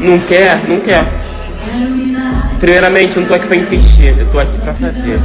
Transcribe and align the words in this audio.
Não 0.00 0.18
quer? 0.20 0.68
Não 0.68 0.80
quer. 0.80 1.04
Primeiramente, 2.60 3.16
eu 3.16 3.22
não 3.22 3.28
tô 3.28 3.34
aqui 3.34 3.46
pra 3.46 3.56
insistir, 3.56 4.18
eu 4.18 4.26
tô 4.30 4.38
aqui 4.38 4.58
pra 4.58 4.74
fazer. 4.74 5.20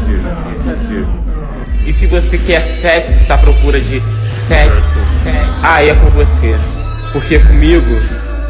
E 1.85 1.93
se 1.93 2.07
você 2.07 2.37
quer 2.37 2.79
sexo, 2.81 3.11
está 3.21 3.35
à 3.35 3.37
procura 3.37 3.79
de 3.79 4.01
sexo, 4.47 4.99
aí 5.61 5.89
é 5.89 5.93
com 5.95 6.09
você. 6.09 6.55
Porque 7.13 7.39
comigo, 7.39 7.99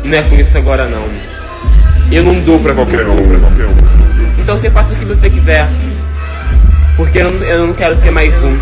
não 0.03 0.17
é 0.17 0.21
com 0.23 0.35
isso 0.35 0.57
agora 0.57 0.87
não. 0.87 1.07
Eu 2.11 2.23
não 2.23 2.39
dou 2.41 2.59
pra 2.59 2.73
qualquer 2.73 3.05
um. 3.05 3.15
Então 4.39 4.57
você 4.57 4.71
faça 4.71 4.93
o 4.93 4.95
que 4.95 5.05
você 5.05 5.29
quiser. 5.29 5.69
Porque 6.95 7.19
eu 7.19 7.29
não, 7.29 7.43
eu 7.43 7.67
não 7.67 7.73
quero 7.73 7.97
ser 7.97 8.11
mais 8.11 8.33
um. 8.43 8.57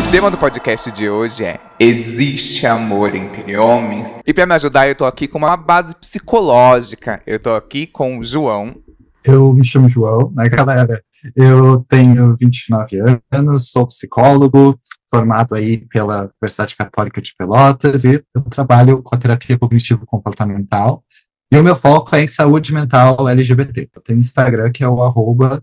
O 0.00 0.10
tema 0.10 0.30
do 0.30 0.38
podcast 0.38 0.90
de 0.90 1.10
hoje 1.10 1.44
é 1.44 1.60
Existe 1.78 2.66
amor 2.66 3.14
entre 3.14 3.56
homens? 3.56 4.18
E 4.26 4.32
para 4.32 4.46
me 4.46 4.54
ajudar, 4.54 4.88
eu 4.88 4.94
tô 4.94 5.04
aqui 5.04 5.28
com 5.28 5.36
uma 5.36 5.56
base 5.56 5.94
psicológica. 5.94 7.22
Eu 7.26 7.38
tô 7.38 7.54
aqui 7.54 7.86
com 7.86 8.18
o 8.18 8.24
João. 8.24 8.74
Eu 9.22 9.52
me 9.52 9.62
chamo 9.62 9.88
João, 9.88 10.32
né, 10.34 10.48
galera? 10.48 11.02
Eu 11.36 11.84
tenho 11.86 12.34
29 12.40 12.98
anos, 13.30 13.70
sou 13.70 13.86
psicólogo, 13.86 14.80
formado 15.10 15.54
aí 15.54 15.86
pela 15.88 16.30
Universidade 16.40 16.74
Católica 16.74 17.20
de 17.20 17.34
Pelotas 17.36 18.04
e 18.04 18.24
eu 18.34 18.42
trabalho 18.42 19.02
com 19.02 19.14
a 19.14 19.18
terapia 19.18 19.58
cognitivo-comportamental 19.58 21.04
e 21.52 21.58
o 21.58 21.64
meu 21.64 21.74
foco 21.74 22.14
é 22.14 22.22
em 22.22 22.26
saúde 22.28 22.72
mental 22.72 23.28
LGBT. 23.28 23.90
Eu 23.94 24.02
tenho 24.02 24.20
Instagram 24.20 24.70
que 24.70 24.84
é 24.84 24.88
o 24.88 25.02
arroba 25.02 25.62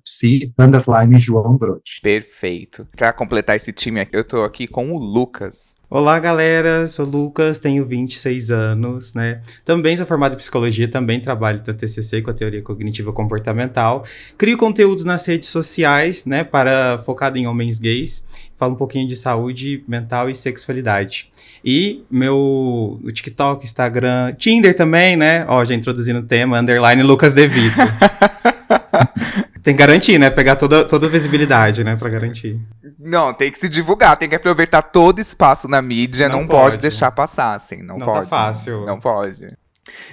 underline 0.60 1.18
João. 1.18 1.58
Perfeito. 2.04 2.86
Para 2.96 3.13
completar 3.13 3.55
esse 3.55 3.72
time 3.72 4.05
eu 4.12 4.23
tô 4.23 4.44
aqui 4.44 4.68
com 4.68 4.91
o 4.91 4.98
Lucas. 4.98 5.76
Olá, 5.90 6.20
galera. 6.20 6.85
Sou 6.90 7.05
Lucas, 7.05 7.60
tenho 7.60 7.85
26 7.85 8.52
anos, 8.52 9.13
né? 9.13 9.40
Também 9.63 9.96
sou 9.96 10.05
formado 10.05 10.34
em 10.34 10.35
psicologia, 10.35 10.85
também 10.85 11.18
trabalho 11.18 11.63
da 11.63 11.74
TCC 11.74 12.21
com 12.21 12.30
a 12.30 12.34
teoria 12.34 12.62
cognitiva 12.62 13.13
comportamental. 13.13 14.04
Crio 14.38 14.58
conteúdos 14.58 15.05
nas 15.05 15.26
redes 15.26 15.48
sociais, 15.48 16.26
né, 16.26 16.43
para 16.43 16.98
focado 17.05 17.38
em 17.38 17.48
homens 17.48 17.80
gays. 17.80 18.21
Falo 18.58 18.74
um 18.74 18.76
pouquinho 18.76 19.08
de 19.08 19.15
saúde 19.15 19.82
mental 19.88 20.30
e 20.30 20.35
sexualidade. 20.35 21.32
E 21.63 22.04
meu 22.12 22.99
TikTok, 23.13 23.63
Instagram, 23.63 24.34
Tinder 24.34 24.76
também, 24.76 25.15
né? 25.15 25.46
Ó, 25.48 25.63
já 25.63 25.74
introduzindo 25.74 26.20
o 26.20 26.24
tema, 26.24 26.60
underline 26.60 27.02
Lucas 27.02 27.34
Devito. 27.34 27.77
tem 29.68 29.76
que 29.76 29.79
garantir, 29.79 30.18
né? 30.18 30.29
Pegar 30.29 30.55
toda, 30.55 30.85
toda 30.85 31.07
a 31.07 31.10
visibilidade, 31.10 31.84
né? 31.84 31.98
Pra 31.98 32.07
garantir. 32.07 32.57
Não, 32.98 33.34
tem 33.34 33.51
que 33.51 33.60
se 33.60 33.68
divulgar, 33.68 34.15
tem 34.15 34.29
que 34.29 34.35
aproveitar 34.35 34.82
todo 34.82 35.20
espaço 35.20 35.68
na 35.68 35.82
mídia, 35.82 36.29
não, 36.29 36.40
não 36.40 36.48
pode. 36.48 36.62
pode. 36.62 36.77
deixar 36.77 37.12
passar, 37.12 37.54
assim, 37.54 37.84
não, 37.84 37.98
não 37.98 38.05
tá 38.05 38.13
pode. 38.13 38.29
Tá 38.29 38.37
fácil. 38.37 38.85
Não 38.85 38.98
pode. 38.98 39.46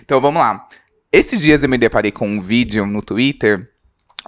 Então 0.02 0.20
vamos 0.20 0.42
lá. 0.42 0.66
Esses 1.12 1.40
dias 1.40 1.62
eu 1.62 1.68
me 1.68 1.78
deparei 1.78 2.10
com 2.10 2.26
um 2.26 2.40
vídeo 2.40 2.84
no 2.84 3.00
Twitter 3.00 3.70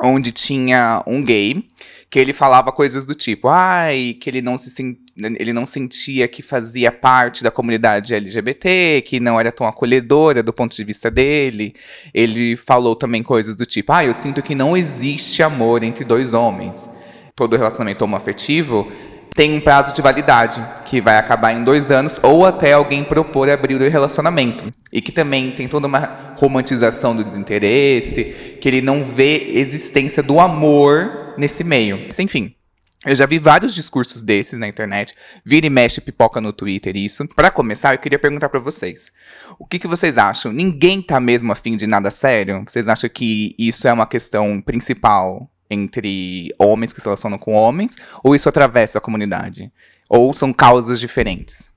onde 0.01 0.31
tinha 0.31 1.03
um 1.05 1.25
gay 1.25 1.67
que 2.09 2.21
ele 2.21 2.33
falava 2.33 2.71
coisas 2.71 3.05
do 3.05 3.13
tipo, 3.13 3.49
ai, 3.49 4.17
que 4.21 4.31
ele 4.31 4.41
não 4.41 4.57
se 4.57 4.71
ele 5.17 5.53
não 5.53 5.65
sentia 5.65 6.29
que 6.29 6.43
fazia 6.43 6.93
parte 6.93 7.43
da 7.43 7.51
comunidade 7.51 8.15
LGBT, 8.15 9.03
que 9.05 9.19
não 9.19 9.41
era 9.41 9.51
tão 9.51 9.67
acolhedora 9.67 10.43
do 10.43 10.53
ponto 10.53 10.75
de 10.75 10.85
vista 10.85 11.11
dele. 11.11 11.75
Ele 12.13 12.57
falou 12.57 12.95
também 12.95 13.23
coisas 13.23 13.57
do 13.57 13.65
tipo, 13.65 13.93
ah, 13.93 14.05
eu 14.05 14.15
sinto 14.15 14.43
que 14.43 14.55
não 14.55 14.77
existe 14.77 15.43
amor 15.43 15.83
entre 15.83 16.05
dois 16.05 16.33
homens 16.33 16.89
todo 17.37 17.55
relacionamento 17.55 18.03
homoafetivo 18.03 18.91
tem 19.35 19.53
um 19.53 19.61
prazo 19.61 19.95
de 19.95 20.01
validade, 20.01 20.65
que 20.87 20.99
vai 20.99 21.19
acabar 21.19 21.53
em 21.53 21.63
dois 21.63 21.91
anos, 21.91 22.19
ou 22.23 22.47
até 22.47 22.73
alguém 22.73 23.05
propor 23.05 23.51
abrir 23.51 23.75
o 23.75 23.91
relacionamento. 23.91 24.73
E 24.91 25.03
que 25.03 25.13
também 25.13 25.51
tem 25.51 25.69
toda 25.69 25.87
uma 25.87 26.35
romantização 26.37 27.15
do 27.15 27.23
desinteresse, 27.23 28.59
que 28.59 28.67
ele 28.67 28.81
não 28.81 29.05
vê 29.05 29.51
existência 29.53 30.23
do 30.23 30.41
amor 30.41 31.35
nesse 31.37 31.63
meio. 31.63 32.09
Enfim, 32.19 32.55
eu 33.05 33.15
já 33.15 33.27
vi 33.27 33.39
vários 33.39 33.75
discursos 33.75 34.23
desses 34.23 34.59
na 34.59 34.67
internet, 34.67 35.15
vira 35.45 35.67
e 35.67 35.71
mexe 35.71 36.01
pipoca 36.01 36.41
no 36.41 36.53
Twitter 36.53 36.97
isso. 36.97 37.27
Para 37.29 37.51
começar, 37.51 37.95
eu 37.95 37.99
queria 37.99 38.19
perguntar 38.19 38.49
para 38.49 38.61
vocês. 38.61 39.13
O 39.59 39.67
que, 39.67 39.79
que 39.79 39.87
vocês 39.87 40.17
acham? 40.17 40.53
Ninguém 40.53 41.03
tá 41.03 41.21
mesmo 41.21 41.53
afim 41.53 41.77
de 41.77 41.87
nada 41.87 42.11
sério? 42.11 42.65
Vocês 42.67 42.89
acham 42.89 43.11
que 43.11 43.55
isso 43.59 43.87
é 43.87 43.93
uma 43.93 44.07
questão 44.07 44.61
principal 44.61 45.51
entre 45.69 46.55
homens 46.59 46.93
que 46.93 47.01
se 47.01 47.07
relacionam 47.07 47.39
com 47.39 47.53
homens, 47.53 47.97
ou 48.25 48.35
isso 48.35 48.49
atravessa 48.49 48.99
a 48.99 49.01
comunidade? 49.01 49.71
Ou 50.09 50.33
são 50.33 50.53
causas 50.53 50.99
diferentes? 50.99 51.76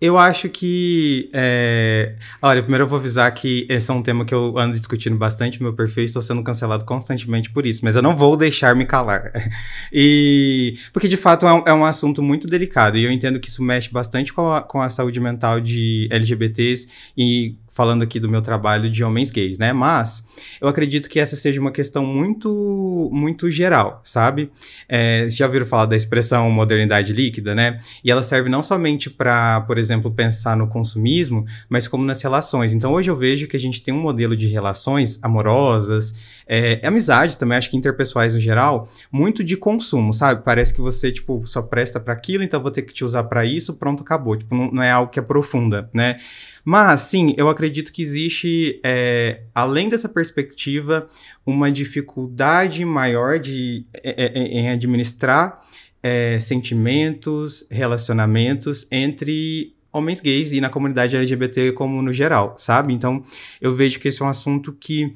Eu 0.00 0.16
acho 0.16 0.48
que. 0.48 1.28
É... 1.32 2.14
Olha, 2.40 2.62
primeiro 2.62 2.84
eu 2.84 2.88
vou 2.88 2.98
avisar 2.98 3.32
que 3.34 3.66
esse 3.68 3.90
é 3.90 3.94
um 3.94 4.02
tema 4.02 4.24
que 4.24 4.34
eu 4.34 4.56
ando 4.56 4.72
discutindo 4.72 5.16
bastante 5.16 5.60
no 5.60 5.64
meu 5.64 5.74
perfil 5.74 6.02
e 6.02 6.06
estou 6.06 6.22
sendo 6.22 6.42
cancelado 6.42 6.86
constantemente 6.86 7.50
por 7.50 7.66
isso, 7.66 7.84
mas 7.84 7.96
eu 7.96 8.02
não 8.02 8.16
vou 8.16 8.34
deixar 8.36 8.74
me 8.74 8.86
calar. 8.86 9.30
e. 9.92 10.78
Porque 10.92 11.06
de 11.06 11.18
fato 11.18 11.46
é 11.46 11.52
um, 11.52 11.62
é 11.66 11.74
um, 11.74 11.84
assunto 11.84 12.22
muito 12.22 12.46
delicado 12.46 12.96
e 12.96 13.04
eu 13.04 13.12
entendo 13.12 13.38
que 13.38 13.48
isso 13.48 13.62
mexe 13.62 13.90
bastante 13.90 14.32
com 14.32 14.50
a, 14.50 14.62
com 14.62 14.80
a 14.80 14.88
saúde 14.88 15.20
mental 15.20 15.60
de 15.60 16.08
LGBTs 16.10 16.88
e 17.16 17.56
falando 17.70 18.02
aqui 18.02 18.18
do 18.18 18.28
meu 18.28 18.42
trabalho 18.42 18.90
de 18.90 19.02
homens 19.02 19.30
gays, 19.30 19.58
né? 19.58 19.72
Mas 19.72 20.24
eu 20.60 20.68
acredito 20.68 21.08
que 21.08 21.20
essa 21.20 21.36
seja 21.36 21.60
uma 21.60 21.70
questão 21.70 22.04
muito, 22.04 23.08
muito 23.12 23.48
geral, 23.48 24.00
sabe? 24.04 24.50
É, 24.88 25.28
já 25.30 25.46
ouviram 25.46 25.64
falar 25.64 25.86
da 25.86 25.96
expressão 25.96 26.50
modernidade 26.50 27.12
líquida, 27.12 27.54
né? 27.54 27.78
E 28.04 28.10
ela 28.10 28.22
serve 28.22 28.48
não 28.48 28.62
somente 28.62 29.08
para, 29.08 29.60
por 29.62 29.78
exemplo, 29.78 30.10
pensar 30.10 30.56
no 30.56 30.66
consumismo, 30.66 31.46
mas 31.68 31.86
como 31.86 32.04
nas 32.04 32.20
relações. 32.20 32.74
Então 32.74 32.92
hoje 32.92 33.10
eu 33.10 33.16
vejo 33.16 33.46
que 33.46 33.56
a 33.56 33.60
gente 33.60 33.82
tem 33.82 33.94
um 33.94 34.00
modelo 34.00 34.36
de 34.36 34.46
relações 34.48 35.18
amorosas, 35.22 36.14
é, 36.52 36.84
amizade 36.84 37.38
também, 37.38 37.56
acho 37.56 37.70
que 37.70 37.76
interpessoais 37.76 38.34
no 38.34 38.40
geral, 38.40 38.88
muito 39.12 39.44
de 39.44 39.56
consumo, 39.56 40.12
sabe? 40.12 40.42
Parece 40.44 40.74
que 40.74 40.80
você, 40.80 41.12
tipo, 41.12 41.46
só 41.46 41.62
presta 41.62 42.00
para 42.00 42.12
aquilo, 42.12 42.42
então 42.42 42.60
vou 42.60 42.72
ter 42.72 42.82
que 42.82 42.92
te 42.92 43.04
usar 43.04 43.22
para 43.22 43.44
isso, 43.44 43.74
pronto, 43.74 44.02
acabou. 44.02 44.36
Tipo, 44.36 44.56
não, 44.56 44.68
não 44.72 44.82
é 44.82 44.90
algo 44.90 45.12
que 45.12 45.20
aprofunda, 45.20 45.88
né? 45.94 46.18
Mas, 46.64 47.02
sim, 47.02 47.32
eu 47.36 47.48
acredito 47.48 47.92
que 47.92 48.02
existe, 48.02 48.80
é, 48.82 49.42
além 49.54 49.88
dessa 49.88 50.08
perspectiva, 50.08 51.06
uma 51.46 51.70
dificuldade 51.70 52.84
maior 52.84 53.38
de, 53.38 53.86
é, 53.94 54.24
é, 54.24 54.38
é 54.40 54.60
em 54.60 54.70
administrar 54.70 55.60
é, 56.02 56.40
sentimentos, 56.40 57.64
relacionamentos 57.70 58.88
entre 58.90 59.76
homens 59.92 60.20
gays 60.20 60.52
e 60.52 60.60
na 60.60 60.68
comunidade 60.68 61.16
LGBT 61.16 61.72
como 61.72 62.02
no 62.02 62.12
geral, 62.12 62.56
sabe? 62.58 62.92
Então, 62.92 63.22
eu 63.60 63.72
vejo 63.72 64.00
que 64.00 64.08
esse 64.08 64.20
é 64.20 64.24
um 64.24 64.28
assunto 64.28 64.72
que 64.72 65.14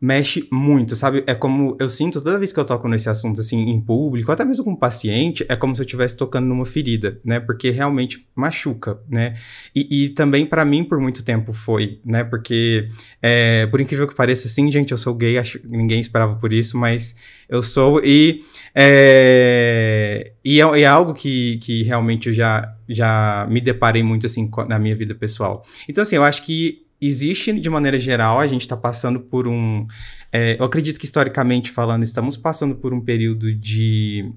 mexe 0.00 0.46
muito, 0.50 0.94
sabe? 0.96 1.24
É 1.26 1.34
como 1.34 1.76
eu 1.80 1.88
sinto 1.88 2.20
toda 2.20 2.38
vez 2.38 2.52
que 2.52 2.60
eu 2.60 2.64
toco 2.64 2.86
nesse 2.88 3.08
assunto 3.08 3.40
assim 3.40 3.58
em 3.58 3.80
público, 3.80 4.30
até 4.30 4.44
mesmo 4.44 4.64
com 4.64 4.72
um 4.72 4.76
paciente, 4.76 5.46
é 5.48 5.56
como 5.56 5.74
se 5.74 5.80
eu 5.80 5.84
estivesse 5.84 6.16
tocando 6.16 6.46
numa 6.46 6.66
ferida, 6.66 7.18
né? 7.24 7.40
Porque 7.40 7.70
realmente 7.70 8.26
machuca, 8.34 8.98
né? 9.08 9.34
E, 9.74 10.04
e 10.04 10.08
também 10.10 10.44
para 10.44 10.64
mim 10.64 10.84
por 10.84 11.00
muito 11.00 11.24
tempo 11.24 11.52
foi, 11.52 12.00
né? 12.04 12.22
Porque 12.22 12.88
é, 13.22 13.66
por 13.66 13.80
incrível 13.80 14.06
que 14.06 14.14
pareça, 14.14 14.46
assim, 14.46 14.70
gente, 14.70 14.92
eu 14.92 14.98
sou 14.98 15.14
gay, 15.14 15.38
acho 15.38 15.60
ninguém 15.64 16.00
esperava 16.00 16.34
por 16.36 16.52
isso, 16.52 16.76
mas 16.76 17.14
eu 17.48 17.62
sou 17.62 18.00
e 18.04 18.42
é, 18.74 20.32
e 20.44 20.60
é, 20.60 20.80
é 20.80 20.86
algo 20.86 21.14
que, 21.14 21.56
que 21.58 21.82
realmente 21.82 22.28
eu 22.28 22.34
já 22.34 22.74
já 22.86 23.46
me 23.48 23.60
deparei 23.60 24.02
muito 24.02 24.26
assim 24.26 24.50
na 24.68 24.78
minha 24.78 24.94
vida 24.94 25.14
pessoal. 25.14 25.64
Então 25.88 26.02
assim, 26.02 26.16
eu 26.16 26.24
acho 26.24 26.42
que 26.42 26.83
existe 27.06 27.52
de 27.52 27.70
maneira 27.70 27.98
geral, 27.98 28.40
a 28.40 28.46
gente 28.46 28.62
está 28.62 28.76
passando 28.76 29.20
por 29.20 29.46
um. 29.46 29.86
É, 30.32 30.56
eu 30.58 30.64
acredito 30.64 30.98
que 30.98 31.04
historicamente 31.04 31.70
falando, 31.70 32.02
estamos 32.02 32.36
passando 32.36 32.74
por 32.74 32.92
um 32.92 33.00
período 33.00 33.54
de. 33.54 34.32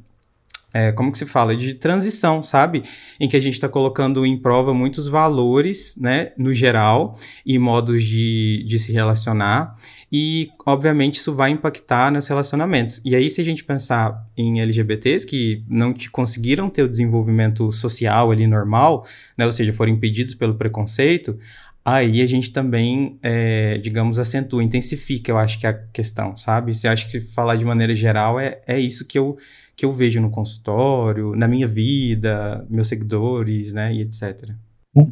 É, 0.74 0.92
como 0.92 1.12
que 1.12 1.18
se 1.18 1.26
fala? 1.26 1.56
De 1.56 1.74
transição, 1.74 2.44
sabe? 2.44 2.84
Em 3.20 3.28
que 3.28 3.38
a 3.38 3.40
gente 3.40 3.54
está 3.54 3.70
colocando 3.70 4.26
em 4.26 4.38
prova 4.38 4.74
muitos 4.74 5.08
valores, 5.08 5.96
né, 5.98 6.34
no 6.38 6.54
geral, 6.54 7.18
e 7.46 7.58
modos 7.58 8.04
de, 8.04 8.64
de 8.68 8.78
se 8.78 8.92
relacionar, 8.92 9.76
e, 10.12 10.50
obviamente, 10.66 11.16
isso 11.16 11.34
vai 11.34 11.50
impactar 11.52 12.12
nos 12.12 12.28
relacionamentos. 12.28 13.02
E 13.04 13.16
aí, 13.16 13.30
se 13.30 13.42
a 13.42 13.44
gente 13.44 13.64
pensar 13.64 14.24
em 14.38 14.62
LGBTs 14.62 15.26
que 15.26 15.64
não 15.68 15.96
conseguiram 16.12 16.70
ter 16.70 16.84
o 16.84 16.90
desenvolvimento 16.90 17.72
social 17.72 18.30
ali 18.30 18.46
normal, 18.46 19.08
né, 19.38 19.46
ou 19.46 19.52
seja, 19.52 19.74
foram 19.74 19.94
impedidos 19.94 20.36
pelo 20.36 20.56
preconceito, 20.56 21.40
aí 21.88 22.22
a 22.22 22.26
gente 22.26 22.52
também, 22.52 23.18
é, 23.24 23.78
digamos, 23.78 24.20
acentua, 24.20 24.62
intensifica, 24.62 25.32
eu 25.32 25.38
acho 25.38 25.58
que 25.58 25.66
é 25.66 25.70
a 25.70 25.74
questão, 25.74 26.36
sabe? 26.36 26.74
Você 26.76 26.86
acha 26.86 27.06
que 27.06 27.12
se 27.12 27.22
falar 27.22 27.56
de 27.56 27.64
maneira 27.64 27.96
geral, 27.96 28.38
é, 28.38 28.62
é 28.68 28.78
isso 28.78 29.08
que 29.08 29.18
eu, 29.18 29.38
que 29.74 29.86
eu 29.86 29.94
vejo 29.94 30.20
no 30.20 30.30
consultório, 30.30 31.34
na 31.34 31.48
minha 31.48 31.66
vida, 31.66 32.68
meus 32.70 32.90
seguidores, 32.90 33.72
né, 33.72 33.94
e 33.94 34.02
etc. 34.02 34.50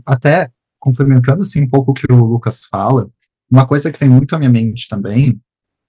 Até 0.06 0.52
complementando 0.78 1.44
assim 1.44 1.64
um 1.64 1.70
pouco 1.70 1.92
o 1.92 1.94
que 1.94 2.12
o 2.12 2.26
Lucas 2.26 2.66
fala, 2.66 3.10
uma 3.50 3.66
coisa 3.66 3.90
que 3.90 4.00
vem 4.00 4.10
muito 4.10 4.36
à 4.36 4.38
minha 4.38 4.52
mente 4.52 4.90
também, 4.90 5.40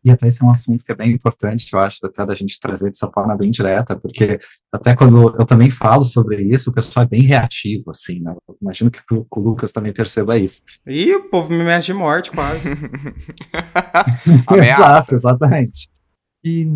e 0.06 0.10
até 0.12 0.28
esse 0.28 0.40
é 0.40 0.46
um 0.46 0.52
assunto 0.52 0.84
que 0.84 0.92
é 0.92 0.94
bem 0.94 1.10
importante, 1.10 1.68
eu 1.72 1.80
acho, 1.80 2.06
até 2.06 2.24
da 2.24 2.32
gente 2.32 2.60
trazer 2.60 2.90
dessa 2.90 3.10
forma 3.10 3.36
bem 3.36 3.50
direta, 3.50 3.98
porque 3.98 4.38
até 4.72 4.94
quando 4.94 5.34
eu 5.36 5.44
também 5.44 5.68
falo 5.68 6.04
sobre 6.04 6.44
isso, 6.44 6.70
o 6.70 6.72
pessoal 6.72 7.04
é 7.04 7.08
bem 7.08 7.22
reativo, 7.22 7.90
assim, 7.90 8.20
né? 8.20 8.32
Eu 8.48 8.56
imagino 8.62 8.88
que 8.88 9.00
o, 9.12 9.26
o 9.28 9.40
Lucas 9.40 9.72
também 9.72 9.92
perceba 9.92 10.38
isso. 10.38 10.62
Ih, 10.86 11.16
o 11.16 11.28
povo 11.28 11.52
me 11.52 11.64
mexe 11.64 11.88
de 11.88 11.94
morte, 11.94 12.30
quase. 12.30 12.70
Exato, 14.56 15.16
exatamente. 15.16 15.88
E 16.44 16.70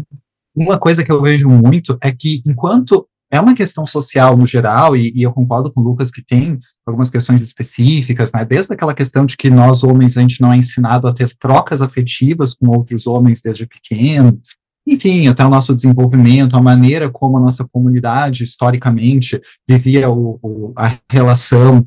uma 0.52 0.76
coisa 0.76 1.04
que 1.04 1.12
eu 1.12 1.22
vejo 1.22 1.48
muito 1.48 1.96
é 2.02 2.10
que 2.10 2.42
enquanto 2.44 3.08
é 3.30 3.40
uma 3.40 3.54
questão 3.54 3.86
social 3.86 4.36
no 4.36 4.44
geral, 4.44 4.96
e, 4.96 5.12
e, 5.14 5.22
eu 5.22 5.32
concordo 5.32 5.72
com 5.72 5.80
o 5.80 5.84
Lucas 5.84 6.10
que 6.10 6.22
tem 6.22 6.58
algumas 6.84 7.08
questões 7.08 7.40
específicas, 7.40 8.32
né? 8.32 8.44
Desde 8.44 8.72
aquela 8.72 8.92
questão 8.92 9.24
de 9.24 9.36
que 9.36 9.48
nós, 9.48 9.84
homens, 9.84 10.16
a 10.16 10.20
gente 10.20 10.40
não 10.40 10.52
é 10.52 10.56
ensinado 10.56 11.06
a 11.06 11.14
ter 11.14 11.32
trocas 11.38 11.80
afetivas 11.80 12.54
com 12.54 12.68
outros 12.68 13.06
homens 13.06 13.40
desde 13.40 13.66
pequeno, 13.66 14.40
enfim, 14.86 15.28
até 15.28 15.44
o 15.44 15.48
nosso 15.48 15.74
desenvolvimento, 15.74 16.56
a 16.56 16.62
maneira 16.62 17.08
como 17.08 17.36
a 17.36 17.40
nossa 17.40 17.64
comunidade, 17.70 18.42
historicamente, 18.42 19.40
vivia 19.68 20.10
o, 20.10 20.38
o, 20.42 20.72
a 20.76 20.96
relação 21.08 21.86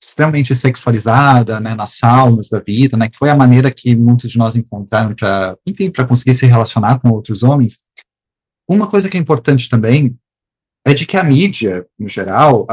extremamente 0.00 0.54
sexualizada, 0.54 1.58
né, 1.58 1.74
nas 1.74 1.96
saunas 1.96 2.48
da 2.48 2.60
vida, 2.60 2.96
né, 2.96 3.08
que 3.08 3.16
foi 3.16 3.30
a 3.30 3.36
maneira 3.36 3.70
que 3.70 3.96
muitos 3.96 4.30
de 4.30 4.38
nós 4.38 4.54
encontraram 4.54 5.14
para, 5.14 5.56
enfim, 5.66 5.90
para 5.90 6.04
conseguir 6.04 6.34
se 6.34 6.46
relacionar 6.46 7.00
com 7.00 7.08
outros 7.08 7.42
homens. 7.42 7.80
Uma 8.68 8.86
coisa 8.86 9.08
que 9.08 9.16
é 9.16 9.20
importante 9.20 9.68
também 9.68 10.14
é 10.84 10.92
de 10.92 11.06
que 11.06 11.16
a 11.16 11.24
mídia, 11.24 11.86
no 11.98 12.08
geral, 12.08 12.66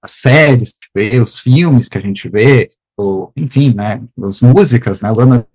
as 0.00 0.12
séries 0.12 0.72
que 0.72 0.88
vê, 0.94 1.20
os 1.20 1.38
filmes 1.38 1.88
que 1.88 1.98
a 1.98 2.00
gente 2.00 2.28
vê, 2.28 2.70
ou, 2.96 3.32
enfim, 3.34 3.74
né, 3.74 4.02
as 4.24 4.40
músicas, 4.40 5.00
né, 5.00 5.10
Lana 5.10 5.46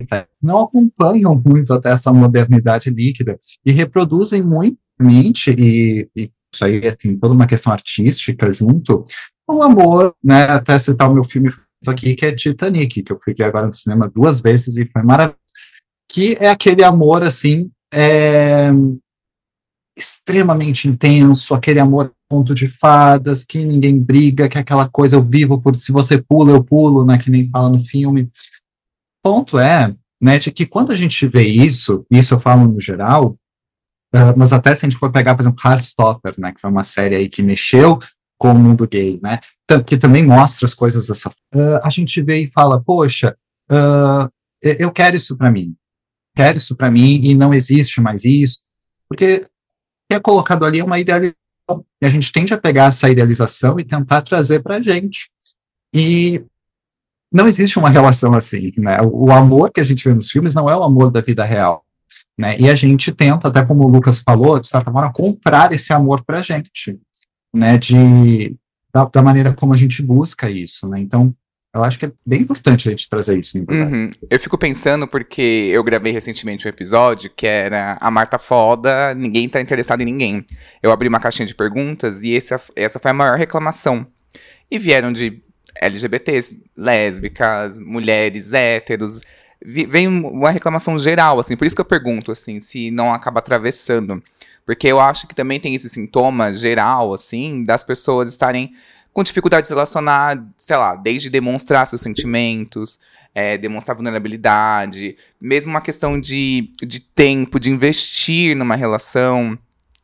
não 0.42 0.64
acompanham 0.64 1.42
muito 1.46 1.74
até 1.74 1.92
essa 1.92 2.12
modernidade 2.12 2.90
líquida 2.90 3.40
e 3.64 3.72
reproduzem 3.72 4.42
muito 4.42 4.78
e, 5.50 6.08
e 6.16 6.32
isso 6.54 6.66
aí 6.66 6.96
tem 6.96 7.18
toda 7.18 7.34
uma 7.34 7.46
questão 7.46 7.72
artística 7.72 8.52
junto, 8.52 9.04
um 9.50 9.62
amor, 9.62 10.16
né, 10.24 10.44
até 10.46 10.80
citar 10.80 11.10
o 11.10 11.14
meu 11.14 11.24
filme 11.24 11.52
aqui, 11.86 12.16
que 12.16 12.26
é 12.26 12.32
Titanic, 12.34 13.04
que 13.04 13.12
eu 13.12 13.20
fui 13.20 13.34
aqui 13.34 13.44
agora 13.44 13.68
no 13.68 13.74
cinema 13.74 14.10
duas 14.10 14.42
vezes 14.42 14.78
e 14.78 14.88
foi 14.88 15.04
maravilhoso, 15.04 15.40
que 16.10 16.36
é 16.40 16.50
aquele 16.50 16.84
amor, 16.84 17.24
assim, 17.24 17.70
é, 17.94 18.72
extremamente 19.98 20.88
intenso, 20.90 21.54
aquele 21.54 21.80
amor 21.80 22.12
ponto 22.28 22.54
de 22.54 22.68
fadas, 22.68 23.46
que 23.46 23.64
ninguém 23.64 23.98
briga, 24.00 24.50
que 24.50 24.58
é 24.58 24.62
aquela 24.62 24.90
coisa 24.90 25.16
eu 25.16 25.24
vivo 25.24 25.62
por 25.62 25.76
se 25.76 25.92
você 25.92 26.22
pula, 26.22 26.52
eu 26.52 26.64
pulo, 26.64 27.06
né, 27.06 27.18
que 27.18 27.32
nem 27.32 27.48
fala 27.48 27.70
no 27.70 27.80
filme. 27.80 28.30
Ponto 29.24 29.58
é, 29.58 29.96
né, 30.22 30.38
de 30.40 30.52
que 30.52 30.66
quando 30.66 30.92
a 30.92 30.96
gente 30.96 31.26
vê 31.28 31.44
isso, 31.44 32.06
isso 32.12 32.34
eu 32.34 32.40
falo 32.40 32.68
no 32.68 32.80
geral, 32.80 33.38
uh, 34.14 34.34
mas 34.36 34.52
até 34.52 34.74
se 34.76 34.86
a 34.86 34.90
gente 34.90 35.00
for 35.00 35.12
pegar, 35.12 35.36
por 35.36 35.44
exemplo, 35.44 35.62
Heartstopper, 35.64 36.34
né, 36.38 36.52
que 36.52 36.60
foi 36.60 36.70
uma 36.70 36.84
série 36.84 37.16
aí 37.16 37.30
que 37.30 37.42
mexeu 37.42 38.00
com 38.38 38.52
o 38.52 38.60
mundo 38.60 38.88
gay, 38.88 39.20
né, 39.24 39.40
que 39.86 39.98
também 39.98 40.26
mostra 40.26 40.66
as 40.66 40.74
coisas 40.74 41.08
dessa 41.08 41.30
uh, 41.30 41.80
a 41.84 41.90
gente 41.90 42.22
vê 42.22 42.44
e 42.44 42.52
fala, 42.52 42.82
poxa, 42.82 43.36
uh, 43.72 44.30
eu 44.62 44.92
quero 44.92 45.16
isso 45.16 45.38
para 45.38 45.52
mim, 45.52 45.76
quero 46.36 46.58
isso 46.58 46.76
para 46.76 46.92
mim 46.92 47.22
e 47.24 47.36
não 47.36 47.54
existe 47.54 48.02
mais 48.02 48.26
isso, 48.26 48.60
porque 49.08 49.46
que 50.10 50.16
é 50.16 50.20
colocado 50.20 50.66
ali 50.66 50.80
é 50.80 50.84
uma 50.84 51.00
idealização. 51.00 51.36
E 52.02 52.06
a 52.06 52.10
gente 52.10 52.32
tende 52.32 52.54
a 52.54 52.58
pegar 52.58 52.86
essa 52.86 53.10
idealização 53.10 53.80
e 53.80 53.84
tentar 53.84 54.22
trazer 54.22 54.62
para 54.62 54.76
a 54.76 54.82
gente. 54.82 55.30
E 55.94 56.44
não 57.32 57.48
existe 57.48 57.80
uma 57.80 57.90
relação 57.90 58.34
assim, 58.34 58.72
né? 58.78 58.98
O, 59.04 59.32
amor 59.32 59.72
que 59.72 59.80
a 59.80 59.84
gente 59.84 60.04
vê 60.04 60.14
nos 60.14 60.30
filmes 60.30 60.54
não 60.54 60.70
é 60.70 60.78
o 60.78 60.84
amor 60.84 61.12
da 61.12 61.22
vida 61.22 61.44
real, 61.44 61.84
né? 62.38 62.58
E 62.60 62.70
a 62.70 62.76
gente 62.76 63.12
tenta, 63.12 63.48
até 63.48 63.66
como 63.66 63.84
o 63.84 63.90
Lucas 63.90 64.22
falou, 64.22 64.60
de 64.60 64.68
certa 64.68 64.92
forma, 64.92 65.12
comprar 65.12 65.72
esse 65.74 65.92
amor 65.92 66.24
para 66.24 66.40
a 66.40 66.42
gente, 66.42 67.00
né? 67.54 67.78
De, 67.78 68.56
da, 68.94 69.06
da, 69.06 69.22
maneira 69.22 69.54
como 69.54 69.74
a 69.74 69.78
gente 69.78 70.02
busca 70.02 70.50
isso, 70.50 70.88
né? 70.88 71.00
Então, 71.00 71.36
eu 71.76 71.84
acho 71.84 72.00
que 72.00 72.06
é 72.06 72.12
bem 72.26 72.42
importante 72.42 72.88
a 72.88 72.92
gente 72.92 73.10
trazer 73.10 73.38
isso. 73.38 73.58
Uhum. 73.58 74.10
Eu 74.30 74.40
fico 74.40 74.58
pensando 74.58 75.06
porque 75.06 75.70
eu 75.74 75.84
gravei 75.84 76.14
recentemente 76.14 76.66
um 76.66 76.70
episódio 76.70 77.30
que 77.30 77.46
era 77.46 77.98
a 78.00 78.10
Marta 78.10 78.40
foda, 78.40 79.14
ninguém 79.14 79.50
tá 79.50 79.60
interessado 79.60 80.00
em 80.00 80.06
ninguém. 80.06 80.46
Eu 80.82 80.92
abri 80.92 81.10
uma 81.10 81.20
caixinha 81.20 81.46
de 81.46 81.54
perguntas 81.54 82.22
e 82.22 82.32
esse, 82.32 82.56
essa 82.78 82.98
foi 82.98 83.12
a 83.12 83.14
maior 83.14 83.38
reclamação. 83.38 84.08
E 84.72 84.80
vieram 84.80 85.12
de 85.12 85.44
LGBTs, 85.82 86.64
lésbicas, 86.78 87.78
mulheres, 87.78 88.54
héteros. 88.54 89.20
Vem 89.62 90.08
uma 90.08 90.52
reclamação 90.52 90.98
geral, 90.98 91.42
assim. 91.42 91.58
Por 91.58 91.68
isso 91.68 91.76
que 91.76 91.82
eu 91.82 91.86
pergunto, 91.86 92.32
assim, 92.32 92.62
se 92.62 92.90
não 92.90 93.14
acaba 93.14 93.40
atravessando. 93.40 94.24
Porque 94.66 94.88
eu 94.88 95.00
acho 95.00 95.28
que 95.28 95.36
também 95.36 95.60
tem 95.60 95.76
esse 95.76 95.90
sintoma 95.90 96.54
geral, 96.54 97.14
assim, 97.14 97.64
das 97.64 97.84
pessoas 97.84 98.30
estarem 98.30 98.74
com 99.16 99.24
dificuldade 99.24 99.62
de 99.62 99.68
se 99.68 99.74
relacionar, 99.74 100.46
sei 100.58 100.76
lá, 100.76 100.94
desde 100.94 101.30
demonstrar 101.30 101.88
seus 101.88 102.02
sentimentos, 102.02 103.00
é, 103.34 103.58
demonstrar 103.58 103.96
vulnerabilidade, 103.96 105.16
mesmo 105.40 105.72
uma 105.72 105.80
questão 105.80 106.20
de, 106.20 106.70
de 106.86 107.00
tempo, 107.00 107.58
de 107.58 107.72
investir 107.72 108.58
numa 108.58 108.76
relação, 108.76 109.58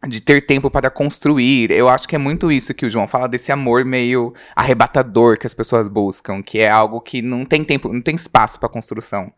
de 0.08 0.22
ter 0.22 0.46
tempo 0.46 0.72
para 0.72 0.90
construir. 0.90 1.72
Eu 1.72 1.90
acho 1.90 2.08
que 2.08 2.16
é 2.16 2.18
muito 2.18 2.50
isso 2.50 2.74
que 2.74 2.86
o 2.86 2.90
João 2.90 3.06
fala 3.06 3.28
desse 3.28 3.52
amor 3.52 3.84
meio 3.84 4.34
arrebatador 4.56 5.38
que 5.38 5.46
as 5.46 5.54
pessoas 5.54 5.90
buscam, 5.90 6.42
que 6.42 6.60
é 6.60 6.70
algo 6.70 7.02
que 7.02 7.22
não 7.22 7.44
tem 7.44 7.66
tempo, 7.66 7.92
não 7.92 8.02
tem 8.02 8.16
espaço 8.16 8.62
para 8.62 8.70
construção. 8.70 9.30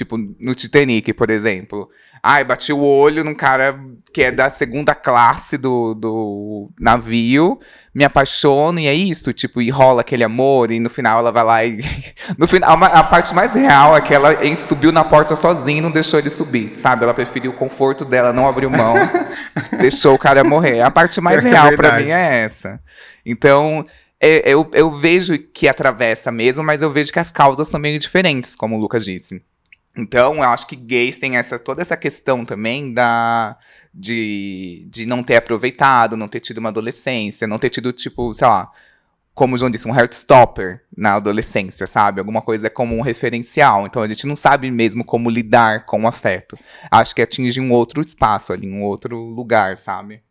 Tipo, 0.00 0.16
no 0.16 0.54
Titanic, 0.54 1.12
por 1.12 1.28
exemplo. 1.28 1.90
Ai, 2.22 2.42
bati 2.42 2.72
o 2.72 2.80
olho 2.80 3.22
num 3.22 3.34
cara 3.34 3.78
que 4.14 4.22
é 4.22 4.32
da 4.32 4.50
segunda 4.50 4.94
classe 4.94 5.58
do, 5.58 5.92
do 5.92 6.70
navio, 6.80 7.60
me 7.94 8.02
apaixono 8.02 8.80
e 8.80 8.86
é 8.86 8.94
isso, 8.94 9.30
tipo, 9.34 9.60
e 9.60 9.68
rola 9.68 10.00
aquele 10.00 10.24
amor, 10.24 10.70
e 10.70 10.80
no 10.80 10.88
final 10.88 11.18
ela 11.18 11.30
vai 11.30 11.44
lá 11.44 11.64
e. 11.66 11.80
no 12.38 12.48
final, 12.48 12.82
a 12.82 13.04
parte 13.04 13.34
mais 13.34 13.52
real 13.52 13.94
é 13.94 14.00
que 14.00 14.14
ela 14.14 14.30
subiu 14.56 14.90
na 14.90 15.04
porta 15.04 15.36
sozinha 15.36 15.80
e 15.80 15.82
não 15.82 15.90
deixou 15.90 16.18
ele 16.18 16.30
subir, 16.30 16.74
sabe? 16.76 17.04
Ela 17.04 17.12
preferiu 17.12 17.50
o 17.50 17.54
conforto 17.54 18.02
dela, 18.02 18.32
não 18.32 18.48
abriu 18.48 18.70
mão, 18.70 18.94
deixou 19.78 20.14
o 20.14 20.18
cara 20.18 20.42
morrer. 20.42 20.80
A 20.80 20.90
parte 20.90 21.20
mais 21.20 21.44
é 21.44 21.50
real 21.50 21.76
para 21.76 22.00
mim 22.00 22.10
é 22.10 22.38
essa. 22.42 22.80
Então, 23.24 23.84
é, 24.18 24.50
eu, 24.50 24.66
eu 24.72 24.90
vejo 24.96 25.36
que 25.36 25.68
atravessa 25.68 26.32
mesmo, 26.32 26.64
mas 26.64 26.80
eu 26.80 26.90
vejo 26.90 27.12
que 27.12 27.18
as 27.18 27.30
causas 27.30 27.68
são 27.68 27.78
meio 27.78 27.98
diferentes, 27.98 28.56
como 28.56 28.76
o 28.78 28.80
Lucas 28.80 29.04
disse. 29.04 29.42
Então, 29.96 30.36
eu 30.36 30.42
acho 30.44 30.66
que 30.66 30.76
gays 30.76 31.18
têm 31.18 31.36
essa, 31.36 31.58
toda 31.58 31.82
essa 31.82 31.96
questão 31.96 32.44
também 32.44 32.92
da, 32.94 33.56
de, 33.92 34.86
de 34.88 35.04
não 35.04 35.22
ter 35.22 35.36
aproveitado, 35.36 36.16
não 36.16 36.28
ter 36.28 36.40
tido 36.40 36.58
uma 36.58 36.68
adolescência, 36.68 37.46
não 37.46 37.58
ter 37.58 37.70
tido, 37.70 37.92
tipo, 37.92 38.32
sei 38.34 38.46
lá, 38.46 38.70
como 39.34 39.54
o 39.54 39.58
João 39.58 39.70
disse, 39.70 39.88
um 39.88 39.94
heartstopper 39.94 40.82
na 40.96 41.14
adolescência, 41.14 41.86
sabe? 41.86 42.20
Alguma 42.20 42.42
coisa 42.42 42.68
como 42.68 42.96
um 42.96 43.00
referencial. 43.00 43.86
Então 43.86 44.02
a 44.02 44.06
gente 44.06 44.26
não 44.26 44.36
sabe 44.36 44.70
mesmo 44.70 45.04
como 45.04 45.30
lidar 45.30 45.86
com 45.86 46.02
o 46.02 46.06
afeto. 46.06 46.58
Acho 46.90 47.14
que 47.14 47.22
atinge 47.22 47.60
um 47.60 47.72
outro 47.72 48.00
espaço 48.00 48.52
ali, 48.52 48.68
um 48.68 48.82
outro 48.82 49.16
lugar, 49.16 49.78
sabe? 49.78 50.22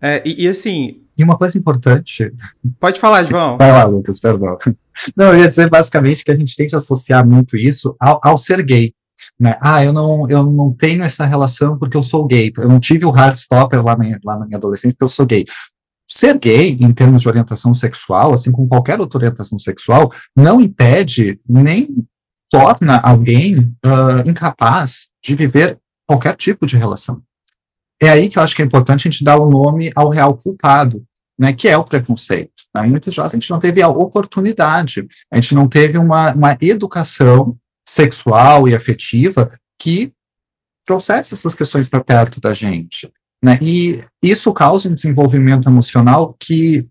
É, 0.00 0.22
e, 0.24 0.44
e, 0.44 0.48
assim. 0.48 1.02
E 1.16 1.24
uma 1.24 1.36
coisa 1.36 1.58
importante. 1.58 2.32
Pode 2.78 3.00
falar, 3.00 3.24
João. 3.24 3.56
Vai 3.56 3.72
lá, 3.72 3.84
Lucas, 3.84 4.20
perdão. 4.20 4.58
Não, 5.16 5.26
eu 5.26 5.40
ia 5.40 5.48
dizer 5.48 5.68
basicamente 5.68 6.24
que 6.24 6.30
a 6.30 6.36
gente 6.36 6.56
tem 6.56 6.66
que 6.66 6.76
associar 6.76 7.26
muito 7.26 7.56
isso 7.56 7.94
ao, 8.00 8.20
ao 8.22 8.38
ser 8.38 8.62
gay. 8.64 8.94
Né? 9.38 9.56
Ah, 9.60 9.84
eu 9.84 9.92
não, 9.92 10.28
eu 10.28 10.42
não 10.42 10.72
tenho 10.72 11.02
essa 11.02 11.24
relação 11.24 11.78
porque 11.78 11.96
eu 11.96 12.02
sou 12.02 12.26
gay. 12.26 12.52
Eu 12.56 12.68
não 12.68 12.78
tive 12.78 13.04
o 13.04 13.10
hardstopper 13.10 13.82
lá 13.82 13.96
na, 13.96 14.18
lá 14.24 14.38
na 14.38 14.46
minha 14.46 14.58
adolescência 14.58 14.94
porque 14.94 15.04
eu 15.04 15.08
sou 15.08 15.26
gay. 15.26 15.44
Ser 16.08 16.38
gay, 16.38 16.76
em 16.80 16.92
termos 16.92 17.22
de 17.22 17.28
orientação 17.28 17.74
sexual, 17.74 18.32
assim 18.32 18.52
como 18.52 18.68
qualquer 18.68 19.00
outra 19.00 19.18
orientação 19.18 19.58
sexual, 19.58 20.12
não 20.36 20.60
impede 20.60 21.40
nem 21.48 22.06
torna 22.50 22.98
alguém 22.98 23.58
uh, 23.58 24.28
incapaz 24.28 25.08
de 25.22 25.34
viver 25.34 25.78
qualquer 26.06 26.36
tipo 26.36 26.64
de 26.64 26.76
relação. 26.76 27.20
É 28.00 28.08
aí 28.08 28.28
que 28.28 28.38
eu 28.38 28.42
acho 28.42 28.54
que 28.54 28.62
é 28.62 28.64
importante 28.64 29.08
a 29.08 29.10
gente 29.10 29.24
dar 29.24 29.38
o 29.38 29.46
um 29.46 29.50
nome 29.50 29.90
ao 29.96 30.08
real 30.08 30.36
culpado, 30.36 31.02
né, 31.38 31.52
que 31.52 31.68
é 31.68 31.76
o 31.76 31.84
preconceito. 31.84 32.64
Né? 32.74 32.82
Muitos 32.82 33.12
de 33.12 33.20
a 33.20 33.28
gente 33.28 33.50
não 33.50 33.58
teve 33.58 33.82
a 33.82 33.88
oportunidade, 33.88 35.06
a 35.30 35.36
gente 35.36 35.54
não 35.54 35.68
teve 35.68 35.98
uma, 35.98 36.32
uma 36.32 36.56
educação 36.60 37.56
sexual 37.86 38.68
e 38.68 38.74
afetiva 38.74 39.52
que 39.78 40.12
trouxesse 40.84 41.34
essas 41.34 41.54
questões 41.54 41.88
para 41.88 42.02
perto 42.02 42.40
da 42.40 42.54
gente. 42.54 43.10
Né? 43.42 43.58
E 43.60 44.02
isso 44.22 44.52
causa 44.52 44.88
um 44.88 44.94
desenvolvimento 44.94 45.68
emocional 45.68 46.34
que 46.38 46.86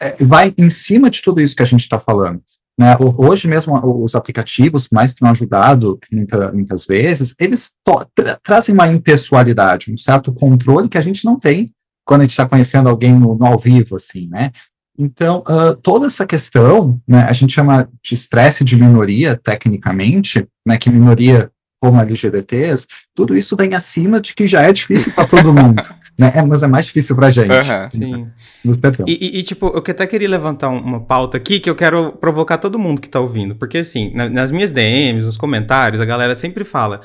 é, 0.00 0.16
vai 0.24 0.54
em 0.56 0.70
cima 0.70 1.10
de 1.10 1.20
tudo 1.20 1.40
isso 1.40 1.54
que 1.54 1.62
a 1.62 1.66
gente 1.66 1.80
está 1.80 2.00
falando. 2.00 2.42
Né? 2.78 2.96
Hoje 3.18 3.46
mesmo, 3.46 3.78
os 4.02 4.14
aplicativos 4.14 4.88
mais 4.90 5.12
têm 5.12 5.28
ajudado, 5.28 5.98
muita, 6.10 6.50
muitas 6.50 6.86
vezes, 6.86 7.34
eles 7.38 7.74
tra 7.84 8.38
trazem 8.42 8.74
uma 8.74 8.88
impessoalidade, 8.88 9.92
um 9.92 9.98
certo 9.98 10.32
controle 10.32 10.88
que 10.88 10.96
a 10.96 11.02
gente 11.02 11.24
não 11.24 11.38
tem 11.38 11.70
quando 12.10 12.22
a 12.22 12.24
gente 12.24 12.32
está 12.32 12.44
conhecendo 12.44 12.88
alguém 12.88 13.12
no, 13.14 13.36
no, 13.36 13.46
ao 13.46 13.56
vivo, 13.56 13.94
assim, 13.94 14.26
né? 14.26 14.50
Então, 14.98 15.44
uh, 15.48 15.76
toda 15.76 16.06
essa 16.08 16.26
questão, 16.26 17.00
né, 17.06 17.24
a 17.28 17.32
gente 17.32 17.52
chama 17.52 17.88
de 18.02 18.14
estresse 18.16 18.64
de 18.64 18.74
minoria, 18.76 19.36
tecnicamente, 19.40 20.44
né, 20.66 20.76
que 20.76 20.90
minoria 20.90 21.52
como 21.80 22.00
LGBTs, 22.00 22.88
tudo 23.14 23.36
isso 23.36 23.54
vem 23.56 23.74
acima 23.74 24.20
de 24.20 24.34
que 24.34 24.44
já 24.48 24.62
é 24.62 24.72
difícil 24.72 25.12
para 25.12 25.24
todo 25.28 25.54
mundo, 25.54 25.80
né? 26.18 26.32
É, 26.34 26.42
mas 26.42 26.64
é 26.64 26.66
mais 26.66 26.86
difícil 26.86 27.14
pra 27.14 27.30
gente. 27.30 27.52
Aham. 27.52 27.88
Sim. 27.90 28.26
No 28.64 28.76
perdão. 28.76 29.06
E, 29.08 29.38
e- 29.38 29.42
tipo, 29.44 29.68
eu 29.68 29.78
até 29.78 30.04
queria 30.04 30.28
levantar 30.28 30.68
um- 30.68 30.80
uma 30.80 31.00
pauta 31.00 31.36
aqui 31.36 31.60
que 31.60 31.70
eu 31.70 31.76
quero 31.76 32.10
provocar 32.20 32.58
todo 32.58 32.76
mundo 32.76 33.00
que 33.00 33.08
tá 33.08 33.20
ouvindo. 33.20 33.54
Porque, 33.54 33.78
assim, 33.78 34.12
na- 34.14 34.28
nas 34.28 34.50
minhas 34.50 34.72
DMs, 34.72 35.24
nos 35.24 35.36
comentários, 35.38 36.00
a 36.02 36.04
galera 36.04 36.36
sempre 36.36 36.64
fala. 36.64 37.00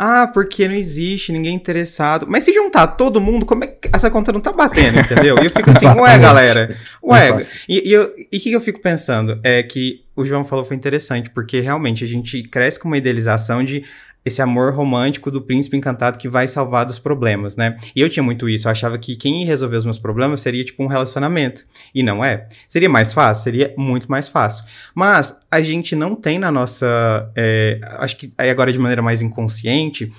Ah, 0.00 0.28
porque 0.32 0.68
não 0.68 0.74
existe 0.76 1.32
ninguém 1.32 1.56
interessado. 1.56 2.24
Mas 2.28 2.44
se 2.44 2.52
juntar 2.52 2.86
todo 2.86 3.20
mundo, 3.20 3.44
como 3.44 3.64
é 3.64 3.66
que 3.66 3.88
essa 3.92 4.08
conta 4.08 4.30
não 4.30 4.40
tá 4.40 4.52
batendo, 4.52 5.00
entendeu? 5.00 5.36
E 5.42 5.44
eu 5.46 5.50
fico 5.50 5.70
assim, 5.70 5.88
ué, 5.88 6.18
galera. 6.20 6.76
Ué, 7.02 7.46
e, 7.68 7.92
eu- 7.92 8.08
e 8.30 8.36
o 8.36 8.40
que 8.40 8.52
eu 8.52 8.60
fico 8.60 8.80
pensando? 8.80 9.40
É 9.42 9.60
que 9.62 10.04
o 10.14 10.24
João 10.24 10.44
falou 10.44 10.64
foi 10.64 10.76
interessante, 10.76 11.30
porque 11.30 11.58
realmente 11.60 12.04
a 12.04 12.06
gente 12.06 12.42
cresce 12.44 12.78
com 12.78 12.86
uma 12.88 12.96
idealização 12.98 13.62
de 13.64 13.84
esse 14.28 14.40
amor 14.40 14.72
romântico 14.72 15.30
do 15.30 15.42
príncipe 15.42 15.76
encantado 15.76 16.18
que 16.18 16.28
vai 16.28 16.46
salvar 16.46 16.84
dos 16.86 16.98
problemas, 16.98 17.56
né? 17.56 17.76
E 17.94 18.00
eu 18.00 18.08
tinha 18.08 18.22
muito 18.22 18.48
isso, 18.48 18.68
eu 18.68 18.72
achava 18.72 18.96
que 18.98 19.16
quem 19.16 19.42
ia 19.42 19.46
resolver 19.46 19.76
os 19.76 19.84
meus 19.84 19.98
problemas 19.98 20.40
seria 20.40 20.64
tipo 20.64 20.82
um 20.82 20.86
relacionamento. 20.86 21.66
E 21.94 22.02
não 22.02 22.24
é. 22.24 22.46
Seria 22.66 22.88
mais 22.88 23.12
fácil? 23.12 23.44
Seria 23.44 23.74
muito 23.76 24.10
mais 24.10 24.28
fácil. 24.28 24.64
Mas 24.94 25.36
a 25.50 25.60
gente 25.60 25.96
não 25.96 26.14
tem 26.14 26.38
na 26.38 26.52
nossa. 26.52 27.30
é, 27.36 27.80
acho 27.98 28.16
que 28.16 28.30
agora 28.36 28.72
de 28.72 28.78
maneira 28.78 29.02
mais 29.02 29.20
inconsciente. 29.20 30.10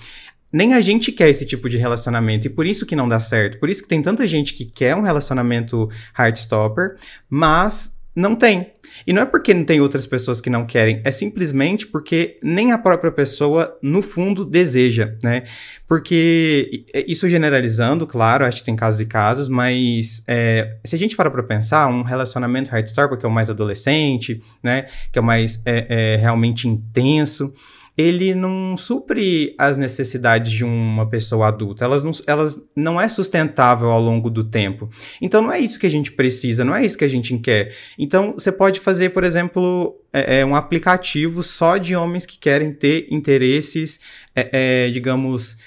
Nem 0.52 0.74
a 0.74 0.82
gente 0.82 1.12
quer 1.12 1.30
esse 1.30 1.46
tipo 1.46 1.70
de 1.70 1.78
relacionamento, 1.78 2.48
e 2.48 2.50
por 2.50 2.66
isso 2.66 2.84
que 2.84 2.96
não 2.96 3.08
dá 3.08 3.20
certo. 3.20 3.60
Por 3.60 3.70
isso 3.70 3.84
que 3.84 3.88
tem 3.88 4.02
tanta 4.02 4.26
gente 4.26 4.56
que 4.56 4.66
quer 4.66 4.96
um 4.96 5.02
relacionamento 5.02 5.88
heartstopper, 6.18 6.96
mas 7.30 7.99
não 8.20 8.36
tem. 8.36 8.74
E 9.08 9.14
não 9.14 9.22
é 9.22 9.26
porque 9.26 9.54
não 9.54 9.64
tem 9.64 9.80
outras 9.80 10.06
pessoas 10.06 10.42
que 10.42 10.50
não 10.50 10.66
querem, 10.66 11.02
é 11.06 11.12
simplesmente 11.12 11.88
porque 11.88 12.38
nem 12.44 12.72
a 12.72 12.78
própria 12.78 13.12
pessoa, 13.12 13.78
no 13.82 14.02
fundo, 14.02 14.46
deseja, 14.46 15.16
né? 15.24 15.44
Porque 15.88 16.86
isso 17.08 17.30
generalizando, 17.30 18.06
claro, 18.06 18.46
acho 18.46 18.58
que 18.58 18.66
tem 18.66 18.76
casos 18.76 19.00
e 19.00 19.06
casos, 19.06 19.48
mas 19.48 20.24
é, 20.28 20.78
se 20.84 20.96
a 20.96 21.00
gente 21.00 21.16
parar 21.16 21.32
pra 21.32 21.44
pensar, 21.44 21.88
um 21.88 22.04
relacionamento 22.04 22.76
heartstopper, 22.76 23.18
que 23.18 23.26
é 23.26 23.30
o 23.30 23.32
mais 23.32 23.50
adolescente, 23.50 24.42
né? 24.62 24.86
Que 25.12 25.18
é 25.18 25.22
o 25.22 25.26
mais 25.26 25.62
é, 25.66 25.86
é, 25.90 26.16
realmente 26.18 26.68
intenso, 26.68 27.54
ele 28.00 28.34
não 28.34 28.78
supre 28.78 29.54
as 29.58 29.76
necessidades 29.76 30.54
de 30.54 30.64
uma 30.64 31.06
pessoa 31.10 31.50
adulta. 31.50 31.84
Elas 31.84 32.02
não, 32.02 32.12
elas 32.26 32.58
não 32.74 33.02
é 33.02 33.10
sustentável 33.10 33.90
ao 33.90 34.00
longo 34.00 34.30
do 34.30 34.42
tempo. 34.42 34.90
Então 35.22 35.42
não 35.42 35.52
é 35.52 35.60
isso 35.60 35.78
que 35.78 35.86
a 35.86 35.92
gente 35.92 36.14
precisa, 36.14 36.64
não 36.64 36.74
é 36.74 36.86
isso 36.86 36.98
que 36.98 37.04
a 37.04 37.10
gente 37.10 37.38
quer. 37.40 37.76
Então 37.98 38.32
você 38.32 38.54
pode 38.54 38.80
fazer, 38.80 39.10
por 39.10 39.26
exemplo, 39.26 40.00
é, 40.14 40.40
é, 40.40 40.46
um 40.46 40.56
aplicativo 40.56 41.44
só 41.44 41.76
de 41.76 41.94
homens 41.94 42.26
que 42.26 42.38
querem 42.38 42.72
ter 42.72 43.06
interesses, 43.12 44.00
é, 44.34 44.86
é, 44.86 44.90
digamos, 44.92 45.58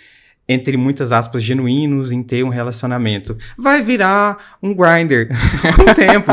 entre 0.48 0.76
muitas 0.76 1.12
aspas, 1.12 1.42
genuínos 1.42 2.12
em 2.12 2.22
ter 2.22 2.44
um 2.44 2.48
relacionamento. 2.48 3.36
Vai 3.56 3.80
virar 3.82 4.56
um 4.62 4.74
grinder 4.74 5.28
com 5.76 5.82
o 5.90 5.94
tempo, 5.94 6.32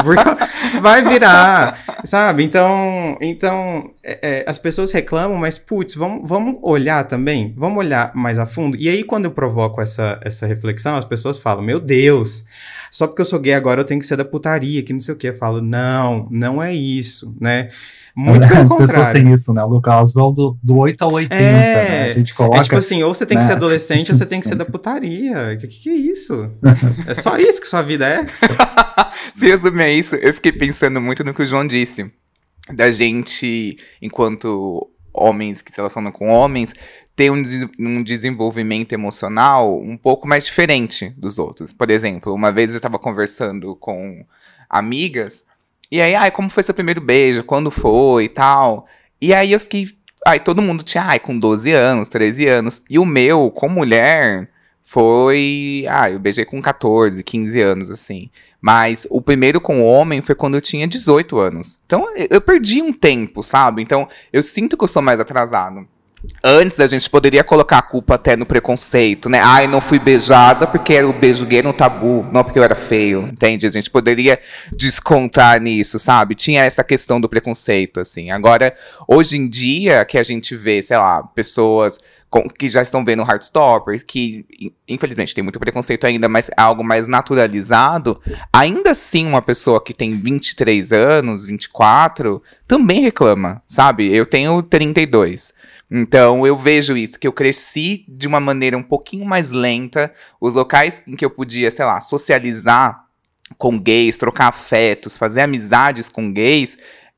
vai 0.81 1.03
virar, 1.03 2.01
sabe? 2.03 2.43
Então, 2.43 3.17
então 3.21 3.91
é, 4.03 4.19
é, 4.21 4.45
as 4.47 4.57
pessoas 4.57 4.91
reclamam, 4.91 5.37
mas 5.37 5.57
putz, 5.57 5.95
vamos, 5.95 6.27
vamos 6.27 6.57
olhar 6.61 7.05
também, 7.05 7.53
vamos 7.55 7.77
olhar 7.77 8.11
mais 8.15 8.39
a 8.39 8.45
fundo. 8.45 8.75
E 8.77 8.89
aí, 8.89 9.03
quando 9.03 9.25
eu 9.25 9.31
provoco 9.31 9.81
essa, 9.81 10.19
essa 10.23 10.47
reflexão, 10.47 10.97
as 10.97 11.05
pessoas 11.05 11.39
falam: 11.39 11.63
Meu 11.63 11.79
Deus, 11.79 12.45
só 12.91 13.07
porque 13.07 13.21
eu 13.21 13.25
sou 13.25 13.39
gay 13.39 13.53
agora 13.53 13.81
eu 13.81 13.85
tenho 13.85 13.99
que 13.99 14.05
ser 14.05 14.15
da 14.15 14.25
putaria, 14.25 14.83
que 14.83 14.93
não 14.93 14.99
sei 14.99 15.13
o 15.13 15.17
que. 15.17 15.27
Eu 15.27 15.35
falo: 15.35 15.61
Não, 15.61 16.27
não 16.31 16.61
é 16.61 16.73
isso, 16.73 17.35
né? 17.39 17.69
Muito 18.15 18.47
pelo 18.47 18.59
As 18.59 18.67
pessoas 18.67 18.91
contrário. 18.91 19.23
têm 19.23 19.33
isso, 19.33 19.53
né? 19.53 19.63
O 19.63 19.67
Lucas 19.67 19.95
Oswald 19.95 20.35
do, 20.35 20.57
do 20.61 20.77
8 20.77 21.01
ao 21.03 21.13
80, 21.13 21.35
É, 21.35 21.73
né? 21.89 22.03
A 22.07 22.09
gente 22.11 22.33
coloca. 22.33 22.57
É 22.57 22.63
tipo 22.63 22.75
assim, 22.75 23.01
ou 23.03 23.13
você 23.13 23.25
tem 23.25 23.37
que 23.37 23.43
né? 23.43 23.49
ser 23.49 23.55
adolescente 23.55 24.11
ou 24.11 24.17
você 24.17 24.25
tem 24.25 24.41
que 24.41 24.47
ser 24.47 24.55
da 24.55 24.65
putaria. 24.65 25.55
Que, 25.57 25.67
que 25.67 25.79
que 25.79 25.89
é 25.89 25.93
isso? 25.93 26.51
É 27.07 27.13
só 27.15 27.37
isso 27.37 27.61
que 27.61 27.67
sua 27.67 27.81
vida 27.81 28.07
é? 28.07 28.25
Se 29.33 29.45
resumir 29.47 29.83
a 29.83 29.89
isso, 29.89 30.15
eu 30.15 30.33
fiquei 30.33 30.51
pensando 30.51 30.99
muito 30.99 31.23
no 31.23 31.33
que 31.33 31.41
o 31.41 31.45
João 31.45 31.65
disse. 31.65 32.11
Da 32.73 32.91
gente, 32.91 33.77
enquanto 34.01 34.89
homens 35.13 35.61
que 35.61 35.71
se 35.71 35.77
relacionam 35.77 36.11
com 36.11 36.27
homens, 36.27 36.73
ter 37.19 37.29
um, 37.29 37.43
um 37.77 38.01
desenvolvimento 38.01 38.93
emocional 38.93 39.77
um 39.77 39.97
pouco 39.97 40.25
mais 40.25 40.45
diferente 40.45 41.09
dos 41.17 41.37
outros. 41.37 41.73
Por 41.73 41.91
exemplo, 41.91 42.33
uma 42.33 42.49
vez 42.49 42.69
eu 42.69 42.77
estava 42.77 42.97
conversando 42.97 43.75
com 43.75 44.25
amigas, 44.69 45.43
e 45.91 45.99
aí, 45.99 46.15
ai, 46.15 46.31
como 46.31 46.49
foi 46.49 46.63
seu 46.63 46.73
primeiro 46.73 47.01
beijo? 47.01 47.43
Quando 47.43 47.69
foi 47.69 48.23
e 48.23 48.29
tal? 48.29 48.87
E 49.19 49.33
aí 49.33 49.51
eu 49.51 49.59
fiquei. 49.59 49.89
Ai, 50.25 50.39
todo 50.39 50.61
mundo 50.61 50.81
tinha, 50.81 51.03
ai, 51.03 51.19
com 51.19 51.37
12 51.37 51.69
anos, 51.73 52.07
13 52.07 52.47
anos. 52.47 52.81
E 52.89 52.97
o 52.97 53.05
meu, 53.05 53.51
com 53.51 53.67
mulher, 53.67 54.49
foi. 54.81 55.83
Ah, 55.89 56.09
eu 56.09 56.19
beijei 56.19 56.45
com 56.45 56.61
14, 56.61 57.21
15 57.21 57.59
anos, 57.59 57.91
assim. 57.91 58.29
Mas 58.61 59.05
o 59.09 59.21
primeiro 59.21 59.59
com 59.59 59.83
homem 59.83 60.21
foi 60.21 60.35
quando 60.35 60.55
eu 60.55 60.61
tinha 60.61 60.87
18 60.87 61.37
anos. 61.37 61.79
Então 61.85 62.07
eu 62.29 62.39
perdi 62.39 62.81
um 62.81 62.93
tempo, 62.93 63.43
sabe? 63.43 63.81
Então 63.81 64.07
eu 64.31 64.41
sinto 64.41 64.77
que 64.77 64.83
eu 64.85 64.87
sou 64.87 65.01
mais 65.01 65.19
atrasado. 65.19 65.85
Antes 66.43 66.79
a 66.79 66.87
gente 66.87 67.09
poderia 67.09 67.43
colocar 67.43 67.77
a 67.77 67.81
culpa 67.81 68.15
até 68.15 68.35
no 68.35 68.45
preconceito, 68.45 69.29
né? 69.29 69.39
Ai, 69.41 69.67
não 69.67 69.79
fui 69.79 69.99
beijada 69.99 70.67
porque 70.67 70.93
era 70.93 71.07
o 71.07 71.13
beijo 71.13 71.45
gay 71.45 71.65
um 71.65 71.71
tabu, 71.71 72.27
não 72.31 72.43
porque 72.43 72.59
eu 72.59 72.63
era 72.63 72.75
feio, 72.75 73.21
entende? 73.21 73.65
A 73.65 73.71
gente 73.71 73.89
poderia 73.89 74.39
descontar 74.71 75.61
nisso, 75.61 75.97
sabe? 75.97 76.35
Tinha 76.35 76.63
essa 76.63 76.83
questão 76.83 77.21
do 77.21 77.29
preconceito, 77.29 77.99
assim. 77.99 78.31
Agora, 78.31 78.75
hoje 79.07 79.37
em 79.37 79.47
dia, 79.47 80.03
que 80.03 80.17
a 80.17 80.23
gente 80.23 80.55
vê, 80.55 80.81
sei 80.81 80.97
lá, 80.97 81.23
pessoas 81.23 81.99
com- 82.29 82.47
que 82.47 82.69
já 82.69 82.81
estão 82.81 83.03
vendo 83.03 83.23
Heartstopper, 83.23 84.05
que 84.05 84.45
in- 84.59 84.71
infelizmente 84.87 85.33
tem 85.33 85.43
muito 85.43 85.59
preconceito 85.59 86.05
ainda, 86.05 86.29
mas 86.29 86.49
é 86.49 86.53
algo 86.57 86.83
mais 86.83 87.07
naturalizado, 87.07 88.21
ainda 88.53 88.91
assim 88.91 89.25
uma 89.25 89.41
pessoa 89.41 89.83
que 89.83 89.93
tem 89.93 90.11
23 90.19 90.91
anos, 90.91 91.45
24, 91.45 92.41
também 92.67 93.01
reclama, 93.01 93.61
sabe? 93.65 94.13
Eu 94.15 94.25
tenho 94.25 94.61
32. 94.61 95.53
Então 95.91 96.45
eu 96.45 96.55
vejo 96.57 96.95
isso, 96.95 97.17
que 97.19 97.27
eu 97.27 97.33
cresci 97.33 98.05
de 98.07 98.27
uma 98.27 98.39
maneira 98.39 98.77
um 98.77 98.83
pouquinho 98.83 99.25
mais 99.25 99.49
lenta. 99.49 100.13
Os 100.39 100.53
locais 100.53 101.01
em 101.07 101.15
que 101.15 101.25
eu 101.25 101.31
podia, 101.31 101.71
sei 101.71 101.83
lá, 101.85 101.99
socializar 101.99 103.05
com 103.57 103.79
gays, 103.79 104.17
trocar 104.17 104.47
afetos, 104.49 105.17
fazer 105.17 105.41
amizades 105.41 106.07
com 106.07 106.31
gays, 106.31 106.77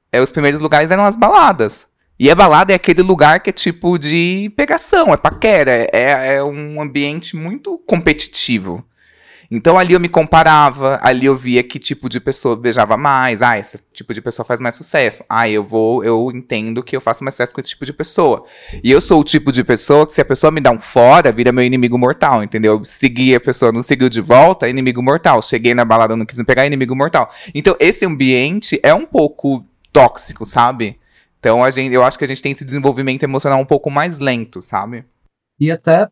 é, 0.10 0.22
os 0.22 0.32
primeiros 0.32 0.62
lugares 0.62 0.90
eram 0.90 1.04
as 1.04 1.18
baladas. 1.18 1.91
E 2.20 2.30
a 2.30 2.36
balada 2.36 2.72
é 2.72 2.76
aquele 2.76 3.02
lugar 3.02 3.40
que 3.40 3.50
é 3.50 3.54
tipo 3.54 3.98
de 3.98 4.52
pegação, 4.56 5.12
é 5.12 5.18
paquera, 5.18 5.88
é, 5.92 6.36
é 6.36 6.44
um 6.44 6.80
ambiente 6.80 7.36
muito 7.36 7.80
competitivo. 7.80 8.86
Então 9.54 9.78
ali 9.78 9.94
eu 9.94 10.00
me 10.00 10.08
comparava, 10.08 10.98
ali 11.04 11.26
eu 11.26 11.36
via 11.36 11.62
que 11.62 11.78
tipo 11.78 12.08
de 12.08 12.22
pessoa 12.22 12.56
beijava 12.56 12.96
mais, 12.96 13.42
ah, 13.42 13.60
esse 13.60 13.78
tipo 13.92 14.14
de 14.14 14.22
pessoa 14.22 14.46
faz 14.46 14.62
mais 14.62 14.78
sucesso. 14.78 15.26
Ah, 15.28 15.50
eu 15.50 15.62
vou, 15.62 16.06
eu 16.06 16.32
entendo 16.34 16.82
que 16.82 16.96
eu 16.96 17.02
faço 17.02 17.22
mais 17.22 17.36
sucesso 17.36 17.54
com 17.54 17.60
esse 17.60 17.72
tipo 17.72 17.86
de 17.86 17.92
pessoa. 17.92 18.46
E 18.82 18.90
eu 18.90 19.02
sou 19.02 19.20
o 19.20 19.26
tipo 19.26 19.52
de 19.52 19.62
pessoa 19.62 20.08
que 20.08 20.14
se 20.14 20.22
a 20.22 20.26
pessoa 20.26 20.52
me 20.52 20.62
dá 20.62 20.72
um 20.72 20.80
fora, 20.80 21.34
vira 21.34 21.52
meu 21.52 21.66
inimigo 21.66 21.98
mortal, 21.98 22.42
entendeu? 22.42 22.82
Segui 22.86 23.36
a 23.36 23.42
pessoa, 23.42 23.74
não 23.74 23.82
seguiu 23.82 24.08
de 24.08 24.22
volta, 24.22 24.70
inimigo 24.70 25.04
mortal. 25.04 25.42
Cheguei 25.42 25.74
na 25.74 25.84
balada, 25.84 26.16
não 26.16 26.26
quis 26.26 26.40
me 26.40 26.46
pegar, 26.46 26.66
inimigo 26.66 26.96
mortal. 26.96 27.30
Então 27.54 27.76
esse 27.78 28.06
ambiente 28.06 28.80
é 28.82 28.94
um 28.94 29.06
pouco 29.06 29.66
tóxico, 29.92 30.46
sabe? 30.46 30.98
Então 31.42 31.64
a 31.64 31.72
gente, 31.72 31.92
eu 31.92 32.04
acho 32.04 32.20
que 32.20 32.24
a 32.24 32.28
gente 32.28 32.42
tem 32.42 32.52
esse 32.52 32.64
desenvolvimento 32.64 33.24
emocional 33.24 33.60
um 33.60 33.66
pouco 33.66 33.90
mais 33.90 34.20
lento, 34.20 34.62
sabe? 34.62 35.04
E 35.60 35.72
até 35.72 36.08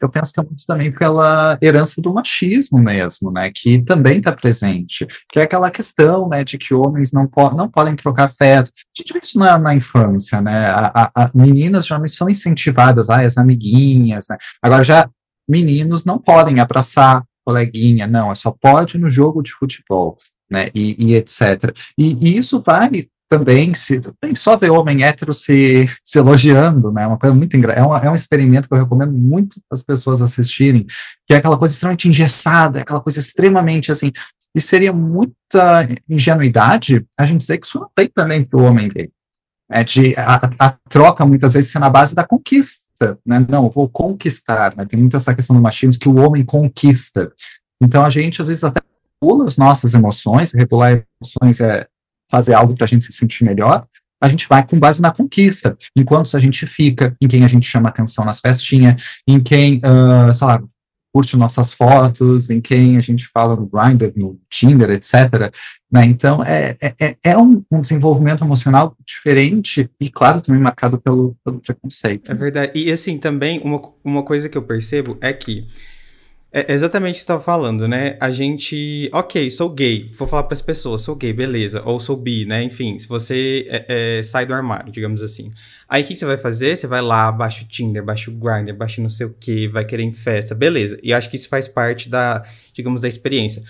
eu 0.00 0.08
penso 0.08 0.32
que 0.32 0.40
é 0.40 0.42
muito 0.42 0.64
também 0.66 0.90
pela 0.90 1.58
herança 1.60 2.00
do 2.00 2.12
machismo 2.12 2.78
mesmo, 2.78 3.30
né? 3.30 3.50
Que 3.54 3.82
também 3.82 4.18
está 4.18 4.32
presente. 4.32 5.06
Que 5.30 5.40
é 5.40 5.42
aquela 5.42 5.70
questão, 5.70 6.26
né, 6.28 6.42
de 6.42 6.56
que 6.56 6.74
homens 6.74 7.12
não, 7.12 7.26
po 7.26 7.50
não 7.50 7.68
podem 7.68 7.94
trocar 7.94 8.24
afeto. 8.24 8.70
A 8.74 9.02
gente 9.02 9.12
vê 9.12 9.18
isso 9.18 9.38
na, 9.38 9.58
na 9.58 9.74
infância, 9.74 10.40
né? 10.40 10.70
A, 10.70 10.92
a, 10.94 11.24
a 11.24 11.30
meninas 11.34 11.86
geralmente 11.86 12.14
são 12.14 12.28
incentivadas, 12.28 13.10
ah, 13.10 13.22
as 13.22 13.36
amiguinhas, 13.36 14.26
né? 14.30 14.38
Agora 14.62 14.82
já 14.82 15.08
meninos 15.46 16.06
não 16.06 16.18
podem 16.18 16.60
abraçar 16.60 17.22
coleguinha, 17.44 18.06
não, 18.06 18.32
é 18.32 18.34
só 18.34 18.50
pode 18.50 18.98
no 18.98 19.08
jogo 19.08 19.42
de 19.42 19.52
futebol, 19.52 20.18
né? 20.50 20.70
E, 20.74 21.12
e 21.12 21.14
etc. 21.14 21.74
E, 21.98 22.16
e 22.20 22.38
isso 22.38 22.60
vai 22.60 23.06
também 23.28 23.74
se 23.74 24.00
bem, 24.22 24.34
só 24.34 24.56
ver 24.56 24.70
homem 24.70 25.02
hétero 25.02 25.34
se, 25.34 25.86
se 26.04 26.18
elogiando, 26.18 26.92
né? 26.92 27.06
Uma 27.06 27.18
coisa 27.18 27.34
muito 27.34 27.56
engraçada. 27.56 27.84
É, 27.84 27.86
uma, 27.86 27.98
é 27.98 28.10
um 28.10 28.14
experimento 28.14 28.68
que 28.68 28.74
eu 28.74 28.78
recomendo 28.78 29.12
muito 29.12 29.60
as 29.70 29.82
pessoas 29.82 30.22
assistirem, 30.22 30.86
que 31.26 31.34
é 31.34 31.36
aquela 31.36 31.58
coisa 31.58 31.74
extremamente 31.74 32.08
engessada, 32.08 32.78
é 32.78 32.82
aquela 32.82 33.00
coisa 33.00 33.18
extremamente 33.18 33.90
assim. 33.90 34.12
E 34.54 34.60
seria 34.60 34.92
muita 34.92 35.88
ingenuidade 36.08 37.04
a 37.18 37.24
gente 37.24 37.40
dizer 37.40 37.58
que 37.58 37.66
isso 37.66 37.80
não 37.80 37.90
tem 37.94 38.08
também 38.08 38.44
para 38.44 38.58
o 38.58 38.64
homem 38.64 38.88
gay. 38.88 39.10
É 39.70 39.82
de 39.82 40.14
a, 40.16 40.36
a, 40.60 40.70
troca 40.88 41.26
muitas 41.26 41.54
vezes 41.54 41.72
ser 41.72 41.80
na 41.80 41.90
base 41.90 42.14
da 42.14 42.24
conquista, 42.24 43.18
né? 43.26 43.44
Não, 43.48 43.64
eu 43.64 43.70
vou 43.70 43.88
conquistar, 43.88 44.76
né? 44.76 44.86
Tem 44.86 44.98
muito 45.00 45.16
essa 45.16 45.34
questão 45.34 45.56
do 45.56 45.62
machismo 45.62 46.00
que 46.00 46.08
o 46.08 46.16
homem 46.16 46.44
conquista. 46.44 47.32
Então 47.82 48.04
a 48.04 48.10
gente 48.10 48.40
às 48.40 48.46
vezes 48.46 48.62
até 48.62 48.80
pula 49.20 49.44
as 49.44 49.56
nossas 49.56 49.94
emoções, 49.94 50.54
regular 50.54 51.04
emoções 51.20 51.60
é 51.60 51.86
fazer 52.30 52.54
algo 52.54 52.74
para 52.74 52.84
a 52.84 52.88
gente 52.88 53.04
se 53.04 53.12
sentir 53.12 53.44
melhor, 53.44 53.86
a 54.20 54.28
gente 54.28 54.48
vai 54.48 54.66
com 54.66 54.78
base 54.78 55.00
na 55.00 55.12
conquista. 55.12 55.76
Enquanto 55.94 56.34
a 56.36 56.40
gente 56.40 56.66
fica 56.66 57.14
em 57.20 57.28
quem 57.28 57.44
a 57.44 57.48
gente 57.48 57.66
chama 57.66 57.88
atenção 57.88 58.24
nas 58.24 58.40
festinhas, 58.40 59.02
em 59.26 59.40
quem, 59.40 59.78
uh, 59.78 60.32
sei 60.32 60.46
lá, 60.46 60.62
curte 61.12 61.36
nossas 61.36 61.72
fotos, 61.72 62.50
em 62.50 62.60
quem 62.60 62.98
a 62.98 63.00
gente 63.00 63.26
fala 63.26 63.56
no 63.56 63.66
Grindr, 63.66 64.12
no 64.14 64.38
Tinder, 64.50 64.90
etc. 64.90 65.50
Né? 65.90 66.04
Então, 66.04 66.44
é, 66.44 66.76
é, 66.78 66.94
é, 67.00 67.16
é 67.24 67.38
um, 67.38 67.64
um, 67.70 67.80
desenvolvimento 67.80 68.44
emocional 68.44 68.94
diferente 69.06 69.88
e, 69.98 70.10
claro, 70.10 70.42
também 70.42 70.60
marcado 70.60 70.98
pelo, 70.98 71.34
pelo 71.42 71.58
preconceito. 71.60 72.30
É 72.30 72.34
verdade. 72.34 72.72
E, 72.74 72.92
assim, 72.92 73.16
também, 73.16 73.60
uma, 73.64 73.80
uma 74.04 74.22
coisa 74.22 74.48
que 74.48 74.58
eu 74.58 74.62
percebo 74.62 75.16
é 75.22 75.32
que 75.32 75.66
é 76.60 76.72
exatamente 76.72 77.10
o 77.10 77.12
que 77.12 77.18
você 77.18 77.24
estava 77.24 77.40
falando, 77.40 77.86
né? 77.86 78.16
A 78.18 78.30
gente, 78.30 79.10
ok, 79.12 79.50
sou 79.50 79.68
gay, 79.68 80.10
vou 80.16 80.26
falar 80.26 80.44
para 80.44 80.54
as 80.54 80.62
pessoas, 80.62 81.02
sou 81.02 81.14
gay, 81.14 81.30
beleza, 81.30 81.82
ou 81.84 82.00
sou 82.00 82.16
bi, 82.16 82.46
né? 82.46 82.62
Enfim, 82.62 82.98
se 82.98 83.06
você 83.06 83.66
é, 83.68 84.18
é, 84.18 84.22
sai 84.22 84.46
do 84.46 84.54
armário, 84.54 84.90
digamos 84.90 85.22
assim. 85.22 85.50
Aí 85.86 86.02
o 86.02 86.06
que, 86.06 86.14
que, 86.14 86.18
você 86.18 86.24
vai 86.24 86.38
fazer? 86.38 86.74
Você 86.74 86.86
vai 86.86 87.02
lá, 87.02 87.30
baixa 87.30 87.62
o 87.62 87.68
Tinder, 87.68 88.02
baixa 88.02 88.30
o 88.30 88.34
Grindr, 88.34 88.74
baixa 88.74 89.02
não 89.02 89.10
sei 89.10 89.26
o 89.26 89.34
que, 89.38 89.68
vai 89.68 89.84
querer 89.84 90.04
em 90.04 90.12
festa, 90.12 90.54
beleza. 90.54 90.96
E 91.02 91.12
acho 91.12 91.28
que 91.28 91.36
isso 91.36 91.48
faz 91.48 91.68
parte 91.68 92.08
da, 92.08 92.42
digamos, 92.72 93.02
da 93.02 93.08
experiência. 93.08 93.62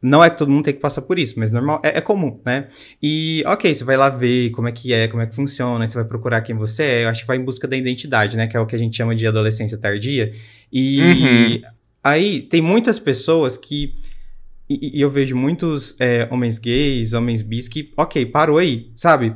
Não 0.00 0.22
é 0.22 0.28
que 0.28 0.36
todo 0.36 0.50
mundo 0.50 0.64
tem 0.64 0.74
que 0.74 0.80
passar 0.80 1.02
por 1.02 1.18
isso, 1.18 1.34
mas 1.38 1.50
normal, 1.50 1.80
é, 1.82 1.98
é, 1.98 2.00
comum, 2.00 2.40
né? 2.44 2.68
E, 3.02 3.42
ok, 3.46 3.74
você 3.74 3.82
vai 3.82 3.96
lá 3.96 4.08
ver 4.08 4.50
como 4.50 4.68
é 4.68 4.72
que 4.72 4.92
é, 4.92 5.08
como 5.08 5.22
é 5.22 5.26
que 5.26 5.34
funciona, 5.34 5.86
você 5.86 5.94
vai 5.94 6.04
procurar 6.04 6.40
quem 6.42 6.54
você 6.54 6.82
é, 6.82 7.04
eu 7.04 7.08
acho 7.08 7.22
que 7.22 7.26
vai 7.26 7.38
em 7.38 7.44
busca 7.44 7.66
da 7.66 7.76
identidade, 7.76 8.36
né? 8.36 8.46
Que 8.46 8.56
é 8.56 8.60
o 8.60 8.66
que 8.66 8.76
a 8.76 8.78
gente 8.78 8.96
chama 8.96 9.16
de 9.16 9.26
adolescência 9.26 9.76
tardia. 9.76 10.30
E 10.70 11.00
uhum. 11.00 11.77
Aí 12.02 12.42
tem 12.42 12.60
muitas 12.60 12.98
pessoas 12.98 13.56
que. 13.56 13.94
E, 14.68 14.98
e 14.98 15.00
eu 15.00 15.08
vejo 15.08 15.34
muitos 15.34 15.96
é, 15.98 16.28
homens 16.30 16.58
gays, 16.58 17.14
homens 17.14 17.40
bis 17.40 17.68
que, 17.68 17.92
ok, 17.96 18.26
parou 18.26 18.58
aí, 18.58 18.92
sabe? 18.94 19.34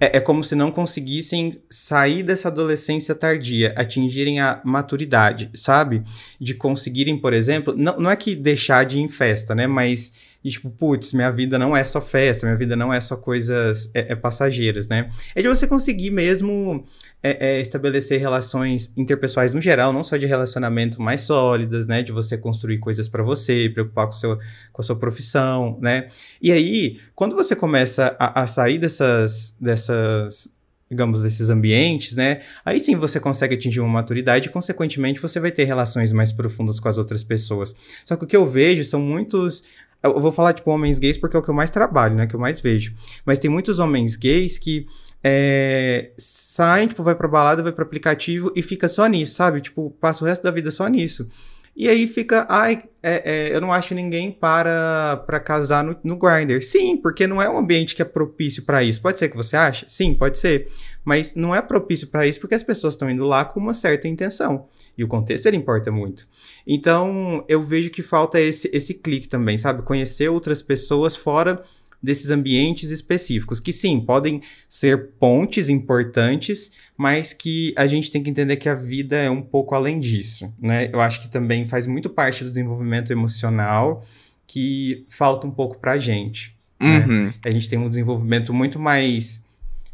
É, 0.00 0.16
é, 0.16 0.20
como 0.20 0.42
se 0.42 0.56
não 0.56 0.72
conseguissem 0.72 1.52
sair 1.70 2.24
dessa 2.24 2.48
adolescência 2.48 3.14
tardia, 3.14 3.72
atingirem 3.76 4.40
a 4.40 4.60
maturidade, 4.64 5.48
sabe? 5.54 6.02
De 6.40 6.54
conseguirem, 6.54 7.16
por 7.16 7.32
exemplo, 7.32 7.72
não, 7.76 7.96
não 8.00 8.10
é 8.10 8.16
que 8.16 8.34
deixar 8.34 8.84
de 8.84 8.98
ir 8.98 9.02
em 9.02 9.08
festa, 9.08 9.54
né? 9.54 9.68
Mas 9.68 10.12
e 10.44 10.50
tipo, 10.50 10.70
putz, 10.70 11.12
minha 11.12 11.30
vida 11.30 11.58
não 11.58 11.76
é 11.76 11.84
só 11.84 12.00
festa, 12.00 12.46
minha 12.46 12.56
vida 12.56 12.74
não 12.74 12.92
é 12.92 13.00
só 13.00 13.16
coisas 13.16 13.90
é, 13.94 14.12
é 14.12 14.16
passageiras, 14.16 14.88
né? 14.88 15.08
É 15.34 15.42
de 15.42 15.48
você 15.48 15.66
conseguir 15.66 16.10
mesmo 16.10 16.84
é, 17.22 17.56
é, 17.56 17.60
estabelecer 17.60 18.18
relações 18.20 18.92
interpessoais 18.96 19.52
no 19.52 19.60
geral, 19.60 19.92
não 19.92 20.02
só 20.02 20.16
de 20.16 20.26
relacionamento 20.26 21.00
mais 21.00 21.20
sólidas, 21.22 21.86
né? 21.86 22.02
De 22.02 22.10
você 22.10 22.36
construir 22.36 22.78
coisas 22.78 23.08
para 23.08 23.22
você, 23.22 23.70
preocupar 23.72 24.06
com, 24.06 24.12
seu, 24.12 24.38
com 24.72 24.82
a 24.82 24.84
sua 24.84 24.96
profissão, 24.96 25.78
né? 25.80 26.08
E 26.40 26.50
aí, 26.50 26.98
quando 27.14 27.36
você 27.36 27.54
começa 27.54 28.16
a, 28.18 28.42
a 28.42 28.46
sair 28.46 28.78
dessas, 28.78 29.56
dessas 29.60 30.52
digamos, 30.92 31.22
desses 31.22 31.48
ambientes, 31.48 32.14
né? 32.14 32.42
Aí 32.62 32.78
sim 32.78 32.96
você 32.96 33.18
consegue 33.18 33.54
atingir 33.54 33.80
uma 33.80 33.88
maturidade 33.88 34.48
e, 34.48 34.52
consequentemente, 34.52 35.20
você 35.20 35.40
vai 35.40 35.50
ter 35.50 35.64
relações 35.64 36.12
mais 36.12 36.30
profundas 36.30 36.78
com 36.78 36.86
as 36.86 36.98
outras 36.98 37.24
pessoas. 37.24 37.74
Só 38.04 38.14
que 38.14 38.24
o 38.24 38.26
que 38.26 38.36
eu 38.36 38.46
vejo 38.46 38.84
são 38.84 39.00
muitos 39.00 39.64
eu 40.02 40.20
vou 40.20 40.32
falar, 40.32 40.52
tipo, 40.52 40.70
homens 40.70 40.98
gays 40.98 41.16
porque 41.16 41.36
é 41.36 41.38
o 41.38 41.42
que 41.42 41.48
eu 41.48 41.54
mais 41.54 41.70
trabalho, 41.70 42.14
né? 42.16 42.26
Que 42.26 42.34
eu 42.34 42.40
mais 42.40 42.60
vejo. 42.60 42.94
Mas 43.24 43.38
tem 43.38 43.50
muitos 43.50 43.78
homens 43.78 44.16
gays 44.16 44.58
que 44.58 44.86
é, 45.22 46.10
saem, 46.16 46.88
tipo, 46.88 47.02
vai 47.02 47.14
pra 47.14 47.28
balada, 47.28 47.62
vai 47.62 47.72
pro 47.72 47.84
aplicativo 47.84 48.52
e 48.56 48.62
fica 48.62 48.88
só 48.88 49.06
nisso, 49.06 49.34
sabe? 49.34 49.60
Tipo, 49.60 49.90
passa 50.00 50.24
o 50.24 50.26
resto 50.26 50.42
da 50.42 50.50
vida 50.50 50.70
só 50.70 50.88
nisso. 50.88 51.28
E 51.74 51.88
aí 51.88 52.06
fica, 52.06 52.46
ai, 52.50 52.82
é, 53.02 53.48
é, 53.48 53.56
eu 53.56 53.60
não 53.60 53.72
acho 53.72 53.94
ninguém 53.94 54.30
para, 54.30 55.22
para 55.26 55.40
casar 55.40 55.82
no, 55.82 55.96
no 56.04 56.16
Grindr. 56.18 56.62
Sim, 56.62 56.98
porque 56.98 57.26
não 57.26 57.40
é 57.40 57.48
um 57.48 57.56
ambiente 57.56 57.96
que 57.96 58.02
é 58.02 58.04
propício 58.04 58.62
para 58.64 58.82
isso. 58.82 59.00
Pode 59.00 59.18
ser 59.18 59.30
que 59.30 59.36
você 59.36 59.56
ache? 59.56 59.86
Sim, 59.88 60.12
pode 60.14 60.38
ser. 60.38 60.68
Mas 61.02 61.34
não 61.34 61.54
é 61.54 61.62
propício 61.62 62.08
para 62.08 62.26
isso 62.26 62.38
porque 62.40 62.54
as 62.54 62.62
pessoas 62.62 62.92
estão 62.92 63.08
indo 63.08 63.24
lá 63.24 63.44
com 63.44 63.58
uma 63.58 63.72
certa 63.72 64.06
intenção. 64.06 64.68
E 64.96 65.02
o 65.02 65.08
contexto 65.08 65.46
ele 65.46 65.56
importa 65.56 65.90
muito. 65.90 66.28
Então, 66.66 67.44
eu 67.48 67.62
vejo 67.62 67.90
que 67.90 68.02
falta 68.02 68.40
esse, 68.40 68.70
esse 68.72 68.94
clique 68.94 69.28
também, 69.28 69.56
sabe? 69.56 69.82
Conhecer 69.82 70.28
outras 70.28 70.60
pessoas 70.60 71.16
fora 71.16 71.62
desses 72.02 72.30
ambientes 72.30 72.90
específicos, 72.90 73.60
que 73.60 73.72
sim, 73.72 74.00
podem 74.00 74.40
ser 74.68 75.10
pontes 75.20 75.68
importantes, 75.68 76.72
mas 76.96 77.32
que 77.32 77.72
a 77.76 77.86
gente 77.86 78.10
tem 78.10 78.22
que 78.22 78.28
entender 78.28 78.56
que 78.56 78.68
a 78.68 78.74
vida 78.74 79.16
é 79.16 79.30
um 79.30 79.40
pouco 79.40 79.74
além 79.74 80.00
disso, 80.00 80.52
né? 80.60 80.90
Eu 80.92 81.00
acho 81.00 81.20
que 81.20 81.28
também 81.28 81.66
faz 81.68 81.86
muito 81.86 82.10
parte 82.10 82.42
do 82.42 82.50
desenvolvimento 82.50 83.12
emocional 83.12 84.04
que 84.46 85.06
falta 85.08 85.46
um 85.46 85.50
pouco 85.50 85.78
pra 85.78 85.96
gente. 85.96 86.56
Né? 86.80 86.98
Uhum. 86.98 87.22
Né? 87.26 87.34
A 87.44 87.50
gente 87.50 87.68
tem 87.68 87.78
um 87.78 87.88
desenvolvimento 87.88 88.52
muito 88.52 88.80
mais 88.80 89.44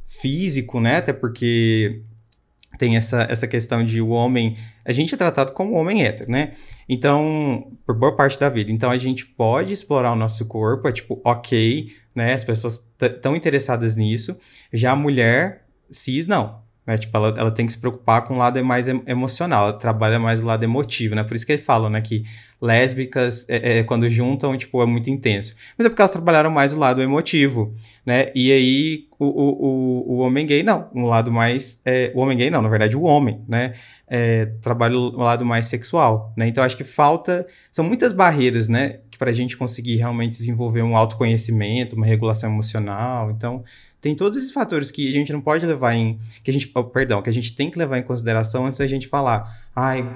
físico, 0.06 0.80
né? 0.80 0.96
Até 0.96 1.12
porque 1.12 2.00
tem 2.78 2.96
essa, 2.96 3.26
essa 3.28 3.46
questão 3.46 3.84
de 3.84 4.00
o 4.00 4.08
homem. 4.08 4.56
A 4.84 4.92
gente 4.92 5.14
é 5.14 5.18
tratado 5.18 5.52
como 5.52 5.74
homem 5.74 6.04
hétero, 6.04 6.30
né? 6.30 6.52
Então, 6.88 7.72
por 7.84 7.94
boa 7.94 8.14
parte 8.16 8.38
da 8.38 8.48
vida. 8.48 8.72
Então, 8.72 8.90
a 8.90 8.96
gente 8.96 9.26
pode 9.26 9.72
explorar 9.72 10.12
o 10.12 10.16
nosso 10.16 10.46
corpo, 10.46 10.88
é 10.88 10.92
tipo, 10.92 11.20
ok, 11.24 11.88
né? 12.14 12.32
As 12.32 12.44
pessoas 12.44 12.86
estão 13.00 13.36
interessadas 13.36 13.96
nisso. 13.96 14.38
Já 14.72 14.92
a 14.92 14.96
mulher 14.96 15.64
cis, 15.90 16.26
não. 16.26 16.62
Né? 16.88 16.96
Tipo, 16.96 17.14
ela, 17.18 17.34
ela 17.36 17.50
tem 17.50 17.66
que 17.66 17.72
se 17.72 17.78
preocupar 17.78 18.22
com 18.22 18.32
o 18.32 18.38
lado 18.38 18.64
mais 18.64 18.88
emocional, 18.88 19.68
ela 19.68 19.78
trabalha 19.78 20.18
mais 20.18 20.40
o 20.40 20.46
lado 20.46 20.64
emotivo, 20.64 21.14
né? 21.14 21.22
Por 21.22 21.36
isso 21.36 21.44
que 21.44 21.52
eles 21.52 21.62
falam, 21.62 21.90
né? 21.90 22.00
Que 22.00 22.24
lésbicas, 22.62 23.46
é, 23.46 23.80
é, 23.80 23.82
quando 23.84 24.08
juntam, 24.08 24.56
tipo, 24.56 24.82
é 24.82 24.86
muito 24.86 25.10
intenso. 25.10 25.54
Mas 25.76 25.84
é 25.84 25.90
porque 25.90 26.00
elas 26.00 26.10
trabalharam 26.10 26.50
mais 26.50 26.72
o 26.72 26.78
lado 26.78 27.02
emotivo, 27.02 27.74
né? 28.06 28.32
E 28.34 28.50
aí, 28.50 29.06
o, 29.18 29.26
o, 29.26 30.14
o, 30.14 30.18
homem 30.20 30.46
gay, 30.46 30.62
não. 30.62 30.88
Um 30.94 31.04
lado 31.04 31.30
mais... 31.30 31.82
É, 31.84 32.10
o 32.14 32.20
homem 32.20 32.38
gay, 32.38 32.48
não. 32.48 32.62
Na 32.62 32.70
verdade, 32.70 32.96
o 32.96 33.02
homem, 33.02 33.42
né? 33.46 33.74
É, 34.08 34.46
trabalha 34.62 34.96
o 34.96 35.18
lado 35.18 35.44
mais 35.44 35.66
sexual, 35.66 36.32
né? 36.34 36.48
Então, 36.48 36.64
acho 36.64 36.76
que 36.76 36.84
falta... 36.84 37.46
São 37.70 37.84
muitas 37.84 38.14
barreiras, 38.14 38.66
né? 38.66 39.00
Para 39.18 39.30
a 39.30 39.34
gente 39.34 39.56
conseguir 39.56 39.96
realmente 39.96 40.38
desenvolver 40.38 40.82
um 40.82 40.96
autoconhecimento, 40.96 41.96
uma 41.96 42.06
regulação 42.06 42.50
emocional. 42.50 43.30
Então, 43.30 43.64
tem 44.00 44.14
todos 44.14 44.38
esses 44.38 44.52
fatores 44.52 44.90
que 44.90 45.08
a 45.08 45.12
gente 45.12 45.32
não 45.32 45.40
pode 45.40 45.66
levar 45.66 45.94
em. 45.94 46.18
que 46.42 46.50
a 46.50 46.54
gente. 46.54 46.70
Oh, 46.74 46.84
perdão, 46.84 47.20
que 47.20 47.28
a 47.28 47.32
gente 47.32 47.54
tem 47.54 47.70
que 47.70 47.78
levar 47.78 47.98
em 47.98 48.02
consideração 48.02 48.66
antes 48.66 48.78
da 48.78 48.86
gente 48.86 49.08
falar. 49.08 49.44
Ai, 49.74 50.08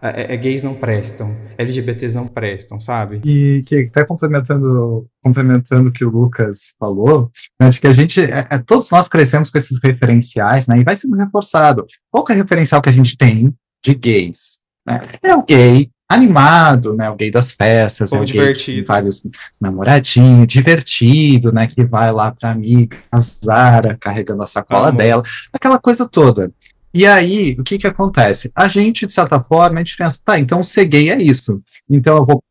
é, 0.00 0.34
é, 0.34 0.36
gays 0.36 0.62
não 0.62 0.74
prestam, 0.74 1.36
LGBTs 1.56 2.14
não 2.14 2.26
prestam, 2.26 2.78
sabe? 2.78 3.20
E 3.24 3.62
que 3.64 3.88
até 3.90 4.04
complementando, 4.04 5.06
complementando 5.22 5.88
o 5.88 5.92
que 5.92 6.04
o 6.04 6.10
Lucas 6.10 6.74
falou, 6.78 7.30
né, 7.60 7.68
de 7.68 7.80
que 7.80 7.86
a 7.86 7.92
gente, 7.92 8.20
é, 8.20 8.46
é, 8.48 8.58
todos 8.58 8.90
nós 8.90 9.08
crescemos 9.08 9.50
com 9.50 9.58
esses 9.58 9.78
referenciais, 9.82 10.68
né, 10.68 10.78
e 10.78 10.84
vai 10.84 10.94
sendo 10.94 11.16
reforçado. 11.16 11.84
Qual 12.10 12.24
é 12.28 12.32
o 12.32 12.36
referencial 12.36 12.80
que 12.80 12.88
a 12.88 12.92
gente 12.92 13.16
tem 13.16 13.52
de 13.84 13.94
gays? 13.94 14.60
Né? 14.86 15.02
É 15.22 15.34
o 15.34 15.44
gay 15.44 15.90
animado, 16.08 16.94
né? 16.94 17.10
O 17.10 17.16
gay 17.16 17.30
das 17.30 17.52
festas, 17.52 18.12
é 18.12 18.18
o 18.18 18.24
divertido. 18.24 18.86
vários 18.86 19.26
namoradinhos, 19.60 20.46
divertido, 20.46 21.52
né? 21.52 21.66
Que 21.66 21.84
vai 21.84 22.10
lá 22.10 22.32
pra 22.32 22.50
amiga, 22.50 22.96
a 23.12 23.18
Zara, 23.18 23.96
carregando 24.00 24.42
a 24.42 24.46
sacola 24.46 24.90
dela, 24.90 25.22
aquela 25.52 25.78
coisa 25.78 26.08
toda. 26.08 26.50
E 26.94 27.04
aí, 27.06 27.54
o 27.58 27.62
que 27.62 27.76
que 27.76 27.86
acontece? 27.86 28.50
A 28.54 28.66
gente, 28.66 29.06
de 29.06 29.12
certa 29.12 29.38
forma, 29.38 29.76
a 29.76 29.84
gente 29.84 29.96
pensa, 29.96 30.20
tá, 30.24 30.38
então 30.38 30.62
ser 30.62 30.86
gay 30.86 31.10
é 31.10 31.20
isso. 31.20 31.62
Então 31.88 32.16
eu 32.16 32.24
vou, 32.24 32.42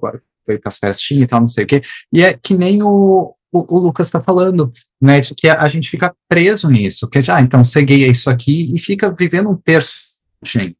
para 0.00 0.18
as 0.64 0.78
festinhas 0.78 1.24
e 1.24 1.26
tal, 1.28 1.40
não 1.40 1.48
sei 1.48 1.64
o 1.64 1.66
quê. 1.66 1.80
E 2.12 2.22
é 2.22 2.32
que 2.34 2.54
nem 2.54 2.82
o, 2.82 3.34
o, 3.52 3.76
o 3.76 3.78
Lucas 3.78 4.08
está 4.08 4.20
falando, 4.20 4.72
né? 5.00 5.20
De 5.20 5.34
que 5.34 5.48
a, 5.48 5.62
a, 5.62 5.68
gente 5.68 5.88
fica 5.88 6.12
preso 6.28 6.68
nisso, 6.68 7.08
que 7.08 7.20
já, 7.20 7.36
ah, 7.36 7.40
então 7.40 7.62
ser 7.62 7.84
gay 7.84 8.04
é 8.04 8.08
isso 8.08 8.28
aqui, 8.28 8.74
e 8.74 8.78
fica 8.80 9.10
vivendo 9.12 9.48
um 9.48 9.56
personagem 9.56 10.76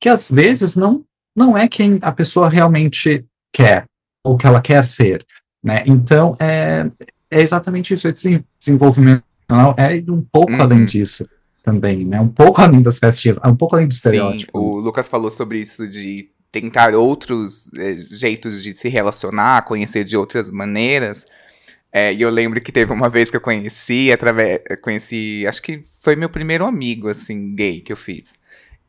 que 0.00 0.08
às 0.08 0.30
vezes 0.30 0.76
não 0.76 1.04
não 1.36 1.56
é 1.56 1.68
quem 1.68 1.98
a 2.00 2.10
pessoa 2.10 2.48
realmente 2.48 3.24
quer 3.52 3.84
ou 4.24 4.36
que 4.36 4.46
ela 4.46 4.60
quer 4.60 4.84
ser, 4.84 5.24
né? 5.62 5.84
Então 5.86 6.34
é, 6.40 6.88
é 7.30 7.42
exatamente 7.42 7.94
isso, 7.94 8.08
esse 8.08 8.42
desenvolvimento 8.58 9.22
é 9.76 10.10
um 10.10 10.22
pouco 10.22 10.52
uhum. 10.52 10.62
além 10.62 10.84
disso 10.84 11.24
também, 11.62 12.04
né? 12.04 12.20
Um 12.20 12.28
pouco 12.28 12.60
além 12.60 12.80
das 12.80 12.98
festinhas, 12.98 13.38
um 13.44 13.54
pouco 13.54 13.76
além 13.76 13.86
do 13.86 13.92
estereótipo. 13.92 14.58
Sim, 14.58 14.64
o 14.64 14.78
Lucas 14.78 15.08
falou 15.08 15.30
sobre 15.30 15.58
isso 15.58 15.86
de 15.86 16.30
tentar 16.50 16.94
outros 16.94 17.68
é, 17.76 17.96
jeitos 17.96 18.62
de 18.62 18.74
se 18.76 18.88
relacionar, 18.88 19.62
conhecer 19.62 20.04
de 20.04 20.16
outras 20.16 20.50
maneiras. 20.50 21.24
É, 21.92 22.12
e 22.12 22.22
eu 22.22 22.30
lembro 22.30 22.60
que 22.60 22.72
teve 22.72 22.92
uma 22.92 23.08
vez 23.08 23.30
que 23.30 23.36
eu 23.36 23.40
conheci, 23.40 24.12
através, 24.12 24.60
conheci, 24.82 25.44
acho 25.46 25.62
que 25.62 25.82
foi 26.02 26.16
meu 26.16 26.28
primeiro 26.28 26.64
amigo, 26.64 27.08
assim, 27.08 27.54
gay 27.54 27.80
que 27.80 27.92
eu 27.92 27.96
fiz. 27.96 28.34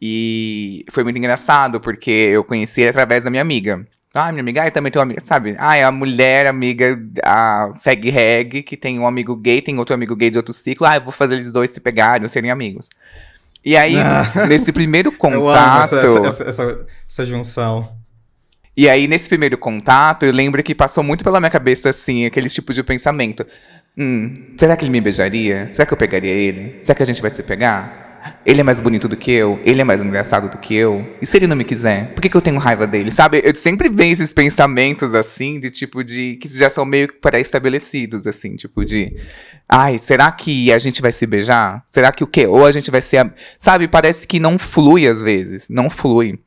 E 0.01 0.85
foi 0.91 1.03
muito 1.03 1.17
engraçado, 1.17 1.79
porque 1.79 2.11
eu 2.11 2.43
conheci 2.43 2.81
ele 2.81 2.89
através 2.91 3.23
da 3.23 3.29
minha 3.29 3.41
amiga. 3.41 3.85
Ah, 4.13 4.31
minha 4.31 4.41
amiga, 4.41 4.63
ah, 4.63 4.71
também 4.71 4.91
tem 4.91 4.99
uma 4.99 5.03
amiga, 5.03 5.21
sabe? 5.23 5.55
Ah, 5.59 5.75
é 5.75 5.83
a 5.83 5.91
mulher 5.91 6.47
amiga, 6.47 6.99
a 7.23 7.73
Fag 7.83 8.09
Reg, 8.09 8.63
que 8.63 8.75
tem 8.75 8.97
um 8.97 9.05
amigo 9.05 9.35
gay, 9.35 9.61
tem 9.61 9.77
outro 9.77 9.93
amigo 9.93 10.15
gay 10.15 10.31
de 10.31 10.37
outro 10.37 10.53
ciclo. 10.53 10.87
Ah, 10.87 10.95
eu 10.95 11.01
vou 11.01 11.11
fazer 11.11 11.35
eles 11.35 11.51
dois 11.51 11.69
se 11.71 11.79
pegarem, 11.79 12.27
serem 12.27 12.49
amigos. 12.49 12.89
E 13.63 13.75
aí, 13.75 13.95
ah. 13.97 14.47
nesse 14.47 14.71
primeiro 14.71 15.11
contato. 15.11 15.95
Essa, 15.95 16.27
essa, 16.27 16.43
essa, 16.43 16.85
essa, 17.07 17.25
junção. 17.25 17.95
E 18.75 18.87
aí, 18.87 19.07
nesse 19.07 19.27
primeiro 19.27 19.57
contato, 19.57 20.23
eu 20.23 20.31
lembro 20.31 20.63
que 20.63 20.73
passou 20.73 21.03
muito 21.03 21.23
pela 21.23 21.39
minha 21.39 21.49
cabeça, 21.49 21.89
assim, 21.89 22.25
aquele 22.25 22.49
tipo 22.49 22.73
de 22.73 22.83
pensamento. 22.83 23.45
Hum, 23.97 24.33
será 24.57 24.77
que 24.77 24.85
ele 24.85 24.91
me 24.91 25.01
beijaria? 25.01 25.67
Será 25.71 25.85
que 25.85 25.93
eu 25.93 25.97
pegaria 25.97 26.31
ele? 26.31 26.77
Será 26.81 26.95
que 26.95 27.03
a 27.03 27.05
gente 27.05 27.21
vai 27.21 27.31
se 27.31 27.43
pegar? 27.43 28.06
Ele 28.45 28.61
é 28.61 28.63
mais 28.63 28.79
bonito 28.79 29.07
do 29.07 29.15
que 29.15 29.31
eu? 29.31 29.59
Ele 29.63 29.81
é 29.81 29.83
mais 29.83 30.01
engraçado 30.01 30.49
do 30.49 30.57
que 30.57 30.75
eu? 30.75 31.17
E 31.21 31.25
se 31.25 31.37
ele 31.37 31.47
não 31.47 31.55
me 31.55 31.63
quiser? 31.63 32.13
Por 32.13 32.21
que, 32.21 32.29
que 32.29 32.37
eu 32.37 32.41
tenho 32.41 32.57
raiva 32.57 32.87
dele? 32.87 33.11
Sabe? 33.11 33.41
Eu 33.43 33.55
sempre 33.55 33.89
venho 33.89 34.13
esses 34.13 34.33
pensamentos 34.33 35.13
assim, 35.13 35.59
de 35.59 35.69
tipo 35.69 36.03
de. 36.03 36.35
que 36.37 36.47
já 36.47 36.69
são 36.69 36.85
meio 36.85 37.11
pré-estabelecidos, 37.19 38.25
assim, 38.27 38.55
tipo 38.55 38.85
de. 38.85 39.15
Ai, 39.67 39.97
será 39.99 40.31
que 40.31 40.71
a 40.71 40.79
gente 40.79 41.01
vai 41.01 41.11
se 41.11 41.25
beijar? 41.25 41.83
Será 41.85 42.11
que 42.11 42.23
o 42.23 42.27
quê? 42.27 42.47
Ou 42.47 42.65
a 42.65 42.71
gente 42.71 42.89
vai 42.89 43.01
ser. 43.01 43.33
Sabe? 43.57 43.87
Parece 43.87 44.27
que 44.27 44.39
não 44.39 44.57
flui 44.57 45.07
às 45.07 45.19
vezes. 45.19 45.67
Não 45.69 45.89
flui. 45.89 46.39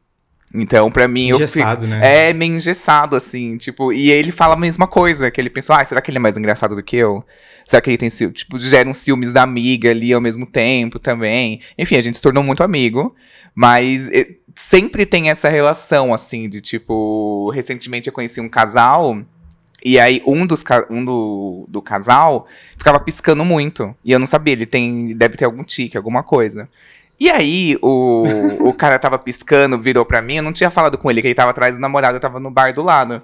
Então, 0.53 0.91
pra 0.91 1.07
mim, 1.07 1.31
engessado, 1.31 1.85
eu 1.85 1.89
fico, 1.89 2.01
né? 2.01 2.29
É 2.29 2.33
meio 2.33 2.55
engessado, 2.55 3.15
assim, 3.15 3.57
tipo, 3.57 3.93
e 3.93 4.11
ele 4.11 4.33
fala 4.33 4.55
a 4.55 4.59
mesma 4.59 4.87
coisa, 4.87 5.31
que 5.31 5.41
ele 5.41 5.49
pensou, 5.49 5.77
ah, 5.77 5.85
será 5.85 6.01
que 6.01 6.11
ele 6.11 6.19
é 6.19 6.21
mais 6.21 6.37
engraçado 6.37 6.75
do 6.75 6.83
que 6.83 6.97
eu? 6.97 7.25
Será 7.65 7.81
que 7.81 7.89
ele 7.89 7.97
tem 7.97 8.11
ciúmes? 8.11 8.41
Tipo, 8.41 8.59
gera 8.59 8.89
uns 8.89 8.99
ciúmes 8.99 9.33
da 9.33 9.43
amiga 9.43 9.91
ali 9.91 10.13
ao 10.13 10.21
mesmo 10.21 10.45
tempo 10.45 10.99
também. 10.99 11.61
Enfim, 11.79 11.97
a 11.97 12.03
gente 12.03 12.17
se 12.17 12.23
tornou 12.23 12.43
muito 12.43 12.65
amigo, 12.65 13.15
mas 13.55 14.09
eh, 14.09 14.35
sempre 14.57 15.07
tem 15.07 15.31
essa 15.31 15.49
relação, 15.49 16.13
assim, 16.13 16.49
de 16.49 16.61
tipo, 16.61 17.51
recentemente 17.55 18.09
eu 18.09 18.13
conheci 18.13 18.41
um 18.41 18.49
casal. 18.49 19.19
E 19.85 20.01
aí, 20.01 20.21
um, 20.27 20.45
dos, 20.45 20.65
um 20.91 21.05
do, 21.05 21.65
do 21.69 21.81
casal 21.81 22.47
ficava 22.77 22.99
piscando 22.99 23.45
muito. 23.45 23.95
E 24.05 24.11
eu 24.11 24.19
não 24.19 24.27
sabia, 24.27 24.53
ele 24.53 24.67
tem. 24.67 25.17
Deve 25.17 25.37
ter 25.37 25.45
algum 25.45 25.63
tique, 25.63 25.97
alguma 25.97 26.23
coisa. 26.23 26.69
E 27.21 27.29
aí, 27.29 27.77
o, 27.83 28.25
o 28.61 28.73
cara 28.73 28.99
tava 28.99 29.19
piscando, 29.19 29.79
virou 29.79 30.07
pra 30.07 30.23
mim, 30.23 30.37
eu 30.37 30.43
não 30.43 30.55
tinha 30.55 30.71
falado 30.71 30.97
com 30.97 31.11
ele, 31.11 31.21
que 31.21 31.29
ele 31.29 31.35
tava 31.35 31.51
atrás 31.51 31.75
do 31.75 31.81
namorado, 31.81 32.19
tava 32.19 32.41
no 32.41 32.51
bar 32.51 32.73
do 32.73 32.83
lado. 32.83 33.23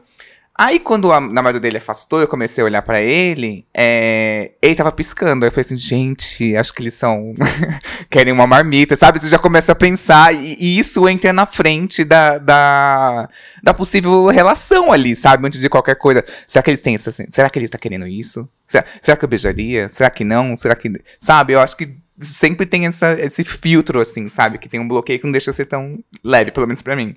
Aí, 0.59 0.79
quando 0.79 1.13
a 1.13 1.21
namorada 1.21 1.61
dele 1.61 1.79
afastou, 1.79 2.21
eu 2.21 2.29
comecei 2.29 2.63
a 2.63 2.65
olhar 2.65 2.83
pra 2.83 3.01
ele, 3.01 3.67
é, 3.75 4.53
ele 4.63 4.75
tava 4.75 4.93
piscando. 4.93 5.45
Aí 5.45 5.49
eu 5.49 5.53
falei 5.53 5.67
assim, 5.67 5.77
gente, 5.77 6.57
acho 6.57 6.75
que 6.75 6.83
eles 6.83 6.95
são. 6.95 7.35
querem 8.09 8.33
uma 8.33 8.47
marmita, 8.47 8.97
sabe? 8.97 9.19
Você 9.19 9.29
já 9.29 9.39
começa 9.39 9.73
a 9.73 9.75
pensar, 9.75 10.35
e, 10.35 10.57
e 10.59 10.79
isso 10.79 11.07
entra 11.09 11.33
na 11.33 11.47
frente 11.47 12.05
da, 12.05 12.39
da, 12.39 13.29
da, 13.63 13.75
possível 13.75 14.27
relação 14.29 14.93
ali, 14.93 15.15
sabe? 15.15 15.47
Antes 15.47 15.61
de 15.61 15.69
qualquer 15.69 15.97
coisa. 15.97 16.25
Será 16.47 16.63
que 16.63 16.71
eles 16.71 16.81
têm 16.81 16.95
isso 16.95 17.09
assim? 17.09 17.25
Será 17.29 17.51
que 17.51 17.59
ele 17.59 17.69
tá 17.69 17.77
querendo 17.77 18.07
isso? 18.07 18.49
Será, 18.67 18.85
será 19.01 19.17
que 19.17 19.25
eu 19.25 19.29
beijaria? 19.29 19.89
Será 19.91 20.09
que 20.09 20.25
não? 20.25 20.57
Será 20.57 20.75
que. 20.75 20.91
Sabe? 21.21 21.53
Eu 21.53 21.61
acho 21.61 21.77
que 21.77 21.99
sempre 22.19 22.67
tem 22.67 22.87
essa, 22.87 23.13
esse 23.21 23.45
filtro, 23.45 24.01
assim, 24.01 24.29
sabe? 24.29 24.59
Que 24.59 24.69
tem 24.69 24.81
um 24.81 24.89
bloqueio 24.89 25.19
que 25.19 25.25
não 25.25 25.33
deixa 25.33 25.53
ser 25.53 25.67
tão 25.67 26.03
leve, 26.23 26.51
pelo 26.51 26.67
menos 26.67 26.83
para 26.83 26.97
mim. 26.97 27.15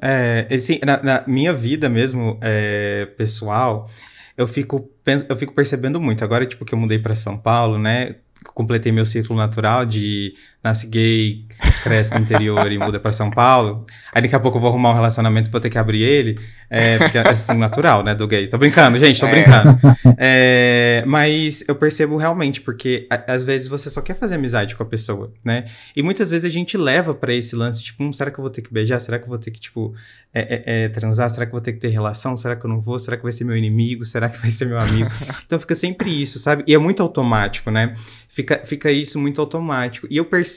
É, 0.00 0.48
assim, 0.50 0.80
na, 0.84 1.02
na, 1.02 1.24
minha 1.26 1.52
vida 1.52 1.88
mesmo, 1.88 2.38
é, 2.40 3.06
pessoal, 3.16 3.88
eu 4.36 4.48
fico, 4.48 4.90
eu 5.28 5.36
fico 5.36 5.52
percebendo 5.52 6.00
muito. 6.00 6.24
Agora, 6.24 6.46
tipo, 6.46 6.64
que 6.64 6.74
eu 6.74 6.78
mudei 6.78 6.98
para 6.98 7.14
São 7.14 7.36
Paulo, 7.36 7.78
né? 7.78 8.16
Completei 8.54 8.90
meu 8.90 9.04
ciclo 9.04 9.36
natural 9.36 9.84
de 9.84 10.34
nasce 10.62 10.86
gay, 10.86 11.46
cresce 11.82 12.14
no 12.14 12.20
interior 12.20 12.70
e 12.70 12.78
muda 12.78 13.00
para 13.00 13.12
São 13.12 13.30
Paulo. 13.30 13.84
Aí 14.12 14.22
daqui 14.22 14.34
a 14.34 14.40
pouco 14.40 14.58
eu 14.58 14.60
vou 14.60 14.70
arrumar 14.70 14.90
um 14.90 14.94
relacionamento 14.94 15.48
e 15.48 15.52
vou 15.52 15.60
ter 15.60 15.70
que 15.70 15.78
abrir 15.78 16.02
ele. 16.02 16.38
É, 16.68 16.98
porque 16.98 17.18
é 17.18 17.28
assim, 17.28 17.54
natural, 17.54 18.04
né, 18.04 18.14
do 18.14 18.28
gay. 18.28 18.46
Tô 18.46 18.56
brincando, 18.56 18.96
gente, 18.98 19.18
tô 19.18 19.26
é. 19.26 19.30
brincando. 19.30 19.78
É, 20.22 21.02
mas 21.06 21.64
eu 21.66 21.74
percebo 21.74 22.16
realmente, 22.16 22.60
porque 22.60 23.08
a, 23.10 23.32
às 23.32 23.42
vezes 23.42 23.66
você 23.66 23.90
só 23.90 24.00
quer 24.00 24.14
fazer 24.14 24.36
amizade 24.36 24.76
com 24.76 24.82
a 24.82 24.86
pessoa, 24.86 25.32
né? 25.44 25.64
E 25.96 26.02
muitas 26.02 26.30
vezes 26.30 26.44
a 26.44 26.48
gente 26.48 26.76
leva 26.76 27.14
para 27.14 27.34
esse 27.34 27.56
lance, 27.56 27.82
tipo, 27.82 28.04
hum, 28.04 28.12
será 28.12 28.30
que 28.30 28.38
eu 28.38 28.42
vou 28.42 28.50
ter 28.50 28.62
que 28.62 28.72
beijar? 28.72 29.00
Será 29.00 29.18
que 29.18 29.24
eu 29.24 29.28
vou 29.28 29.38
ter 29.38 29.50
que, 29.50 29.58
tipo, 29.58 29.94
é, 30.32 30.40
é, 30.40 30.84
é, 30.84 30.88
transar? 30.88 31.30
Será 31.30 31.46
que 31.46 31.50
eu 31.50 31.52
vou 31.52 31.60
ter 31.60 31.72
que 31.72 31.80
ter 31.80 31.88
relação? 31.88 32.36
Será 32.36 32.54
que 32.54 32.64
eu 32.64 32.70
não 32.70 32.78
vou? 32.78 32.98
Será 32.98 33.16
que 33.16 33.22
vai 33.22 33.32
ser 33.32 33.44
meu 33.44 33.56
inimigo? 33.56 34.04
Será 34.04 34.28
que 34.28 34.38
vai 34.38 34.50
ser 34.50 34.66
meu 34.66 34.78
amigo? 34.78 35.10
então 35.44 35.58
fica 35.58 35.74
sempre 35.74 36.22
isso, 36.22 36.38
sabe? 36.38 36.62
E 36.66 36.74
é 36.74 36.78
muito 36.78 37.02
automático, 37.02 37.70
né? 37.70 37.94
Fica, 38.28 38.60
fica 38.64 38.92
isso 38.92 39.18
muito 39.18 39.40
automático. 39.40 40.06
E 40.10 40.16
eu 40.16 40.24
percebo 40.24 40.49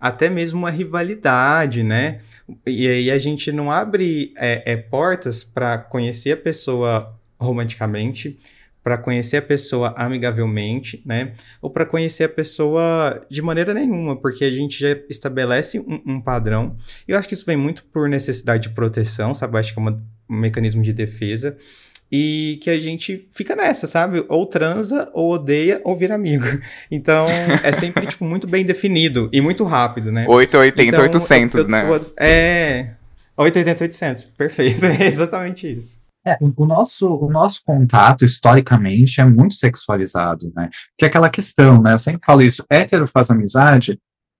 até 0.00 0.28
mesmo 0.28 0.58
uma 0.58 0.70
rivalidade, 0.70 1.82
né? 1.82 2.20
E 2.66 2.86
aí 2.86 3.10
a 3.10 3.18
gente 3.18 3.50
não 3.52 3.70
abre 3.70 4.32
é, 4.36 4.72
é, 4.72 4.76
portas 4.76 5.42
para 5.42 5.78
conhecer 5.78 6.32
a 6.32 6.36
pessoa 6.36 7.18
romanticamente, 7.40 8.38
para 8.82 8.98
conhecer 8.98 9.38
a 9.38 9.42
pessoa 9.42 9.94
amigavelmente, 9.96 11.02
né? 11.06 11.32
Ou 11.62 11.70
para 11.70 11.86
conhecer 11.86 12.24
a 12.24 12.28
pessoa 12.28 13.24
de 13.30 13.40
maneira 13.40 13.72
nenhuma, 13.72 14.14
porque 14.14 14.44
a 14.44 14.50
gente 14.50 14.78
já 14.78 14.90
estabelece 15.08 15.80
um, 15.80 16.02
um 16.04 16.20
padrão. 16.20 16.76
Eu 17.08 17.18
acho 17.18 17.26
que 17.26 17.34
isso 17.34 17.46
vem 17.46 17.56
muito 17.56 17.84
por 17.84 18.08
necessidade 18.08 18.68
de 18.68 18.74
proteção, 18.74 19.32
sabe? 19.32 19.54
Eu 19.54 19.60
acho 19.60 19.72
que 19.72 19.78
é 19.78 19.82
uma, 19.82 20.02
um 20.28 20.36
mecanismo 20.36 20.82
de 20.82 20.92
defesa 20.92 21.56
e 22.16 22.58
que 22.62 22.70
a 22.70 22.78
gente 22.78 23.28
fica 23.34 23.56
nessa, 23.56 23.88
sabe? 23.88 24.24
Ou 24.28 24.46
transa, 24.46 25.10
ou 25.12 25.32
odeia, 25.32 25.80
ou 25.82 25.96
vira 25.96 26.14
amigo. 26.14 26.44
Então, 26.88 27.26
é 27.64 27.72
sempre, 27.72 28.06
tipo, 28.06 28.24
muito 28.24 28.46
bem 28.46 28.64
definido 28.64 29.28
e 29.32 29.40
muito 29.40 29.64
rápido, 29.64 30.12
né? 30.12 30.26
880, 30.28 30.88
então, 30.88 31.02
800, 31.02 31.54
eu, 31.54 31.64
eu, 31.64 31.68
né? 31.68 32.00
É, 32.16 32.94
880, 33.36 33.84
800, 33.84 34.24
perfeito, 34.26 34.84
é 34.86 35.06
exatamente 35.06 35.66
isso. 35.66 35.98
É, 36.24 36.38
o 36.40 36.66
nosso, 36.66 37.08
o 37.08 37.28
nosso 37.28 37.62
contato, 37.64 38.24
historicamente, 38.24 39.20
é 39.20 39.24
muito 39.24 39.56
sexualizado, 39.56 40.52
né? 40.54 40.70
Que 40.96 41.04
é 41.04 41.08
aquela 41.08 41.28
questão, 41.28 41.82
né? 41.82 41.94
Eu 41.94 41.98
sempre 41.98 42.20
falo 42.24 42.42
isso, 42.42 42.64
hétero 42.70 43.08
faz 43.08 43.30
amizade 43.30 43.98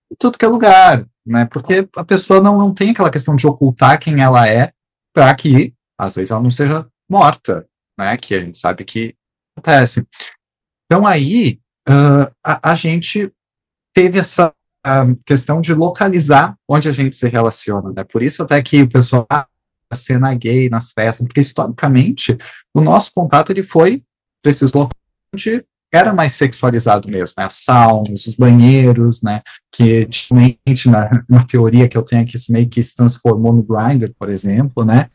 em 0.09 0.15
tudo 0.17 0.37
que 0.37 0.45
é 0.45 0.47
lugar, 0.47 1.05
né? 1.25 1.45
Porque 1.51 1.87
a 1.97 2.05
pessoa 2.05 2.39
não, 2.39 2.57
não 2.57 2.73
tem 2.73 2.91
aquela 2.91 3.11
questão 3.11 3.35
de 3.35 3.45
ocultar 3.45 3.99
quem 3.99 4.21
ela 4.21 4.47
é 4.47 4.71
para 5.13 5.33
que, 5.35 5.73
às 5.99 6.15
vezes, 6.15 6.31
ela 6.31 6.41
não 6.41 6.51
seja 6.51 6.87
morta, 7.09 7.65
né? 7.97 8.15
Que 8.17 8.35
a 8.35 8.41
gente 8.41 8.57
sabe 8.57 8.83
que 8.83 9.15
acontece. 9.55 10.05
Então 10.85 11.05
aí 11.05 11.59
uh, 11.87 12.31
a, 12.43 12.71
a, 12.71 12.75
gente 12.75 13.31
teve 13.93 14.19
essa 14.19 14.53
uh, 14.85 15.23
questão 15.25 15.61
de 15.61 15.73
localizar 15.73 16.55
onde 16.67 16.87
a 16.87 16.91
gente 16.91 17.15
se 17.15 17.27
relaciona, 17.27 17.91
né? 17.95 18.03
Por 18.03 18.21
isso 18.21 18.43
até 18.43 18.61
que 18.61 18.83
o 18.83 18.89
pessoal 18.89 19.25
ah, 19.29 19.47
a 19.89 19.95
cena 19.95 20.33
gay 20.33 20.69
nas 20.69 20.91
festas, 20.91 21.25
porque 21.25 21.41
historicamente 21.41 22.37
o 22.73 22.81
nosso 22.81 23.11
contato 23.13 23.51
ele 23.51 23.63
foi 23.63 24.03
para 24.41 24.49
esses 24.49 24.73
locais 24.73 25.01
onde 25.33 25.65
era 25.93 26.13
mais 26.13 26.33
sexualizado 26.33 27.07
mesmo, 27.09 27.35
né? 27.37 27.45
As 27.45 27.53
saunas, 27.55 28.25
os 28.25 28.35
banheiros, 28.35 29.21
né? 29.21 29.41
Que 29.71 30.05
diferente 30.05 30.89
na, 30.89 31.23
na 31.29 31.43
teoria 31.45 31.87
que 31.87 31.97
eu 31.97 32.03
tenho 32.03 32.25
isso 32.25 32.51
meio 32.51 32.67
que 32.67 32.83
se 32.83 32.95
transformou 32.95 33.53
no 33.53 33.63
Grindr, 33.63 34.13
por 34.17 34.29
exemplo, 34.29 34.83
né? 34.83 35.09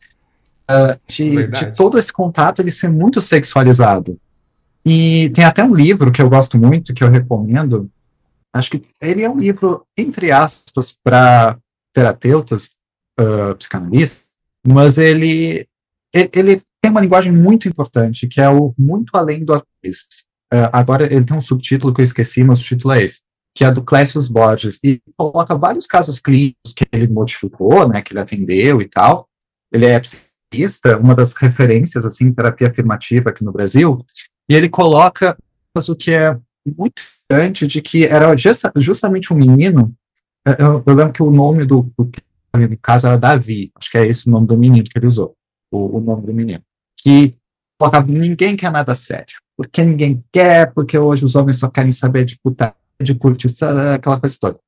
De, 1.07 1.47
de, 1.49 1.75
todo 1.75 1.99
esse 1.99 2.13
contato 2.13 2.61
ele 2.61 2.71
ser 2.71 2.89
muito 2.89 3.21
sexualizado. 3.21 4.19
E 4.85 5.31
tem 5.31 5.45
até 5.45 5.63
um 5.63 5.75
livro 5.75 6.11
que 6.11 6.23
eu 6.23 6.31
gosto 6.31 6.59
muito, 6.59 6.95
que 6.95 7.05
eu 7.05 7.11
recomendo. 7.11 7.91
Acho 8.53 8.71
que 8.71 8.83
ele 9.01 9.23
é 9.23 9.31
um 9.31 9.39
livro, 9.39 9.87
entre 9.97 10.33
aspas, 10.33 10.93
para 11.05 11.59
terapeutas, 11.93 12.71
uh, 13.21 13.55
psicanalistas, 13.57 14.31
mas 14.67 14.99
ele, 14.99 15.67
ele, 16.13 16.31
ele, 16.35 16.63
tem 16.81 16.91
uma 16.91 17.01
linguagem 17.01 17.33
muito 17.33 17.69
importante, 17.69 18.27
que 18.27 18.41
é 18.41 18.49
o 18.49 18.75
Muito 18.79 19.17
Além 19.17 19.45
do 19.45 19.53
Arco-Íris. 19.53 20.25
Uh, 20.53 20.69
agora 20.73 21.05
ele 21.13 21.25
tem 21.25 21.37
um 21.37 21.41
subtítulo 21.41 21.95
que 21.95 22.01
eu 22.01 22.05
esqueci, 22.05 22.43
mas 22.43 22.61
o 22.61 22.65
título 22.65 22.95
é 22.95 23.03
esse, 23.03 23.21
que 23.55 23.65
é 23.65 23.71
do 23.71 23.83
Clécio 23.83 24.21
Borges, 24.33 24.81
e 24.83 25.01
coloca 25.17 25.55
vários 25.55 25.87
casos 25.87 26.19
clínicos 26.19 26.73
que 26.75 26.85
ele 26.93 27.07
modificou, 27.07 27.89
né, 27.89 28.03
que 28.03 28.13
ele 28.13 28.21
atendeu 28.21 28.81
e 28.81 28.89
tal. 28.89 29.29
Ele 29.73 29.87
é 29.87 30.01
uma 31.01 31.15
das 31.15 31.35
referências 31.35 32.05
assim 32.05 32.33
terapia 32.33 32.69
afirmativa 32.69 33.31
aqui 33.31 33.45
no 33.45 33.53
Brasil, 33.53 34.05
e 34.49 34.55
ele 34.55 34.69
coloca 34.69 35.37
o 35.77 35.97
que 35.97 36.11
é 36.13 36.37
muito 36.67 37.01
importante 37.31 37.67
de 37.67 37.81
que 37.81 38.05
era 38.05 38.37
justa, 38.37 38.73
justamente 38.77 39.33
um 39.33 39.37
menino. 39.37 39.95
É, 40.47 40.61
eu, 40.61 40.83
eu, 40.85 40.95
lembro 40.95 41.13
que 41.13 41.23
o 41.23 41.31
nome 41.31 41.65
do, 41.65 41.93
do 41.97 42.11
no 42.53 42.79
caso 42.79 43.07
era 43.07 43.17
Davi, 43.17 43.71
acho 43.77 43.91
que 43.91 43.99
é 43.99 44.07
esse 44.07 44.27
o 44.27 44.31
nome 44.31 44.47
do 44.47 44.59
menino 44.59 44.85
que 44.85 44.99
ele 44.99 45.07
usou, 45.07 45.37
o, 45.71 45.99
o 45.99 46.01
nome 46.01 46.27
do 46.27 46.35
menino, 46.35 46.63
que 46.97 47.37
colocava 47.79 48.11
ninguém 48.11 48.57
quer 48.57 48.73
nada 48.73 48.95
sério, 48.95 49.37
porque 49.57 49.85
ninguém 49.85 50.25
quer, 50.33 50.73
porque 50.73 50.99
hoje 50.99 51.25
os 51.25 51.37
homens 51.37 51.59
só 51.59 51.69
querem 51.69 51.93
saber 51.93 52.25
de 52.25 52.37
puta, 52.43 52.75
de 53.01 53.15
curtição, 53.15 53.95
aquela 53.95 54.19
coisa 54.19 54.37
toda. 54.41 54.59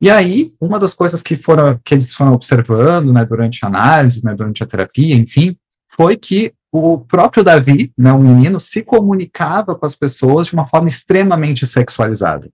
E 0.00 0.10
aí, 0.10 0.52
uma 0.60 0.78
das 0.78 0.94
coisas 0.94 1.22
que 1.22 1.36
foram 1.36 1.80
que 1.84 1.94
eles 1.94 2.12
foram 2.14 2.34
observando, 2.34 3.12
né, 3.12 3.24
durante 3.24 3.64
a 3.64 3.68
análise, 3.68 4.22
né, 4.24 4.34
durante 4.34 4.62
a 4.62 4.66
terapia, 4.66 5.14
enfim, 5.14 5.56
foi 5.88 6.16
que 6.16 6.52
o 6.70 6.98
próprio 6.98 7.42
Davi, 7.42 7.92
né, 7.96 8.12
um 8.12 8.18
menino, 8.18 8.60
se 8.60 8.82
comunicava 8.82 9.74
com 9.74 9.86
as 9.86 9.94
pessoas 9.94 10.48
de 10.48 10.54
uma 10.54 10.66
forma 10.66 10.88
extremamente 10.88 11.66
sexualizada. 11.66 12.50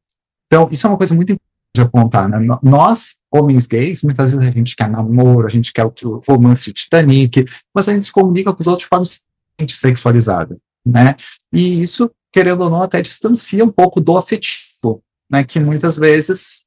Então, 0.47 0.69
isso 0.71 0.87
é 0.87 0.91
uma 0.91 0.97
coisa 0.97 1.15
muito 1.15 1.33
importante 1.33 1.53
de 1.75 1.81
apontar, 1.81 2.29
né? 2.29 2.39
Nós, 2.63 3.17
homens 3.33 3.67
gays, 3.67 4.03
muitas 4.03 4.33
vezes 4.33 4.47
a 4.47 4.51
gente 4.51 4.77
quer 4.77 4.91
namoro, 4.91 5.47
a 5.47 5.51
gente 5.51 5.73
quer 5.73 5.85
o 5.87 6.23
romance 6.29 6.67
de 6.67 6.75
Titanic, 6.75 7.47
mas 7.75 7.89
a 7.89 7.95
gente 7.95 8.07
se 8.07 8.13
comunica 8.13 8.53
com 8.53 8.61
os 8.61 8.67
outros 8.67 8.85
de 8.85 8.89
forma 8.89 9.05
extremamente 9.05 9.75
sexualizada, 9.75 10.59
né? 10.85 11.17
E 11.51 11.83
isso, 11.83 12.11
querendo 12.31 12.65
ou 12.65 12.71
não, 12.71 12.83
até 12.83 13.01
distancia 13.01 13.65
um 13.65 13.71
pouco 13.71 14.01
do 14.01 14.19
afetivo, 14.19 15.03
né? 15.31 15.43
Que 15.43 15.59
muitas 15.59 15.97
vezes 15.97 16.61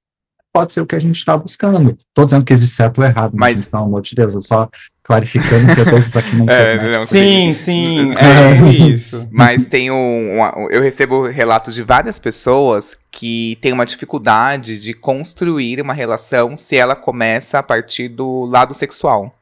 pode 0.56 0.74
ser 0.74 0.80
o 0.80 0.86
que 0.86 0.96
a 0.96 1.00
gente 1.00 1.18
está 1.18 1.36
buscando. 1.36 1.98
Estou 2.08 2.24
dizendo 2.24 2.46
que 2.46 2.54
existe 2.54 2.78
certo 2.78 3.00
ou 3.00 3.04
errado, 3.04 3.34
mas, 3.36 3.56
mas 3.58 3.66
pelo 3.68 3.84
amor 3.84 4.02
de 4.02 4.16
Deus, 4.16 4.34
eu 4.36 4.42
só 4.42 4.70
clarificando 5.04 5.76
que 5.76 5.82
às 5.82 5.90
vezes 5.90 6.16
aqui 6.16 6.34
na 6.38 6.46
É, 6.50 6.92
não, 6.94 7.02
Sim, 7.02 7.52
sim, 7.54 8.12
É. 8.12 8.64
é 8.66 8.70
isso. 8.72 9.28
Mas 9.34 9.68
tem 9.68 9.92
um, 9.92 10.40
um- 10.40 10.70
Eu 10.70 10.82
recebo 10.82 11.28
relatos 11.28 11.76
de 11.76 11.84
várias 11.84 12.20
pessoas 12.20 12.98
que 13.12 13.58
têm 13.60 13.74
uma 13.74 13.86
dificuldade 13.86 14.80
de 14.80 14.94
construir 14.94 15.82
uma 15.82 15.94
relação 15.94 16.56
se 16.56 16.78
ela 16.78 16.96
começa 16.96 17.60
a 17.60 17.64
partir 17.64 18.08
do 18.08 18.46
lado 18.46 18.74
sexual. 18.74 19.36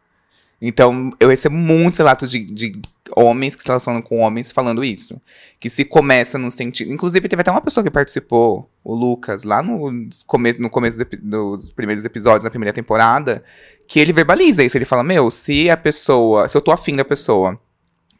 Então, 0.60 1.12
eu 1.19 1.30
recebo 1.30 1.56
muitos 1.56 1.99
relatos 1.99 2.32
de, 2.32 2.39
de 2.43 2.82
homens 3.15 3.56
que 3.56 3.62
se 3.62 3.67
relacionam 3.67 4.02
com 4.02 4.19
homens 4.19 4.52
falando 4.52 4.84
isso. 4.84 5.21
Que 5.60 5.69
se 5.69 5.86
começa 5.86 6.38
no 6.38 6.49
sentido. 6.52 6.91
Inclusive, 6.91 7.28
teve 7.28 7.41
até 7.41 7.52
uma 7.52 7.62
pessoa 7.62 7.84
que 7.84 7.89
participou, 7.91 8.69
o 8.84 8.93
Lucas, 8.93 9.43
lá 9.43 9.62
no 9.63 10.08
começo, 10.28 10.62
no 10.62 10.69
começo 10.69 11.02
epi- 11.02 11.17
dos 11.17 11.71
primeiros 11.71 12.04
episódios, 12.06 12.43
na 12.43 12.49
primeira 12.49 12.73
temporada, 12.73 13.43
que 13.88 13.99
ele 13.99 14.13
verbaliza 14.13 14.63
isso. 14.63 14.78
Ele 14.78 14.86
fala: 14.86 15.04
Meu, 15.04 15.30
se 15.32 15.69
a 15.69 15.78
pessoa. 15.78 16.47
Se 16.47 16.58
eu 16.58 16.62
tô 16.62 16.71
afim 16.71 16.95
da 16.95 17.06
pessoa, 17.06 17.60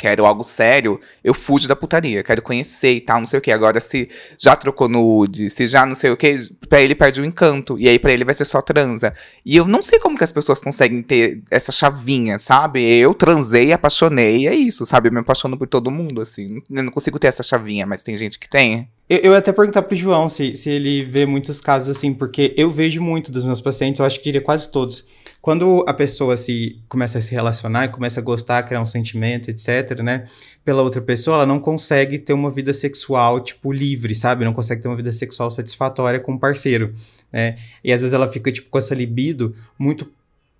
quero 0.04 0.26
algo 0.26 0.44
sério, 0.44 1.00
eu 1.24 1.34
fujo 1.34 1.66
da 1.66 1.78
putaria, 1.78 2.22
quero 2.22 2.42
conhecer 2.42 2.92
e 2.92 3.00
tal, 3.00 3.20
não 3.20 3.26
sei 3.26 3.40
o 3.40 3.42
que. 3.42 3.50
Agora, 3.54 3.80
se 3.80 4.10
já 4.38 4.54
trocou 4.54 4.90
nude, 4.90 5.50
se 5.50 5.66
já 5.66 5.86
não 5.86 5.96
sei 5.96 6.12
o 6.12 6.18
que, 6.18 6.50
pra 6.68 6.82
ele 6.82 6.94
perde 6.94 7.22
o 7.22 7.26
encanto. 7.26 7.80
E 7.80 7.88
aí 7.88 7.98
pra 7.98 8.12
ele 8.12 8.26
vai 8.26 8.34
ser 8.34 8.44
só 8.44 8.62
transa. 8.62 9.14
E 9.46 9.56
eu 9.56 9.66
não 9.66 9.82
sei 9.82 10.00
como 10.00 10.18
que 10.18 10.24
as 10.26 10.34
pessoas 10.34 10.60
conseguem 10.62 11.02
ter 11.02 11.42
essa 11.50 11.72
chavinha, 11.72 12.38
sabe? 12.38 12.84
Eu 12.84 13.14
transei, 13.14 13.72
apaixonei, 13.72 14.46
é 14.46 14.54
isso, 14.54 14.86
sabe? 14.86 15.08
Eu 15.08 15.14
me 15.14 15.22
apaixono 15.22 15.58
por 15.58 15.70
todo 15.70 15.90
mundo, 15.90 16.20
assim. 16.20 16.62
Eu 16.70 16.84
não 16.84 16.92
consigo 16.92 17.18
ter 17.18 17.28
essa 17.28 17.42
chavinha, 17.42 17.86
mas 17.86 18.04
tem 18.04 18.18
gente 18.18 18.38
que 18.38 18.50
tem. 18.50 18.90
Eu, 19.10 19.20
eu 19.20 19.32
ia 19.32 19.38
até 19.38 19.54
perguntar 19.54 19.84
pro 19.84 19.96
João 19.96 20.28
se, 20.28 20.58
se 20.58 20.70
ele 20.70 21.06
vê 21.06 21.26
muitos 21.26 21.62
casos 21.62 21.96
assim, 21.96 22.14
porque 22.14 22.54
eu 22.58 22.70
vejo 22.70 23.02
muito 23.02 23.32
dos 23.32 23.46
meus 23.46 23.62
pacientes, 23.62 24.02
eu 24.02 24.06
acho 24.06 24.18
que 24.18 24.26
diria 24.26 24.42
quase 24.42 24.70
todos. 24.70 25.06
Quando 25.44 25.84
a 25.86 25.94
pessoa 25.94 26.38
se 26.38 26.80
começa 26.88 27.18
a 27.18 27.22
se 27.22 27.34
relacionar 27.34 27.84
e 27.84 27.90
começa 27.90 28.22
a 28.22 28.24
gostar, 28.24 28.64
criar 28.64 28.80
um 28.80 28.86
sentimento, 28.86 29.50
etc, 29.52 30.00
né, 30.02 30.26
pela 30.64 30.82
outra 30.82 31.02
pessoa, 31.02 31.36
ela 31.36 31.46
não 31.46 31.60
consegue 31.60 32.18
ter 32.18 32.32
uma 32.32 32.50
vida 32.50 32.72
sexual, 32.72 33.42
tipo, 33.42 33.70
livre, 33.74 34.16
sabe? 34.16 34.46
Não 34.46 34.54
consegue 34.54 34.82
ter 34.82 34.88
uma 34.88 34.96
vida 34.96 35.12
sexual 35.12 35.52
satisfatória 35.52 36.18
com 36.22 36.36
o 36.36 36.40
parceiro, 36.40 36.94
né? 37.30 37.58
E 37.84 37.92
às 37.92 38.00
vezes 38.00 38.14
ela 38.14 38.30
fica, 38.32 38.54
tipo, 38.54 38.70
com 38.70 38.78
essa 38.78 38.96
libido 38.96 39.54
muito 39.78 40.10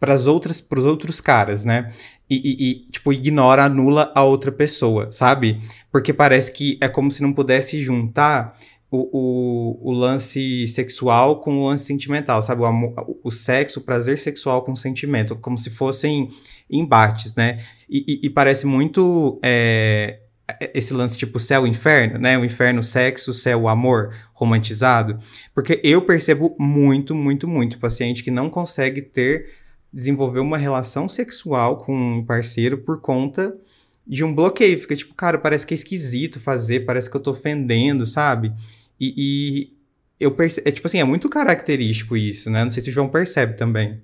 pras 0.02 0.28
outras, 0.28 0.60
pros 0.60 0.84
outros 0.84 1.22
caras, 1.22 1.64
né? 1.64 1.90
E, 2.30 2.36
e- 2.36 2.72
e, 2.72 2.76
tipo, 2.92 3.14
ignora, 3.14 3.64
anula 3.64 4.12
a 4.14 4.22
outra 4.24 4.52
pessoa, 4.52 5.10
sabe? 5.14 5.62
Porque 5.94 6.12
parece 6.12 6.52
que 6.52 6.78
é 6.82 6.90
como 6.90 7.10
se 7.10 7.24
não 7.24 7.32
pudesse 7.32 7.82
juntar 7.82 8.54
o, 8.96 9.10
o, 9.12 9.90
o 9.90 9.92
lance 9.92 10.68
sexual 10.68 11.40
com 11.42 11.58
o 11.58 11.68
lance 11.68 11.86
sentimental, 11.86 12.42
sabe? 12.44 12.62
O, 12.62 12.66
amor, 12.66 12.94
o 13.24 13.32
sexo, 13.32 13.80
o 13.80 13.84
prazer 13.84 14.20
sexual 14.20 14.62
com 14.64 14.74
o 14.74 14.78
sentimento, 14.78 15.36
como 15.36 15.58
se 15.58 15.72
fossem 15.72 16.30
embates, 16.70 17.34
né? 17.34 17.58
E, 17.90 18.06
e- 18.08 18.28
e 18.28 18.30
parece 18.30 18.68
muito 18.68 19.40
é, 19.44 20.20
esse 20.76 20.94
lance 20.94 21.18
tipo 21.18 21.40
céu 21.40 21.66
e 21.66 21.70
inferno, 21.72 22.20
né? 22.20 22.38
O 22.38 22.46
inferno, 22.46 22.84
sexo, 22.84 23.34
céu, 23.34 23.68
amor 23.68 24.14
romantizado. 24.32 25.18
Porque 25.56 25.82
eu 25.84 26.04
percebo 26.04 26.56
muito, 26.60 27.16
muito, 27.16 27.48
muito 27.48 27.80
paciente 27.80 28.24
que 28.24 28.30
não 28.30 28.48
consegue 28.48 29.02
ter, 29.02 29.48
desenvolver 29.92 30.40
uma 30.40 30.58
relação 30.58 31.08
sexual 31.08 31.78
com 31.78 31.96
um 32.20 32.24
parceiro 32.24 32.78
por 32.78 33.02
conta 33.02 33.56
de 34.06 34.24
um 34.24 34.36
bloqueio. 34.36 34.78
Fica 34.80 34.96
tipo, 34.96 35.16
cara, 35.16 35.40
parece 35.40 35.66
que 35.66 35.74
é 35.74 35.78
esquisito 35.78 36.40
fazer, 36.40 36.82
parece 36.82 37.10
que 37.10 37.18
eu 37.18 37.22
tô 37.22 37.32
ofendendo, 37.32 38.06
sabe? 38.06 38.54
E, 39.00 39.14
e 39.18 39.78
eu 40.20 40.32
percebo, 40.32 40.68
é 40.68 40.72
tipo 40.72 40.88
assim, 40.88 41.00
é 41.00 41.04
muito 41.04 41.30
característico 41.30 42.16
isso, 42.16 42.50
né? 42.50 42.64
Não 42.64 42.72
sei 42.72 42.82
se 42.84 42.90
o 42.90 42.94
João 42.94 43.10
percebe 43.10 43.56
também. 43.56 44.02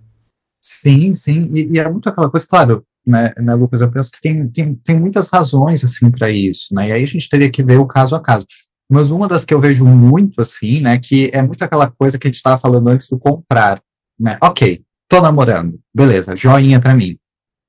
Sim, 0.61 1.15
sim, 1.15 1.49
e, 1.53 1.75
e 1.75 1.79
é 1.79 1.89
muito 1.89 2.09
aquela 2.09 2.29
coisa, 2.29 2.45
claro, 2.47 2.85
né, 3.05 3.33
né, 3.37 3.55
Lucas, 3.55 3.81
eu 3.81 3.89
penso 3.89 4.11
que 4.11 4.21
tem, 4.21 4.47
tem, 4.49 4.75
tem 4.75 4.99
muitas 4.99 5.29
razões, 5.29 5.83
assim, 5.83 6.11
para 6.11 6.29
isso, 6.29 6.73
né, 6.75 6.89
e 6.89 6.91
aí 6.91 7.03
a 7.03 7.07
gente 7.07 7.29
teria 7.29 7.49
que 7.49 7.63
ver 7.63 7.79
o 7.79 7.87
caso 7.87 8.15
a 8.15 8.21
caso. 8.21 8.45
Mas 8.91 9.11
uma 9.11 9.27
das 9.27 9.45
que 9.45 9.53
eu 9.53 9.61
vejo 9.61 9.85
muito, 9.85 10.41
assim, 10.41 10.81
né, 10.81 10.99
que 10.99 11.29
é 11.33 11.41
muito 11.41 11.63
aquela 11.63 11.89
coisa 11.89 12.19
que 12.19 12.27
a 12.27 12.29
gente 12.29 12.37
estava 12.37 12.57
falando 12.57 12.89
antes 12.89 13.07
do 13.07 13.17
comprar, 13.17 13.81
né, 14.19 14.37
ok, 14.41 14.83
tô 15.07 15.21
namorando, 15.21 15.79
beleza, 15.93 16.35
joinha 16.35 16.79
para 16.79 16.93
mim. 16.93 17.17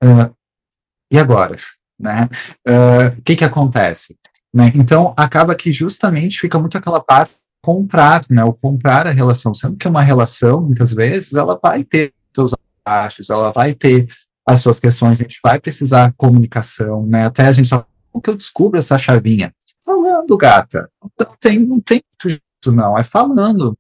Ah, 0.02 0.30
e 1.12 1.18
agora, 1.18 1.56
né, 1.98 2.28
o 3.18 3.22
que 3.22 3.36
que 3.36 3.44
acontece? 3.44 4.16
Né, 4.52 4.72
então, 4.74 5.14
acaba 5.16 5.54
que 5.54 5.70
justamente 5.70 6.40
fica 6.40 6.58
muito 6.58 6.76
aquela 6.76 7.00
parte 7.00 7.34
comprar, 7.62 8.24
né, 8.28 8.42
o 8.42 8.52
comprar 8.52 9.06
a 9.06 9.10
relação, 9.10 9.54
sendo 9.54 9.76
que 9.76 9.86
uma 9.86 10.02
relação, 10.02 10.60
muitas 10.62 10.92
vezes, 10.92 11.34
ela 11.34 11.58
vai 11.62 11.84
ter 11.84 12.12
seus 12.34 12.54
baixos, 12.84 13.30
ela 13.30 13.52
vai 13.52 13.74
ter 13.74 14.08
as 14.46 14.60
suas 14.60 14.80
questões, 14.80 15.20
a 15.20 15.22
gente 15.22 15.38
vai 15.42 15.60
precisar 15.60 16.12
comunicação, 16.16 17.06
né? 17.06 17.26
Até 17.26 17.46
a 17.46 17.52
gente 17.52 17.68
fala, 17.68 17.86
como 18.10 18.22
que 18.22 18.30
eu 18.30 18.36
descubro 18.36 18.78
essa 18.78 18.98
chavinha? 18.98 19.54
Falando, 19.84 20.36
gata. 20.36 20.90
Não 21.18 21.36
tem, 21.38 21.58
não 21.58 21.80
tem 21.80 22.02
muito 22.10 22.28
jeito, 22.28 22.72
não, 22.72 22.98
é 22.98 23.04
falando. 23.04 23.76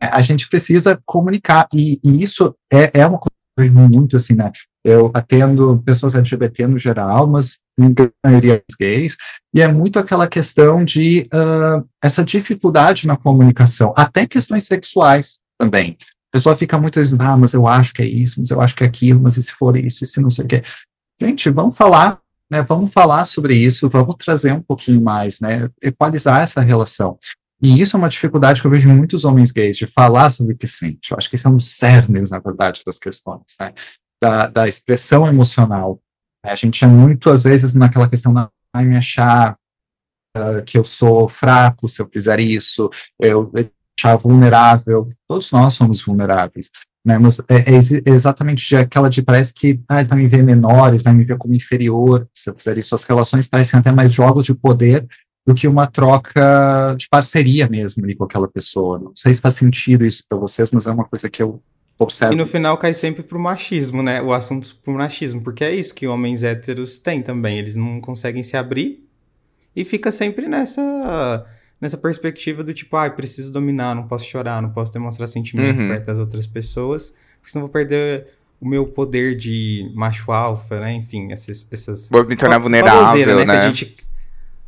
É, 0.00 0.06
A 0.06 0.20
gente 0.20 0.48
precisa 0.48 1.00
comunicar, 1.04 1.66
e, 1.74 2.00
e 2.02 2.22
isso 2.22 2.54
é, 2.72 2.90
é 3.00 3.06
uma 3.06 3.18
coisa 3.18 3.72
muito 3.72 4.16
assim, 4.16 4.34
né? 4.34 4.50
Eu 4.84 5.10
atendo 5.14 5.82
pessoas 5.84 6.14
LGBT 6.14 6.66
no 6.66 6.76
geral, 6.76 7.26
mas 7.26 7.60
maioria 8.24 8.62
gays, 8.78 9.16
e 9.54 9.60
é 9.60 9.68
muito 9.72 9.98
aquela 9.98 10.28
questão 10.28 10.84
de 10.84 11.26
ah, 11.32 11.82
essa 12.02 12.22
dificuldade 12.22 13.06
na 13.06 13.16
comunicação, 13.16 13.94
até 13.96 14.26
questões 14.26 14.64
sexuais 14.64 15.40
também. 15.58 15.96
A 16.00 16.36
pessoa 16.36 16.56
fica 16.56 16.78
muito 16.78 17.00
assim, 17.00 17.16
ah, 17.18 17.36
mas 17.36 17.54
eu 17.54 17.66
acho 17.66 17.94
que 17.94 18.02
é 18.02 18.06
isso, 18.06 18.40
mas 18.40 18.50
eu 18.50 18.60
acho 18.60 18.74
que 18.74 18.84
é 18.84 18.86
aquilo, 18.86 19.20
mas 19.20 19.36
e 19.36 19.42
se 19.42 19.52
for 19.52 19.76
isso, 19.76 20.04
e 20.04 20.06
se 20.06 20.20
não 20.20 20.30
sei 20.30 20.44
o 20.44 20.48
quê. 20.48 20.62
Gente, 21.20 21.48
vamos 21.48 21.76
falar, 21.76 22.20
né? 22.50 22.62
Vamos 22.62 22.92
falar 22.92 23.24
sobre 23.24 23.54
isso, 23.54 23.88
vamos 23.88 24.16
trazer 24.16 24.52
um 24.52 24.60
pouquinho 24.60 25.00
mais, 25.00 25.40
né? 25.40 25.70
Equalizar 25.80 26.40
essa 26.40 26.60
relação. 26.60 27.16
E 27.62 27.80
isso 27.80 27.96
é 27.96 27.98
uma 27.98 28.08
dificuldade 28.08 28.60
que 28.60 28.66
eu 28.66 28.70
vejo 28.70 28.90
em 28.90 28.94
muitos 28.94 29.24
homens 29.24 29.50
gays, 29.50 29.76
de 29.76 29.86
falar 29.86 30.28
sobre 30.30 30.54
o 30.54 30.56
que 30.56 30.66
sente. 30.66 31.12
Eu 31.12 31.16
acho 31.16 31.30
que 31.30 31.36
isso 31.36 31.48
é 31.48 31.50
um 31.50 31.56
dos 31.56 31.70
cernes, 31.70 32.30
na 32.30 32.38
verdade, 32.38 32.82
das 32.84 32.98
questões, 32.98 33.42
né? 33.58 33.72
Da, 34.24 34.46
da 34.46 34.66
expressão 34.66 35.26
emocional. 35.26 36.00
A 36.42 36.54
gente 36.54 36.82
é 36.82 36.86
muito, 36.88 37.28
às 37.28 37.42
vezes, 37.42 37.74
naquela 37.74 38.08
questão 38.08 38.32
da 38.32 38.48
me 38.76 38.96
achar 38.96 39.54
ah, 40.34 40.62
que 40.62 40.78
eu 40.78 40.84
sou 40.84 41.28
fraco 41.28 41.86
se 41.90 42.00
eu 42.00 42.08
fizer 42.10 42.40
isso, 42.40 42.88
eu 43.20 43.52
achar 43.98 44.16
vulnerável. 44.16 45.10
Todos 45.28 45.52
nós 45.52 45.74
somos 45.74 46.02
vulneráveis. 46.02 46.70
Né, 47.06 47.18
mas 47.18 47.38
é, 47.40 47.70
é 47.70 47.74
ex- 47.74 48.00
exatamente 48.06 48.74
aquela 48.74 49.10
de 49.10 49.20
parece 49.20 49.52
que 49.52 49.78
ah, 49.86 50.00
ele 50.00 50.08
vai 50.08 50.18
me 50.18 50.26
ver 50.26 50.42
menor, 50.42 50.94
ele 50.94 51.02
vai 51.02 51.12
me 51.12 51.22
ver 51.22 51.36
como 51.36 51.54
inferior 51.54 52.26
se 52.32 52.48
eu 52.48 52.56
fizer 52.56 52.78
isso. 52.78 52.94
As 52.94 53.04
relações 53.04 53.46
parecem 53.46 53.78
até 53.78 53.92
mais 53.92 54.10
jogos 54.10 54.46
de 54.46 54.54
poder 54.54 55.06
do 55.46 55.54
que 55.54 55.68
uma 55.68 55.86
troca 55.86 56.94
de 56.96 57.06
parceria 57.10 57.68
mesmo 57.68 58.02
ali 58.02 58.14
com 58.16 58.24
aquela 58.24 58.48
pessoa. 58.48 58.98
Não 58.98 59.12
sei 59.14 59.34
se 59.34 59.40
faz 59.42 59.56
sentido 59.56 60.06
isso 60.06 60.24
para 60.26 60.38
vocês, 60.38 60.70
mas 60.70 60.86
é 60.86 60.90
uma 60.90 61.04
coisa 61.04 61.28
que 61.28 61.42
eu 61.42 61.62
observo. 61.98 62.34
E 62.34 62.36
no 62.36 62.46
final 62.46 62.76
cai 62.76 62.92
sempre 62.94 63.22
pro 63.22 63.38
machismo, 63.38 64.02
né? 64.02 64.20
O 64.22 64.32
assunto 64.32 64.74
pro 64.82 64.94
machismo, 64.94 65.40
porque 65.42 65.62
é 65.64 65.74
isso 65.74 65.94
que 65.94 66.06
homens 66.06 66.42
héteros 66.42 66.98
têm 66.98 67.22
também. 67.22 67.58
Eles 67.58 67.76
não 67.76 68.00
conseguem 68.00 68.42
se 68.42 68.56
abrir 68.56 69.04
e 69.74 69.84
fica 69.84 70.10
sempre 70.12 70.48
nessa 70.48 71.46
nessa 71.80 71.98
perspectiva 71.98 72.64
do 72.64 72.72
tipo, 72.72 72.96
ah, 72.96 73.10
preciso 73.10 73.52
dominar, 73.52 73.94
não 73.94 74.06
posso 74.08 74.24
chorar, 74.24 74.62
não 74.62 74.70
posso 74.70 74.90
demonstrar 74.92 75.28
sentimento 75.28 75.80
Uhum. 75.80 75.88
perto 75.88 76.06
das 76.06 76.18
outras 76.18 76.46
pessoas, 76.46 77.10
porque 77.38 77.50
senão 77.50 77.64
eu 77.64 77.66
vou 77.66 77.72
perder 77.72 78.26
o 78.58 78.66
meu 78.66 78.86
poder 78.86 79.36
de 79.36 79.90
macho 79.94 80.32
alfa, 80.32 80.80
né? 80.80 80.92
Enfim, 80.94 81.30
essas, 81.30 81.66
essas 81.70 82.08
Vou 82.08 82.24
me 82.24 82.36
tornar 82.36 82.56
Uma- 82.58 82.68
uma 82.68 82.82
baboseira, 82.82 83.32
vulnerável, 83.32 83.44
que 83.44 83.50
a 83.50 83.68
né? 83.70 83.74
gente- 83.74 83.96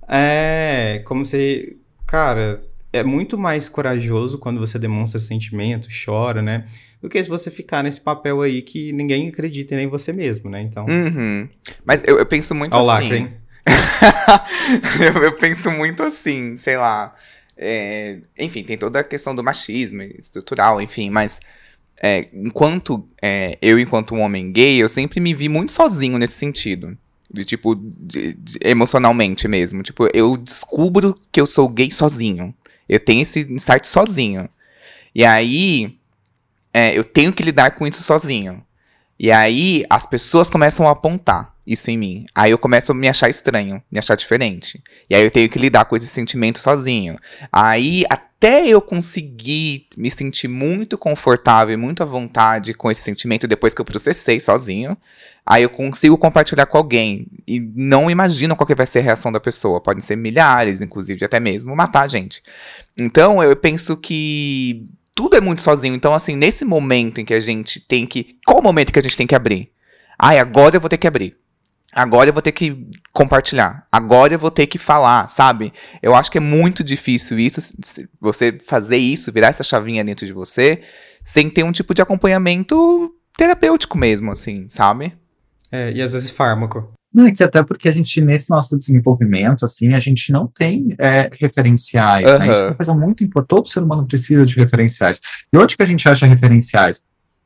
É, 0.09 1.03
como 1.05 1.25
se. 1.25 1.79
Cara, 2.07 2.63
é 2.97 3.05
muito 3.05 3.37
mais 3.39 3.69
corajoso 3.69 4.39
quando 4.39 4.59
você 4.59 4.79
demonstra 4.79 5.21
sentimento, 5.21 5.89
chora, 6.05 6.43
né? 6.43 6.67
Do 7.01 7.09
que 7.09 7.23
se 7.23 7.29
você 7.29 7.51
ficar 7.51 7.83
nesse 7.83 8.01
papel 8.01 8.41
aí 8.43 8.63
que 8.63 8.93
ninguém 8.93 9.29
acredita 9.29 9.77
nem 9.77 9.87
você 9.87 10.13
mesmo, 10.13 10.51
né? 10.51 10.63
Então. 10.63 10.87
Uhum. 10.87 11.49
Mas 11.85 12.03
eu, 12.07 12.19
eu 12.19 12.27
penso 12.27 12.55
muito 12.55 12.75
assim. 12.77 12.87
lacre, 12.87 13.17
hein? 13.17 13.31
eu, 15.15 15.23
eu 15.25 15.33
penso 15.35 15.71
muito 15.71 16.03
assim, 16.03 16.57
sei 16.57 16.77
lá. 16.77 17.15
é, 17.57 18.19
enfim, 18.39 18.63
tem 18.63 18.77
toda 18.79 19.01
a 19.01 19.05
questão 19.05 19.35
do 19.35 19.43
machismo 19.43 20.03
estrutural, 20.03 20.81
enfim, 20.81 21.11
mas 21.11 21.41
é, 22.03 22.29
enquanto 22.33 23.09
é, 23.23 23.57
eu, 23.63 23.79
enquanto 23.79 24.15
um 24.15 24.21
homem 24.21 24.53
gay, 24.53 24.77
eu 24.83 24.89
sempre 24.89 25.21
me 25.21 25.35
vi 25.35 25.49
muito 25.49 25.73
sozinho 25.73 26.19
nesse 26.19 26.37
sentido. 26.37 26.97
De 27.29 27.45
tipo, 27.45 27.75
de- 27.75 28.35
de- 28.35 28.59
emocionalmente 28.63 29.49
mesmo. 29.49 29.83
Tipo, 29.83 30.09
eu 30.15 30.37
descubro 30.37 31.19
que 31.33 31.41
eu 31.41 31.47
sou 31.47 31.69
gay 31.69 31.91
sozinho. 31.91 32.55
Eu 32.89 33.01
tenho 33.01 33.23
esse 33.23 33.41
insight 33.41 33.87
sozinho. 33.87 34.49
E 35.15 35.25
aí, 35.25 35.99
é, 36.73 36.97
eu 36.97 37.03
tenho 37.03 37.33
que 37.33 37.43
lidar 37.43 37.73
com 37.73 37.87
isso 37.87 38.03
sozinho. 38.03 38.65
E 39.19 39.33
aí, 39.33 39.85
as 39.89 40.05
pessoas 40.05 40.51
começam 40.51 40.87
a 40.87 40.91
apontar. 40.91 41.56
Isso 41.67 41.91
em 41.91 41.99
mim. 41.99 42.27
Aí 42.35 42.51
eu 42.51 42.59
começo 42.59 42.93
a 42.93 42.95
me 42.95 43.09
achar 43.09 43.29
estranho, 43.29 43.83
me 43.91 43.99
achar 43.99 44.15
diferente. 44.15 44.83
E 45.11 45.15
aí 45.15 45.23
eu 45.23 45.31
tenho 45.31 45.49
que 45.49 45.59
lidar 45.59 45.85
com 45.87 45.97
esse 45.97 46.07
sentimento 46.07 46.59
sozinho. 46.59 47.17
Aí 47.53 48.05
até 48.09 48.67
eu 48.67 48.81
conseguir 48.81 49.87
me 49.97 50.11
sentir 50.11 50.47
muito 50.47 50.97
confortável 50.97 51.75
e 51.75 51.77
muito 51.77 52.03
à 52.03 52.07
vontade 52.07 52.75
com 52.75 52.91
esse 52.91 53.03
sentimento 53.03 53.49
depois 53.49 53.75
que 53.75 53.81
eu 53.81 53.85
processei 53.85 54.39
sozinho, 54.39 54.97
aí 55.45 55.63
eu 55.65 55.71
consigo 55.71 56.17
compartilhar 56.17 56.67
com 56.67 56.79
alguém 56.79 57.27
e 57.47 57.59
não 57.59 58.11
imagino 58.11 58.55
qual 58.55 58.67
que 58.67 58.75
vai 58.75 58.87
ser 58.87 59.01
a 59.01 59.03
reação 59.03 59.33
da 59.33 59.41
pessoa. 59.41 59.81
Podem 59.81 60.03
ser 60.03 60.17
milhares, 60.17 60.81
inclusive, 60.81 61.25
até 61.25 61.41
mesmo 61.41 61.75
matar 61.75 62.03
a 62.03 62.09
gente. 62.09 62.43
Então 63.01 63.43
eu 63.43 63.57
penso 63.57 63.97
que 63.97 64.87
tudo 65.15 65.37
é 65.37 65.41
muito 65.41 65.63
sozinho. 65.63 65.95
Então 65.95 66.15
assim, 66.15 66.37
nesse 66.37 66.65
momento 66.65 67.21
em 67.21 67.25
que 67.25 67.35
a 67.35 67.41
gente 67.41 67.81
tem 67.81 68.07
que, 68.07 68.37
qual 68.47 68.61
o 68.61 68.63
momento 68.63 68.93
que 68.93 68.99
a 68.99 69.03
gente 69.03 69.17
tem 69.17 69.27
que 69.27 69.35
abrir? 69.35 69.73
Ai, 70.19 70.39
agora 70.39 70.77
eu 70.77 70.81
vou 70.81 70.89
ter 70.89 70.99
que 70.99 71.07
abrir. 71.07 71.37
Agora 71.97 72.29
eu 72.29 72.33
vou 72.35 72.43
ter 72.43 72.53
que 72.53 72.87
compartilhar. 73.11 73.87
Agora 73.91 74.35
eu 74.35 74.39
vou 74.39 74.51
ter 74.51 74.67
que 74.67 74.77
falar, 74.77 75.29
sabe? 75.31 75.73
Eu 76.03 76.15
acho 76.15 76.31
que 76.31 76.37
é 76.37 76.41
muito 76.43 76.85
difícil 76.85 77.39
isso, 77.39 77.75
você 78.21 78.59
fazer 78.67 78.99
isso, 78.99 79.33
virar 79.33 79.49
essa 79.49 79.65
chavinha 79.65 80.05
dentro 80.05 80.27
de 80.27 80.33
você, 80.35 80.83
sem 81.25 81.49
ter 81.49 81.63
um 81.63 81.73
tipo 81.73 81.95
de 81.95 82.03
acompanhamento 82.03 83.11
terapêutico 83.35 83.97
mesmo, 83.97 84.31
assim, 84.31 84.69
sabe? 84.69 85.15
É, 85.73 85.91
e 85.91 86.03
às 86.03 86.13
vezes 86.13 86.31
fármaco. 86.31 86.93
Não, 87.15 87.27
é 87.27 87.33
que 87.33 87.43
até 87.43 87.63
porque 87.63 87.89
a 87.89 87.93
gente, 87.93 88.21
nesse 88.21 88.51
nosso 88.51 88.77
desenvolvimento, 88.77 89.65
assim, 89.65 89.95
a 89.95 89.99
gente 89.99 90.31
não 90.31 90.47
tem 90.47 90.95
é, 90.99 91.31
referenciais, 91.41 92.27
Aham. 92.27 92.39
né? 92.39 92.53
Isso 92.53 92.61
é 92.61 92.67
uma 92.67 92.75
coisa 92.75 92.95
muito 92.95 93.25
importante. 93.25 93.49
Todo 93.49 93.69
ser 93.69 93.83
humano 93.83 94.07
precisa 94.07 94.45
de 94.45 94.55
referenciais. 94.57 95.19
E 95.51 95.57
onde 95.57 95.75
que 95.75 95.83
a 95.83 95.87
gente 95.87 96.07
acha 96.07 96.27
referenciais? 96.27 97.03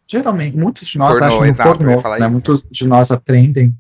Geralmente, 0.09 0.57
muitos 0.57 0.89
de 0.89 0.99
nós 0.99 1.11
Pornô, 1.11 1.27
acham 1.27 1.41
no 1.43 1.47
exato, 1.47 1.79
pornô, 1.79 2.03
né? 2.03 2.19
isso. 2.19 2.31
Muitos 2.31 2.67
de 2.69 2.89
nós 2.89 3.13
aprendem 3.13 3.73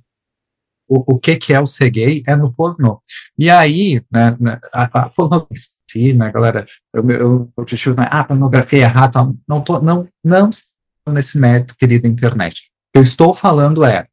o, 0.90 1.14
o 1.14 1.18
que 1.18 1.36
que 1.36 1.54
é 1.54 1.60
o 1.60 1.66
ser 1.66 1.90
gay 1.90 2.22
é 2.26 2.34
no 2.34 2.52
pornô. 2.52 3.00
E 3.38 3.48
aí, 3.48 4.02
né, 4.10 4.36
né, 4.40 4.58
a, 4.74 5.04
a 5.04 5.08
pornô 5.08 5.46
si, 5.54 6.12
né, 6.12 6.30
galera, 6.32 6.66
eu, 6.92 7.10
eu, 7.10 7.52
eu 7.56 7.64
te 7.64 7.90
né, 7.90 8.08
ah, 8.10 8.24
pornografia 8.24 8.80
é 8.80 8.82
errado, 8.82 9.12
tal. 9.12 9.34
não 9.48 9.62
tô, 9.62 9.80
não, 9.80 10.08
não 10.22 10.50
estou 10.50 11.14
nesse 11.14 11.38
mérito, 11.38 11.76
querida 11.76 12.08
internet. 12.08 12.70
Eu 12.92 13.02
estou 13.02 13.32
falando 13.32 13.84
é 13.84 14.08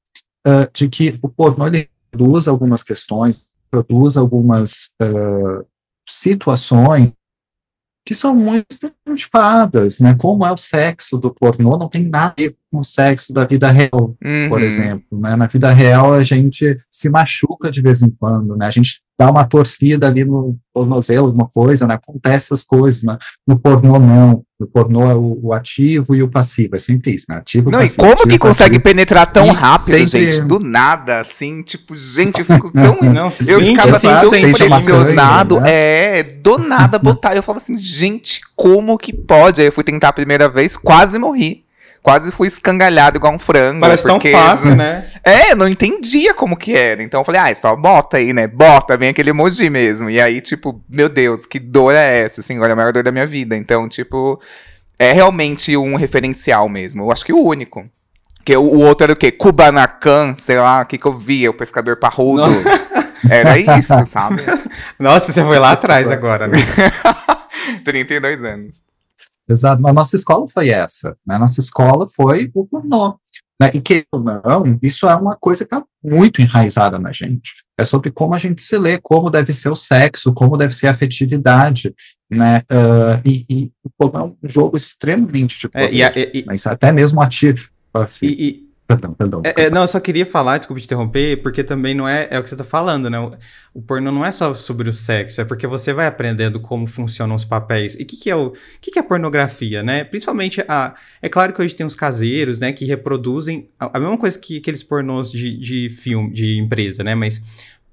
ah, 0.45 0.69
de 0.71 0.87
que 0.87 1.17
o 1.21 1.27
pornô 1.27 1.67
ele 1.67 1.89
produz 2.11 2.47
algumas 2.47 2.83
questões, 2.83 3.53
produz 3.71 4.15
algumas 4.15 4.91
ah, 5.01 5.65
situações 6.07 7.11
que 8.07 8.15
são 8.15 8.33
muito 8.33 8.65
estereotipadas, 8.71 9.99
né? 9.99 10.15
Como 10.17 10.45
é 10.45 10.51
o 10.51 10.55
sexo 10.57 11.17
do 11.17 11.29
pornô, 11.33 11.77
não 11.77 11.89
tem 11.89 12.03
nada 12.07 12.33
a 12.37 12.41
ver 12.41 12.55
com 12.71 12.79
o 12.79 12.83
sexo 12.83 13.33
da 13.33 13.43
vida 13.43 13.69
real, 13.69 13.89
por 13.89 14.59
Uhum. 14.61 14.65
exemplo, 14.65 15.19
né? 15.19 15.35
Na 15.35 15.45
vida 15.45 15.69
real 15.71 16.13
a 16.13 16.23
gente 16.23 16.79
se 16.89 17.09
machuca 17.09 17.69
de 17.69 17.81
vez 17.81 18.01
em 18.01 18.09
quando, 18.09 18.55
né? 18.55 18.65
A 18.65 18.71
gente 18.71 19.01
dá 19.19 19.29
uma 19.29 19.43
torcida 19.45 20.07
ali 20.07 20.23
no 20.23 20.57
tornozelo, 20.73 21.27
alguma 21.27 21.49
coisa, 21.49 21.85
né? 21.85 21.95
Acontece 21.95 22.45
essas 22.53 22.63
coisas, 22.63 23.03
né? 23.03 23.17
No 23.45 23.59
pornô 23.59 23.99
não. 23.99 24.43
No 24.59 24.65
pornô 24.65 25.07
é 25.07 25.13
o, 25.13 25.39
o 25.43 25.53
ativo 25.53 26.15
e 26.15 26.23
o 26.23 26.27
passivo, 26.27 26.75
é 26.75 26.79
sempre 26.79 27.13
isso, 27.13 27.27
né? 27.29 27.37
Ativo, 27.37 27.69
Não, 27.69 27.79
e 27.79 27.83
passivo, 27.83 27.97
como 28.01 28.13
ativo, 28.13 28.27
que 28.27 28.39
consegue 28.39 28.69
passivo. 28.79 28.83
penetrar 28.83 29.31
tão 29.31 29.45
E 29.45 29.49
rápido, 29.51 29.85
sempre- 29.85 30.31
gente? 30.31 30.41
Do 30.47 30.57
nada, 30.59 31.19
assim, 31.19 31.61
tipo, 31.61 31.95
gente, 31.95 32.39
eu 32.39 32.45
fico 32.45 32.71
tão. 32.71 32.97
Não, 33.13 33.29
eu 33.47 33.59
20 33.59 33.67
ficava 33.69 33.95
assim, 33.95 34.07
tão 34.07 34.35
impressionado. 34.35 35.55
bacana, 35.57 35.69
É, 35.69 36.23
do 36.23 36.57
nada 36.57 36.97
botar. 36.97 37.35
Eu 37.35 37.43
falava 37.43 37.63
assim, 37.63 37.77
gente, 37.77 38.41
como 38.55 38.97
que 38.97 39.13
pode? 39.13 39.61
Aí 39.61 39.67
eu 39.67 39.71
fui 39.71 39.83
tentar 39.83 40.09
a 40.09 40.13
primeira 40.13 40.49
vez, 40.49 40.75
quase 40.75 41.19
morri. 41.19 41.63
Quase 42.07 42.31
fui 42.31 42.47
escangalhado 42.47 43.17
igual 43.17 43.33
um 43.33 43.37
frango. 43.37 43.81
Parece 43.81 44.03
tão 44.03 44.15
porque- 44.15 44.31
fácil, 44.31 44.77
né? 44.77 45.03
É, 45.25 45.51
eu 45.51 45.57
não 45.57 45.67
entendia 45.67 46.33
como 46.33 46.55
que 46.55 46.73
era. 46.73 47.03
Então 47.03 47.19
eu 47.19 47.25
falei, 47.25 47.41
ah, 47.41 47.53
só 47.53 47.75
bota 47.75 48.15
aí, 48.15 48.31
né? 48.31 48.47
Bota, 48.47 48.95
bem 48.95 49.09
aquele 49.09 49.31
emoji 49.31 49.69
mesmo. 49.69 50.09
E 50.09 50.21
aí, 50.21 50.39
tipo, 50.39 50.81
meu 50.89 51.09
Deus, 51.09 51.45
que 51.45 51.59
dor 51.59 51.93
é 51.93 52.21
essa? 52.21 52.39
Assim, 52.39 52.57
olha, 52.59 52.71
a 52.71 52.75
maior 52.77 52.93
dor 52.93 53.03
da 53.03 53.11
minha 53.11 53.25
vida. 53.25 53.57
Então, 53.57 53.89
tipo, 53.89 54.41
é 54.97 55.11
realmente 55.11 55.75
um 55.75 55.97
referencial 55.97 56.69
mesmo. 56.69 57.03
Eu 57.03 57.11
acho 57.11 57.25
que 57.25 57.33
o 57.33 57.43
único. 57.43 57.85
Que 58.45 58.55
o, 58.55 58.61
o 58.61 58.79
outro 58.79 59.03
era 59.03 59.11
o 59.11 59.15
quê? 59.17 59.29
Kubanacan, 59.29 60.33
sei 60.39 60.57
lá, 60.57 60.83
o 60.83 60.85
que 60.85 60.97
que 60.97 61.05
eu 61.05 61.17
via? 61.17 61.49
O 61.49 61.53
pescador 61.53 61.97
parrudo. 61.97 62.45
Era 63.29 63.57
isso, 63.57 64.05
sabe? 64.05 64.43
Nossa, 64.97 65.33
você 65.33 65.43
foi 65.43 65.59
lá 65.59 65.71
atrás 65.73 66.09
agora, 66.09 66.47
né? 66.47 66.57
32 67.83 68.41
anos. 68.45 68.86
Exato, 69.49 69.81
mas 69.81 69.91
a 69.91 69.93
nossa 69.93 70.15
escola 70.15 70.47
foi 70.47 70.69
essa, 70.69 71.15
né? 71.25 71.35
A 71.35 71.39
nossa 71.39 71.59
escola 71.59 72.07
foi 72.13 72.51
o 72.53 72.65
pornô. 72.65 73.17
Né? 73.59 73.71
E 73.73 73.81
que 73.81 74.05
não, 74.13 74.77
isso 74.83 75.09
é 75.09 75.15
uma 75.15 75.35
coisa 75.35 75.65
que 75.65 75.73
está 75.75 75.83
muito 76.03 76.41
enraizada 76.41 76.99
na 76.99 77.11
gente. 77.11 77.53
É 77.79 77.83
sobre 77.83 78.11
como 78.11 78.35
a 78.35 78.37
gente 78.37 78.61
se 78.61 78.77
lê, 78.77 78.99
como 79.01 79.31
deve 79.31 79.51
ser 79.51 79.69
o 79.69 79.75
sexo, 79.75 80.31
como 80.33 80.57
deve 80.57 80.73
ser 80.75 80.87
a 80.87 80.91
afetividade, 80.91 81.93
né? 82.29 82.61
Ah, 82.69 83.19
e, 83.25 83.45
e 83.49 83.71
o 83.83 83.89
pornô 83.97 84.19
é 84.19 84.23
um 84.23 84.35
jogo 84.49 84.77
extremamente 84.77 85.59
de 85.59 85.65
É, 85.67 85.69
poder, 85.87 85.93
e, 85.95 86.03
a- 86.03 86.13
e- 86.15 86.43
mas 86.45 86.67
até 86.67 86.91
mesmo 86.91 87.19
ativo. 87.21 87.67
Assim, 87.93 88.27
e- 88.27 88.66
perdão, 88.87 89.13
perdão. 89.13 89.41
É, 89.43 89.65
é, 89.65 89.69
não, 89.69 89.81
eu 89.81 89.87
só 89.87 89.99
queria 89.99 90.25
falar, 90.25 90.57
desculpa 90.57 90.79
te 90.79 90.85
interromper, 90.85 91.41
porque 91.41 91.63
também 91.63 91.93
não 91.93 92.07
é, 92.07 92.27
é 92.31 92.39
o 92.39 92.43
que 92.43 92.49
você 92.49 92.55
tá 92.55 92.63
falando, 92.63 93.09
né? 93.09 93.19
O, 93.19 93.31
o 93.73 93.81
pornô 93.81 94.11
não 94.11 94.25
é 94.25 94.31
só 94.31 94.53
sobre 94.53 94.89
o 94.89 94.93
sexo, 94.93 95.41
é 95.41 95.45
porque 95.45 95.67
você 95.67 95.93
vai 95.93 96.07
aprendendo 96.07 96.59
como 96.59 96.87
funcionam 96.87 97.35
os 97.35 97.43
papéis. 97.43 97.95
E 97.95 98.03
o 98.03 98.05
que, 98.05 98.17
que 98.17 98.29
é 98.29 98.35
o 98.35 98.53
que, 98.81 98.91
que 98.91 98.97
é 98.97 99.03
pornografia, 99.03 99.83
né? 99.83 100.03
Principalmente 100.03 100.63
a. 100.67 100.95
É 101.21 101.27
claro 101.29 101.53
que 101.53 101.61
hoje 101.61 101.75
tem 101.75 101.85
os 101.85 101.95
caseiros, 101.95 102.59
né, 102.59 102.71
que 102.71 102.85
reproduzem 102.85 103.69
a, 103.79 103.97
a 103.97 103.99
mesma 103.99 104.17
coisa 104.17 104.39
que 104.39 104.57
aqueles 104.57 104.81
pornôs 104.81 105.29
de, 105.31 105.57
de 105.57 105.89
filme, 105.89 106.31
de 106.31 106.57
empresa, 106.57 107.03
né? 107.03 107.13
Mas 107.13 107.41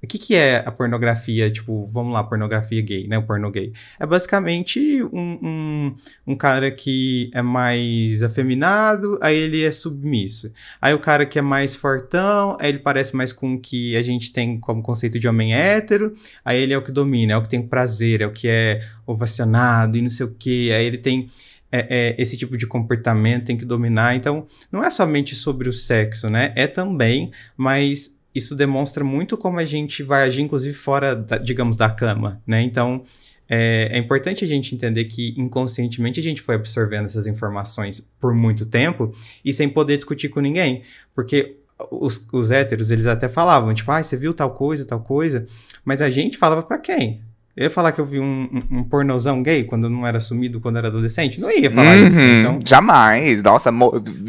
o 0.05 0.07
que, 0.07 0.19
que 0.19 0.35
é 0.35 0.63
a 0.65 0.71
pornografia, 0.71 1.49
tipo, 1.49 1.89
vamos 1.91 2.13
lá, 2.13 2.23
pornografia 2.23 2.81
gay, 2.81 3.07
né? 3.07 3.17
O 3.17 3.23
pornô 3.23 3.49
gay. 3.49 3.73
É 3.99 4.05
basicamente 4.05 5.03
um, 5.03 5.39
um, 5.41 5.95
um 6.27 6.35
cara 6.35 6.71
que 6.71 7.29
é 7.33 7.41
mais 7.41 8.23
afeminado, 8.23 9.17
aí 9.21 9.35
ele 9.35 9.63
é 9.63 9.71
submisso. 9.71 10.53
Aí 10.79 10.93
o 10.93 10.99
cara 10.99 11.25
que 11.25 11.39
é 11.39 11.41
mais 11.41 11.75
fortão, 11.75 12.55
aí 12.59 12.69
ele 12.69 12.79
parece 12.79 13.15
mais 13.15 13.33
com 13.33 13.55
o 13.55 13.59
que 13.59 13.95
a 13.97 14.01
gente 14.01 14.31
tem 14.31 14.59
como 14.59 14.81
conceito 14.81 15.19
de 15.19 15.27
homem 15.27 15.53
hétero, 15.53 16.13
aí 16.43 16.61
ele 16.61 16.73
é 16.73 16.77
o 16.77 16.81
que 16.81 16.91
domina, 16.91 17.33
é 17.33 17.37
o 17.37 17.41
que 17.41 17.49
tem 17.49 17.61
prazer, 17.61 18.21
é 18.21 18.27
o 18.27 18.31
que 18.31 18.47
é 18.47 18.81
ovacionado 19.05 19.97
e 19.97 20.01
não 20.01 20.09
sei 20.09 20.25
o 20.25 20.35
que, 20.37 20.71
aí 20.71 20.85
ele 20.85 20.99
tem 20.99 21.29
é, 21.71 21.87
é, 21.89 22.15
esse 22.17 22.37
tipo 22.37 22.57
de 22.57 22.65
comportamento, 22.65 23.45
tem 23.45 23.57
que 23.57 23.65
dominar. 23.65 24.15
Então, 24.15 24.45
não 24.71 24.83
é 24.83 24.89
somente 24.89 25.35
sobre 25.35 25.67
o 25.67 25.73
sexo, 25.73 26.29
né? 26.29 26.53
É 26.55 26.67
também, 26.67 27.31
mas 27.57 28.14
isso 28.35 28.55
demonstra 28.55 29.03
muito 29.03 29.37
como 29.37 29.57
a 29.59 29.65
gente 29.65 30.03
vai 30.03 30.23
agir, 30.23 30.41
inclusive 30.41 30.75
fora, 30.75 31.15
da- 31.15 31.37
digamos, 31.37 31.77
da 31.77 31.89
cama, 31.89 32.41
né? 32.45 32.61
Então, 32.61 33.03
é, 33.47 33.89
é 33.91 33.97
importante 33.97 34.43
a 34.43 34.47
gente 34.47 34.73
entender 34.75 35.05
que 35.05 35.33
inconscientemente 35.37 36.19
a 36.19 36.23
gente 36.23 36.41
foi 36.41 36.55
absorvendo 36.55 37.05
essas 37.05 37.27
informações 37.27 37.99
por 38.19 38.33
muito 38.33 38.65
tempo 38.65 39.13
e 39.43 39.53
sem 39.53 39.69
poder 39.69 39.95
discutir 39.97 40.29
com 40.29 40.39
ninguém. 40.39 40.81
Porque 41.13 41.57
os, 41.91 42.25
os 42.31 42.51
héteros, 42.51 42.89
eles 42.91 43.05
até 43.07 43.27
falavam, 43.29 43.73
tipo, 43.73 43.91
ah, 43.91 44.01
você 44.01 44.17
viu 44.17 44.33
tal 44.33 44.51
coisa, 44.51 44.85
tal 44.85 44.99
coisa, 45.01 45.45
mas 45.83 46.01
a 46.01 46.09
gente 46.09 46.37
falava 46.37 46.63
pra 46.63 46.77
quem? 46.79 47.21
Eu 47.57 47.63
ia 47.63 47.69
falar 47.69 47.93
que 47.93 48.01
eu 48.01 48.05
vi 48.05 48.19
um, 48.19 48.49
um, 48.71 48.79
um 48.79 48.83
pornozão 48.83 49.41
gay 49.41 49.63
quando 49.63 49.85
eu 49.85 49.89
não 49.89 50.05
era 50.05 50.17
assumido, 50.17 50.59
quando 50.59 50.75
eu 50.75 50.79
era 50.79 50.87
adolescente? 50.89 51.39
Não 51.39 51.49
ia 51.49 51.71
falar 51.71 51.95
isso? 51.95 52.19
Uhum, 52.19 52.39
Então, 52.41 52.59
Jamais. 52.65 53.41
Nossa, 53.41 53.71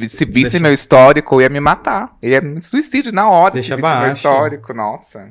se 0.08 0.24
visse 0.24 0.50
Deixa- 0.50 0.60
meu 0.60 0.72
histórico, 0.72 1.34
eu 1.34 1.40
ia 1.42 1.48
me 1.48 1.58
matar. 1.58 2.12
Ia 2.22 2.40
me 2.40 2.62
suicídio 2.62 3.12
na 3.12 3.28
hora 3.28 3.54
Deixa 3.54 3.74
se 3.74 3.82
visse 3.82 3.88
meu 3.92 4.00
baixo. 4.00 4.16
histórico. 4.16 4.72
Nossa. 4.72 5.28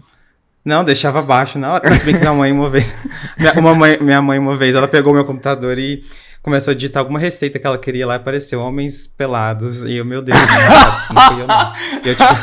Não, 0.66 0.84
deixava 0.84 1.22
baixo 1.22 1.58
na 1.58 1.74
hora. 1.74 1.94
Se 1.94 2.04
bem 2.04 2.16
que 2.16 2.20
minha 2.20 2.34
mãe 2.34 2.52
uma 2.52 2.70
vez. 2.70 2.94
Minha, 3.40 3.54
uma 3.54 3.74
mãe, 3.76 3.98
minha 4.02 4.22
mãe 4.22 4.40
uma 4.40 4.56
vez, 4.58 4.76
ela 4.76 4.88
pegou 4.88 5.14
meu 5.14 5.24
computador 5.24 5.78
e 5.78 6.04
começou 6.42 6.72
a 6.72 6.76
digitar 6.76 7.02
alguma 7.02 7.20
receita 7.20 7.58
que 7.60 7.66
ela 7.68 7.78
queria 7.78 8.06
lá 8.08 8.14
e 8.16 8.18
apareceu 8.18 8.60
homens 8.60 9.08
pelados. 9.08 9.84
E 9.84 9.96
eu, 9.98 10.04
meu 10.06 10.22
Deus, 10.22 10.38
não, 10.38 11.16
não 11.16 11.28
fui 11.32 11.42
eu 11.44 11.48
não. 11.48 11.74
Eu, 12.04 12.16
tipo, 12.16 12.34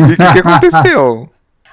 E 0.10 0.12
o 0.12 0.16
que, 0.16 0.32
que 0.32 0.38
aconteceu? 0.40 1.30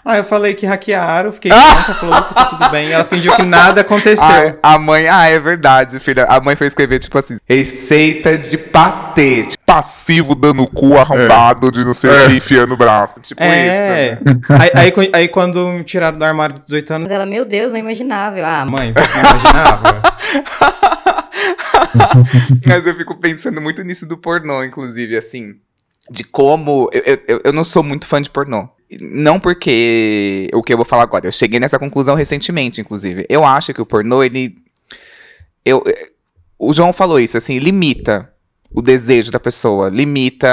Ah, 0.07 0.17
eu 0.17 0.23
falei 0.23 0.53
que 0.53 0.65
hackearam, 0.65 1.33
fiquei 1.33 1.51
tonta, 1.51 1.93
falou 1.95 2.21
que 2.23 2.33
tá 2.33 2.45
tudo 2.45 2.69
bem. 2.69 2.87
E 2.87 2.93
ela 2.93 3.03
fingiu 3.03 3.35
que 3.35 3.43
nada 3.43 3.81
aconteceu. 3.81 4.23
Ai, 4.25 4.57
a 4.63 4.79
mãe, 4.79 5.05
ah, 5.09 5.27
é 5.27 5.37
verdade, 5.37 5.99
filha. 5.99 6.23
A 6.29 6.39
mãe 6.39 6.55
foi 6.55 6.67
escrever, 6.67 6.99
tipo 6.99 7.17
assim, 7.17 7.37
receita 7.45 8.37
de 8.37 8.57
patê. 8.57 9.43
Tipo, 9.43 9.63
passivo 9.65 10.33
dando 10.33 10.63
o 10.63 10.67
cu 10.67 10.97
arrombado 10.97 11.69
de 11.73 11.83
não 11.83 11.93
sei 11.93 12.09
o 12.09 12.29
que 12.29 12.35
enfiando 12.35 12.73
o 12.73 12.77
braço. 12.77 13.19
tipo 13.19 13.43
isso. 13.43 13.51
é. 13.51 14.17
né? 14.23 14.39
Aí, 14.47 14.71
aí, 14.73 15.11
aí 15.13 15.27
quando 15.27 15.67
me 15.67 15.83
tiraram 15.83 16.17
do 16.17 16.23
armário 16.23 16.55
de 16.55 16.61
18 16.61 16.93
anos, 16.93 17.07
Mas 17.09 17.11
ela, 17.11 17.25
meu 17.25 17.43
Deus, 17.43 17.73
não 17.73 17.79
imaginável. 17.79 18.45
Ah, 18.45 18.65
mãe, 18.65 18.93
não 18.95 19.03
imaginava. 19.19 20.01
Mas 22.65 22.87
eu 22.87 22.95
fico 22.95 23.13
pensando 23.15 23.59
muito 23.59 23.83
nisso 23.83 24.07
do 24.07 24.17
pornô, 24.17 24.63
inclusive, 24.63 25.17
assim. 25.17 25.55
De 26.09 26.23
como. 26.23 26.89
Eu, 26.93 27.19
eu, 27.27 27.41
eu 27.43 27.51
não 27.51 27.65
sou 27.65 27.83
muito 27.83 28.07
fã 28.07 28.21
de 28.21 28.29
pornô. 28.29 28.69
Não 29.01 29.39
porque. 29.39 30.49
O 30.53 30.63
que 30.63 30.73
eu 30.73 30.77
vou 30.77 30.85
falar 30.85 31.03
agora. 31.03 31.27
Eu 31.27 31.31
cheguei 31.31 31.59
nessa 31.59 31.77
conclusão 31.79 32.15
recentemente, 32.15 32.79
inclusive. 32.81 33.25
Eu 33.29 33.43
acho 33.43 33.73
que 33.73 33.81
o 33.81 33.85
pornô, 33.85 34.23
ele. 34.23 34.55
Eu, 35.65 35.83
o 36.57 36.73
João 36.73 36.93
falou 36.93 37.19
isso, 37.19 37.37
assim, 37.37 37.59
limita. 37.59 38.31
o 38.73 38.81
desejo 38.81 39.31
da 39.31 39.39
pessoa, 39.39 39.89
limita 39.89 40.47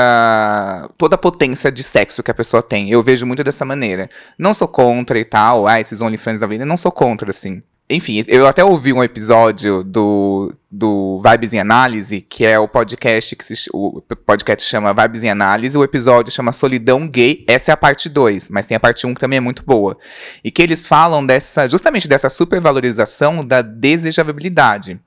toda 0.96 1.14
a 1.16 1.18
potência 1.18 1.70
de 1.70 1.82
sexo 1.82 2.22
que 2.22 2.30
a 2.30 2.34
pessoa 2.34 2.62
tem. 2.62 2.90
Eu 2.90 3.02
vejo 3.02 3.26
muito 3.26 3.44
dessa 3.44 3.64
maneira. 3.64 4.08
Não 4.38 4.54
sou 4.54 4.68
contra 4.68 5.18
e 5.18 5.24
tal, 5.24 5.66
ah, 5.66 5.80
esses 5.80 6.00
OnlyFans 6.00 6.40
da 6.40 6.46
vida, 6.46 6.64
não 6.64 6.76
sou 6.76 6.92
contra, 6.92 7.30
assim. 7.30 7.62
Enfim, 7.88 8.24
eu 8.28 8.46
até 8.46 8.64
ouvi 8.64 8.94
um 8.94 9.04
episódio 9.04 9.84
do, 9.84 10.54
do 10.70 11.20
Vibes 11.22 11.52
em 11.52 11.58
Análise, 11.58 12.22
que 12.22 12.42
é 12.42 12.58
o 12.58 12.66
podcast 12.66 13.36
que 13.36 13.44
se, 13.44 13.68
o 13.74 14.00
podcast 14.24 14.66
chama 14.66 14.94
Vibes 14.94 15.22
em 15.22 15.28
Análise, 15.28 15.76
o 15.76 15.84
episódio 15.84 16.32
chama 16.32 16.50
Solidão 16.50 17.06
Gay, 17.06 17.44
essa 17.46 17.72
é 17.72 17.74
a 17.74 17.76
parte 17.76 18.08
2, 18.08 18.48
mas 18.48 18.66
tem 18.66 18.74
a 18.74 18.80
parte 18.80 19.06
1 19.06 19.10
um 19.10 19.14
que 19.14 19.20
também 19.20 19.36
é 19.36 19.40
muito 19.40 19.62
boa. 19.62 19.98
E 20.42 20.50
que 20.50 20.62
eles 20.62 20.86
falam 20.86 21.24
dessa, 21.26 21.68
justamente 21.68 22.08
dessa 22.08 22.30
supervalorização 22.30 23.44
da 23.44 23.60
desejabilidade. 23.60 24.98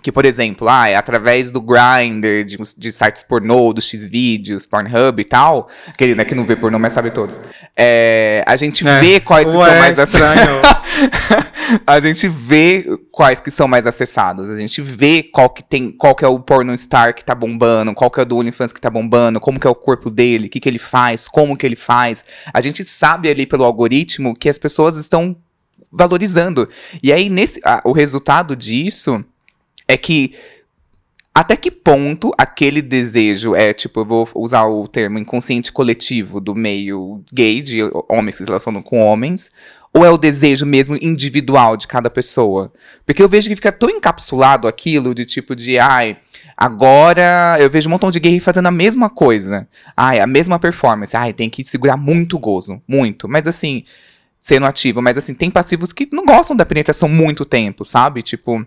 Que, 0.00 0.10
por 0.10 0.24
exemplo, 0.24 0.68
ah, 0.70 0.88
é 0.88 0.96
através 0.96 1.50
do 1.50 1.60
Grindr, 1.60 2.44
de, 2.46 2.56
de 2.78 2.92
sites 2.92 3.22
pornô, 3.22 3.74
dos 3.74 3.84
X-Vídeos, 3.84 4.66
Pornhub 4.66 5.20
e 5.20 5.24
tal, 5.24 5.68
aquele 5.86 6.14
né, 6.14 6.24
que 6.24 6.34
não 6.34 6.46
vê 6.46 6.56
pornô, 6.56 6.78
mas 6.78 6.94
sabe 6.94 7.10
todos. 7.10 7.38
É, 7.76 8.42
a 8.46 8.56
gente 8.56 8.88
É, 8.88 9.00
vê 9.00 9.20
quais 9.20 9.50
que 9.50 9.56
Ué, 9.56 9.68
são 9.68 9.78
mais 9.78 9.98
estranho. 9.98 10.62
a 11.86 12.00
gente 12.00 12.26
vê 12.26 12.86
quais 13.10 13.38
que 13.38 13.50
são 13.50 13.68
mais 13.68 13.86
acessados. 13.86 14.48
A 14.48 14.56
gente 14.56 14.80
vê 14.80 15.22
qual 15.22 15.50
que 15.50 15.62
tem, 15.62 15.92
qual 15.92 16.14
que 16.14 16.24
é 16.24 16.28
o 16.28 16.40
porno 16.40 16.76
star 16.76 17.14
que 17.14 17.22
tá 17.22 17.34
bombando, 17.34 17.92
qual 17.94 18.10
que 18.10 18.18
é 18.18 18.22
o 18.22 18.26
do 18.26 18.38
OnlyFans 18.38 18.72
que 18.72 18.80
tá 18.80 18.88
bombando, 18.88 19.40
como 19.40 19.60
que 19.60 19.66
é 19.66 19.70
o 19.70 19.74
corpo 19.74 20.08
dele, 20.08 20.46
o 20.46 20.50
que 20.50 20.58
que 20.58 20.68
ele 20.70 20.78
faz, 20.78 21.28
como 21.28 21.56
que 21.56 21.66
ele 21.66 21.76
faz. 21.76 22.24
A 22.52 22.62
gente 22.62 22.82
sabe 22.82 23.28
ali 23.28 23.44
pelo 23.44 23.62
algoritmo 23.62 24.34
que 24.34 24.48
as 24.48 24.56
pessoas 24.56 24.96
estão 24.96 25.36
valorizando. 25.92 26.66
E 27.02 27.12
aí 27.12 27.28
nesse, 27.28 27.60
o 27.84 27.92
resultado 27.92 28.56
disso 28.56 29.22
é 29.92 29.96
que 29.96 30.34
até 31.34 31.56
que 31.56 31.70
ponto 31.70 32.30
aquele 32.36 32.82
desejo 32.82 33.54
é, 33.54 33.72
tipo, 33.72 34.00
eu 34.00 34.04
vou 34.04 34.28
usar 34.34 34.66
o 34.66 34.86
termo 34.86 35.18
inconsciente 35.18 35.72
coletivo 35.72 36.40
do 36.40 36.54
meio 36.54 37.24
gay, 37.32 37.62
de 37.62 37.78
homens 38.08 38.36
que 38.36 38.44
se 38.44 38.48
relacionam 38.48 38.82
com 38.82 38.98
homens, 38.98 39.50
ou 39.94 40.04
é 40.04 40.10
o 40.10 40.18
desejo 40.18 40.66
mesmo 40.66 40.96
individual 41.00 41.76
de 41.76 41.86
cada 41.86 42.10
pessoa? 42.10 42.72
Porque 43.04 43.22
eu 43.22 43.28
vejo 43.28 43.48
que 43.48 43.56
fica 43.56 43.72
tão 43.72 43.88
encapsulado 43.88 44.68
aquilo 44.68 45.14
de 45.14 45.24
tipo 45.24 45.56
de, 45.56 45.78
ai, 45.78 46.18
agora 46.56 47.56
eu 47.58 47.70
vejo 47.70 47.88
um 47.88 47.92
montão 47.92 48.10
de 48.10 48.20
gay 48.20 48.38
fazendo 48.38 48.66
a 48.66 48.72
mesma 48.72 49.08
coisa. 49.08 49.66
Ai, 49.96 50.20
a 50.20 50.26
mesma 50.26 50.58
performance. 50.58 51.16
Ai, 51.16 51.32
tem 51.32 51.48
que 51.48 51.64
segurar 51.64 51.96
muito 51.96 52.38
gozo, 52.38 52.80
muito. 52.86 53.26
Mas 53.26 53.46
assim, 53.46 53.84
sendo 54.38 54.66
ativo, 54.66 55.00
mas 55.00 55.16
assim, 55.16 55.32
tem 55.32 55.50
passivos 55.50 55.94
que 55.94 56.08
não 56.12 56.26
gostam 56.26 56.54
da 56.54 56.66
penetração 56.66 57.08
muito 57.08 57.44
tempo, 57.44 57.84
sabe? 57.84 58.22
Tipo, 58.22 58.66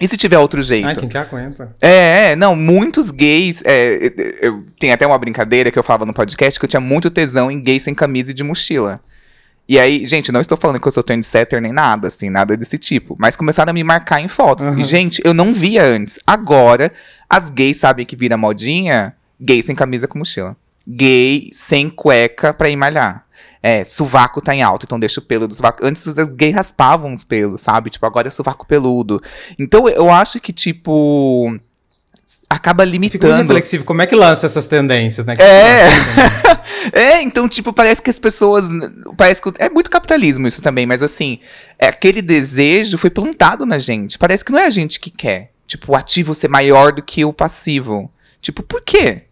e 0.00 0.06
se 0.06 0.16
tiver 0.16 0.38
outro 0.38 0.62
jeito? 0.62 0.86
Ai, 0.86 0.96
quem 0.96 1.08
que 1.08 1.16
aguenta? 1.16 1.74
É, 1.80 2.32
é, 2.32 2.36
não, 2.36 2.54
muitos 2.54 3.10
gays. 3.10 3.62
é, 3.64 4.12
eu, 4.40 4.64
tem 4.78 4.92
até 4.92 5.06
uma 5.06 5.18
brincadeira 5.18 5.70
que 5.70 5.78
eu 5.78 5.82
falava 5.82 6.04
no 6.04 6.12
podcast 6.12 6.58
que 6.58 6.64
eu 6.64 6.68
tinha 6.68 6.80
muito 6.80 7.10
tesão 7.10 7.50
em 7.50 7.60
gays 7.60 7.82
sem 7.82 7.94
camisa 7.94 8.30
e 8.30 8.34
de 8.34 8.42
mochila. 8.42 9.00
E 9.68 9.80
aí, 9.80 10.06
gente, 10.06 10.30
não 10.30 10.40
estou 10.40 10.56
falando 10.56 10.80
que 10.80 10.86
eu 10.86 10.92
sou 10.92 11.02
trendsetter 11.02 11.60
nem 11.60 11.72
nada, 11.72 12.06
assim, 12.06 12.30
nada 12.30 12.56
desse 12.56 12.78
tipo. 12.78 13.16
Mas 13.18 13.36
começaram 13.36 13.70
a 13.70 13.74
me 13.74 13.82
marcar 13.82 14.20
em 14.20 14.28
fotos. 14.28 14.66
Aham. 14.66 14.80
E, 14.80 14.84
gente, 14.84 15.20
eu 15.24 15.34
não 15.34 15.52
via 15.52 15.84
antes. 15.84 16.20
Agora, 16.24 16.92
as 17.28 17.50
gays 17.50 17.78
sabem 17.78 18.06
que 18.06 18.14
vira 18.14 18.36
modinha, 18.36 19.14
gay 19.40 19.62
sem 19.62 19.74
camisa 19.74 20.06
com 20.06 20.18
mochila. 20.18 20.56
Gay 20.86 21.50
sem 21.52 21.90
cueca 21.90 22.54
pra 22.54 22.68
ir 22.68 22.76
malhar. 22.76 23.25
É, 23.66 23.82
sovaco 23.82 24.40
tá 24.40 24.54
em 24.54 24.62
alta, 24.62 24.86
então 24.86 24.96
deixa 24.96 25.18
o 25.18 25.22
pelo 25.24 25.48
do 25.48 25.52
sovaco. 25.52 25.84
Antes 25.84 26.06
os 26.06 26.14
gays 26.34 26.54
raspavam 26.54 27.12
os 27.12 27.24
pelos, 27.24 27.62
sabe? 27.62 27.90
Tipo, 27.90 28.06
agora 28.06 28.28
é 28.28 28.30
sovaco 28.30 28.64
peludo. 28.64 29.20
Então 29.58 29.88
eu 29.88 30.08
acho 30.08 30.38
que, 30.38 30.52
tipo. 30.52 31.58
Acaba 32.48 32.84
limitando. 32.84 33.34
reflexivo. 33.42 33.84
Como 33.84 34.00
é 34.00 34.06
que 34.06 34.14
lança 34.14 34.46
essas 34.46 34.68
tendências, 34.68 35.26
né? 35.26 35.34
É. 35.40 35.88
é, 36.96 37.22
então, 37.22 37.48
tipo, 37.48 37.72
parece 37.72 38.00
que 38.00 38.08
as 38.08 38.20
pessoas. 38.20 38.68
Parece 39.16 39.42
que. 39.42 39.52
É 39.58 39.68
muito 39.68 39.90
capitalismo 39.90 40.46
isso 40.46 40.62
também, 40.62 40.86
mas 40.86 41.02
assim, 41.02 41.40
é, 41.76 41.88
aquele 41.88 42.22
desejo 42.22 42.96
foi 42.96 43.10
plantado 43.10 43.66
na 43.66 43.80
gente. 43.80 44.16
Parece 44.16 44.44
que 44.44 44.52
não 44.52 44.60
é 44.60 44.66
a 44.66 44.70
gente 44.70 45.00
que 45.00 45.10
quer. 45.10 45.50
Tipo, 45.66 45.90
o 45.90 45.96
ativo 45.96 46.36
ser 46.36 46.46
maior 46.46 46.92
do 46.92 47.02
que 47.02 47.24
o 47.24 47.32
passivo. 47.32 48.12
Tipo, 48.40 48.62
por 48.62 48.80
quê? 48.80 49.22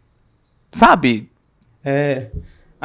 Sabe? 0.72 1.30
É. 1.84 2.30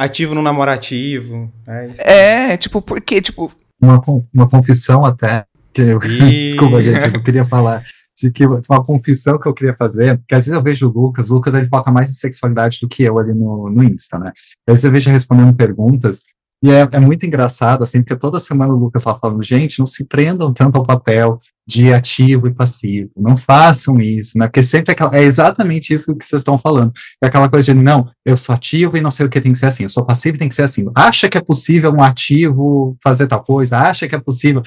Ativo 0.00 0.34
no 0.34 0.40
namorativo. 0.40 1.52
É 1.66 1.86
isso. 1.88 2.00
É, 2.00 2.56
tipo, 2.56 2.80
por 2.80 3.02
quê? 3.02 3.20
Tipo, 3.20 3.52
uma, 3.78 4.00
uma 4.32 4.48
confissão 4.48 5.04
até, 5.04 5.44
que 5.74 5.82
eu, 5.82 5.98
Ih. 6.02 6.46
desculpa, 6.48 6.80
gente, 6.80 7.14
eu 7.14 7.22
queria 7.22 7.44
falar, 7.44 7.82
de 8.18 8.30
que 8.30 8.46
uma 8.46 8.82
confissão 8.82 9.38
que 9.38 9.46
eu 9.46 9.52
queria 9.52 9.76
fazer, 9.76 10.16
porque 10.16 10.34
às 10.34 10.46
vezes 10.46 10.56
eu 10.56 10.62
vejo 10.62 10.88
o 10.88 10.90
Lucas, 10.90 11.30
o 11.30 11.34
Lucas 11.34 11.52
ele 11.52 11.66
foca 11.66 11.90
mais 11.90 12.08
em 12.08 12.14
sexualidade 12.14 12.78
do 12.80 12.88
que 12.88 13.02
eu 13.02 13.18
ali 13.18 13.34
no, 13.34 13.68
no 13.68 13.84
Insta, 13.84 14.18
né? 14.18 14.32
Às 14.66 14.72
vezes 14.72 14.84
eu 14.84 14.90
vejo 14.90 15.10
ele 15.10 15.16
respondendo 15.16 15.54
perguntas, 15.54 16.22
e 16.62 16.70
é, 16.70 16.88
é 16.90 16.98
muito 16.98 17.26
engraçado, 17.26 17.82
assim, 17.82 18.00
porque 18.02 18.16
toda 18.16 18.40
semana 18.40 18.72
o 18.72 18.78
Lucas 18.78 19.04
lá 19.04 19.14
falando, 19.18 19.42
gente, 19.42 19.78
não 19.78 19.86
se 19.86 20.04
prendam 20.04 20.50
tanto 20.50 20.78
ao 20.78 20.86
papel 20.86 21.38
de 21.70 21.92
ativo 21.92 22.48
e 22.48 22.52
passivo, 22.52 23.10
não 23.16 23.36
façam 23.36 24.00
isso, 24.00 24.36
né? 24.36 24.48
Porque 24.48 24.60
sempre 24.60 24.90
é, 24.90 24.92
aquela, 24.92 25.16
é 25.16 25.22
exatamente 25.22 25.94
isso 25.94 26.16
que 26.16 26.24
vocês 26.24 26.40
estão 26.40 26.58
falando. 26.58 26.92
É 27.22 27.28
aquela 27.28 27.48
coisa 27.48 27.72
de, 27.72 27.80
não, 27.80 28.10
eu 28.26 28.36
sou 28.36 28.52
ativo 28.52 28.96
e 28.96 29.00
não 29.00 29.12
sei 29.12 29.24
o 29.24 29.28
que 29.28 29.40
tem 29.40 29.52
que 29.52 29.58
ser 29.58 29.66
assim, 29.66 29.84
eu 29.84 29.88
sou 29.88 30.04
passivo 30.04 30.34
e 30.34 30.38
tem 30.40 30.48
que 30.48 30.54
ser 30.54 30.62
assim. 30.62 30.84
Acha 30.96 31.28
que 31.28 31.38
é 31.38 31.40
possível 31.40 31.92
um 31.92 32.02
ativo 32.02 32.96
fazer 33.00 33.28
tal 33.28 33.44
coisa? 33.44 33.78
Acha 33.78 34.08
que 34.08 34.16
é 34.16 34.18
possível. 34.18 34.64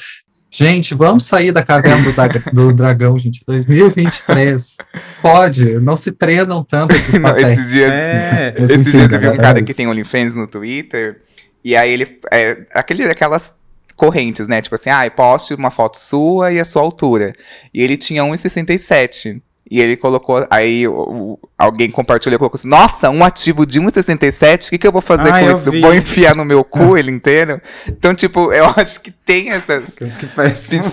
Gente, 0.49 0.95
vamos 0.95 1.25
sair 1.25 1.51
da 1.51 1.61
caverna 1.61 2.03
do, 2.03 2.13
dra- 2.13 2.27
do 2.53 2.73
dragão, 2.73 3.19
gente. 3.19 3.43
2023. 3.45 4.77
Pode, 5.21 5.79
não 5.79 5.97
se 5.97 6.11
prendam 6.11 6.63
tanto 6.63 6.95
esses 6.95 7.15
não, 7.19 7.37
esses 7.37 7.69
dias. 7.69 7.91
É. 7.91 8.55
Enfim, 8.57 8.91
dias 8.91 9.11
eu 9.11 9.19
vi 9.19 9.27
um 9.27 9.33
é 9.33 9.37
cara 9.37 9.61
que 9.61 9.73
tem 9.73 9.87
OnlyFans 9.87 10.35
no 10.35 10.47
Twitter, 10.47 11.21
e 11.65 11.75
aí 11.75 11.91
ele. 11.91 12.19
É, 12.31 12.65
aquele, 12.73 13.03
aquelas 13.03 13.55
correntes, 13.95 14.47
né? 14.47 14.61
Tipo 14.61 14.75
assim, 14.75 14.89
ah, 14.89 15.09
poste 15.09 15.53
uma 15.53 15.71
foto 15.71 15.97
sua 15.99 16.51
e 16.51 16.59
a 16.59 16.65
sua 16.65 16.81
altura. 16.81 17.33
E 17.73 17.81
ele 17.81 17.97
tinha 17.97 18.23
1,67. 18.23 19.41
E 19.71 19.79
ele 19.79 19.95
colocou. 19.95 20.45
Aí 20.51 20.85
o- 20.87 21.39
alguém 21.57 21.89
compartilhou 21.89 22.35
e 22.35 22.37
colocou 22.37 22.57
assim: 22.59 22.67
Nossa, 22.67 23.09
um 23.09 23.23
ativo 23.23 23.65
de 23.65 23.79
1,67? 23.79 24.67
O 24.67 24.69
que, 24.71 24.77
que 24.77 24.85
eu 24.85 24.91
vou 24.91 25.01
fazer 25.01 25.29
Ah, 25.33 25.39
com 25.39 25.51
isso? 25.51 25.71
vi. 25.71 25.79
Vou 25.81 25.95
enfiar 25.95 26.35
no 26.35 26.43
meu 26.43 26.63
cu 26.65 26.97
ele 26.97 27.09
inteiro? 27.09 27.61
Então, 27.87 28.13
tipo, 28.13 28.51
eu 28.51 28.65
acho 28.75 29.01
que 29.01 29.09
tem 29.09 29.51
essas 29.51 29.95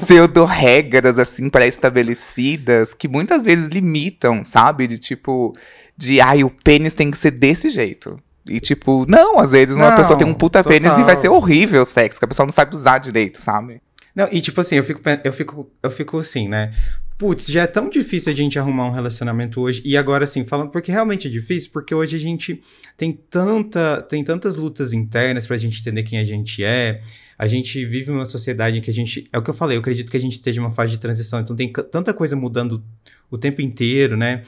pseudo-regras, 0.04 1.18
assim, 1.18 1.48
pré-estabelecidas, 1.48 2.94
que 2.94 3.08
muitas 3.08 3.44
vezes 3.44 3.66
limitam, 3.68 4.42
sabe? 4.44 4.86
De 4.86 4.98
tipo, 4.98 5.52
de 5.96 6.20
ai, 6.20 6.44
o 6.44 6.50
pênis 6.50 6.94
tem 6.94 7.10
que 7.10 7.18
ser 7.18 7.32
desse 7.32 7.70
jeito. 7.70 8.18
E 8.46 8.58
tipo, 8.60 9.04
não, 9.08 9.38
às 9.38 9.50
vezes 9.52 9.74
uma 9.76 9.90
Não, 9.90 9.96
pessoa 9.96 10.18
tem 10.18 10.26
um 10.26 10.34
puta 10.34 10.62
pênis 10.64 10.88
e 10.88 10.90
total. 10.90 11.04
vai 11.04 11.16
ser 11.16 11.28
horrível 11.28 11.82
o 11.82 11.86
sexo, 11.86 12.18
que 12.18 12.24
a 12.24 12.28
pessoa 12.28 12.46
não 12.46 12.52
sabe 12.52 12.74
usar 12.74 12.98
direito, 12.98 13.36
sabe? 13.38 13.80
Não, 14.14 14.28
e 14.32 14.40
tipo 14.40 14.60
assim, 14.60 14.76
eu 14.76 14.82
fico, 14.84 15.00
eu 15.22 15.32
fico, 15.32 15.70
eu 15.82 15.90
fico 15.90 16.18
assim, 16.18 16.48
né? 16.48 16.72
Putz, 17.16 17.48
já 17.48 17.62
é 17.64 17.66
tão 17.66 17.90
difícil 17.90 18.32
a 18.32 18.34
gente 18.34 18.58
arrumar 18.58 18.86
um 18.88 18.92
relacionamento 18.92 19.60
hoje. 19.60 19.82
E 19.84 19.94
agora, 19.94 20.24
assim, 20.24 20.42
falando 20.42 20.70
porque 20.70 20.90
realmente 20.90 21.28
é 21.28 21.30
difícil, 21.30 21.70
porque 21.70 21.94
hoje 21.94 22.16
a 22.16 22.18
gente 22.18 22.62
tem 22.96 23.12
tanta, 23.12 24.00
tem 24.08 24.24
tantas 24.24 24.56
lutas 24.56 24.94
internas 24.94 25.46
pra 25.46 25.58
gente 25.58 25.78
entender 25.80 26.02
quem 26.02 26.18
a 26.18 26.24
gente 26.24 26.64
é. 26.64 27.02
A 27.38 27.46
gente 27.46 27.84
vive 27.84 28.10
numa 28.10 28.24
sociedade 28.24 28.78
em 28.78 28.80
que 28.80 28.90
a 28.90 28.94
gente. 28.94 29.28
É 29.30 29.38
o 29.38 29.42
que 29.42 29.50
eu 29.50 29.54
falei, 29.54 29.76
eu 29.76 29.80
acredito 29.80 30.10
que 30.10 30.16
a 30.16 30.20
gente 30.20 30.32
esteja 30.32 30.62
em 30.62 30.64
uma 30.64 30.70
fase 30.70 30.92
de 30.92 30.98
transição. 30.98 31.40
Então 31.40 31.54
tem 31.54 31.70
tanta 31.70 32.14
coisa 32.14 32.34
mudando 32.34 32.82
o 33.30 33.36
tempo 33.36 33.60
inteiro, 33.60 34.16
né? 34.16 34.42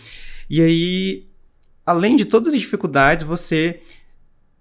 E 0.48 0.62
aí, 0.62 1.26
além 1.84 2.16
de 2.16 2.24
todas 2.24 2.54
as 2.54 2.60
dificuldades, 2.60 3.26
você 3.26 3.80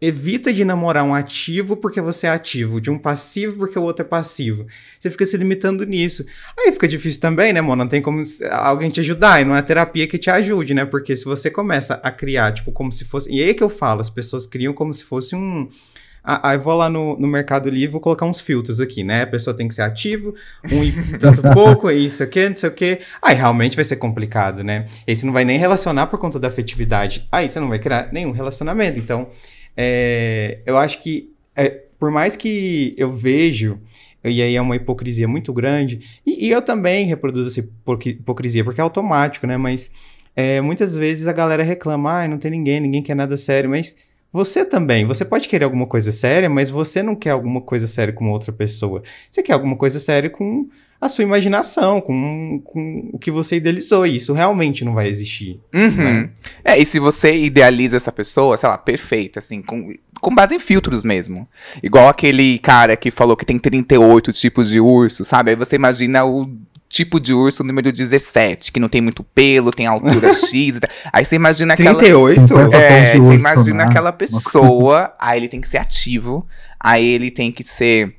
evita 0.02 0.52
de 0.52 0.66
namorar 0.66 1.04
um 1.04 1.14
ativo 1.14 1.78
porque 1.78 2.02
você 2.02 2.26
é 2.26 2.32
ativo, 2.32 2.82
de 2.82 2.90
um 2.90 2.98
passivo 2.98 3.60
porque 3.60 3.78
o 3.78 3.84
outro 3.84 4.04
é 4.04 4.08
passivo. 4.08 4.66
Você 5.00 5.12
fica 5.12 5.24
se 5.28 5.38
limitando 5.38 5.86
nisso. 5.86 6.26
Aí 6.58 6.72
fica 6.72 6.88
difícil 6.88 7.22
também, 7.22 7.54
né, 7.54 7.62
mano? 7.62 7.84
Não 7.84 7.88
tem 7.88 8.02
como 8.02 8.24
alguém 8.50 8.90
te 8.90 9.00
ajudar, 9.00 9.40
e 9.40 9.46
não 9.46 9.56
é 9.56 9.62
terapia 9.62 10.08
que 10.08 10.18
te 10.18 10.32
ajude, 10.32 10.74
né? 10.74 10.86
Porque 10.86 11.16
se 11.16 11.24
você 11.24 11.52
começa 11.52 11.94
a 12.02 12.12
criar, 12.12 12.52
tipo, 12.52 12.72
como 12.72 12.92
se 12.92 13.06
fosse. 13.06 13.32
E 13.32 13.44
aí 13.44 13.54
que 13.54 13.64
eu 13.64 13.70
falo, 13.70 14.02
as 14.02 14.10
pessoas 14.10 14.48
criam 14.48 14.74
como 14.74 14.92
se 14.92 15.04
fosse 15.04 15.36
um. 15.36 15.70
Ah, 16.24 16.50
Aí 16.52 16.58
eu 16.58 16.62
vou 16.62 16.76
lá 16.76 16.90
no, 16.90 17.18
no 17.20 17.28
Mercado 17.28 17.70
Livre 17.70 17.88
vou 17.94 18.02
colocar 18.02 18.26
uns 18.26 18.40
filtros 18.42 18.80
aqui, 18.80 19.04
né? 19.04 19.24
A 19.24 19.28
pessoa 19.28 19.56
tem 19.56 19.68
que 19.68 19.74
ser 19.74 19.82
ativo, 19.82 20.36
um 20.72 20.84
e 20.84 20.92
tanto 21.18 21.42
pouco, 21.54 21.90
é 21.90 21.96
isso 21.96 22.22
aqui, 22.24 22.48
não 22.48 22.56
sei 22.56 22.70
o 22.70 22.74
quê. 22.74 23.00
Aí 23.22 23.36
realmente 23.36 23.76
vai 23.76 23.84
ser 23.86 23.96
complicado, 23.96 24.64
né? 24.64 24.86
Aí 25.08 25.16
você 25.16 25.26
não 25.26 25.34
vai 25.34 25.44
nem 25.44 25.58
relacionar 25.58 26.08
por 26.08 26.20
conta 26.20 26.40
da 26.40 26.48
afetividade. 26.48 27.28
Aí 27.32 27.50
você 27.50 27.60
não 27.60 27.70
vai 27.70 27.80
criar 27.80 28.10
nenhum 28.14 28.32
relacionamento. 28.32 29.00
Então, 29.00 29.30
é, 29.76 30.60
eu 30.66 30.78
acho 30.78 31.02
que, 31.02 31.32
é, 31.56 31.70
por 32.00 32.12
mais 32.12 32.36
que 32.36 32.94
eu 32.98 33.10
vejo, 33.10 33.80
e 34.24 34.42
aí 34.42 34.56
é 34.56 34.62
uma 34.62 34.76
hipocrisia 34.76 35.28
muito 35.28 35.52
grande, 35.52 36.02
e, 36.26 36.48
e 36.48 36.52
eu 36.52 36.62
também 36.62 37.06
reproduzo 37.06 37.48
essa 37.50 37.60
hipoc- 37.62 38.06
hipocrisia, 38.06 38.64
porque 38.64 38.80
é 38.80 38.84
automático, 38.84 39.48
né? 39.48 39.58
Mas 39.58 39.92
é, 40.36 40.62
muitas 40.62 40.96
vezes 40.96 41.28
a 41.28 41.34
galera 41.34 41.64
reclama, 41.64 42.22
ah, 42.24 42.28
não 42.28 42.38
tem 42.38 42.52
ninguém, 42.52 42.80
ninguém 42.80 43.02
quer 43.02 43.16
nada 43.16 43.36
sério, 43.38 43.70
mas 43.70 43.96
Você 44.34 44.64
também, 44.64 45.06
você 45.06 45.26
pode 45.26 45.48
querer 45.50 45.66
alguma 45.66 45.86
coisa 45.86 46.12
séria, 46.12 46.50
mas 46.50 46.70
você 46.70 47.04
não 47.04 47.16
quer 47.16 47.32
alguma 47.32 47.60
coisa 47.60 47.86
séria 47.86 48.14
com 48.14 48.30
outra 48.32 48.54
pessoa. 48.54 49.04
Você 49.30 49.44
quer 49.44 49.54
alguma 49.54 49.76
coisa 49.76 50.00
séria 50.00 50.30
com 50.30 50.70
a 51.02 51.10
sua 51.10 51.24
imaginação, 51.24 52.00
com, 52.00 52.62
com 52.64 53.10
o 53.12 53.20
que 53.20 53.30
você 53.30 53.58
idealizou. 53.58 54.08
E 54.08 54.16
isso 54.16 54.32
realmente 54.32 54.86
não 54.86 54.94
vai 54.94 55.10
existir. 55.10 55.60
Uhum. 55.74 56.22
Né? 56.22 56.30
É, 56.64 56.78
e 56.78 56.86
se 56.86 56.98
você 56.98 57.36
idealiza 57.36 57.98
essa 57.98 58.12
pessoa, 58.12 58.56
sei 58.56 58.70
lá, 58.70 58.78
perfeita, 58.78 59.40
assim, 59.40 59.62
com, 59.62 59.94
com 60.22 60.34
base 60.34 60.56
em 60.56 60.60
filtros 60.60 61.04
mesmo. 61.04 61.46
Igual 61.84 62.08
aquele 62.08 62.60
cara 62.60 62.96
que 62.96 63.12
falou 63.12 63.36
que 63.36 63.46
tem 63.46 63.60
38 63.60 64.32
tipos 64.32 64.70
de 64.70 64.80
urso, 64.80 65.26
sabe? 65.26 65.50
Aí 65.50 65.56
você 65.58 65.76
imagina 65.76 66.24
o 66.24 66.48
tipo 66.92 67.20
de 67.20 67.34
urso 67.34 67.64
número 67.64 67.92
17, 67.92 68.72
que 68.72 68.80
não 68.80 68.90
tem 68.90 69.02
muito 69.02 69.24
pelo, 69.24 69.72
tem 69.72 69.86
altura 69.88 70.34
X. 70.36 70.76
e 70.76 70.80
tal. 70.80 70.90
Aí 71.14 71.24
você 71.26 71.36
imagina 71.36 71.74
aquela. 71.74 71.98
38? 71.98 72.48
50 72.48 72.76
É, 72.78 73.06
você 73.12 73.18
urso, 73.20 73.40
imagina 73.40 73.78
né? 73.78 73.84
aquela 73.86 74.12
pessoa, 74.12 75.14
aí 75.20 75.40
ele 75.40 75.48
tem 75.48 75.62
que 75.62 75.68
ser 75.68 75.78
ativo, 75.78 76.46
aí 76.80 77.06
ele 77.08 77.32
tem 77.32 77.52
que 77.52 77.64
ser. 77.64 78.16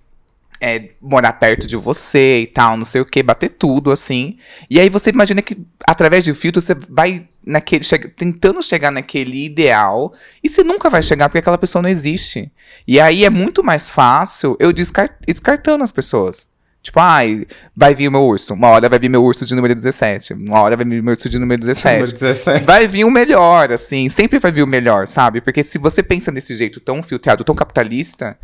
é, 0.60 0.90
morar 1.00 1.32
perto 1.32 1.66
de 1.66 1.74
você 1.76 2.42
e 2.42 2.46
tal, 2.46 2.76
não 2.76 2.84
sei 2.84 3.00
o 3.00 3.04
que, 3.04 3.20
bater 3.22 3.48
tudo, 3.50 3.90
assim. 3.90 4.38
E 4.70 4.78
aí 4.78 4.88
você 4.88 5.10
imagina 5.10 5.42
que, 5.42 5.58
através 5.86 6.22
de 6.24 6.32
filtro, 6.34 6.62
você 6.62 6.72
vai 6.88 7.26
naquele, 7.44 7.82
chega- 7.82 8.08
tentando 8.16 8.62
chegar 8.62 8.92
naquele 8.92 9.44
ideal, 9.44 10.12
e 10.42 10.48
você 10.48 10.62
nunca 10.62 10.88
vai 10.88 11.02
chegar 11.02 11.28
porque 11.28 11.38
aquela 11.40 11.58
pessoa 11.58 11.82
não 11.82 11.90
existe. 11.90 12.48
E 12.86 13.00
aí 13.00 13.24
é 13.24 13.30
muito 13.30 13.64
mais 13.64 13.90
fácil 13.90 14.56
eu 14.60 14.72
descar- 14.72 15.16
descartando 15.26 15.82
as 15.82 15.90
pessoas. 15.90 16.46
Tipo, 16.82 16.98
ai, 16.98 17.46
vai 17.76 17.94
vir 17.94 18.08
o 18.08 18.10
meu 18.12 18.22
urso. 18.24 18.54
Uma 18.54 18.68
hora 18.68 18.88
vai 18.88 18.98
vir 18.98 19.08
meu 19.08 19.24
urso 19.24 19.46
de 19.46 19.54
número 19.54 19.72
17. 19.74 20.34
Uma 20.34 20.60
hora 20.60 20.76
vai 20.76 20.84
vir 20.84 21.00
meu 21.00 21.12
urso 21.12 21.28
de 21.28 21.38
número 21.38 21.60
17 21.60 21.94
Número 21.94 22.12
17. 22.12 22.66
vai 22.66 22.88
vir 22.88 23.04
o 23.04 23.10
melhor, 23.10 23.70
assim, 23.70 24.08
sempre 24.08 24.40
vai 24.40 24.50
vir 24.50 24.64
o 24.64 24.66
melhor, 24.66 25.06
sabe? 25.06 25.40
Porque 25.40 25.62
se 25.62 25.78
você 25.78 26.02
pensa 26.02 26.32
desse 26.32 26.56
jeito 26.56 26.80
tão 26.80 27.00
filtrado, 27.02 27.44
tão 27.44 27.54
capitalista, 27.54 28.36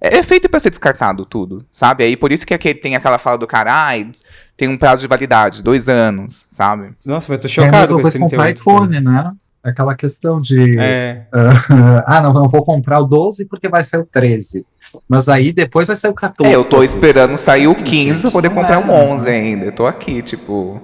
é 0.00 0.16
é 0.18 0.22
feito 0.22 0.48
pra 0.48 0.58
ser 0.58 0.70
descartado 0.70 1.26
tudo, 1.26 1.64
sabe? 1.70 2.02
Aí 2.02 2.16
por 2.16 2.32
isso 2.32 2.46
que 2.46 2.54
aquele, 2.54 2.74
tem 2.78 2.96
aquela 2.96 3.18
fala 3.18 3.36
do 3.36 3.46
cara, 3.46 3.72
ai, 3.72 4.10
tem 4.56 4.68
um 4.68 4.78
prazo 4.78 5.02
de 5.02 5.06
validade, 5.06 5.62
dois 5.62 5.88
anos, 5.88 6.46
sabe? 6.48 6.94
Nossa, 7.04 7.26
mas 7.28 7.38
eu 7.38 7.42
tô 7.42 7.46
É 7.46 7.50
chocado 7.50 7.94
mesma 7.94 8.00
com 8.02 8.08
esse 8.08 8.18
coisa 8.18 8.36
com 8.36 8.42
o 8.42 8.44
38. 8.44 8.60
iPhone, 8.60 9.00
né? 9.00 9.32
Aquela 9.62 9.94
questão 9.94 10.40
de. 10.40 10.76
É. 10.78 11.24
ah, 12.04 12.20
não, 12.20 12.32
não 12.32 12.48
vou 12.48 12.64
comprar 12.64 12.98
o 12.98 13.04
12 13.04 13.44
porque 13.44 13.68
vai 13.68 13.84
ser 13.84 13.98
o 13.98 14.04
13. 14.04 14.66
Mas 15.08 15.28
aí 15.28 15.52
depois 15.52 15.86
vai 15.86 15.96
ser 15.96 16.08
o 16.08 16.14
14. 16.14 16.52
É, 16.52 16.56
eu 16.56 16.64
tô 16.64 16.82
esperando 16.82 17.36
sair 17.36 17.66
o 17.66 17.74
15 17.74 18.22
pra 18.22 18.30
poder 18.30 18.50
comprar 18.50 18.74
é, 18.74 18.78
um 18.78 18.90
11 19.12 19.28
ainda. 19.28 19.66
Eu 19.66 19.72
tô 19.72 19.86
aqui, 19.86 20.22
tipo. 20.22 20.80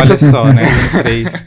Olha 0.00 0.18
só, 0.18 0.52
né? 0.52 0.66
Três. 1.02 1.46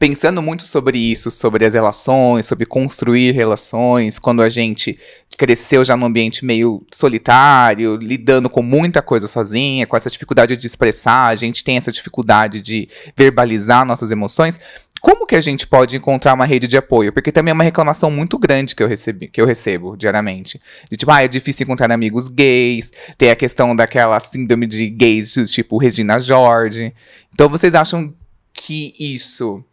pensando 0.00 0.40
muito 0.40 0.66
sobre 0.66 0.98
isso, 0.98 1.30
sobre 1.30 1.62
as 1.66 1.74
relações, 1.74 2.46
sobre 2.46 2.64
construir 2.64 3.32
relações, 3.32 4.18
quando 4.18 4.40
a 4.40 4.48
gente 4.48 4.98
cresceu 5.36 5.84
já 5.84 5.94
num 5.94 6.06
ambiente 6.06 6.42
meio 6.42 6.82
solitário, 6.90 7.96
lidando 7.96 8.48
com 8.48 8.62
muita 8.62 9.02
coisa 9.02 9.26
sozinha, 9.26 9.86
com 9.86 9.94
essa 9.94 10.08
dificuldade 10.08 10.56
de 10.56 10.66
expressar, 10.66 11.26
a 11.26 11.36
gente 11.36 11.62
tem 11.62 11.76
essa 11.76 11.92
dificuldade 11.92 12.62
de 12.62 12.88
verbalizar 13.14 13.84
nossas 13.84 14.10
emoções. 14.10 14.58
Como 15.00 15.26
que 15.26 15.34
a 15.34 15.40
gente 15.40 15.66
pode 15.66 15.96
encontrar 15.96 16.34
uma 16.34 16.44
rede 16.44 16.68
de 16.68 16.76
apoio? 16.76 17.12
Porque 17.12 17.32
também 17.32 17.50
é 17.50 17.54
uma 17.54 17.64
reclamação 17.64 18.10
muito 18.10 18.38
grande 18.38 18.74
que 18.74 18.82
eu, 18.82 18.88
recebi, 18.88 19.28
que 19.28 19.40
eu 19.40 19.46
recebo 19.46 19.96
diariamente. 19.96 20.60
De 20.90 20.96
tipo, 20.96 21.10
ah, 21.10 21.22
é 21.22 21.28
difícil 21.28 21.64
encontrar 21.64 21.90
amigos 21.90 22.28
gays, 22.28 22.92
tem 23.16 23.30
a 23.30 23.36
questão 23.36 23.74
daquela 23.74 24.20
síndrome 24.20 24.66
de 24.66 24.88
gays, 24.90 25.32
tipo 25.50 25.78
Regina 25.78 26.20
George. 26.20 26.94
Então 27.32 27.48
vocês 27.48 27.74
acham 27.74 28.12
que 28.52 28.92
isso 28.98 29.64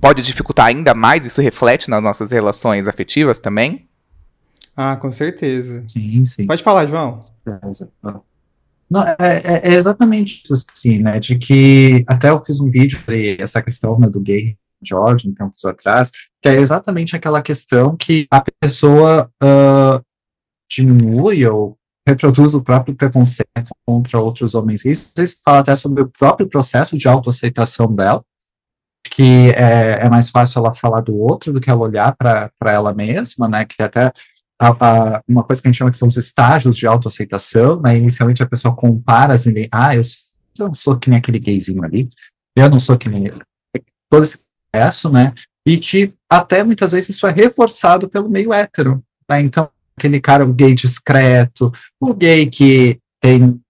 pode 0.00 0.22
dificultar 0.22 0.66
ainda 0.66 0.94
mais? 0.94 1.24
Isso 1.24 1.40
reflete 1.40 1.88
nas 1.88 2.02
nossas 2.02 2.30
relações 2.30 2.86
afetivas 2.86 3.40
também? 3.40 3.86
Ah, 4.76 4.96
com 4.96 5.10
certeza. 5.10 5.82
Sim, 5.88 6.24
sim. 6.26 6.46
Pode 6.46 6.62
falar, 6.62 6.86
João. 6.86 7.24
Não, 8.90 9.02
é, 9.02 9.16
é- 9.18 9.60
é 9.70 9.74
exatamente 9.74 10.42
isso, 10.44 10.54
assim, 10.54 10.98
né? 10.98 11.18
De 11.18 11.38
que 11.38 12.04
até 12.06 12.30
eu 12.30 12.42
fiz 12.42 12.60
um 12.60 12.70
vídeo 12.70 12.98
sobre 12.98 13.36
essa 13.40 13.62
questão 13.62 13.98
né, 13.98 14.08
do 14.08 14.20
gay 14.20 14.56
George, 14.82 15.28
um 15.28 15.34
tempos 15.34 15.64
atrás, 15.64 16.10
que 16.40 16.48
é 16.48 16.54
exatamente 16.54 17.16
aquela 17.16 17.42
questão 17.42 17.96
que 17.96 18.26
a 18.30 18.42
pessoa 18.60 19.30
ah, 19.42 20.00
diminui 20.70 21.46
ou 21.46 21.76
reproduz 22.06 22.54
o 22.54 22.62
próprio 22.62 22.94
preconceito 22.94 23.74
contra 23.84 24.18
outros 24.18 24.54
homens 24.54 24.82
gays. 24.82 25.12
Vocês 25.14 25.40
falam 25.44 25.60
até 25.60 25.76
sobre 25.76 26.02
o 26.02 26.08
próprio 26.08 26.48
processo 26.48 26.96
de 26.96 27.06
autoaceitação 27.06 27.94
dela, 27.94 28.22
que 29.10 29.50
é, 29.50 30.06
é 30.06 30.08
mais 30.08 30.30
fácil 30.30 30.60
ela 30.60 30.72
falar 30.72 31.00
do 31.00 31.16
outro 31.16 31.52
do 31.52 31.60
que 31.60 31.68
ela 31.68 31.80
olhar 31.80 32.16
para 32.16 32.50
ela 32.66 32.94
mesma, 32.94 33.48
né? 33.48 33.64
Que 33.64 33.82
até 33.82 34.10
a- 34.58 34.68
a- 34.80 35.22
uma 35.28 35.44
coisa 35.44 35.62
que 35.62 35.68
a 35.68 35.70
gente 35.70 35.78
chama 35.78 35.90
que 35.90 35.96
são 35.96 36.08
os 36.08 36.16
estágios 36.16 36.76
de 36.76 36.86
autoaceitação, 36.86 37.80
né? 37.80 37.96
Inicialmente 37.96 38.42
a 38.42 38.48
pessoa 38.48 38.74
compara 38.74 39.34
assim, 39.34 39.52
ah, 39.70 39.94
eu, 39.94 40.02
não 40.58 40.74
sou 40.74 40.98
que 40.98 41.08
nem 41.08 41.18
aquele 41.18 41.38
gayzinho 41.38 41.84
ali, 41.84 42.08
eu 42.56 42.68
não 42.68 42.80
sou 42.80 42.98
que 42.98 43.08
nem. 43.08 43.30
Todo 44.10 44.24
esse 44.24 44.40
processo, 44.72 45.08
né? 45.10 45.32
E 45.66 45.76
que 45.78 46.14
até 46.28 46.64
muitas 46.64 46.92
vezes 46.92 47.10
isso 47.10 47.26
é 47.26 47.30
reforçado 47.30 48.08
pelo 48.08 48.28
meio 48.28 48.52
hétero, 48.52 49.02
né? 49.30 49.40
Então, 49.40 49.70
aquele 49.96 50.20
cara, 50.20 50.44
o 50.44 50.52
gay 50.52 50.74
discreto, 50.74 51.70
o 52.00 52.12
gay 52.14 52.46
que 52.46 52.98
tem 53.20 53.60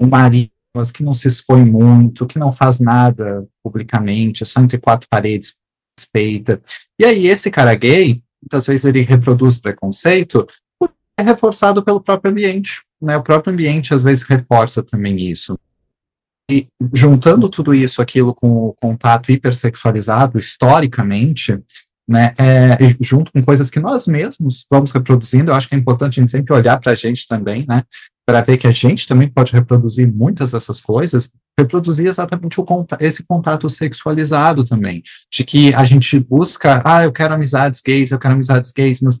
um 0.00 0.06
marido, 0.06 0.50
mas 0.74 0.92
que 0.92 1.02
não 1.02 1.12
se 1.12 1.26
expõe 1.28 1.64
muito, 1.64 2.26
que 2.26 2.38
não 2.38 2.52
faz 2.52 2.78
nada 2.78 3.46
publicamente, 3.62 4.44
só 4.46 4.60
entre 4.60 4.78
quatro 4.78 5.08
paredes, 5.10 5.56
respeita. 5.98 6.62
E 6.98 7.04
aí, 7.04 7.26
esse 7.26 7.50
cara 7.50 7.74
gay, 7.74 8.22
muitas 8.42 8.66
vezes 8.66 8.84
ele 8.84 9.00
reproduz 9.02 9.58
preconceito, 9.58 10.46
é 11.18 11.22
reforçado 11.22 11.82
pelo 11.82 12.00
próprio 12.00 12.30
ambiente, 12.30 12.82
né? 13.00 13.16
O 13.16 13.22
próprio 13.22 13.52
ambiente 13.52 13.92
às 13.92 14.02
vezes 14.02 14.24
reforça 14.24 14.82
também 14.82 15.18
isso. 15.30 15.58
E 16.50 16.66
juntando 16.94 17.48
tudo 17.48 17.74
isso, 17.74 18.00
aquilo 18.00 18.34
com 18.34 18.68
o 18.68 18.74
contato 18.74 19.30
hipersexualizado, 19.30 20.38
historicamente, 20.38 21.60
né, 22.08 22.32
é, 22.38 22.78
junto 23.00 23.30
com 23.30 23.42
coisas 23.42 23.68
que 23.68 23.78
nós 23.78 24.06
mesmos 24.06 24.64
vamos 24.70 24.90
reproduzindo, 24.90 25.50
eu 25.50 25.54
acho 25.54 25.68
que 25.68 25.74
é 25.74 25.78
importante 25.78 26.18
a 26.18 26.22
gente 26.22 26.30
sempre 26.30 26.54
olhar 26.54 26.78
para 26.80 26.92
a 26.92 26.94
gente 26.94 27.26
também, 27.28 27.66
né, 27.68 27.84
para 28.26 28.40
ver 28.40 28.56
que 28.56 28.66
a 28.66 28.70
gente 28.70 29.06
também 29.06 29.28
pode 29.28 29.52
reproduzir 29.52 30.10
muitas 30.10 30.52
dessas 30.52 30.80
coisas, 30.80 31.30
reproduzir 31.58 32.06
exatamente 32.06 32.60
o 32.60 32.64
conta 32.64 32.96
esse 33.00 33.22
contato 33.24 33.68
sexualizado 33.68 34.64
também, 34.64 35.02
de 35.30 35.44
que 35.44 35.74
a 35.74 35.84
gente 35.84 36.18
busca, 36.20 36.80
ah, 36.84 37.02
eu 37.04 37.12
quero 37.12 37.34
amizades 37.34 37.80
gays, 37.84 38.10
eu 38.10 38.18
quero 38.18 38.34
amizades 38.34 38.72
gays, 38.72 39.00
mas 39.00 39.20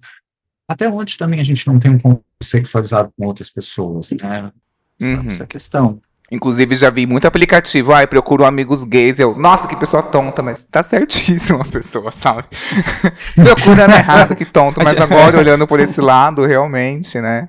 até 0.70 0.88
onde 0.88 1.18
também 1.18 1.40
a 1.40 1.44
gente 1.44 1.66
não 1.66 1.78
tem 1.78 1.90
um 1.90 1.98
contato 1.98 2.22
sexualizado 2.42 3.10
com 3.18 3.26
outras 3.26 3.50
pessoas, 3.50 4.10
né? 4.22 4.50
Essa, 5.00 5.14
Uhum. 5.14 5.28
essa 5.28 5.42
é 5.42 5.44
a 5.44 5.46
questão. 5.46 6.00
Inclusive, 6.30 6.74
já 6.76 6.90
vi 6.90 7.06
muito 7.06 7.26
aplicativo. 7.26 7.92
Ai, 7.94 8.06
procuro 8.06 8.44
amigos 8.44 8.84
gays. 8.84 9.18
Eu, 9.18 9.34
nossa, 9.38 9.66
que 9.66 9.74
pessoa 9.74 10.02
tonta, 10.02 10.42
mas 10.42 10.62
tá 10.62 10.82
certíssima 10.82 11.62
a 11.62 11.64
pessoa, 11.64 12.12
sabe? 12.12 12.44
Procurando 13.34 13.92
errado, 13.94 14.36
que 14.36 14.44
tonto. 14.44 14.78
Mas 14.84 15.00
agora, 15.00 15.38
olhando 15.38 15.66
por 15.66 15.80
esse 15.80 16.00
lado, 16.02 16.44
realmente, 16.44 17.18
né? 17.18 17.48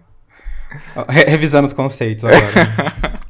Re- 1.09 1.25
revisando 1.25 1.67
os 1.67 1.73
conceitos 1.73 2.23
agora. 2.23 3.19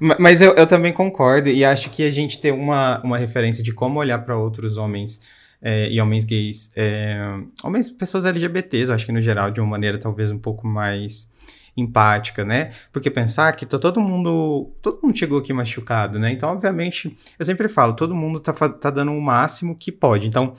Ma- 0.00 0.16
Mas 0.18 0.40
eu, 0.40 0.52
eu 0.54 0.66
também 0.66 0.92
concordo 0.92 1.48
e 1.48 1.64
acho 1.64 1.90
que 1.90 2.02
a 2.02 2.10
gente 2.10 2.40
tem 2.40 2.52
uma, 2.52 3.00
uma 3.02 3.18
referência 3.18 3.62
de 3.62 3.72
como 3.72 3.98
olhar 4.00 4.18
para 4.20 4.36
outros 4.36 4.76
homens 4.76 5.20
é, 5.62 5.90
e 5.90 6.00
homens 6.00 6.24
gays, 6.24 6.70
é, 6.74 7.18
homens, 7.62 7.90
pessoas 7.90 8.24
LGBTs, 8.24 8.88
eu 8.88 8.94
acho 8.94 9.04
que 9.06 9.12
no 9.12 9.20
geral, 9.20 9.50
de 9.50 9.60
uma 9.60 9.68
maneira 9.68 9.98
talvez 9.98 10.30
um 10.30 10.38
pouco 10.38 10.66
mais 10.66 11.28
empática, 11.76 12.44
né? 12.44 12.70
Porque 12.92 13.10
pensar 13.10 13.54
que 13.54 13.64
tá 13.66 13.78
todo 13.78 14.00
mundo, 14.00 14.70
todo 14.82 15.00
mundo 15.02 15.16
chegou 15.16 15.38
aqui 15.38 15.52
machucado, 15.52 16.18
né? 16.18 16.32
Então, 16.32 16.50
obviamente, 16.50 17.16
eu 17.38 17.46
sempre 17.46 17.68
falo, 17.68 17.92
todo 17.94 18.14
mundo 18.14 18.40
tá, 18.40 18.52
tá 18.52 18.90
dando 18.90 19.12
o 19.12 19.20
máximo 19.20 19.76
que 19.76 19.92
pode. 19.92 20.26
Então, 20.26 20.54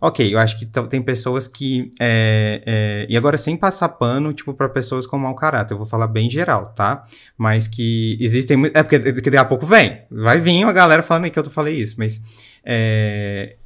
Ok, 0.00 0.34
eu 0.34 0.38
acho 0.38 0.58
que 0.58 0.66
tem 0.66 1.02
pessoas 1.02 1.48
que. 1.48 1.90
é, 2.00 2.62
é, 2.66 3.06
e 3.08 3.16
agora, 3.16 3.38
sem 3.38 3.56
passar 3.56 3.88
pano, 3.90 4.32
tipo, 4.32 4.52
para 4.52 4.68
pessoas 4.68 5.06
com 5.06 5.18
mau 5.18 5.34
caráter, 5.34 5.74
eu 5.74 5.78
vou 5.78 5.86
falar 5.86 6.06
bem 6.06 6.28
geral, 6.28 6.72
tá? 6.74 7.04
Mas 7.36 7.66
que 7.66 8.18
existem. 8.20 8.70
É 8.74 8.82
porque 8.82 8.98
que 8.98 9.30
daqui 9.30 9.36
a 9.36 9.44
pouco 9.44 9.66
vem. 9.66 10.02
Vai 10.10 10.38
vir 10.38 10.62
uma 10.64 10.72
galera 10.72 11.02
falando 11.02 11.30
que 11.30 11.38
eu 11.38 11.44
falei 11.50 11.76
isso, 11.80 11.96
mas. 11.98 12.20
é, 12.64 13.56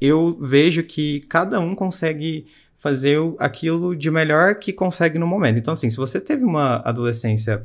eu 0.00 0.38
vejo 0.40 0.82
que 0.82 1.20
cada 1.28 1.60
um 1.60 1.74
consegue 1.74 2.46
fazer 2.78 3.18
aquilo 3.38 3.94
de 3.94 4.10
melhor 4.10 4.54
que 4.54 4.72
consegue 4.72 5.18
no 5.18 5.26
momento. 5.26 5.58
Então, 5.58 5.74
assim, 5.74 5.90
se 5.90 5.98
você 5.98 6.18
teve 6.18 6.44
uma 6.44 6.76
adolescência 6.76 7.62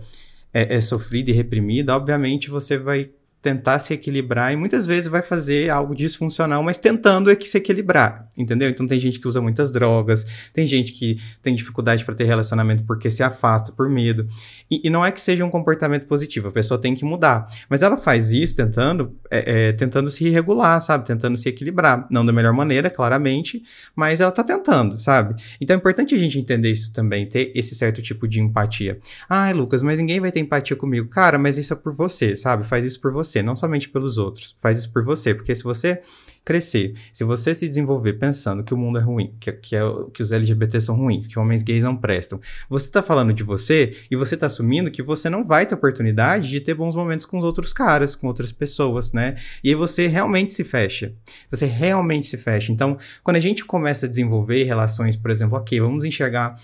é, 0.54 0.76
é, 0.76 0.82
sofrida 0.82 1.32
e 1.32 1.34
reprimida, 1.34 1.96
obviamente 1.96 2.50
você 2.50 2.78
vai 2.78 3.10
tentar 3.46 3.78
se 3.78 3.94
equilibrar 3.94 4.52
e 4.52 4.56
muitas 4.56 4.88
vezes 4.88 5.08
vai 5.08 5.22
fazer 5.22 5.70
algo 5.70 5.94
disfuncional, 5.94 6.64
mas 6.64 6.80
tentando 6.80 7.30
é 7.30 7.36
que 7.36 7.48
se 7.48 7.60
equilibrar, 7.60 8.28
entendeu? 8.36 8.68
Então 8.68 8.88
tem 8.88 8.98
gente 8.98 9.20
que 9.20 9.28
usa 9.28 9.40
muitas 9.40 9.72
drogas, 9.72 10.26
tem 10.52 10.66
gente 10.66 10.92
que 10.92 11.20
tem 11.44 11.54
dificuldade 11.54 12.04
para 12.04 12.16
ter 12.16 12.24
relacionamento 12.24 12.84
porque 12.86 13.08
se 13.08 13.22
afasta 13.22 13.72
por 13.72 13.88
medo. 13.88 14.28
E, 14.70 14.88
e, 14.88 14.90
não 14.90 15.06
é 15.06 15.12
que 15.12 15.22
seja 15.22 15.46
um 15.46 15.52
comportamento 15.52 16.08
positivo, 16.08 16.48
a 16.48 16.52
pessoa 16.52 16.82
tem 16.82 16.96
que 16.96 17.06
mudar. 17.06 17.46
Mas 17.70 17.84
ela 17.84 17.98
faz 17.98 18.32
isso 18.32 18.56
tentando, 18.56 19.16
é, 19.30 19.68
é, 19.68 19.74
tentando 19.74 20.10
se 20.10 20.28
regular, 20.28 20.82
sabe? 20.82 21.06
Tentando 21.06 21.38
se 21.38 21.48
equilibrar. 21.48 22.08
Não 22.10 22.26
da 22.26 22.34
melhor 22.34 22.54
maneira, 22.54 22.90
claramente, 22.90 23.62
mas 23.96 24.22
ela 24.22 24.32
tá 24.32 24.44
tentando, 24.44 24.98
sabe? 24.98 25.40
Então 25.62 25.76
é 25.76 25.78
importante 25.78 26.16
a 26.16 26.18
gente 26.18 26.40
entender 26.40 26.72
isso 26.72 26.92
também, 26.92 27.30
ter 27.30 27.52
esse 27.54 27.76
certo 27.76 28.02
tipo 28.02 28.28
de 28.28 28.42
empatia. 28.42 28.98
Ai, 29.30 29.54
Lucas, 29.54 29.84
mas 29.84 30.00
ninguém 30.00 30.20
vai 30.20 30.32
ter 30.32 30.40
empatia 30.40 30.76
comigo. 30.76 31.08
Cara, 31.10 31.38
mas 31.38 31.60
isso 31.60 31.74
é 31.74 31.76
por 31.76 31.94
você, 31.94 32.36
sabe? 32.36 32.66
Faz 32.66 32.84
isso 32.84 33.00
por 33.00 33.12
você 33.12 33.35
você, 33.36 33.44
não 33.44 33.56
somente 33.56 33.90
pelos 33.90 34.18
outros. 34.18 34.56
Faz 34.60 34.80
isso 34.80 34.92
por 34.92 35.04
você, 35.04 35.34
porque 35.34 35.54
se 35.54 35.64
você 35.64 36.02
crescer, 36.44 36.94
se 37.12 37.24
você 37.24 37.56
se 37.56 37.68
desenvolver 37.68 38.14
pensando 38.14 38.64
que 38.64 38.74
o 38.74 38.78
mundo 38.78 39.00
é 39.00 39.02
ruim, 39.02 39.34
que, 39.40 39.52
que, 39.52 39.76
é, 39.76 39.82
que 40.14 40.22
os 40.22 40.32
LGBT 40.32 40.80
são 40.80 40.96
ruins, 40.96 41.26
que 41.26 41.40
homens 41.40 41.64
gays 41.64 41.84
não 41.84 41.98
prestam, 41.98 42.40
você 42.70 42.90
tá 42.90 43.02
falando 43.02 43.34
de 43.34 43.44
você 43.44 43.96
e 44.12 44.16
você 44.16 44.38
tá 44.38 44.46
assumindo 44.46 44.92
que 44.92 45.02
você 45.02 45.30
não 45.30 45.44
vai 45.44 45.66
ter 45.66 45.74
oportunidade 45.74 46.50
de 46.50 46.62
ter 46.62 46.76
bons 46.76 46.96
momentos 46.96 47.26
com 47.26 47.40
os 47.40 47.44
outros 47.44 47.74
caras, 47.74 48.16
com 48.16 48.28
outras 48.28 48.52
pessoas, 48.52 49.12
né? 49.12 49.36
E 49.64 49.70
aí 49.70 49.76
você 49.76 50.08
realmente 50.08 50.54
se 50.54 50.64
fecha. 50.64 51.14
Você 51.50 51.66
realmente 51.66 52.28
se 52.28 52.38
fecha. 52.38 52.72
Então, 52.72 52.98
quando 53.24 53.38
a 53.38 53.42
gente 53.42 53.66
começa 53.66 54.06
a 54.06 54.10
desenvolver 54.10 54.64
relações, 54.64 55.16
por 55.16 55.32
exemplo, 55.32 55.58
ok, 55.58 55.80
vamos 55.80 56.06
enxergar 56.06 56.56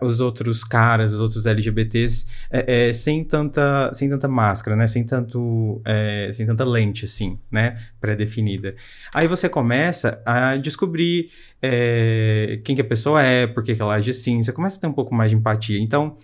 os 0.00 0.20
outros 0.20 0.62
caras, 0.62 1.14
os 1.14 1.20
outros 1.20 1.46
LGBTs, 1.46 2.26
é, 2.50 2.88
é, 2.88 2.92
sem, 2.92 3.24
tanta, 3.24 3.92
sem 3.94 4.08
tanta 4.08 4.28
máscara, 4.28 4.76
né? 4.76 4.86
Sem, 4.86 5.04
tanto, 5.04 5.80
é, 5.84 6.30
sem 6.32 6.46
tanta 6.46 6.64
lente, 6.64 7.04
assim, 7.04 7.38
né? 7.50 7.78
Pré-definida. 8.00 8.74
Aí 9.12 9.26
você 9.26 9.48
começa 9.48 10.20
a 10.24 10.56
descobrir 10.56 11.30
é, 11.62 12.60
quem 12.62 12.74
que 12.74 12.82
a 12.82 12.84
pessoa 12.84 13.22
é, 13.22 13.46
por 13.46 13.62
que 13.62 13.72
ela 13.72 13.94
age 13.94 14.10
assim, 14.10 14.42
você 14.42 14.52
começa 14.52 14.76
a 14.76 14.80
ter 14.80 14.86
um 14.86 14.92
pouco 14.92 15.14
mais 15.14 15.30
de 15.30 15.36
empatia. 15.36 15.80
Então, 15.80 16.18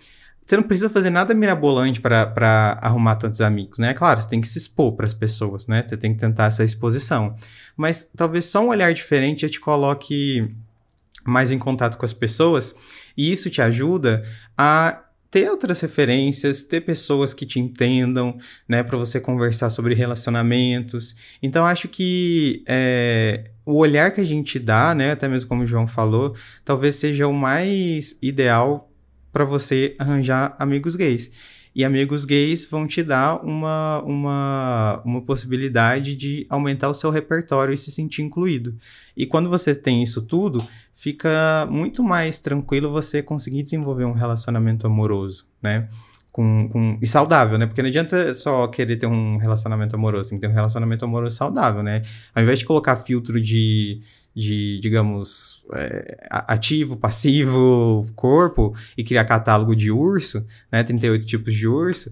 você 0.45 0.55
não 0.55 0.63
precisa 0.63 0.89
fazer 0.89 1.09
nada 1.09 1.33
mirabolante 1.33 1.99
para 2.01 2.77
arrumar 2.81 3.15
tantos 3.15 3.41
amigos, 3.41 3.79
né? 3.79 3.93
Claro, 3.93 4.21
você 4.21 4.27
tem 4.27 4.41
que 4.41 4.47
se 4.47 4.57
expor 4.57 4.93
para 4.93 5.05
as 5.05 5.13
pessoas, 5.13 5.65
né? 5.65 5.83
Você 5.85 5.97
tem 5.97 6.13
que 6.13 6.19
tentar 6.19 6.45
essa 6.45 6.63
exposição. 6.63 7.35
Mas 7.75 8.09
talvez 8.15 8.45
só 8.45 8.63
um 8.63 8.67
olhar 8.67 8.93
diferente 8.93 9.41
já 9.41 9.49
te 9.49 9.59
coloque 9.59 10.53
mais 11.23 11.51
em 11.51 11.59
contato 11.59 11.97
com 11.97 12.05
as 12.05 12.13
pessoas 12.13 12.75
e 13.21 13.31
isso 13.31 13.51
te 13.51 13.61
ajuda 13.61 14.23
a 14.57 15.03
ter 15.29 15.47
outras 15.47 15.79
referências, 15.79 16.63
ter 16.63 16.81
pessoas 16.81 17.35
que 17.35 17.45
te 17.45 17.59
entendam, 17.59 18.35
né, 18.67 18.81
para 18.81 18.97
você 18.97 19.19
conversar 19.19 19.69
sobre 19.69 19.93
relacionamentos. 19.93 21.15
Então 21.41 21.63
acho 21.63 21.87
que 21.87 22.63
é, 22.67 23.51
o 23.63 23.75
olhar 23.77 24.09
que 24.11 24.19
a 24.19 24.25
gente 24.25 24.57
dá, 24.57 24.95
né, 24.95 25.11
até 25.11 25.27
mesmo 25.27 25.47
como 25.47 25.61
o 25.61 25.67
João 25.67 25.85
falou, 25.85 26.35
talvez 26.65 26.95
seja 26.95 27.27
o 27.27 27.33
mais 27.33 28.17
ideal 28.23 28.91
para 29.31 29.45
você 29.45 29.95
arranjar 29.99 30.55
amigos 30.57 30.95
gays. 30.95 31.31
E 31.73 31.85
amigos 31.85 32.25
gays 32.25 32.65
vão 32.65 32.85
te 32.85 33.01
dar 33.01 33.41
uma, 33.45 34.01
uma, 34.01 35.01
uma 35.05 35.21
possibilidade 35.21 36.15
de 36.15 36.45
aumentar 36.49 36.89
o 36.89 36.93
seu 36.93 37.09
repertório 37.09 37.73
e 37.73 37.77
se 37.77 37.91
sentir 37.91 38.23
incluído. 38.23 38.75
E 39.15 39.25
quando 39.25 39.49
você 39.49 39.73
tem 39.73 40.03
isso 40.03 40.21
tudo, 40.21 40.67
fica 41.01 41.67
muito 41.67 42.03
mais 42.03 42.37
tranquilo 42.37 42.91
você 42.91 43.23
conseguir 43.23 43.63
desenvolver 43.63 44.05
um 44.05 44.11
relacionamento 44.11 44.85
amoroso, 44.85 45.47
né? 45.59 45.89
Com, 46.31 46.69
com, 46.69 46.97
e 47.01 47.07
saudável, 47.07 47.57
né? 47.57 47.65
Porque 47.65 47.81
não 47.81 47.89
adianta 47.89 48.33
só 48.35 48.67
querer 48.67 48.97
ter 48.97 49.07
um 49.07 49.37
relacionamento 49.37 49.95
amoroso, 49.95 50.29
tem 50.29 50.37
que 50.37 50.41
ter 50.45 50.47
um 50.47 50.55
relacionamento 50.55 51.03
amoroso 51.03 51.35
saudável, 51.35 51.81
né? 51.81 52.03
Ao 52.35 52.43
invés 52.43 52.59
de 52.59 52.65
colocar 52.65 52.95
filtro 52.97 53.41
de, 53.41 53.99
de 54.33 54.79
digamos, 54.79 55.65
é, 55.73 56.17
ativo, 56.29 56.95
passivo, 56.95 58.05
corpo, 58.15 58.75
e 58.95 59.03
criar 59.03 59.25
catálogo 59.25 59.75
de 59.75 59.91
urso, 59.91 60.45
né? 60.71 60.83
38 60.83 61.25
tipos 61.25 61.55
de 61.55 61.67
urso, 61.67 62.11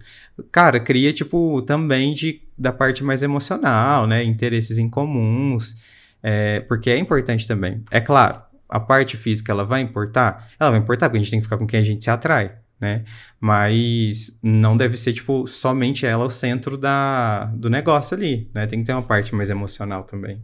cara, 0.52 0.80
cria, 0.80 1.14
tipo, 1.14 1.62
também 1.62 2.12
de, 2.12 2.42
da 2.58 2.74
parte 2.74 3.04
mais 3.04 3.22
emocional, 3.22 4.08
né? 4.08 4.24
Interesses 4.24 4.80
em 4.80 4.90
comuns, 4.90 5.76
é, 6.24 6.62
porque 6.62 6.90
é 6.90 6.98
importante 6.98 7.48
também. 7.48 7.84
É 7.92 8.02
claro, 8.02 8.49
a 8.70 8.80
parte 8.80 9.18
física, 9.18 9.52
ela 9.52 9.66
vai 9.66 9.82
importar? 9.82 10.50
Ela 10.60 10.70
vai 10.70 10.80
importar, 10.80 11.10
porque 11.10 11.18
a 11.18 11.22
gente 11.22 11.32
tem 11.32 11.40
que 11.40 11.46
ficar 11.46 11.58
com 11.58 11.66
quem 11.66 11.80
a 11.80 11.84
gente 11.84 12.04
se 12.04 12.10
atrai, 12.10 12.54
né? 12.80 13.04
Mas 13.40 14.40
não 14.44 14.78
deve 14.78 14.96
ser, 14.96 15.14
tipo, 15.14 15.48
somente 15.48 16.06
ela 16.06 16.26
o 16.26 16.30
centro 16.30 16.78
da, 16.78 17.46
do 17.46 17.70
negócio 17.70 18.16
ali, 18.16 18.50
né? 18.54 18.68
Tem 18.68 18.80
que 18.80 18.86
ter 18.86 18.94
uma 18.94 19.02
parte 19.02 19.34
mais 19.34 19.50
emocional 19.50 20.04
também. 20.04 20.40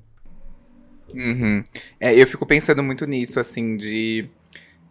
Uhum. 1.13 1.63
É, 1.99 2.13
eu 2.13 2.25
fico 2.27 2.45
pensando 2.45 2.83
muito 2.83 3.05
nisso, 3.05 3.39
assim, 3.39 3.77
de, 3.77 4.27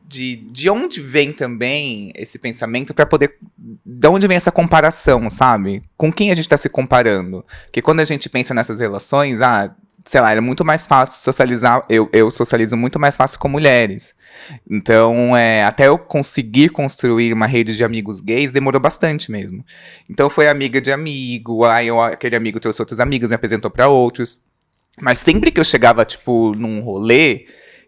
de, 0.06 0.36
de 0.36 0.70
onde 0.70 1.00
vem 1.00 1.32
também 1.32 2.12
esse 2.14 2.38
pensamento 2.38 2.94
para 2.94 3.04
poder. 3.04 3.36
De 3.84 4.08
onde 4.08 4.26
vem 4.28 4.36
essa 4.36 4.52
comparação, 4.52 5.28
sabe? 5.28 5.82
Com 5.96 6.12
quem 6.12 6.30
a 6.30 6.34
gente 6.34 6.44
está 6.44 6.56
se 6.56 6.68
comparando? 6.68 7.44
Porque 7.64 7.82
quando 7.82 8.00
a 8.00 8.04
gente 8.04 8.28
pensa 8.28 8.54
nessas 8.54 8.80
relações, 8.80 9.40
ah, 9.40 9.74
sei 10.04 10.20
lá, 10.20 10.30
era 10.30 10.42
muito 10.42 10.64
mais 10.64 10.86
fácil 10.86 11.18
socializar. 11.20 11.82
Eu, 11.88 12.08
eu 12.12 12.30
socializo 12.30 12.76
muito 12.76 13.00
mais 13.00 13.16
fácil 13.16 13.38
com 13.38 13.48
mulheres. 13.48 14.14
Então, 14.70 15.36
é, 15.36 15.64
até 15.64 15.88
eu 15.88 15.98
conseguir 15.98 16.68
construir 16.68 17.32
uma 17.32 17.46
rede 17.46 17.74
de 17.76 17.82
amigos 17.82 18.20
gays 18.20 18.52
demorou 18.52 18.80
bastante 18.80 19.30
mesmo. 19.30 19.64
Então, 20.08 20.28
foi 20.28 20.48
amiga 20.48 20.80
de 20.80 20.92
amigo, 20.92 21.64
aí 21.64 21.88
eu, 21.88 22.00
aquele 22.00 22.36
amigo 22.36 22.60
trouxe 22.60 22.82
outros 22.82 23.00
amigos, 23.00 23.28
me 23.30 23.34
apresentou 23.34 23.70
para 23.70 23.88
outros. 23.88 24.42
Mas 25.00 25.18
sempre 25.18 25.50
que 25.50 25.58
eu 25.58 25.64
chegava, 25.64 26.04
tipo, 26.04 26.54
num 26.54 26.80
rolê 26.80 27.46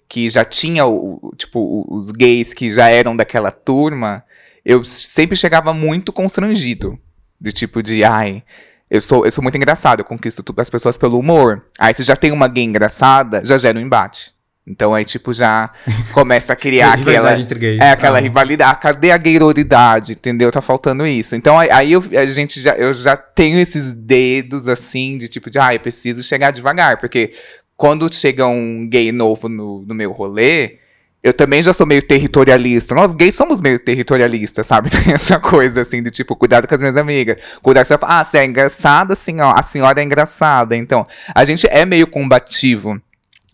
que 0.08 0.30
já 0.30 0.44
tinha, 0.44 0.86
o, 0.86 1.32
tipo, 1.36 1.84
os 1.88 2.10
gays 2.12 2.54
que 2.54 2.70
já 2.70 2.88
eram 2.88 3.14
daquela 3.14 3.50
turma, 3.50 4.24
eu 4.64 4.82
sempre 4.84 5.36
chegava 5.36 5.74
muito 5.74 6.12
constrangido. 6.12 6.98
De 7.38 7.52
tipo 7.52 7.82
de, 7.82 8.02
ai, 8.02 8.42
eu 8.90 9.00
sou, 9.00 9.24
eu 9.24 9.30
sou 9.30 9.42
muito 9.42 9.56
engraçado, 9.56 10.00
eu 10.00 10.04
conquisto 10.04 10.44
as 10.56 10.70
pessoas 10.70 10.96
pelo 10.96 11.18
humor. 11.18 11.64
Aí 11.78 11.92
se 11.92 12.02
já 12.02 12.16
tem 12.16 12.30
uma 12.30 12.48
gay 12.48 12.64
engraçada, 12.64 13.42
já 13.44 13.58
gera 13.58 13.78
um 13.78 13.82
embate. 13.82 14.34
Então 14.66 14.92
aí, 14.94 15.04
tipo, 15.04 15.32
já 15.32 15.70
começa 16.12 16.52
a 16.52 16.56
criar 16.56 16.94
aquela. 16.94 17.32
É, 17.80 17.90
aquela 17.90 18.18
ah. 18.18 18.20
rivalidade. 18.20 18.80
Cadê 18.80 19.12
a 19.12 19.16
gayroridade? 19.16 20.12
Entendeu? 20.12 20.50
Tá 20.50 20.60
faltando 20.60 21.06
isso. 21.06 21.36
Então 21.36 21.58
aí, 21.58 21.70
aí 21.70 21.92
eu, 21.92 22.02
a 22.16 22.26
gente 22.26 22.60
já, 22.60 22.74
eu 22.74 22.92
já 22.92 23.16
tenho 23.16 23.58
esses 23.58 23.92
dedos 23.92 24.66
assim, 24.66 25.18
de 25.18 25.28
tipo, 25.28 25.50
de 25.50 25.58
ah, 25.58 25.72
eu 25.72 25.80
preciso 25.80 26.22
chegar 26.22 26.50
devagar. 26.50 26.98
Porque 26.98 27.32
quando 27.76 28.12
chega 28.12 28.46
um 28.46 28.88
gay 28.88 29.12
novo 29.12 29.48
no, 29.48 29.82
no 29.82 29.94
meu 29.94 30.10
rolê, 30.10 30.78
eu 31.26 31.32
também 31.32 31.60
já 31.60 31.72
sou 31.72 31.84
meio 31.84 32.00
territorialista. 32.02 32.94
Nós 32.94 33.12
gays 33.12 33.34
somos 33.34 33.60
meio 33.60 33.80
territorialistas, 33.80 34.64
sabe? 34.64 34.90
Tem 34.94 35.12
essa 35.12 35.40
coisa 35.40 35.80
assim 35.80 36.00
de 36.00 36.08
tipo, 36.08 36.36
cuidado 36.36 36.68
com 36.68 36.74
as 36.76 36.80
minhas 36.80 36.96
amigas. 36.96 37.36
Cuidado, 37.60 37.84
você 37.84 37.98
fala, 37.98 38.20
ah, 38.20 38.24
você 38.24 38.38
é 38.38 38.44
engraçada, 38.44 39.14
assim, 39.14 39.40
ó, 39.40 39.50
a 39.50 39.62
senhora 39.64 40.00
é 40.00 40.04
engraçada. 40.04 40.76
Então, 40.76 41.04
a 41.34 41.44
gente 41.44 41.66
é 41.66 41.84
meio 41.84 42.06
combativo 42.06 43.02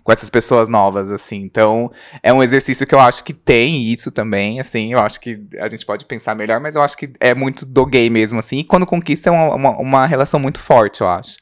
com 0.04 0.12
essas 0.12 0.28
pessoas 0.28 0.68
novas, 0.68 1.10
assim. 1.10 1.36
Então, 1.36 1.90
é 2.22 2.30
um 2.30 2.42
exercício 2.42 2.86
que 2.86 2.94
eu 2.94 3.00
acho 3.00 3.24
que 3.24 3.32
tem 3.32 3.90
isso 3.90 4.10
também, 4.10 4.60
assim. 4.60 4.92
Eu 4.92 4.98
acho 4.98 5.18
que 5.18 5.40
a 5.58 5.66
gente 5.66 5.86
pode 5.86 6.04
pensar 6.04 6.34
melhor, 6.34 6.60
mas 6.60 6.74
eu 6.74 6.82
acho 6.82 6.94
que 6.94 7.10
é 7.20 7.34
muito 7.34 7.64
do 7.64 7.86
gay 7.86 8.10
mesmo, 8.10 8.38
assim. 8.38 8.58
E 8.58 8.64
quando 8.64 8.84
conquista 8.84 9.30
é 9.30 9.32
uma, 9.32 9.54
uma, 9.54 9.70
uma 9.78 10.06
relação 10.06 10.38
muito 10.38 10.60
forte, 10.60 11.00
eu 11.00 11.08
acho. 11.08 11.38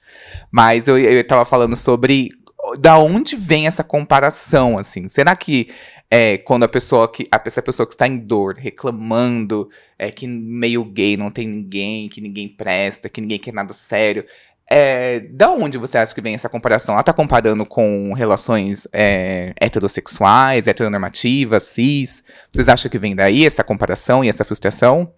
Mas 0.49 0.87
eu, 0.87 0.97
eu 0.97 1.27
tava 1.27 1.45
falando 1.45 1.75
sobre 1.77 2.29
da 2.79 2.99
onde 2.99 3.35
vem 3.35 3.67
essa 3.67 3.83
comparação, 3.83 4.79
assim. 4.79 5.09
Será 5.09 5.35
que 5.35 5.69
é, 6.11 6.39
quando 6.39 6.65
a 6.65 6.69
pessoa 6.69 7.11
que 7.11 7.25
a, 7.31 7.41
essa 7.47 7.63
pessoa 7.63 7.87
que 7.87 7.95
está 7.95 8.07
em 8.07 8.19
dor, 8.19 8.57
reclamando 8.57 9.71
é, 9.97 10.11
que 10.11 10.27
meio 10.27 10.85
gay 10.85 11.17
não 11.17 11.31
tem 11.31 11.47
ninguém, 11.47 12.09
que 12.09 12.21
ninguém 12.21 12.49
presta, 12.49 13.09
que 13.09 13.21
ninguém 13.21 13.39
quer 13.39 13.55
nada 13.55 13.73
sério, 13.73 14.25
é, 14.73 15.21
da 15.21 15.51
onde 15.51 15.79
você 15.79 15.99
acha 15.99 16.15
que 16.15 16.21
vem 16.21 16.35
essa 16.35 16.49
comparação? 16.49 16.95
Ela 16.95 17.03
tá 17.03 17.13
comparando 17.13 17.67
com 17.67 18.13
relações 18.13 18.87
é, 18.93 19.53
heterossexuais, 19.61 20.69
heteronormativas, 20.69 21.65
cis? 21.65 22.23
Vocês 22.53 22.69
acham 22.69 22.89
que 22.91 22.99
vem 22.99 23.17
daí 23.17 23.45
essa 23.45 23.65
comparação 23.65 24.25
e 24.25 24.29
essa 24.29 24.45
frustração? 24.45 25.13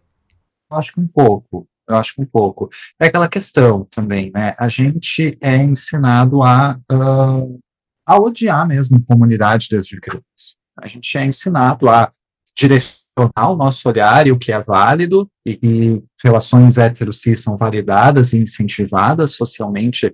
Acho 0.71 0.95
que 0.95 1.01
um 1.01 1.07
pouco. 1.07 1.69
Eu 1.87 1.97
acho 1.97 2.15
que 2.15 2.23
um 2.23 2.27
pouco. 2.27 2.71
É 2.99 3.07
aquela 3.07 3.29
questão 3.29 3.87
também, 3.91 4.31
né? 4.35 4.55
A 4.59 4.69
gente 4.69 5.37
é 5.39 5.57
ensinado 5.57 6.43
a, 6.43 6.79
uh, 6.91 7.61
a 8.07 8.19
odiar 8.19 8.67
mesmo 8.67 9.05
comunidade 9.05 9.69
desde 9.71 10.01
criança. 10.01 10.62
A 10.79 10.89
gente 10.89 11.17
é 11.17 11.25
ensinado 11.25 11.89
a 11.89 12.13
direcionar 12.57 13.51
o 13.51 13.57
nosso 13.57 13.89
olhar 13.89 14.27
e 14.27 14.33
o 14.33 14.39
que 14.39 14.53
é 14.53 14.61
válido, 14.61 15.29
e, 15.47 15.59
e 15.63 16.03
relações 16.23 16.79
hétero-cis 16.79 17.41
são 17.41 17.57
validadas 17.57 18.33
e 18.33 18.39
incentivadas 18.39 19.33
socialmente 19.33 20.13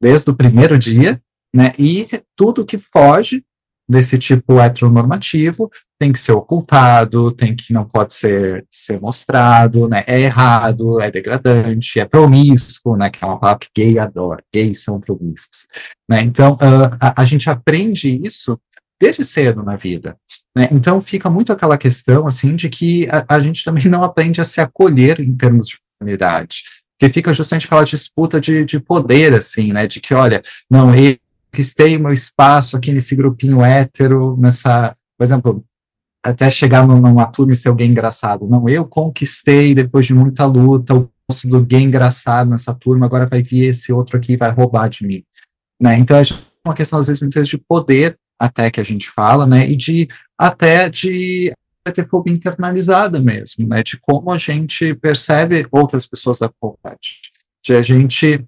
desde 0.00 0.30
o 0.30 0.36
primeiro 0.36 0.78
dia, 0.78 1.20
né, 1.54 1.72
e 1.78 2.06
tudo 2.36 2.64
que 2.64 2.78
foge 2.78 3.44
desse 3.90 4.16
tipo 4.16 4.60
heteronormativo 4.60 5.68
tem 5.98 6.12
que 6.12 6.18
ser 6.18 6.32
ocultado, 6.32 7.32
tem 7.32 7.56
que 7.56 7.72
não 7.72 7.84
pode 7.84 8.14
ser, 8.14 8.64
ser 8.70 9.00
mostrado, 9.00 9.88
né? 9.88 10.04
É 10.06 10.20
errado, 10.20 11.00
é 11.00 11.10
degradante, 11.10 11.98
é 11.98 12.04
promíscuo, 12.04 12.96
né? 12.96 13.10
Que 13.10 13.22
é 13.24 13.26
uma 13.26 13.38
palavra 13.38 13.58
que 13.58 13.68
gay 13.76 13.98
adora, 13.98 14.42
gays 14.54 14.84
são 14.84 15.00
promíscuos, 15.00 15.66
né? 16.08 16.22
Então, 16.22 16.52
uh, 16.54 16.96
a, 17.00 17.20
a 17.20 17.24
gente 17.24 17.50
aprende 17.50 18.20
isso 18.24 18.58
desde 19.00 19.24
cedo 19.24 19.62
na 19.62 19.76
vida. 19.76 20.16
Né? 20.54 20.68
Então 20.70 21.00
fica 21.00 21.30
muito 21.30 21.52
aquela 21.52 21.78
questão 21.78 22.26
assim 22.26 22.54
de 22.54 22.68
que 22.68 23.08
a, 23.08 23.36
a, 23.36 23.40
gente 23.40 23.64
também 23.64 23.86
não 23.86 24.04
aprende 24.04 24.40
a 24.40 24.44
se 24.44 24.60
acolher 24.60 25.20
em 25.20 25.34
termos 25.36 25.68
de 25.68 25.78
comunidade, 25.98 26.62
que 26.98 27.08
fica 27.08 27.32
justamente 27.32 27.66
aquela 27.66 27.84
disputa 27.84 28.40
de, 28.40 28.64
de 28.64 28.78
poder 28.78 29.32
assim, 29.34 29.72
né? 29.72 29.86
De 29.86 30.00
que 30.00 30.12
olha, 30.12 30.42
não 30.68 30.94
eu 30.94 31.16
conquistei 31.50 31.98
meu 31.98 32.12
espaço 32.12 32.76
aqui 32.76 32.92
nesse 32.92 33.16
grupinho 33.16 33.62
hétero, 33.62 34.36
nessa, 34.38 34.94
por 35.18 35.24
exemplo, 35.24 35.64
até 36.22 36.50
chegar 36.50 36.86
numa 36.86 37.26
turma 37.26 37.52
e 37.52 37.56
ser 37.56 37.68
alguém 37.68 37.90
engraçado. 37.90 38.46
Não, 38.46 38.68
eu 38.68 38.86
conquistei 38.86 39.74
depois 39.74 40.06
de 40.06 40.14
muita 40.14 40.44
luta 40.44 40.94
o 40.94 41.10
posto 41.26 41.48
do 41.48 41.64
gay 41.64 41.82
engraçado 41.82 42.50
nessa 42.50 42.74
turma, 42.74 43.06
agora 43.06 43.26
vai 43.26 43.42
vir 43.42 43.64
esse 43.64 43.92
outro 43.92 44.16
aqui 44.16 44.34
e 44.34 44.36
vai 44.36 44.50
roubar 44.50 44.88
de 44.88 45.06
mim. 45.06 45.24
Né? 45.80 45.98
Então, 45.98 46.16
é 46.16 46.22
uma 46.64 46.74
questão, 46.74 46.98
às 46.98 47.06
vezes, 47.06 47.22
muitas 47.22 47.40
vezes, 47.40 47.50
de 47.50 47.58
poder, 47.58 48.18
até 48.40 48.70
que 48.70 48.80
a 48.80 48.84
gente 48.84 49.10
fala, 49.10 49.46
né? 49.46 49.68
E 49.68 49.76
de, 49.76 50.08
até 50.38 50.88
de 50.88 51.54
fobia 52.08 52.32
internalizada 52.32 53.20
mesmo, 53.20 53.68
né? 53.68 53.82
De 53.82 53.98
como 54.00 54.32
a 54.32 54.38
gente 54.38 54.94
percebe 54.94 55.66
outras 55.70 56.06
pessoas 56.06 56.38
da 56.38 56.48
comunidade. 56.48 57.30
De 57.62 57.74
a 57.74 57.82
gente 57.82 58.46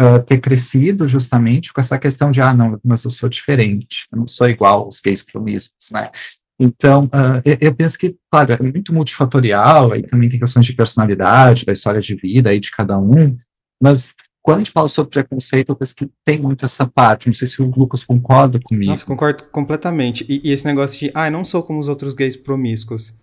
uh, 0.00 0.22
ter 0.24 0.38
crescido 0.38 1.06
justamente 1.06 1.72
com 1.72 1.80
essa 1.80 1.98
questão 1.98 2.30
de, 2.30 2.40
ah, 2.40 2.54
não, 2.54 2.80
mas 2.82 3.04
eu 3.04 3.10
sou 3.10 3.28
diferente, 3.28 4.06
eu 4.10 4.18
não 4.18 4.26
sou 4.26 4.48
igual 4.48 4.84
aos 4.84 5.00
gays 5.00 5.22
promíscuos, 5.22 5.90
né? 5.92 6.10
Então, 6.58 7.04
uh, 7.06 7.42
eu, 7.44 7.58
eu, 7.60 7.74
penso 7.74 7.98
que, 7.98 8.16
claro, 8.30 8.52
é 8.52 8.62
muito 8.62 8.94
multifatorial, 8.94 9.92
aí 9.92 10.02
também 10.04 10.28
tem 10.28 10.38
questões 10.38 10.64
de 10.64 10.72
personalidade, 10.72 11.66
da 11.66 11.72
história 11.72 12.00
de 12.00 12.14
vida 12.14 12.50
aí 12.50 12.60
de 12.60 12.70
cada 12.70 12.98
um, 12.98 13.36
mas 13.82 14.14
quando 14.44 14.58
a 14.58 14.60
gente 14.60 14.72
fala 14.72 14.88
sobre 14.88 15.10
preconceito, 15.10 15.70
eu 15.70 15.74
penso 15.74 15.96
que 15.96 16.06
tem 16.22 16.38
muito 16.38 16.66
essa 16.66 16.86
parte. 16.86 17.28
Não 17.28 17.32
sei 17.32 17.48
se 17.48 17.62
o 17.62 17.72
Lucas 17.74 18.04
concorda 18.04 18.60
comigo. 18.62 18.90
Nossa, 18.90 19.06
concordo 19.06 19.44
completamente. 19.44 20.26
E, 20.28 20.42
e 20.44 20.52
esse 20.52 20.66
negócio 20.66 21.00
de, 21.00 21.10
ah, 21.14 21.28
eu 21.28 21.32
não 21.32 21.46
sou 21.46 21.62
como 21.62 21.80
os 21.80 21.88
outros 21.88 22.12
gays 22.12 22.36
promíscuos. 22.36 23.14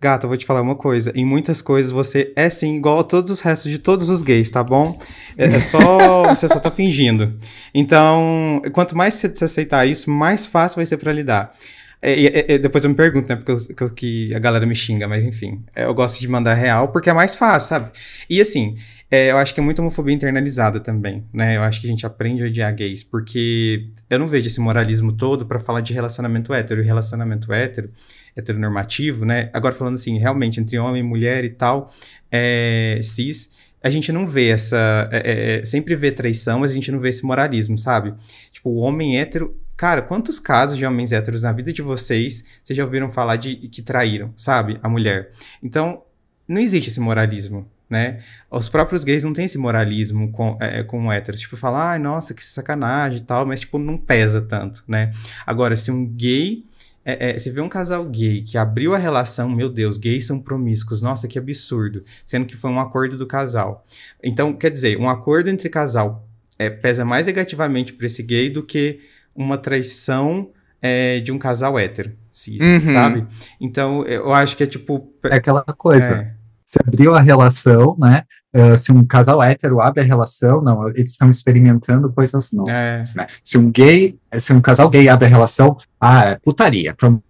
Gata, 0.00 0.24
eu 0.24 0.28
vou 0.28 0.38
te 0.38 0.46
falar 0.46 0.62
uma 0.62 0.74
coisa. 0.74 1.12
Em 1.14 1.22
muitas 1.22 1.60
coisas 1.60 1.92
você 1.92 2.32
é 2.34 2.48
sim 2.48 2.76
igual 2.76 3.00
a 3.00 3.04
todos 3.04 3.30
os 3.30 3.40
restos 3.40 3.70
de 3.70 3.78
todos 3.78 4.08
os 4.08 4.22
gays, 4.22 4.50
tá 4.50 4.64
bom? 4.64 4.98
É, 5.36 5.44
é 5.44 5.60
só. 5.60 6.28
você 6.34 6.48
só 6.48 6.58
tá 6.58 6.70
fingindo. 6.70 7.38
Então, 7.74 8.62
quanto 8.72 8.96
mais 8.96 9.12
você 9.12 9.44
aceitar 9.44 9.86
isso, 9.86 10.10
mais 10.10 10.46
fácil 10.46 10.76
vai 10.76 10.86
ser 10.86 10.96
para 10.96 11.12
lidar. 11.12 11.54
É, 12.00 12.54
é, 12.54 12.58
depois 12.58 12.84
eu 12.84 12.90
me 12.90 12.96
pergunto, 12.96 13.28
né? 13.30 13.36
Porque 13.36 13.82
eu, 13.82 13.90
que 13.90 14.34
a 14.34 14.38
galera 14.38 14.66
me 14.66 14.74
xinga, 14.74 15.08
mas 15.08 15.24
enfim. 15.24 15.62
É, 15.74 15.84
eu 15.84 15.94
gosto 15.94 16.20
de 16.20 16.28
mandar 16.28 16.52
real 16.52 16.88
porque 16.88 17.08
é 17.08 17.14
mais 17.14 17.34
fácil, 17.34 17.68
sabe? 17.68 17.90
E 18.28 18.42
assim, 18.42 18.76
é, 19.10 19.30
eu 19.30 19.36
acho 19.36 19.54
que 19.54 19.60
é 19.60 19.62
muito 19.62 19.80
homofobia 19.80 20.14
internalizada 20.14 20.80
também, 20.80 21.24
né? 21.32 21.56
Eu 21.56 21.62
acho 21.62 21.80
que 21.80 21.86
a 21.86 21.90
gente 21.90 22.06
aprende 22.06 22.42
a 22.42 22.46
odiar 22.46 22.74
gays, 22.74 23.02
porque 23.02 23.90
eu 24.08 24.18
não 24.18 24.26
vejo 24.26 24.46
esse 24.46 24.60
moralismo 24.60 25.12
todo 25.12 25.46
para 25.46 25.60
falar 25.60 25.80
de 25.80 25.92
relacionamento 25.92 26.52
hétero. 26.52 26.82
E 26.82 26.84
relacionamento 26.84 27.52
hétero, 27.52 27.90
heteronormativo, 28.36 29.24
né? 29.24 29.50
Agora 29.52 29.74
falando 29.74 29.94
assim, 29.94 30.18
realmente, 30.18 30.60
entre 30.60 30.78
homem 30.78 31.00
e 31.00 31.04
mulher 31.04 31.44
e 31.44 31.50
tal, 31.50 31.92
é, 32.30 32.98
cis, 33.02 33.50
a 33.82 33.90
gente 33.90 34.10
não 34.10 34.26
vê 34.26 34.48
essa. 34.48 35.08
É, 35.12 35.60
é, 35.60 35.64
sempre 35.64 35.94
vê 35.94 36.10
traição, 36.10 36.60
mas 36.60 36.70
a 36.70 36.74
gente 36.74 36.90
não 36.90 36.98
vê 36.98 37.10
esse 37.10 37.24
moralismo, 37.24 37.78
sabe? 37.78 38.14
Tipo, 38.52 38.70
o 38.70 38.76
homem 38.76 39.18
hétero 39.18 39.54
Cara, 39.76 40.02
quantos 40.02 40.38
casos 40.38 40.78
de 40.78 40.86
homens 40.86 41.10
héteros 41.10 41.42
na 41.42 41.50
vida 41.50 41.72
de 41.72 41.82
vocês 41.82 42.44
vocês 42.62 42.76
já 42.76 42.84
ouviram 42.84 43.10
falar 43.10 43.36
de 43.36 43.56
que 43.56 43.82
traíram, 43.82 44.32
sabe? 44.36 44.78
A 44.82 44.88
mulher. 44.88 45.32
Então, 45.62 46.02
não 46.46 46.60
existe 46.60 46.90
esse 46.90 47.00
moralismo, 47.00 47.68
né? 47.88 48.20
Os 48.50 48.68
próprios 48.68 49.04
gays 49.04 49.24
não 49.24 49.32
têm 49.32 49.44
esse 49.44 49.58
moralismo 49.58 50.30
com, 50.32 50.56
é, 50.60 50.82
com 50.82 51.12
héteros. 51.12 51.40
Tipo, 51.40 51.56
falar, 51.56 51.92
ai, 51.92 51.98
nossa, 51.98 52.34
que 52.34 52.44
sacanagem 52.44 53.18
e 53.18 53.22
tal, 53.22 53.46
mas, 53.46 53.60
tipo, 53.60 53.78
não 53.78 53.96
pesa 53.96 54.40
tanto, 54.40 54.82
né? 54.88 55.12
Agora, 55.46 55.76
se 55.76 55.90
um 55.90 56.06
gay. 56.06 56.64
É, 57.06 57.32
é, 57.32 57.38
se 57.38 57.50
vê 57.50 57.60
um 57.60 57.68
casal 57.68 58.02
gay 58.06 58.40
que 58.40 58.56
abriu 58.56 58.94
a 58.94 58.98
relação, 58.98 59.50
meu 59.50 59.68
Deus, 59.68 59.98
gays 59.98 60.26
são 60.26 60.40
promíscuos, 60.40 61.02
nossa, 61.02 61.28
que 61.28 61.38
absurdo. 61.38 62.02
Sendo 62.24 62.46
que 62.46 62.56
foi 62.56 62.70
um 62.70 62.80
acordo 62.80 63.18
do 63.18 63.26
casal. 63.26 63.84
Então, 64.22 64.54
quer 64.54 64.70
dizer, 64.70 64.98
um 64.98 65.06
acordo 65.06 65.50
entre 65.50 65.68
casal 65.68 66.26
é, 66.58 66.70
pesa 66.70 67.04
mais 67.04 67.26
negativamente 67.26 67.92
para 67.92 68.06
esse 68.06 68.22
gay 68.22 68.48
do 68.48 68.62
que 68.62 69.00
uma 69.34 69.58
traição 69.58 70.50
é, 70.80 71.20
de 71.20 71.32
um 71.32 71.38
casal 71.38 71.78
hétero, 71.78 72.12
cis, 72.30 72.62
uhum. 72.62 72.92
sabe? 72.92 73.26
Então, 73.60 74.04
eu 74.04 74.32
acho 74.32 74.56
que 74.56 74.62
é 74.62 74.66
tipo. 74.66 75.12
É 75.24 75.36
aquela 75.36 75.62
coisa. 75.62 76.34
É. 76.74 76.82
Se 76.82 76.88
abriu 76.88 77.14
a 77.14 77.20
relação, 77.20 77.96
né? 77.98 78.24
Uh, 78.54 78.76
se 78.76 78.92
um 78.92 79.04
casal 79.04 79.42
hétero 79.42 79.80
abre 79.80 80.00
a 80.00 80.04
relação, 80.04 80.62
não, 80.62 80.88
eles 80.88 81.10
estão 81.10 81.28
experimentando 81.28 82.12
coisas 82.12 82.52
novas, 82.52 82.72
é. 82.72 83.02
né? 83.16 83.26
Se 83.42 83.58
um 83.58 83.68
gay, 83.70 84.16
se 84.38 84.52
um 84.52 84.60
casal 84.60 84.88
gay 84.88 85.08
abre 85.08 85.26
a 85.26 85.28
relação, 85.28 85.76
ah, 86.00 86.24
é 86.24 86.36
putaria, 86.36 86.94
promissão. 86.94 87.22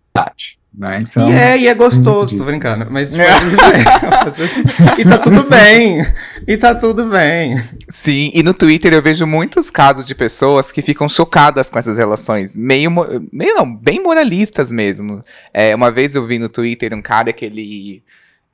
Né? 0.76 0.98
Então, 1.02 1.30
e 1.30 1.32
é, 1.32 1.56
e 1.56 1.68
é 1.68 1.74
gostoso, 1.74 2.36
tô 2.36 2.44
brincando. 2.44 2.86
Mas, 2.90 3.10
tipo, 3.14 3.22
é. 3.22 5.00
e 5.00 5.04
tá 5.04 5.18
tudo 5.18 5.44
bem. 5.44 6.04
E 6.48 6.56
tá 6.56 6.74
tudo 6.74 7.04
bem. 7.04 7.62
Sim, 7.88 8.32
e 8.34 8.42
no 8.42 8.52
Twitter 8.52 8.92
eu 8.92 9.00
vejo 9.00 9.24
muitos 9.24 9.70
casos 9.70 10.04
de 10.04 10.16
pessoas 10.16 10.72
que 10.72 10.82
ficam 10.82 11.08
chocadas 11.08 11.70
com 11.70 11.78
essas 11.78 11.96
relações. 11.96 12.56
Meio, 12.56 12.90
meio 13.32 13.54
não, 13.54 13.72
bem 13.72 14.02
moralistas 14.02 14.72
mesmo. 14.72 15.22
É, 15.52 15.76
uma 15.76 15.92
vez 15.92 16.16
eu 16.16 16.26
vi 16.26 16.40
no 16.40 16.48
Twitter 16.48 16.92
um 16.92 17.02
cara 17.02 17.32
que 17.32 17.44
ele. 17.44 18.02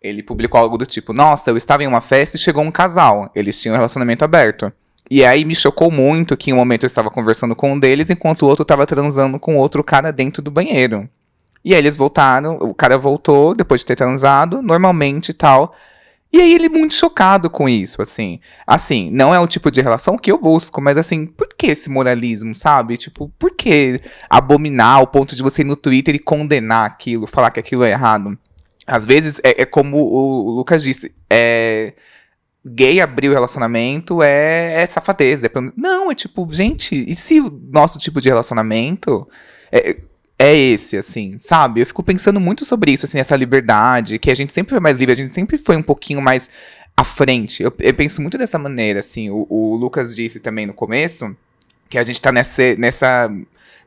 Ele 0.01 0.23
publicou 0.23 0.61
algo 0.61 0.79
do 0.79 0.87
tipo: 0.87 1.13
Nossa, 1.13 1.51
eu 1.51 1.57
estava 1.57 1.83
em 1.85 1.87
uma 1.87 2.01
festa 2.01 2.37
e 2.37 2.41
chegou 2.41 2.63
um 2.63 2.71
casal. 2.71 3.31
Eles 3.35 3.61
tinham 3.61 3.75
um 3.75 3.77
relacionamento 3.77 4.25
aberto. 4.25 4.73
E 5.11 5.25
aí 5.25 5.45
me 5.45 5.55
chocou 5.55 5.91
muito 5.91 6.37
que 6.37 6.51
em 6.51 6.53
um 6.55 6.57
momento 6.57 6.85
eu 6.85 6.87
estava 6.87 7.11
conversando 7.11 7.57
com 7.57 7.73
um 7.73 7.79
deles, 7.79 8.11
enquanto 8.11 8.43
o 8.43 8.47
outro 8.47 8.63
estava 8.63 8.87
transando 8.87 9.41
com 9.41 9.57
outro 9.57 9.83
cara 9.83 10.13
dentro 10.13 10.41
do 10.41 10.51
banheiro. 10.51 11.09
E 11.65 11.75
aí 11.75 11.81
eles 11.81 11.97
voltaram, 11.97 12.57
o 12.57 12.73
cara 12.73 12.97
voltou 12.97 13.55
depois 13.55 13.81
de 13.81 13.87
ter 13.87 13.97
transado, 13.97 14.63
normalmente 14.63 15.31
e 15.31 15.35
tal. 15.35 15.75
E 16.33 16.41
aí 16.41 16.55
ele 16.55 16.69
muito 16.69 16.95
chocado 16.95 17.51
com 17.51 17.69
isso, 17.69 18.01
assim. 18.01 18.39
Assim, 18.65 19.11
não 19.11 19.35
é 19.35 19.41
o 19.41 19.49
tipo 19.49 19.69
de 19.71 19.81
relação 19.81 20.17
que 20.17 20.31
eu 20.31 20.39
busco, 20.39 20.81
mas 20.81 20.97
assim, 20.97 21.27
por 21.27 21.49
que 21.59 21.67
esse 21.67 21.91
moralismo, 21.91 22.55
sabe? 22.55 22.97
Tipo, 22.97 23.29
por 23.37 23.51
que 23.57 24.01
abominar 24.29 24.99
ao 24.99 25.09
ponto 25.09 25.35
de 25.35 25.43
você 25.43 25.63
ir 25.63 25.65
no 25.65 25.75
Twitter 25.75 26.15
e 26.15 26.21
condenar 26.21 26.87
aquilo, 26.87 27.27
falar 27.27 27.51
que 27.51 27.59
aquilo 27.59 27.83
é 27.83 27.91
errado? 27.91 28.39
Às 28.91 29.07
vezes, 29.07 29.41
é, 29.45 29.63
é 29.63 29.65
como 29.65 29.97
o, 29.99 30.51
Lucas 30.51 30.83
disse, 30.83 31.13
é 31.29 31.95
gay 32.67 33.01
abrir 33.01 33.31
o 33.31 33.33
relacionamento 33.33 34.23
é, 34.23 34.83
é 34.83 34.87
safadeza. 34.87 35.47
É, 35.47 35.51
não, 35.77 36.11
é 36.11 36.15
tipo, 36.15 36.47
gente, 36.53 36.95
e 36.95 37.17
se 37.17 37.41
o 37.41 37.51
nosso 37.73 37.99
tipo 37.99 38.21
de 38.21 38.29
relacionamento. 38.29 39.29
É, 39.73 39.97
é 40.43 40.57
esse, 40.57 40.97
assim, 40.97 41.39
sabe? 41.39 41.83
Eu 41.83 41.87
fico 41.87 42.03
pensando 42.03 42.41
muito 42.41 42.65
sobre 42.65 42.91
isso, 42.91 43.05
assim, 43.05 43.19
essa 43.19 43.37
liberdade, 43.37 44.19
que 44.19 44.31
a 44.31 44.35
gente 44.35 44.55
sempre 44.55 44.71
foi 44.71 44.81
mais 44.81 44.97
livre, 44.97 45.13
a 45.13 45.17
gente 45.17 45.35
sempre 45.35 45.59
foi 45.59 45.77
um 45.77 45.83
pouquinho 45.83 46.23
mais 46.23 46.49
à 46.97 47.05
frente. 47.05 47.63
Eu, 47.63 47.71
eu 47.79 47.93
penso 47.93 48.23
muito 48.23 48.39
dessa 48.39 48.59
maneira, 48.59 49.01
assim. 49.01 49.29
O, 49.29 49.47
o, 49.51 49.77
Lucas 49.77 50.15
disse 50.15 50.41
também 50.41 50.67
no 50.67 50.73
começo 50.73 51.37
que 51.91 51.99
a 51.99 52.03
gente 52.03 52.19
tá 52.23 52.33
nessa, 52.33 52.75
nessa, 52.77 53.31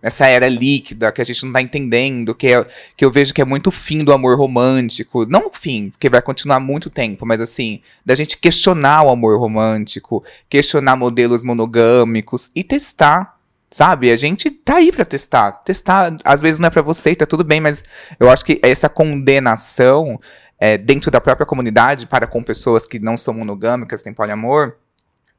nessa 0.04 0.28
era 0.28 0.50
líquida, 0.50 1.12
que 1.14 1.22
a 1.22 1.26
gente 1.26 1.46
não 1.46 1.54
tá 1.54 1.62
entendendo, 1.62 2.36
que, 2.36 2.48
é, 2.50 2.66
que 2.98 3.06
eu 3.06 3.12
vejo 3.12 3.34
que 3.34 3.42
é 3.42 3.46
muito 3.46 3.68
o 3.68 3.72
fim 3.72 4.04
do 4.04 4.12
amor 4.12 4.38
romântico. 4.38 5.26
Não 5.26 5.48
o 5.48 5.52
fim, 5.54 5.90
porque 5.90 6.10
vai 6.10 6.22
continuar 6.22 6.60
muito 6.60 6.90
tempo, 6.90 7.26
mas 7.26 7.40
assim, 7.40 7.80
da 8.06 8.14
gente 8.14 8.38
questionar 8.38 9.04
o 9.04 9.10
amor 9.10 9.40
romântico, 9.40 10.24
questionar 10.50 10.98
modelos 10.98 11.42
monogâmicos 11.42 12.52
e 12.54 12.64
testar 12.64 13.34
Sabe? 13.74 14.12
A 14.12 14.16
gente 14.16 14.52
tá 14.52 14.76
aí 14.76 14.92
pra 14.92 15.04
testar. 15.04 15.52
Testar, 15.64 16.16
às 16.24 16.42
vezes 16.42 16.60
não 16.60 16.68
é 16.68 16.70
pra 16.70 16.84
você 16.84 17.16
tá 17.16 17.26
tudo 17.26 17.44
bem, 17.44 17.60
mas 17.60 17.84
eu 18.20 18.30
acho 18.30 18.46
que 18.46 18.60
essa 18.62 18.88
condenação 18.88 20.20
é, 20.60 20.78
dentro 20.78 21.10
da 21.10 21.20
própria 21.20 21.44
comunidade 21.44 22.06
para 22.06 22.28
com 22.28 22.44
pessoas 22.44 22.86
que 22.86 23.00
não 23.00 23.18
são 23.18 23.34
monogâmicas, 23.34 24.04
têm 24.04 24.14
poliamor, 24.14 24.76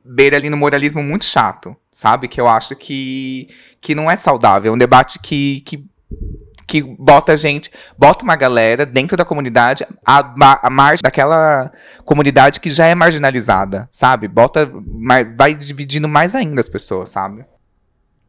beira 0.05 0.37
ali 0.37 0.51
no 0.51 0.57
moralismo 0.57 1.03
muito 1.03 1.25
chato, 1.25 1.77
sabe? 1.91 2.29
Que 2.29 2.41
eu 2.41 2.47
acho 2.47 2.77
que, 2.77 3.49
que 3.81 3.95
não 3.95 4.11
é 4.11 4.17
saudável. 4.17 4.73
É 4.73 4.75
um 4.75 4.79
debate 4.79 5.19
que, 5.19 5.63
que, 5.63 5.87
que 6.67 6.83
bota 6.83 7.37
gente, 7.37 7.71
bota 7.97 8.25
uma 8.25 8.37
galera 8.37 8.85
dentro 8.85 9.17
da 9.17 9.25
comunidade, 9.25 9.87
a, 10.05 10.59
a 10.63 10.71
margem 10.71 11.03
daquela 11.03 11.73
comunidade 12.05 12.61
que 12.61 12.71
já 12.71 12.87
é 12.87 12.95
marginalizada, 12.95 13.89
sabe? 13.91 14.29
Bota, 14.29 14.71
vai 15.37 15.55
dividindo 15.55 16.09
mais 16.09 16.35
ainda 16.35 16.61
as 16.61 16.69
pessoas, 16.69 17.09
sabe? 17.09 17.45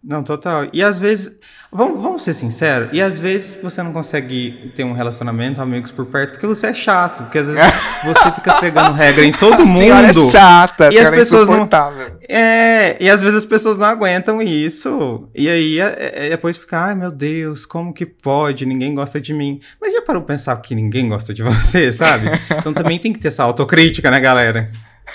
Não, 0.08 0.22
total. 0.22 0.68
E 0.72 0.84
às 0.84 1.00
vezes, 1.00 1.40
vamos, 1.72 2.00
vamos 2.04 2.22
ser 2.22 2.34
sinceros, 2.36 2.90
e 2.94 3.02
às 3.02 3.18
vezes 3.18 3.58
você 3.60 3.82
não 3.82 3.92
consegue 3.92 4.72
ter 4.76 4.84
um 4.84 4.94
relacionamento, 4.94 5.60
amigos 5.60 5.90
por 5.90 6.06
perto, 6.06 6.34
porque 6.34 6.46
você 6.46 6.68
é 6.68 6.74
chato, 6.76 7.24
porque 7.24 7.40
às 7.40 7.48
vezes 7.48 7.62
você 8.06 8.32
fica 8.34 8.54
pegando 8.60 8.92
regra 8.94 9.26
em 9.26 9.32
todo 9.32 9.54
A 9.64 9.66
senhora 9.66 10.08
mundo. 10.08 10.28
é 10.28 10.32
chata, 10.32 10.94
E 10.94 11.00
as 11.00 11.08
é 11.08 11.12
pessoas 11.12 11.48
não- 11.48 11.56
insuportável. 11.56 12.18
É, 12.30 13.04
e 13.04 13.10
às 13.10 13.20
vezes 13.20 13.38
as 13.38 13.46
pessoas 13.48 13.80
não 13.80 13.88
aguentam 13.88 14.42
isso. 14.44 15.28
E 15.34 15.50
aí 15.50 15.80
é- 15.80 16.12
é- 16.28 16.30
depois 16.30 16.56
fica, 16.56 16.80
ai 16.80 16.94
meu 16.94 17.10
Deus, 17.12 17.66
como 17.66 17.92
que 17.92 18.06
pode? 18.06 18.64
Ninguém 18.64 18.94
gosta 18.94 19.20
de 19.20 19.34
mim. 19.34 19.60
Mas 19.82 19.92
já 19.92 20.04
parou 20.04 20.22
pensar 20.22 20.56
que 20.58 20.76
ninguém 20.76 21.10
gosta 21.10 21.34
de 21.34 21.42
você, 21.44 21.92
sabe? 21.92 22.30
Então 22.60 22.74
também 22.74 23.00
tem 23.00 23.12
que 23.12 23.18
ter 23.20 23.30
essa 23.30 23.42
autocrítica, 23.42 24.12
né, 24.12 24.20
galera? 24.20 24.70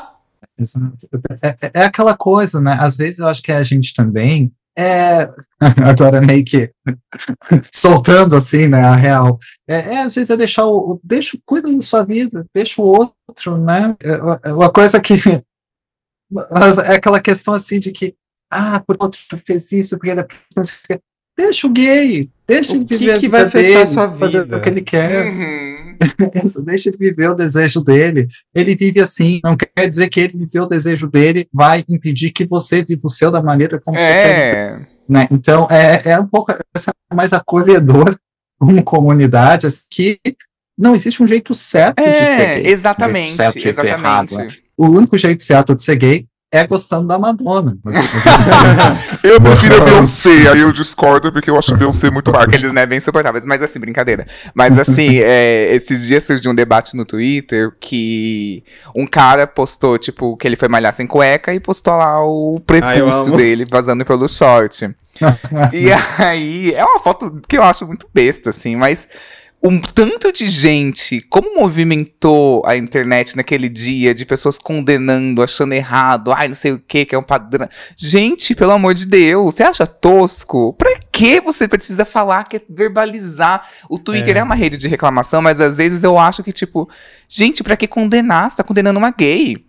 Exato. 0.64 1.08
É, 1.44 1.48
é- 1.68 1.72
é 1.82 1.86
aquela 1.86 2.16
coisa, 2.18 2.60
né? 2.60 2.76
Às 2.80 2.98
vezes 2.98 3.20
eu 3.20 3.28
acho 3.28 3.42
que 3.44 3.52
a 3.52 3.62
gente 3.62 3.94
também 3.94 4.52
é 4.78 5.30
agora 5.88 6.20
meio 6.22 6.44
que 6.44 6.72
soltando 7.74 8.36
assim, 8.36 8.68
né? 8.68 8.82
A 8.82 8.96
real. 8.96 9.38
É, 9.68 9.76
é, 9.96 9.98
às 10.04 10.16
vezes 10.16 10.30
é 10.30 10.38
deixar 10.38 10.66
o, 10.66 10.94
o 10.94 11.00
deixa 11.04 11.38
o- 11.38 11.42
cuida 11.46 11.72
da 11.72 11.82
sua 11.82 12.04
vida, 12.04 12.46
deixa 12.56 12.82
o 12.82 12.86
outro, 12.86 13.58
né? 13.58 13.96
É, 14.04 14.50
é 14.50 14.54
uma 14.54 14.72
coisa 14.72 15.00
que 15.00 15.14
é 16.88 16.96
aquela 16.96 17.22
questão 17.22 17.54
assim 17.54 17.80
de 17.80 17.92
que 17.92 18.16
ah, 18.50 18.80
por 18.80 18.98
outro 19.00 19.20
fez 19.46 19.72
isso, 19.72 19.98
porque 19.98 20.12
ele 20.12 20.26
é 21.38 21.42
o 21.42 21.46
deixa 21.46 21.68
o 21.68 21.70
gay, 21.70 22.30
deixa 22.48 22.74
O 22.74 22.76
ele 22.76 22.86
viver 22.86 23.12
a 23.14 23.20
que 23.20 23.28
vai 23.28 23.42
afetar 23.44 23.72
a 23.72 23.74
dele, 23.76 23.88
sua 23.88 24.12
fazer 24.12 24.44
vida? 24.44 24.58
o 24.58 24.62
que 24.62 24.70
ele 24.70 24.82
quer. 24.82 25.26
Uhum. 25.26 25.74
Deixa 26.66 26.90
ele 26.90 26.98
viver 26.98 27.30
o 27.30 27.36
desejo 27.36 27.82
dele. 27.82 28.28
Ele 28.54 28.76
vive 28.76 29.00
assim, 29.00 29.40
não 29.44 29.56
quer 29.56 29.88
dizer 29.88 30.10
que 30.10 30.20
ele 30.20 30.38
viveu 30.38 30.64
o 30.64 30.68
desejo 30.68 31.08
dele 31.08 31.48
vai 31.54 31.86
impedir 31.88 32.32
que 32.32 32.46
você 32.46 32.84
viva 32.84 33.02
o 33.06 33.10
seu 33.10 33.32
da 33.32 33.42
maneira 33.42 33.80
como 33.80 33.98
você 33.98 34.04
quer. 34.06 34.56
É, 34.56 34.80
Né? 35.08 35.28
Então, 35.32 35.68
é, 35.70 36.02
é 36.10 36.20
um 36.20 36.28
pouco 36.28 36.54
essa 36.76 36.92
mais 37.14 37.32
acolhedor 37.32 38.18
como 38.60 38.84
comunidade, 38.84 39.68
assim, 39.68 39.86
que 39.90 40.20
não 40.78 40.96
existe 40.96 41.22
um 41.24 41.28
jeito 41.28 41.54
certo 41.54 42.04
de 42.04 42.26
ser 42.26 42.42
é, 42.42 42.62
gay. 42.62 42.72
exatamente, 42.72 43.34
Um 43.34 43.36
jeito 43.36 43.36
certo, 43.36 43.68
exatamente. 43.68 44.02
errado, 44.02 44.38
né? 44.38 44.48
O 44.76 44.88
único 44.88 45.18
jeito 45.18 45.44
certo 45.44 45.76
de 45.76 45.84
ser 45.84 45.96
gay 45.96 46.26
é 46.54 46.68
gostando 46.68 47.08
da 47.08 47.18
Madonna. 47.18 47.76
Eu 49.24 49.42
prefiro 49.42 49.82
a. 49.82 49.86
Beyoncé, 49.86 50.48
aí 50.52 50.60
eu 50.60 50.72
discordo 50.72 51.32
porque 51.32 51.50
eu 51.50 51.58
acho 51.58 51.74
a 51.74 51.78
Beyoncé 51.78 52.12
muito 52.12 52.32
mais. 52.32 52.44
Aqueles, 52.44 52.72
né, 52.72 52.86
bem 52.86 53.00
insuportáveis, 53.00 53.44
mas 53.44 53.62
assim, 53.62 53.80
brincadeira. 53.80 54.28
Mas 54.54 54.78
assim, 54.78 55.18
é, 55.24 55.74
esses 55.74 56.06
dias 56.06 56.24
surgiu 56.24 56.52
um 56.52 56.56
debate 56.56 56.96
no 56.96 57.06
Twitter 57.06 57.72
que 57.80 58.64
um 58.96 59.08
cara 59.08 59.48
postou, 59.48 59.98
tipo, 59.98 60.38
que 60.38 60.46
ele 60.46 60.56
foi 60.56 60.68
malhar 60.68 60.94
sem 60.94 61.08
cueca 61.08 61.54
e 61.54 61.60
postou 61.60 61.96
lá 61.96 62.24
o 62.24 62.58
Ah, 62.60 62.62
prepúcio 62.64 63.36
dele 63.36 63.66
vazando 63.70 64.06
pelo 64.06 64.28
short. 64.28 64.96
E 65.72 65.92
aí, 66.18 66.74
é 66.74 66.84
uma 66.84 67.00
foto 67.00 67.40
que 67.48 67.58
eu 67.58 67.64
acho 67.64 67.86
muito 67.86 68.08
besta, 68.14 68.50
assim, 68.50 68.76
mas 68.76 69.08
um 69.66 69.80
tanto 69.80 70.30
de 70.30 70.50
gente, 70.50 71.22
como 71.30 71.56
movimentou 71.56 72.62
a 72.66 72.76
internet 72.76 73.38
naquele 73.38 73.70
dia, 73.70 74.14
de 74.14 74.26
pessoas 74.26 74.58
condenando, 74.58 75.42
achando 75.42 75.72
errado, 75.72 76.34
ai, 76.34 76.50
não 76.50 76.56
sei 76.56 76.74
o 76.74 76.80
que, 76.80 77.06
que 77.06 77.16
é 77.16 77.18
um 77.18 77.24
padrão. 77.24 77.70
Gente, 77.96 78.54
pelo 78.54 78.74
amor 78.74 78.94
de 78.94 79.06
Deus, 79.06 79.56
você 79.56 79.64
acha 79.64 79.88
tosco? 79.88 80.74
Pra 80.74 81.00
que 81.10 81.40
você 81.40 81.66
precisa 81.66 82.04
falar, 82.04 82.44
que 82.44 82.58
é 82.58 82.62
verbalizar? 82.70 83.66
O 83.90 83.98
Twitter 83.98 84.36
é. 84.36 84.40
É. 84.40 84.44
uma 84.44 84.56
rede 84.56 84.78
de 84.78 84.90
reclamação, 84.90 85.42
mas 85.42 85.62
às 85.62 85.78
vezes 85.78 86.04
eu 86.04 86.20
acho 86.20 86.44
que, 86.44 86.52
tipo, 86.52 86.90
gente, 87.30 87.64
pra 87.64 87.78
que 87.78 87.88
condenar? 87.88 88.52
Você 88.52 88.58
tá 88.58 88.64
condenando 88.64 89.00
uma 89.00 89.12
gay. 89.12 89.66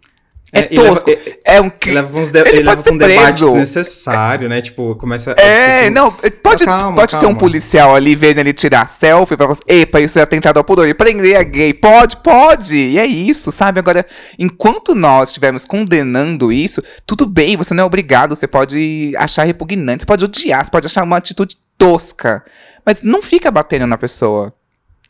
É, 0.55 0.68
leva- 0.70 0.88
tosco. 0.90 1.11
e- 1.11 1.38
É 1.44 1.61
um 1.61 1.64
Ele 1.64 1.72
que. 1.78 1.90
leva, 1.90 2.18
uns 2.18 2.30
de, 2.30 2.38
Ele 2.40 2.48
ele 2.48 2.64
pode 2.64 2.76
leva 2.78 2.92
um 2.92 2.96
debate 2.98 3.44
desnecessário, 3.44 4.48
né? 4.48 4.61
Tipo, 4.62 4.94
começa 4.96 5.32
a 5.32 5.40
É, 5.40 5.90
discutir- 5.90 5.90
não, 5.90 6.12
pode, 6.42 6.64
Calma, 6.64 6.94
pode 6.94 7.11
ter 7.12 7.16
um 7.18 7.20
calma. 7.20 7.38
policial 7.38 7.94
ali 7.94 8.14
vendo 8.16 8.38
ele 8.38 8.52
tirar 8.52 8.88
selfie 8.88 9.36
pra 9.36 9.46
você, 9.46 9.61
epa, 9.66 10.00
isso 10.00 10.18
é 10.18 10.22
atentado 10.22 10.57
ao 10.59 10.64
pudor, 10.64 10.86
e 10.88 10.94
prender 10.94 11.36
a 11.36 11.42
gay, 11.42 11.74
pode, 11.74 12.16
pode, 12.18 12.76
e 12.76 12.98
é 12.98 13.05
isso, 13.05 13.50
sabe? 13.52 13.78
Agora, 13.80 14.07
enquanto 14.38 14.94
nós 14.94 15.30
estivermos 15.30 15.64
condenando 15.64 16.52
isso, 16.52 16.82
tudo 17.07 17.26
bem, 17.26 17.57
você 17.57 17.74
não 17.74 17.82
é 17.82 17.86
obrigado, 17.86 18.34
você 18.36 18.46
pode 18.46 19.12
achar 19.16 19.44
repugnante, 19.44 20.02
você 20.02 20.07
pode 20.07 20.24
odiar, 20.24 20.64
você 20.64 20.70
pode 20.70 20.86
achar 20.86 21.02
uma 21.02 21.16
atitude 21.16 21.57
tosca, 21.76 22.44
mas 22.86 23.02
não 23.02 23.20
fica 23.20 23.50
batendo 23.50 23.86
na 23.86 23.98
pessoa, 23.98 24.52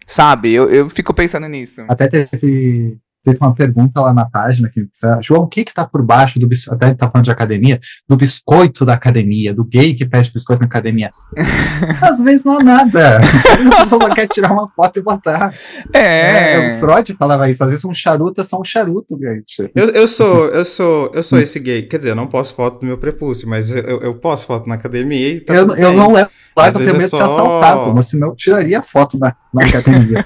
sabe? 0.06 0.52
Eu, 0.52 0.70
eu 0.70 0.88
fico 0.90 1.12
pensando 1.12 1.46
nisso. 1.48 1.84
Até 1.88 2.08
teve, 2.08 2.96
teve 3.24 3.38
uma 3.40 3.54
pergunta 3.54 4.00
lá 4.00 4.12
na 4.12 4.24
página 4.26 4.68
que 4.68 4.86
João, 5.22 5.42
o 5.42 5.46
que 5.48 5.64
que 5.64 5.72
tá 5.72 5.84
por 5.86 6.02
baixo 6.02 6.38
do 6.38 6.46
biscoito, 6.46 6.74
até 6.76 6.86
ele 6.88 6.94
tá 6.96 7.10
falando 7.10 7.24
de 7.24 7.30
academia, 7.30 7.80
do 8.08 8.16
biscoito 8.16 8.84
da 8.84 8.94
academia, 8.94 9.54
do 9.54 9.64
gay 9.64 9.94
que 9.94 10.04
pede 10.04 10.30
biscoito 10.30 10.60
na 10.60 10.66
academia. 10.66 11.10
Às 12.02 12.20
vezes 12.20 12.44
não 12.44 12.58
há 12.60 12.62
nada. 12.62 13.18
Às 13.24 13.30
vezes 13.58 13.72
a 13.72 13.76
pessoa 13.78 14.08
só 14.08 14.14
quer 14.14 14.28
tirar 14.28 14.52
uma 14.52 14.68
foto 14.68 14.98
e 14.98 15.02
botar. 15.02 15.54
É, 15.92 16.76
o 16.76 16.80
Freud 16.80 17.14
falava 17.16 17.48
isso, 17.48 17.64
às 17.64 17.70
vezes 17.70 17.84
um 17.84 17.94
charuto 17.94 18.40
é 18.40 18.44
só 18.44 18.60
um 18.60 18.64
charuto, 18.64 19.18
gente. 19.18 19.70
Eu, 19.74 19.88
eu 19.90 20.06
sou, 20.08 20.48
eu 20.54 20.64
sou, 20.64 21.10
eu 21.14 21.22
sou 21.22 21.38
esse 21.38 21.58
gay. 21.58 21.82
Quer 21.82 21.98
dizer, 21.98 22.10
eu 22.10 22.16
não 22.16 22.26
posso 22.26 22.54
foto 22.54 22.80
do 22.80 22.86
meu 22.86 22.98
prepúcio, 22.98 23.48
mas 23.48 23.70
eu, 23.70 24.00
eu- 24.00 24.14
posso 24.14 24.46
foto 24.46 24.68
na 24.68 24.74
academia 24.76 25.28
e 25.30 25.40
tá 25.40 25.54
eu, 25.54 25.74
eu 25.76 25.92
não 25.92 26.12
levo 26.12 26.30
lá, 26.56 26.66
Às 26.68 26.74
eu 26.74 26.80
tenho 26.80 26.92
vezes 26.94 27.12
medo 27.12 27.22
é 27.22 27.26
de 27.26 27.30
ser 27.32 27.36
só- 27.36 27.42
assaltado, 27.58 27.94
mas 27.94 28.06
senão 28.06 28.28
eu 28.28 28.34
tiraria 28.36 28.78
a 28.78 28.82
foto 28.82 29.18
na, 29.18 29.34
na 29.52 29.64
academia. 29.66 30.24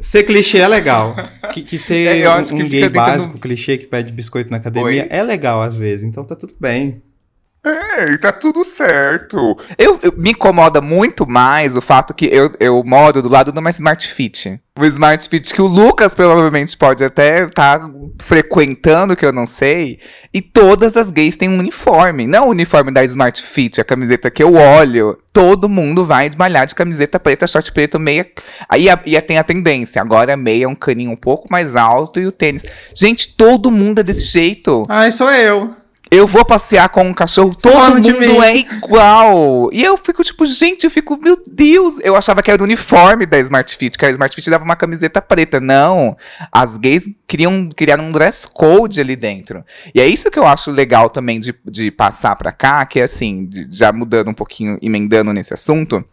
Ser 0.00 0.22
clichê 0.24 0.58
é 0.58 0.68
legal. 0.68 1.14
Que, 1.52 1.62
que 1.62 1.78
ser 1.78 2.20
É, 2.22 2.30
um, 2.30 2.42
que 2.44 2.54
um 2.54 2.58
gay 2.68 2.80
tentando- 2.82 2.92
básico, 2.94 3.38
clichê 3.40 3.76
que 3.76 3.86
pede 3.88 4.12
biscoito 4.12 4.50
na 4.52 4.58
academia 4.58 5.02
Oi? 5.02 5.06
é 5.10 5.20
legal 5.20 5.60
às 5.60 5.76
vezes, 5.76 6.04
então 6.06 6.22
tá 6.24 6.36
tudo 6.36 6.54
bem. 6.60 7.02
É, 7.62 8.16
tá 8.16 8.32
tudo 8.32 8.64
certo. 8.64 9.58
Eu, 9.76 9.98
eu- 10.02 10.14
me 10.16 10.30
incomoda 10.30 10.80
muito 10.80 11.28
mais 11.28 11.76
o 11.76 11.82
fato 11.82 12.14
que 12.14 12.24
eu, 12.26 12.50
eu 12.58 12.82
moro 12.82 13.20
do 13.20 13.28
lado 13.28 13.52
de 13.52 13.58
uma 13.58 13.68
Smart 13.68 14.08
Fit. 14.08 14.58
O 14.78 14.84
Smart 14.86 15.28
Fit 15.28 15.52
que 15.52 15.60
o 15.60 15.66
Lucas 15.66 16.14
provavelmente 16.14 16.74
pode 16.74 17.04
até 17.04 17.44
estar 17.44 17.80
frequentando, 18.22 19.14
que 19.14 19.26
eu 19.26 19.32
não 19.32 19.44
sei. 19.44 19.98
E 20.32 20.40
todas 20.40 20.96
as 20.96 21.10
gays 21.10 21.36
têm 21.36 21.50
um 21.50 21.58
uniforme. 21.58 22.26
Não 22.26 22.46
o 22.46 22.50
uniforme 22.50 22.90
da 22.90 23.04
Smart 23.04 23.42
Fit, 23.42 23.78
a 23.78 23.84
camiseta 23.84 24.30
que 24.30 24.42
eu 24.42 24.54
olho. 24.54 25.18
Todo 25.30 25.68
mundo 25.68 26.04
vai 26.04 26.30
malhar 26.38 26.66
de 26.66 26.74
camiseta 26.74 27.20
preta, 27.20 27.46
short 27.46 27.70
preto, 27.72 27.98
meia. 27.98 28.26
Aí 28.70 28.88
a- 28.88 28.98
e 29.04 29.16
a- 29.18 29.22
tem 29.22 29.36
a 29.36 29.44
tendência. 29.44 30.00
Agora 30.00 30.32
a 30.32 30.36
meia 30.36 30.64
é 30.64 30.68
um 30.68 30.74
caninho 30.74 31.10
um 31.10 31.16
pouco 31.16 31.46
mais 31.50 31.76
alto 31.76 32.18
e 32.18 32.26
o 32.26 32.32
tênis. 32.32 32.64
Gente, 32.94 33.36
todo 33.36 33.70
mundo 33.70 33.98
é 34.00 34.02
desse 34.02 34.24
jeito. 34.24 34.84
Ai, 34.88 35.12
sou 35.12 35.30
eu. 35.30 35.74
Eu 36.10 36.26
vou 36.26 36.44
passear 36.44 36.88
com 36.88 37.04
um 37.04 37.14
cachorro, 37.14 37.54
todo 37.54 37.72
Falando 37.72 38.00
de 38.00 38.12
mundo 38.12 38.42
é 38.42 38.56
igual. 38.56 39.70
E 39.72 39.82
eu 39.84 39.96
fico 39.96 40.24
tipo, 40.24 40.44
gente, 40.44 40.82
eu 40.84 40.90
fico, 40.90 41.16
meu 41.16 41.40
Deus. 41.46 42.00
Eu 42.02 42.16
achava 42.16 42.42
que 42.42 42.50
era 42.50 42.60
o 42.60 42.64
uniforme 42.66 43.26
da 43.26 43.38
Smart 43.38 43.76
Fit, 43.76 43.96
que 43.96 44.04
a 44.04 44.10
Smart 44.10 44.34
Fit 44.34 44.50
dava 44.50 44.64
uma 44.64 44.74
camiseta 44.74 45.22
preta. 45.22 45.60
Não. 45.60 46.16
As 46.50 46.76
gays 46.76 47.04
queriam 47.28 47.68
criar 47.76 48.00
um 48.00 48.10
dress 48.10 48.48
code 48.48 49.00
ali 49.00 49.14
dentro. 49.14 49.64
E 49.94 50.00
é 50.00 50.06
isso 50.06 50.30
que 50.30 50.38
eu 50.38 50.46
acho 50.46 50.70
legal 50.72 51.08
também 51.08 51.38
de, 51.38 51.54
de 51.64 51.90
passar 51.92 52.34
pra 52.34 52.50
cá, 52.50 52.84
que 52.84 52.98
é 52.98 53.04
assim, 53.04 53.46
de- 53.46 53.68
já 53.70 53.92
mudando 53.92 54.28
um 54.30 54.34
pouquinho, 54.34 54.78
emendando 54.82 55.32
nesse 55.32 55.54
assunto, 55.54 56.04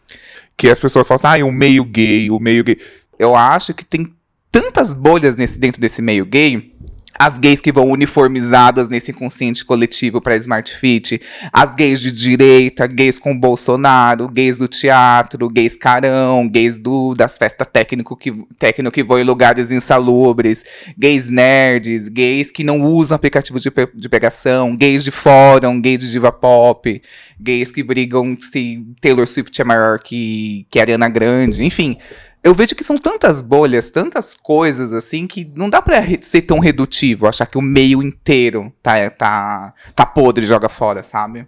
Que 0.56 0.70
as 0.70 0.80
pessoas 0.80 1.08
falam 1.08 1.34
assim, 1.34 1.42
ah, 1.42 1.46
o 1.46 1.52
meio 1.52 1.84
gay, 1.84 2.30
o 2.30 2.40
meio 2.40 2.64
gay. 2.64 2.78
eu 3.18 3.36
acho 3.36 3.74
que 3.74 3.84
tem 3.84 4.14
tantas 4.52 4.94
bolhas 4.94 5.36
nesse, 5.36 5.60
dentro 5.60 5.80
desse 5.82 6.02
meio 6.02 6.26
gay. 6.26 6.76
As 7.20 7.38
gays 7.40 7.60
que 7.60 7.72
vão 7.72 7.90
uniformizadas 7.90 8.90
nesse 8.90 9.12
inconsciente 9.12 9.66
coletivo 9.66 10.22
para 10.22 10.36
Smart 10.36 10.72
Fit, 10.76 11.22
as 11.52 11.74
gays 11.76 12.00
de 12.00 12.12
direita, 12.12 12.86
gays 12.88 13.18
com 13.20 13.38
Bolsonaro, 13.38 14.28
gays 14.28 14.58
do 14.58 14.68
teatro, 14.68 15.48
gays 15.48 15.76
carão, 15.76 16.48
gays 16.48 16.78
do, 16.78 17.14
das 17.14 17.38
festas 17.38 17.68
técnico 17.72 18.16
que, 18.16 18.32
técnico 18.58 18.92
que 18.92 19.04
vão 19.04 19.20
em 19.20 19.24
lugares 19.24 19.72
insalubres, 19.72 20.64
gays 20.98 21.30
nerds, 21.30 22.08
gays 22.10 22.52
que 22.52 22.64
não 22.64 22.82
usam 22.82 23.16
aplicativo 23.16 23.60
de, 23.60 23.72
de 23.94 24.10
pegação, 24.10 24.76
gays 24.76 25.04
de 25.04 25.12
fórum, 25.12 25.82
gays 25.82 26.00
de 26.00 26.12
diva 26.12 26.32
pop, 26.32 27.02
gays 27.40 27.72
que 27.72 27.84
brigam 27.84 28.38
se 28.40 28.86
Taylor 29.02 29.28
Swift 29.28 29.60
é 29.62 29.66
maior 29.66 30.00
que, 30.00 30.66
que 30.70 30.80
Ariana 30.80 31.10
Grande, 31.10 31.64
enfim. 31.64 31.98
Eu 32.44 32.54
vejo 32.54 32.76
que 32.76 32.84
são 32.84 32.98
tantas 32.98 33.42
bolhas, 33.42 33.90
tantas 33.90 34.34
coisas 34.34 34.94
assim, 34.94 35.28
que 35.28 35.52
não 35.56 35.70
dá 35.70 35.82
pra 35.82 36.02
ser 36.22 36.44
tão 36.44 36.60
redutivo, 36.60 37.28
achar 37.28 37.46
que 37.46 37.58
o 37.58 37.62
meio 37.62 38.02
inteiro 38.02 38.72
tá, 38.82 39.10
tá, 39.10 39.74
tá 39.96 40.06
podre 40.06 40.46
e 40.46 40.48
joga 40.48 40.70
fora, 40.70 41.04
sabe? 41.04 41.48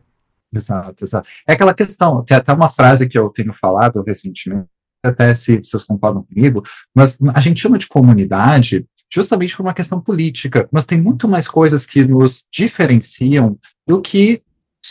Exato, 0.54 1.04
exato. 1.04 1.30
É 1.48 1.54
aquela 1.54 1.74
questão, 1.74 2.24
tem 2.24 2.36
até 2.36 2.52
uma 2.52 2.70
frase 2.70 3.08
que 3.08 3.18
eu 3.18 3.30
tenho 3.30 3.54
falado 3.54 4.04
recentemente, 4.06 4.68
até 5.04 5.34
se 5.34 5.58
vocês 5.58 5.84
concordam 5.84 6.24
comigo, 6.24 6.64
mas 6.94 7.18
a 7.34 7.40
gente 7.40 7.62
chama 7.62 7.78
de 7.78 7.88
comunidade 7.88 8.86
justamente 9.12 9.56
por 9.56 9.64
uma 9.64 9.74
questão 9.74 10.00
política, 10.00 10.68
mas 10.72 10.86
tem 10.86 11.00
muito 11.00 11.28
mais 11.28 11.48
coisas 11.48 11.86
que 11.86 12.04
nos 12.04 12.46
diferenciam 12.52 13.58
do 13.88 14.02
que 14.02 14.42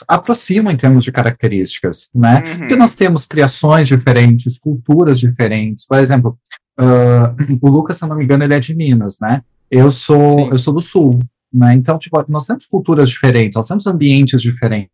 aproximam 0.07 0.73
em 0.73 0.77
termos 0.77 1.05
de 1.05 1.11
características, 1.11 2.11
né? 2.15 2.43
Uhum. 2.47 2.59
Porque 2.59 2.77
nós 2.77 2.95
temos 2.95 3.27
criações 3.27 3.89
diferentes, 3.89 4.59
culturas 4.59 5.19
diferentes. 5.19 5.87
Por 5.87 5.99
exemplo, 5.99 6.39
ah, 6.79 7.35
o 7.61 7.71
Lucas, 7.71 7.97
se 7.97 8.05
eu 8.05 8.09
não 8.09 8.17
me 8.17 8.25
engano, 8.25 8.45
ele 8.45 8.55
é 8.55 8.61
de 8.61 8.75
Minas, 8.75 9.19
né? 9.21 9.43
Eu 9.71 9.91
sou, 9.91 10.33
Sim. 10.33 10.49
eu 10.51 10.59
sou 10.59 10.73
do 10.73 10.81
Sul. 10.81 11.19
né? 11.53 11.75
Então, 11.75 11.99
tipo, 11.99 12.25
nós 12.29 12.47
temos 12.47 12.67
culturas 12.67 13.11
diferentes, 13.11 13.57
nós 13.57 13.67
temos 13.67 13.87
ambientes 13.87 14.41
diferentes, 14.41 14.91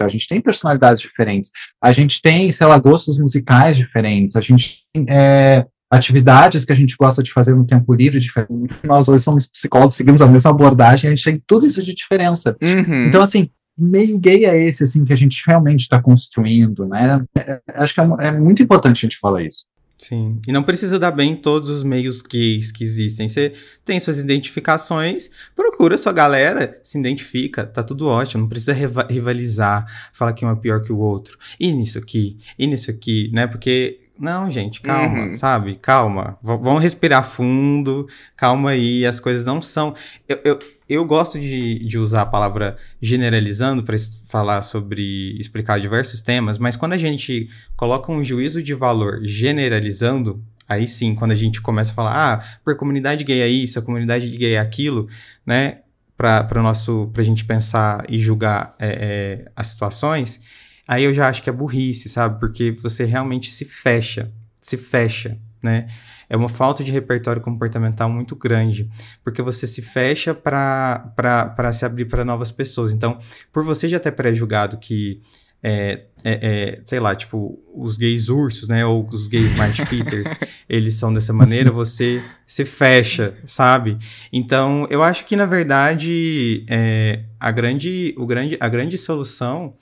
a 0.00 0.08
gente 0.08 0.26
tem 0.26 0.40
personalidades 0.40 1.02
diferentes, 1.02 1.50
a 1.82 1.92
gente 1.92 2.22
tem, 2.22 2.50
sei 2.50 2.66
lá, 2.66 2.78
gostos 2.78 3.18
musicais 3.18 3.76
diferentes, 3.76 4.34
a 4.34 4.40
gente 4.40 4.78
tem 4.94 5.04
é, 5.08 5.66
atividades 5.90 6.64
que 6.64 6.72
a 6.72 6.76
gente 6.76 6.96
gosta 6.96 7.22
de 7.22 7.30
fazer 7.30 7.54
no 7.54 7.66
tempo 7.66 7.92
livre 7.92 8.18
diferente. 8.18 8.74
Nós 8.82 9.08
hoje 9.08 9.22
somos 9.22 9.46
psicólogos, 9.46 9.96
seguimos 9.96 10.22
a 10.22 10.26
mesma 10.26 10.50
abordagem, 10.50 11.10
a 11.10 11.14
gente 11.14 11.24
tem 11.24 11.42
tudo 11.46 11.66
isso 11.66 11.82
de 11.82 11.94
diferença. 11.94 12.56
Uhum. 12.62 13.08
Então, 13.08 13.20
assim, 13.20 13.50
meio 13.76 14.18
gay 14.18 14.44
é 14.44 14.64
esse, 14.64 14.84
assim, 14.84 15.04
que 15.04 15.12
a 15.12 15.16
gente 15.16 15.42
realmente 15.46 15.80
está 15.80 16.00
construindo, 16.00 16.86
né? 16.86 17.24
É, 17.36 17.60
acho 17.74 17.94
que 17.94 18.00
é, 18.00 18.04
é, 18.20 18.32
muito 18.32 18.62
importante 18.62 18.98
a 18.98 19.08
gente 19.08 19.18
falar 19.18 19.42
isso. 19.42 19.64
Sim, 19.96 20.38
e 20.46 20.52
não 20.52 20.62
precisa 20.62 20.98
dar 20.98 21.12
bem 21.12 21.32
em 21.32 21.36
todos 21.36 21.70
os 21.70 21.84
meios 21.84 22.20
gays 22.20 22.70
que 22.70 22.84
existem. 22.84 23.28
Você 23.28 23.52
tem 23.84 23.98
suas 23.98 24.18
identificações, 24.18 25.30
procura 25.54 25.96
sua 25.96 26.12
galera, 26.12 26.78
se 26.82 26.98
identifica, 26.98 27.64
tá 27.64 27.82
tudo 27.82 28.06
ótimo. 28.06 28.42
Não 28.42 28.48
precisa 28.48 28.74
rivalizar, 28.74 29.86
falar 30.12 30.32
que 30.32 30.44
um 30.44 30.50
é 30.50 30.56
pior 30.56 30.82
que 30.82 30.92
o 30.92 30.98
outro. 30.98 31.38
E 31.58 31.72
nisso 31.72 31.98
aqui, 31.98 32.36
e 32.58 32.66
nisso 32.66 32.90
aqui, 32.90 33.30
né? 33.32 33.46
Porque 33.46 34.00
não, 34.18 34.48
gente, 34.48 34.80
calma, 34.80 35.22
uhum. 35.22 35.34
sabe? 35.34 35.74
Calma. 35.74 36.38
V 36.42 36.56
vamos 36.58 36.82
respirar 36.82 37.24
fundo, 37.24 38.06
calma 38.36 38.70
aí, 38.70 39.04
as 39.04 39.18
coisas 39.18 39.44
não 39.44 39.60
são. 39.60 39.94
Eu, 40.28 40.40
eu, 40.44 40.58
eu 40.88 41.04
gosto 41.04 41.38
de, 41.38 41.84
de 41.84 41.98
usar 41.98 42.22
a 42.22 42.26
palavra 42.26 42.76
generalizando 43.02 43.82
para 43.82 43.96
falar 44.26 44.62
sobre. 44.62 45.36
explicar 45.38 45.80
diversos 45.80 46.20
temas, 46.20 46.58
mas 46.58 46.76
quando 46.76 46.92
a 46.92 46.96
gente 46.98 47.48
coloca 47.76 48.12
um 48.12 48.22
juízo 48.22 48.62
de 48.62 48.72
valor 48.72 49.20
generalizando, 49.24 50.40
aí 50.68 50.86
sim, 50.86 51.14
quando 51.16 51.32
a 51.32 51.36
gente 51.36 51.60
começa 51.60 51.90
a 51.90 51.94
falar, 51.94 52.34
ah, 52.34 52.44
por 52.64 52.76
comunidade 52.76 53.24
gay 53.24 53.40
é 53.40 53.48
isso, 53.48 53.80
a 53.80 53.82
comunidade 53.82 54.30
gay 54.30 54.54
é 54.54 54.60
aquilo, 54.60 55.08
né? 55.44 55.80
Para 56.16 56.62
nosso. 56.62 57.10
pra 57.12 57.24
gente 57.24 57.44
pensar 57.44 58.04
e 58.08 58.16
julgar 58.20 58.76
é, 58.78 58.88
é, 58.88 59.52
as 59.56 59.66
situações 59.66 60.40
aí 60.86 61.04
eu 61.04 61.14
já 61.14 61.28
acho 61.28 61.42
que 61.42 61.50
é 61.50 61.52
burrice, 61.52 62.08
sabe? 62.08 62.38
Porque 62.38 62.72
você 62.72 63.04
realmente 63.04 63.50
se 63.50 63.64
fecha, 63.64 64.32
se 64.60 64.76
fecha, 64.76 65.38
né? 65.62 65.88
É 66.28 66.36
uma 66.36 66.48
falta 66.48 66.82
de 66.82 66.90
repertório 66.90 67.40
comportamental 67.40 68.08
muito 68.08 68.34
grande, 68.34 68.88
porque 69.22 69.42
você 69.42 69.66
se 69.66 69.82
fecha 69.82 70.34
para 70.34 71.72
se 71.72 71.84
abrir 71.84 72.06
para 72.06 72.24
novas 72.24 72.50
pessoas. 72.50 72.92
Então, 72.92 73.18
por 73.52 73.62
você 73.62 73.88
já 73.88 74.00
ter 74.00 74.12
pré-julgado 74.12 74.78
que 74.78 75.20
é, 75.66 76.04
é, 76.22 76.32
é, 76.42 76.80
sei 76.84 77.00
lá, 77.00 77.14
tipo, 77.16 77.58
os 77.74 77.96
gays 77.96 78.28
ursos, 78.28 78.68
né, 78.68 78.84
ou 78.84 79.08
os 79.08 79.28
gays 79.28 79.46
smart 79.52 79.84
fitters, 79.86 80.30
eles 80.68 80.94
são 80.94 81.10
dessa 81.10 81.32
maneira, 81.32 81.70
você 81.70 82.22
se 82.46 82.66
fecha, 82.66 83.34
sabe? 83.46 83.96
Então, 84.30 84.86
eu 84.90 85.02
acho 85.02 85.24
que, 85.24 85.34
na 85.34 85.46
verdade, 85.46 86.66
é, 86.68 87.24
a, 87.40 87.50
grande, 87.50 88.14
o 88.18 88.26
grande, 88.26 88.58
a 88.60 88.68
grande 88.68 88.98
solução 88.98 89.74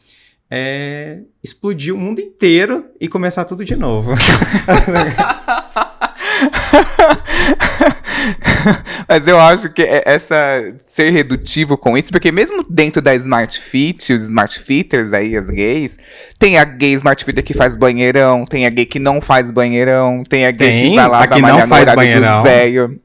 é 0.55 1.21
explodir 1.43 1.95
o 1.95 1.99
mundo 1.99 2.21
inteiro 2.21 2.85
e 3.01 3.09
começar 3.09 3.47
tudo 3.47 3.65
de 3.65 3.75
novo. 3.75 4.13
Mas 9.09 9.27
eu 9.27 9.41
acho 9.41 9.71
que 9.71 9.81
é 9.81 10.03
essa 10.05 10.35
ser 10.85 11.11
redutivo 11.11 11.79
com 11.79 11.97
isso, 11.97 12.13
porque 12.13 12.31
mesmo 12.31 12.63
dentro 12.69 13.01
da 13.01 13.15
Smart 13.15 13.59
Fit, 13.59 14.13
os 14.13 14.25
Smart 14.25 14.59
Fitters 14.61 15.15
aí, 15.15 15.35
as 15.39 15.49
gays, 15.49 15.97
tem 16.39 16.59
a 16.59 16.65
gay 16.65 16.93
Smart 16.93 17.25
Fitter 17.25 17.43
que 17.43 17.55
faz 17.55 17.75
banheirão, 17.75 18.45
tem 18.45 18.67
a 18.67 18.71
gay 18.71 18.85
que 18.85 18.99
não 18.99 19.23
faz 19.23 19.51
banheirão, 19.51 20.23
tem 20.23 20.45
a 20.45 20.51
gay 20.51 20.69
tem, 20.69 20.91
que 20.91 20.97
vai 20.97 21.09
lá 21.09 21.27
pra 21.27 21.39
malhar 21.39 21.67
no 21.67 21.75
horário 21.75 21.97
banheirão. 21.97 22.43
dos 22.43 22.51
velhos. 22.51 22.97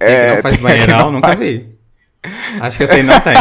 É, 0.00 0.34
não 0.34 0.42
faz 0.42 0.56
banheirão, 0.56 1.12
nunca 1.12 1.28
faz. 1.28 1.38
vi. 1.38 1.68
Acho 2.60 2.76
que 2.76 2.82
essa 2.82 2.94
aí 2.94 3.04
não 3.04 3.20
tem. 3.20 3.34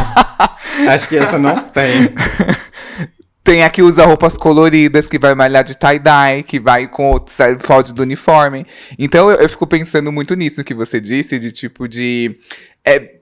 Acho 0.87 1.09
que 1.09 1.17
essa 1.17 1.39
não 1.39 1.59
tem. 1.59 2.13
Tem 3.43 3.63
a 3.63 3.69
que 3.69 3.81
usa 3.81 4.05
roupas 4.05 4.37
coloridas, 4.37 5.07
que 5.07 5.17
vai 5.17 5.33
malhar 5.33 5.63
de 5.63 5.75
tie-dye, 5.75 6.43
que 6.43 6.59
vai 6.59 6.87
com 6.87 7.15
o 7.15 7.25
fold 7.59 7.91
do 7.93 8.03
uniforme. 8.03 8.67
Então 8.99 9.31
eu, 9.31 9.39
eu, 9.39 9.49
fico 9.49 9.65
pensando 9.65 10.11
muito 10.11 10.35
nisso 10.35 10.63
que 10.63 10.75
você 10.75 10.99
disse, 11.01 11.39
de 11.39 11.51
tipo 11.51 11.87
de. 11.87 12.37
É, 12.85 13.15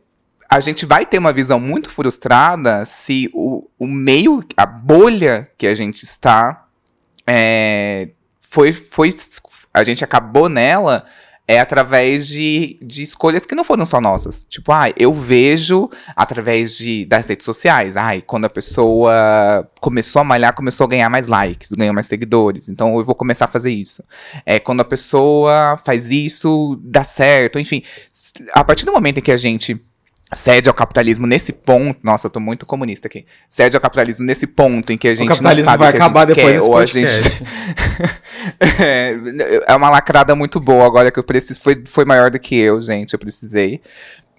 a 0.50 0.60
gente 0.60 0.86
vai 0.86 1.06
ter 1.06 1.20
uma 1.20 1.32
visão 1.32 1.60
muito 1.60 1.90
frustrada 1.90 2.84
se 2.84 3.30
o, 3.34 3.70
o 3.78 3.88
meio, 3.88 4.44
a 4.58 4.66
bolha 4.66 5.50
que 5.58 5.68
a 5.68 5.76
gente 5.76 6.04
está, 6.04 6.66
é, 7.26 8.10
foi, 8.50 8.74
foi. 8.74 9.16
A 9.74 9.84
gente 9.84 10.04
acabou 10.04 10.50
nela 10.50 11.06
é 11.50 11.60
através 11.60 12.28
de, 12.28 12.78
de 12.80 13.02
escolhas 13.02 13.43
que 13.43 13.56
não 13.56 13.64
foram 13.64 13.84
só 13.84 14.00
nossas. 14.00 14.43
Tipo, 14.43 14.72
ah, 14.72 14.91
eu 14.95 15.12
vejo 15.12 15.89
através 16.16 16.78
de, 16.78 17.06
das 17.06 17.28
redes 17.28 17.43
sociais. 17.43 17.97
Ai, 17.97 18.22
quando 18.22 18.45
a 18.45 18.50
pessoa 18.52 19.68
começou 19.82 20.20
a 20.20 20.24
malhar, 20.24 20.54
começou 20.54 20.86
a 20.86 20.88
ganhar 20.88 21.10
mais 21.10 21.28
likes, 21.28 21.72
ganhou 21.72 21.91
mais 21.91 22.06
seguidores. 22.06 22.70
Então 22.70 22.95
eu 23.00 23.04
vou 23.04 23.16
começar 23.16 23.45
a 23.45 23.47
fazer 23.47 23.72
isso. 23.72 24.04
É, 24.45 24.60
quando 24.60 24.82
a 24.82 24.86
pessoa 24.86 25.80
faz 25.84 26.12
isso, 26.12 26.80
dá 26.84 27.04
certo. 27.04 27.58
Enfim, 27.58 27.82
a 28.54 28.64
partir 28.64 28.86
do 28.86 28.91
momento 28.91 29.18
em 29.18 29.24
que 29.24 29.32
a 29.32 29.38
gente 29.38 29.84
cede 30.34 30.70
ao 30.70 30.74
capitalismo 30.74 31.26
nesse 31.26 31.52
ponto. 31.52 32.00
Nossa, 32.04 32.28
eu 32.28 32.32
tô 32.32 32.40
muito 32.40 32.66
comunista 32.66 33.08
aqui. 33.08 33.26
Cede 33.50 33.76
ao 33.76 33.82
capitalismo 33.82 34.26
nesse 34.26 34.46
ponto 34.46 34.92
em 34.92 34.98
que 34.98 35.08
a 35.08 35.16
gente 35.16 35.28
não 35.28 35.36
sabe 35.36 35.64
vai 35.64 35.90
o 35.90 35.92
que 35.92 35.98
acabar 35.98 36.24
a 36.24 36.26
gente 36.28 36.36
depois 36.36 36.56
quer, 36.56 36.62
ou 36.62 36.78
a 36.78 36.86
gente 36.86 37.22
é, 38.60 39.18
é 39.68 39.76
uma 39.76 39.90
lacrada 39.90 40.36
muito 40.36 40.60
boa 40.60 40.86
agora 40.86 41.12
que 41.12 41.20
eu 41.20 41.24
preciso 41.24 41.60
foi 41.60 41.84
foi 41.86 42.06
maior 42.06 42.30
do 42.30 42.40
que 42.40 42.56
eu, 42.58 42.82
gente, 42.82 43.14
eu 43.14 43.20
precisei. 43.20 43.82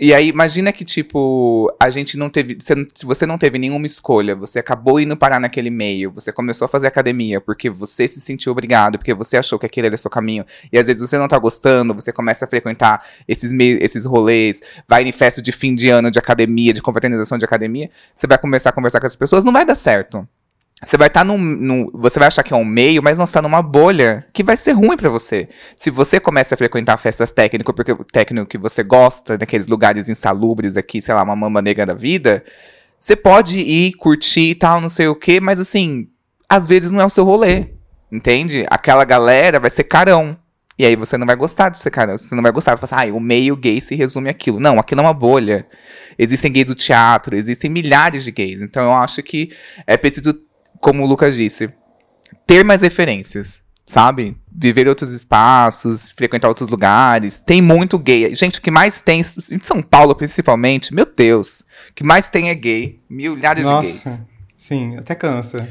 E 0.02 0.14
aí, 0.14 0.28
imagina 0.28 0.72
que, 0.72 0.82
tipo, 0.82 1.70
a 1.78 1.90
gente 1.90 2.16
não 2.16 2.30
teve. 2.30 2.56
Se 2.94 3.04
você 3.04 3.26
não 3.26 3.36
teve 3.36 3.58
nenhuma 3.58 3.86
escolha, 3.86 4.34
você 4.34 4.58
acabou 4.58 4.98
indo 4.98 5.14
parar 5.14 5.38
naquele 5.38 5.68
meio, 5.68 6.10
você 6.10 6.32
começou 6.32 6.64
a 6.64 6.68
fazer 6.68 6.86
academia 6.86 7.38
porque 7.38 7.68
você 7.68 8.08
se 8.08 8.18
sentiu 8.18 8.50
obrigado, 8.52 8.96
porque 8.96 9.12
você 9.12 9.36
achou 9.36 9.58
que 9.58 9.66
aquele 9.66 9.88
era 9.88 9.94
o 9.94 9.98
seu 9.98 10.10
caminho, 10.10 10.46
e 10.72 10.78
às 10.78 10.86
vezes 10.86 11.06
você 11.06 11.18
não 11.18 11.28
tá 11.28 11.38
gostando, 11.38 11.92
você 11.92 12.12
começa 12.12 12.46
a 12.46 12.48
frequentar 12.48 13.04
esses, 13.28 13.52
esses 13.52 14.06
rolês, 14.06 14.62
vai 14.88 15.06
em 15.06 15.12
festa 15.12 15.42
de 15.42 15.52
fim 15.52 15.74
de 15.74 15.90
ano 15.90 16.10
de 16.10 16.18
academia, 16.18 16.72
de 16.72 16.80
confraternização 16.80 17.36
de 17.36 17.44
academia, 17.44 17.90
você 18.14 18.26
vai 18.26 18.38
começar 18.38 18.70
a 18.70 18.72
conversar 18.72 19.00
com 19.00 19.06
as 19.06 19.16
pessoas, 19.16 19.44
não 19.44 19.52
vai 19.52 19.66
dar 19.66 19.74
certo. 19.74 20.26
Você 20.82 20.96
vai 20.96 21.08
estar 21.08 21.26
tá 21.26 21.32
Você 21.94 22.18
vai 22.18 22.28
achar 22.28 22.42
que 22.42 22.54
é 22.54 22.56
um 22.56 22.64
meio, 22.64 23.02
mas 23.02 23.18
não 23.18 23.24
está 23.24 23.42
numa 23.42 23.60
bolha 23.60 24.26
que 24.32 24.42
vai 24.42 24.56
ser 24.56 24.72
ruim 24.72 24.96
para 24.96 25.10
você. 25.10 25.48
Se 25.76 25.90
você 25.90 26.18
começa 26.18 26.54
a 26.54 26.58
frequentar 26.58 26.96
festas 26.96 27.30
técnicas, 27.30 27.74
porque 27.74 27.92
o 27.92 28.04
técnico 28.04 28.46
que 28.46 28.56
você 28.56 28.82
gosta, 28.82 29.36
daqueles 29.36 29.66
lugares 29.66 30.08
insalubres 30.08 30.76
aqui, 30.76 31.02
sei 31.02 31.14
lá, 31.14 31.22
uma 31.22 31.36
mamba 31.36 31.60
negra 31.60 31.84
da 31.84 31.92
vida, 31.92 32.42
você 32.98 33.14
pode 33.14 33.58
ir, 33.58 33.92
curtir 33.92 34.50
e 34.50 34.54
tal, 34.54 34.80
não 34.80 34.88
sei 34.88 35.08
o 35.08 35.14
quê, 35.14 35.38
mas 35.38 35.60
assim, 35.60 36.08
às 36.48 36.66
vezes 36.66 36.90
não 36.90 37.00
é 37.00 37.04
o 37.04 37.10
seu 37.10 37.24
rolê. 37.24 37.68
Entende? 38.10 38.66
Aquela 38.68 39.04
galera 39.04 39.60
vai 39.60 39.70
ser 39.70 39.84
carão. 39.84 40.36
E 40.78 40.84
aí 40.84 40.96
você 40.96 41.18
não 41.18 41.26
vai 41.26 41.36
gostar 41.36 41.68
de 41.68 41.78
ser 41.78 41.90
carão. 41.90 42.16
Você 42.16 42.34
não 42.34 42.42
vai 42.42 42.50
gostar. 42.50 42.74
Vai 42.74 42.88
falar 42.88 43.02
assim, 43.02 43.10
ah, 43.10 43.14
o 43.14 43.20
meio 43.20 43.54
gay 43.54 43.80
se 43.80 43.94
resume 43.94 44.30
aquilo. 44.30 44.58
Não, 44.58 44.78
aquilo 44.78 45.02
é 45.02 45.04
uma 45.04 45.12
bolha. 45.12 45.66
Existem 46.18 46.50
gays 46.50 46.66
do 46.66 46.74
teatro, 46.74 47.36
existem 47.36 47.70
milhares 47.70 48.24
de 48.24 48.32
gays. 48.32 48.62
Então 48.62 48.84
eu 48.84 48.94
acho 48.94 49.22
que 49.22 49.52
é 49.86 49.96
preciso 49.96 50.34
como 50.80 51.04
o 51.04 51.06
Lucas 51.06 51.36
disse, 51.36 51.70
ter 52.46 52.64
mais 52.64 52.82
referências, 52.82 53.62
sabe? 53.84 54.36
Viver 54.50 54.88
outros 54.88 55.10
espaços, 55.10 56.10
frequentar 56.12 56.48
outros 56.48 56.68
lugares. 56.68 57.38
Tem 57.38 57.60
muito 57.60 57.98
gay. 57.98 58.34
Gente, 58.34 58.58
o 58.58 58.62
que 58.62 58.70
mais 58.70 59.00
tem, 59.00 59.20
em 59.20 59.60
São 59.60 59.82
Paulo 59.82 60.14
principalmente, 60.14 60.94
meu 60.94 61.06
Deus, 61.06 61.60
o 61.90 61.94
que 61.94 62.02
mais 62.02 62.30
tem 62.30 62.48
é 62.48 62.54
gay. 62.54 63.00
Milhares 63.08 63.64
Nossa, 63.64 64.10
de 64.10 64.16
gays. 64.16 64.22
Sim, 64.56 64.96
até 64.96 65.14
cansa. 65.14 65.68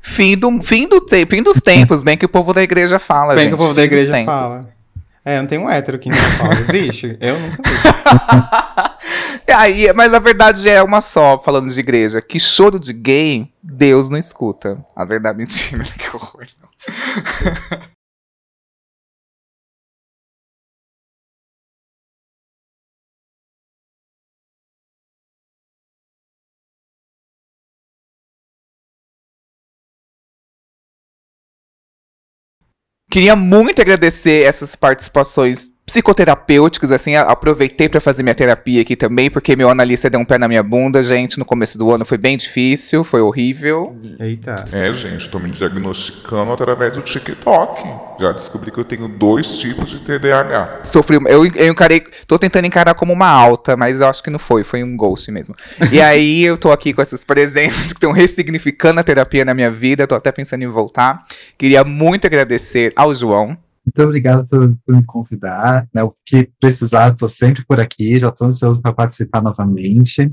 Fim, 0.00 0.36
do, 0.36 0.60
fim, 0.60 0.88
do 0.88 1.00
te, 1.00 1.26
fim 1.26 1.42
dos 1.42 1.60
tempos, 1.60 2.02
bem 2.02 2.16
que 2.16 2.24
o 2.24 2.28
povo 2.28 2.52
da 2.52 2.62
igreja 2.62 2.98
fala, 2.98 3.34
bem 3.34 3.44
gente. 3.44 3.50
que 3.50 3.54
o 3.54 3.58
povo 3.58 3.74
da 3.74 3.84
igreja 3.84 4.24
fala. 4.24 4.77
É, 5.24 5.40
não 5.40 5.46
tem 5.46 5.58
um 5.58 5.68
hétero 5.68 5.96
aqui 5.96 6.08
em 6.08 6.12
São 6.12 6.38
Paulo. 6.38 6.54
Existe? 6.60 7.16
Eu 7.20 7.38
nunca 7.38 7.62
vi. 7.62 9.52
Aí, 9.54 9.92
mas 9.92 10.12
a 10.14 10.18
verdade 10.18 10.68
é 10.68 10.82
uma 10.82 11.00
só, 11.00 11.38
falando 11.38 11.68
de 11.72 11.80
igreja. 11.80 12.20
Que 12.20 12.38
choro 12.38 12.78
de 12.78 12.92
gay, 12.92 13.50
Deus 13.62 14.08
não 14.08 14.18
escuta. 14.18 14.84
A 14.94 15.04
verdade, 15.04 15.38
mentira, 15.38 15.84
que 15.98 16.14
horror. 16.14 16.46
Queria 33.10 33.34
muito 33.34 33.80
agradecer 33.80 34.42
essas 34.44 34.76
participações 34.76 35.72
psicoterapêuticos, 35.88 36.90
assim, 36.90 37.16
aproveitei 37.16 37.88
pra 37.88 37.98
fazer 37.98 38.22
minha 38.22 38.34
terapia 38.34 38.82
aqui 38.82 38.94
também, 38.94 39.30
porque 39.30 39.56
meu 39.56 39.70
analista 39.70 40.10
deu 40.10 40.20
um 40.20 40.24
pé 40.24 40.36
na 40.36 40.46
minha 40.46 40.62
bunda, 40.62 41.02
gente, 41.02 41.38
no 41.38 41.46
começo 41.46 41.78
do 41.78 41.90
ano 41.90 42.04
foi 42.04 42.18
bem 42.18 42.36
difícil, 42.36 43.02
foi 43.02 43.22
horrível. 43.22 43.96
Eita. 44.20 44.66
É, 44.70 44.92
gente, 44.92 45.30
tô 45.30 45.38
me 45.38 45.50
diagnosticando 45.50 46.52
através 46.52 46.92
do 46.92 47.00
TikTok. 47.00 47.88
Já 48.20 48.32
descobri 48.32 48.70
que 48.70 48.78
eu 48.78 48.84
tenho 48.84 49.08
dois 49.08 49.58
tipos 49.58 49.88
de 49.88 50.00
TDAH. 50.00 50.80
Sofri, 50.84 51.16
eu, 51.26 51.46
eu 51.46 51.72
encarei, 51.72 52.04
tô 52.26 52.38
tentando 52.38 52.66
encarar 52.66 52.92
como 52.92 53.14
uma 53.14 53.28
alta, 53.28 53.74
mas 53.74 53.98
eu 53.98 54.06
acho 54.06 54.22
que 54.22 54.28
não 54.28 54.38
foi, 54.38 54.64
foi 54.64 54.84
um 54.84 54.94
ghost 54.94 55.30
mesmo. 55.32 55.54
E 55.90 56.00
aí 56.02 56.44
eu 56.44 56.58
tô 56.58 56.70
aqui 56.70 56.92
com 56.92 57.00
essas 57.00 57.24
presenças 57.24 57.86
que 57.88 57.94
estão 57.94 58.12
ressignificando 58.12 59.00
a 59.00 59.04
terapia 59.04 59.42
na 59.42 59.54
minha 59.54 59.70
vida, 59.70 60.06
tô 60.06 60.14
até 60.14 60.30
pensando 60.30 60.62
em 60.62 60.68
voltar. 60.68 61.22
Queria 61.56 61.82
muito 61.82 62.26
agradecer 62.26 62.92
ao 62.94 63.14
João. 63.14 63.56
Muito 63.88 64.02
obrigado 64.02 64.46
por, 64.46 64.76
por 64.84 64.94
me 64.94 65.04
convidar. 65.04 65.88
Né? 65.92 66.02
O 66.02 66.12
que 66.24 66.50
precisar, 66.60 67.12
estou 67.12 67.28
sempre 67.28 67.64
por 67.66 67.80
aqui, 67.80 68.18
já 68.18 68.28
estou 68.28 68.46
ansioso 68.46 68.80
para 68.80 68.92
participar 68.92 69.42
novamente. 69.42 70.24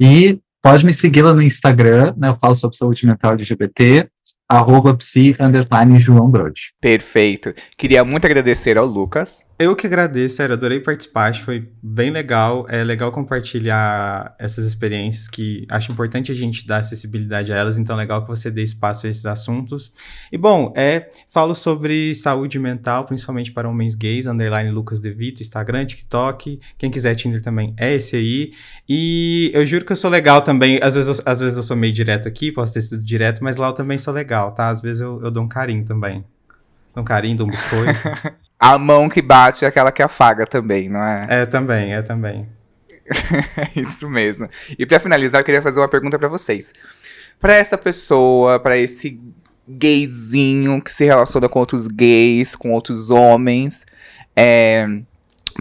E 0.00 0.38
pode 0.62 0.84
me 0.84 0.92
seguir 0.92 1.22
lá 1.22 1.32
no 1.32 1.42
Instagram, 1.42 2.14
né? 2.16 2.28
Eu 2.28 2.36
falo 2.36 2.54
sobre 2.54 2.76
saúde 2.76 3.06
mental 3.06 3.32
LGBT, 3.32 4.08
arroba 4.48 4.94
psi, 4.94 5.34
underline, 5.40 5.98
João 5.98 6.30
Brode. 6.30 6.74
Perfeito. 6.80 7.54
Queria 7.76 8.04
muito 8.04 8.26
agradecer 8.26 8.76
ao 8.76 8.86
Lucas. 8.86 9.44
Eu 9.58 9.76
que 9.76 9.86
agradeço, 9.86 10.36
sério, 10.36 10.54
adorei 10.54 10.80
participar, 10.80 11.28
acho 11.28 11.40
que 11.40 11.44
foi 11.44 11.68
bem 11.82 12.10
legal. 12.10 12.66
É 12.68 12.82
legal 12.82 13.12
compartilhar 13.12 14.34
essas 14.38 14.64
experiências 14.64 15.28
que 15.28 15.66
acho 15.70 15.92
importante 15.92 16.32
a 16.32 16.34
gente 16.34 16.66
dar 16.66 16.78
acessibilidade 16.78 17.52
a 17.52 17.56
elas, 17.56 17.78
então 17.78 17.94
é 17.96 18.00
legal 18.00 18.22
que 18.22 18.28
você 18.28 18.50
dê 18.50 18.62
espaço 18.62 19.06
a 19.06 19.10
esses 19.10 19.24
assuntos. 19.24 19.92
E 20.32 20.38
bom, 20.38 20.72
é, 20.76 21.08
falo 21.28 21.54
sobre 21.54 22.14
saúde 22.14 22.58
mental, 22.58 23.04
principalmente 23.04 23.52
para 23.52 23.68
homens 23.68 23.94
gays, 23.94 24.26
underline 24.26 24.70
Lucas 24.70 25.00
Devito, 25.00 25.42
Instagram, 25.42 25.86
TikTok. 25.86 26.58
Quem 26.76 26.90
quiser 26.90 27.14
Tinder 27.14 27.42
também 27.42 27.74
é 27.76 27.94
esse 27.94 28.16
aí. 28.16 28.52
E 28.88 29.50
eu 29.54 29.64
juro 29.64 29.84
que 29.84 29.92
eu 29.92 29.96
sou 29.96 30.10
legal 30.10 30.42
também. 30.42 30.80
Às 30.82 30.94
vezes 30.94 31.18
eu, 31.18 31.24
às 31.24 31.40
vezes 31.40 31.56
eu 31.56 31.62
sou 31.62 31.76
meio 31.76 31.92
direto 31.92 32.26
aqui, 32.26 32.50
posso 32.50 32.74
ter 32.74 32.82
sido 32.82 33.02
direto, 33.02 33.44
mas 33.44 33.56
lá 33.56 33.68
eu 33.68 33.74
também 33.74 33.98
sou 33.98 34.12
legal, 34.12 34.52
tá? 34.52 34.68
Às 34.70 34.80
vezes 34.80 35.02
eu, 35.02 35.22
eu 35.22 35.30
dou 35.30 35.44
um 35.44 35.48
carinho 35.48 35.84
também. 35.84 36.24
Dou 36.94 37.02
um 37.02 37.04
carinho, 37.04 37.36
dou 37.36 37.46
um 37.46 37.50
biscoito. 37.50 37.92
A 38.62 38.78
mão 38.78 39.08
que 39.08 39.20
bate 39.20 39.64
é 39.64 39.68
aquela 39.68 39.90
que 39.90 40.00
afaga 40.00 40.46
também, 40.46 40.88
não 40.88 41.02
é? 41.02 41.26
é 41.28 41.46
também, 41.46 41.94
é 41.94 42.00
também. 42.00 42.48
É 43.56 43.68
isso 43.74 44.08
mesmo. 44.08 44.48
E 44.78 44.86
pra 44.86 45.00
finalizar, 45.00 45.40
eu 45.40 45.44
queria 45.44 45.60
fazer 45.60 45.80
uma 45.80 45.88
pergunta 45.88 46.16
pra 46.16 46.28
vocês. 46.28 46.72
Pra 47.40 47.54
essa 47.54 47.76
pessoa, 47.76 48.60
pra 48.60 48.78
esse 48.78 49.20
gayzinho 49.66 50.80
que 50.80 50.92
se 50.92 51.04
relaciona 51.04 51.48
com 51.48 51.58
outros 51.58 51.88
gays, 51.88 52.54
com 52.54 52.70
outros 52.70 53.10
homens, 53.10 53.84
é, 54.36 54.86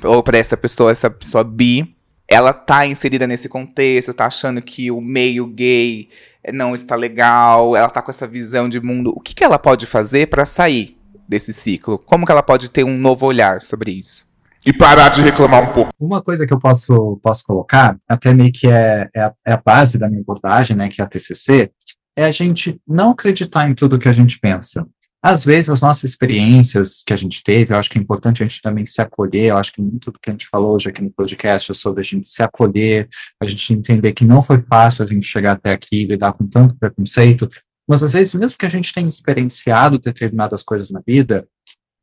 ou 0.04 0.22
pra 0.22 0.38
essa 0.38 0.56
pessoa, 0.56 0.92
essa 0.92 1.10
pessoa 1.10 1.44
bi, 1.44 1.96
ela 2.28 2.54
tá 2.54 2.86
inserida 2.86 3.26
nesse 3.26 3.50
contexto, 3.50 4.14
tá 4.14 4.28
achando 4.28 4.62
que 4.62 4.92
o 4.92 5.02
meio 5.02 5.48
gay 5.48 6.08
não 6.54 6.76
está 6.76 6.96
legal, 6.96 7.76
ela 7.76 7.90
tá 7.90 8.00
com 8.00 8.12
essa 8.12 8.28
visão 8.28 8.70
de 8.70 8.80
mundo. 8.80 9.12
O 9.16 9.20
que, 9.20 9.34
que 9.34 9.44
ela 9.44 9.58
pode 9.58 9.88
fazer 9.88 10.28
pra 10.28 10.46
sair 10.46 11.01
desse 11.32 11.54
ciclo? 11.54 11.98
Como 11.98 12.26
que 12.26 12.32
ela 12.32 12.44
pode 12.44 12.70
ter 12.70 12.84
um 12.84 12.98
novo 12.98 13.26
olhar 13.26 13.62
sobre 13.62 13.92
isso? 13.92 14.30
E 14.64 14.72
parar 14.72 15.10
de 15.10 15.22
reclamar 15.22 15.64
um 15.64 15.74
pouco. 15.74 15.92
Uma 16.00 16.22
coisa 16.22 16.46
que 16.46 16.54
eu 16.54 16.60
posso, 16.60 17.20
posso 17.24 17.44
colocar, 17.46 17.98
até 18.08 18.32
meio 18.32 18.52
que 18.52 18.68
é, 18.68 19.10
é, 19.16 19.22
a, 19.22 19.34
é 19.48 19.54
a 19.54 19.62
base 19.64 19.98
da 19.98 20.08
minha 20.08 20.22
abordagem, 20.22 20.78
né, 20.78 20.88
que 20.88 21.02
é 21.02 21.04
a 21.04 21.08
TCC, 21.08 21.72
é 22.16 22.26
a 22.26 22.32
gente 22.32 22.80
não 22.88 23.12
acreditar 23.12 23.68
em 23.68 23.74
tudo 23.74 23.98
que 23.98 24.10
a 24.10 24.14
gente 24.14 24.38
pensa. 24.40 24.86
Às 25.24 25.46
vezes, 25.46 25.70
as 25.70 25.82
nossas 25.82 26.10
experiências 26.10 27.04
que 27.06 27.14
a 27.14 27.16
gente 27.16 27.44
teve, 27.44 27.74
eu 27.74 27.78
acho 27.78 27.90
que 27.90 27.98
é 27.98 28.02
importante 28.02 28.44
a 28.44 28.48
gente 28.48 28.62
também 28.62 28.86
se 28.86 29.02
acolher, 29.02 29.50
eu 29.50 29.58
acho 29.58 29.72
que 29.72 29.82
muito 29.82 30.12
do 30.12 30.20
que 30.20 30.30
a 30.30 30.34
gente 30.34 30.48
falou 30.48 30.76
hoje 30.76 30.90
aqui 30.90 31.02
no 31.02 31.12
podcast 31.12 31.72
é 31.72 31.76
sobre 31.76 32.02
a 32.02 32.04
gente 32.04 32.28
se 32.28 32.42
acolher, 32.42 33.08
a 33.40 33.46
gente 33.46 33.72
entender 33.72 34.14
que 34.14 34.26
não 34.26 34.42
foi 34.42 34.60
fácil 34.60 35.06
a 35.06 35.08
gente 35.08 35.26
chegar 35.26 35.54
até 35.54 35.72
aqui, 35.72 36.06
lidar 36.06 36.34
com 36.34 36.48
tanto 36.48 36.76
preconceito, 36.76 37.48
mas 37.92 38.04
às 38.04 38.14
vezes, 38.14 38.34
mesmo 38.34 38.58
que 38.58 38.66
a 38.66 38.70
gente 38.70 38.94
tenha 38.94 39.10
experienciado 39.10 40.00
determinadas 40.00 40.64
coisas 40.64 40.92
na 40.92 41.02
vida, 41.06 41.46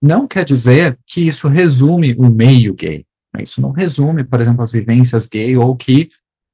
não 0.02 0.28
quer 0.28 0.44
dizer 0.44 0.98
que 1.06 1.26
isso 1.26 1.48
resume 1.48 2.14
o 2.18 2.28
meio 2.28 2.74
gay. 2.74 3.06
né? 3.34 3.42
Isso 3.42 3.58
não 3.62 3.70
resume, 3.70 4.22
por 4.22 4.38
exemplo, 4.38 4.62
as 4.62 4.70
vivências 4.70 5.26
gay 5.26 5.56
ou 5.56 5.74
que 5.74 6.10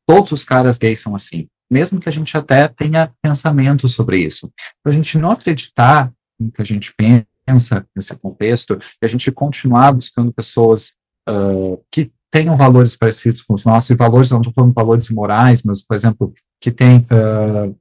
todos 0.07 0.31
os 0.31 0.45
caras 0.45 0.79
gays 0.79 1.01
são 1.01 1.17
assim. 1.17 1.49
Mesmo 1.69 1.99
que 1.99 2.09
a 2.09 2.13
gente 2.13 2.37
até 2.37 2.69
tenha 2.69 3.13
pensamento 3.21 3.89
sobre 3.89 4.19
isso. 4.19 4.53
Para 4.81 4.93
a 4.93 4.95
gente 4.95 5.19
não 5.19 5.33
acreditar 5.33 6.13
no 6.39 6.53
que 6.53 6.63
a 6.63 6.65
gente 6.65 6.95
pensa 6.97 7.85
nesse 7.93 8.15
contexto 8.15 8.79
e 9.03 9.05
a 9.05 9.09
gente 9.09 9.33
continuar 9.33 9.91
buscando 9.91 10.33
pessoas 10.33 10.95
ah, 11.29 11.77
que 11.91 12.13
tenham 12.31 12.57
valores 12.57 12.97
parecidos 12.97 13.43
com 13.43 13.55
os 13.55 13.65
nossos, 13.65 13.91
e 13.91 13.97
valores, 13.97 14.31
não 14.31 14.39
estou 14.39 14.53
falando 14.53 14.73
valores 14.73 15.11
morais, 15.11 15.65
mas, 15.65 15.83
por 15.83 15.97
exemplo, 15.97 16.33
que 16.61 16.71
tem 16.71 17.05
ah, 17.11 17.75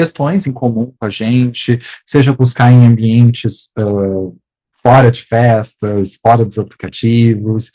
questões 0.00 0.46
em 0.46 0.52
comum 0.52 0.94
com 0.98 1.04
a 1.04 1.10
gente, 1.10 1.78
seja 2.06 2.32
buscar 2.32 2.72
em 2.72 2.86
ambientes 2.86 3.70
ah, 3.76 4.32
fora 4.82 5.10
de 5.10 5.22
festas, 5.22 6.18
fora 6.22 6.42
dos 6.42 6.58
aplicativos, 6.58 7.70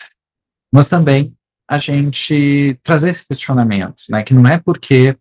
mas 0.74 0.90
também 0.90 1.36
a 1.70 1.78
gente 1.78 2.80
trazer 2.84 3.10
esse 3.12 3.28
questionamento, 3.28 4.04
né, 4.10 4.24
que 4.24 4.34
não 4.34 4.48
é 4.48 4.58
porque 4.58 5.16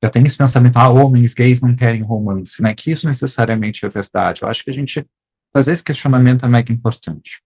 eu 0.00 0.10
tenho 0.10 0.26
esse 0.26 0.38
pensamento, 0.38 0.78
ah, 0.78 0.88
homens 0.88 1.34
gays 1.34 1.60
não 1.60 1.76
querem 1.76 2.02
romance, 2.02 2.62
né, 2.62 2.74
que 2.74 2.90
isso 2.90 3.06
necessariamente 3.06 3.84
é 3.84 3.88
verdade. 3.90 4.42
Eu 4.42 4.48
acho 4.48 4.64
que 4.64 4.70
a 4.70 4.74
gente 4.74 5.06
fazer 5.52 5.72
esse 5.72 5.84
questionamento 5.84 6.46
é 6.46 6.48
mega 6.48 6.72
importante. 6.72 7.42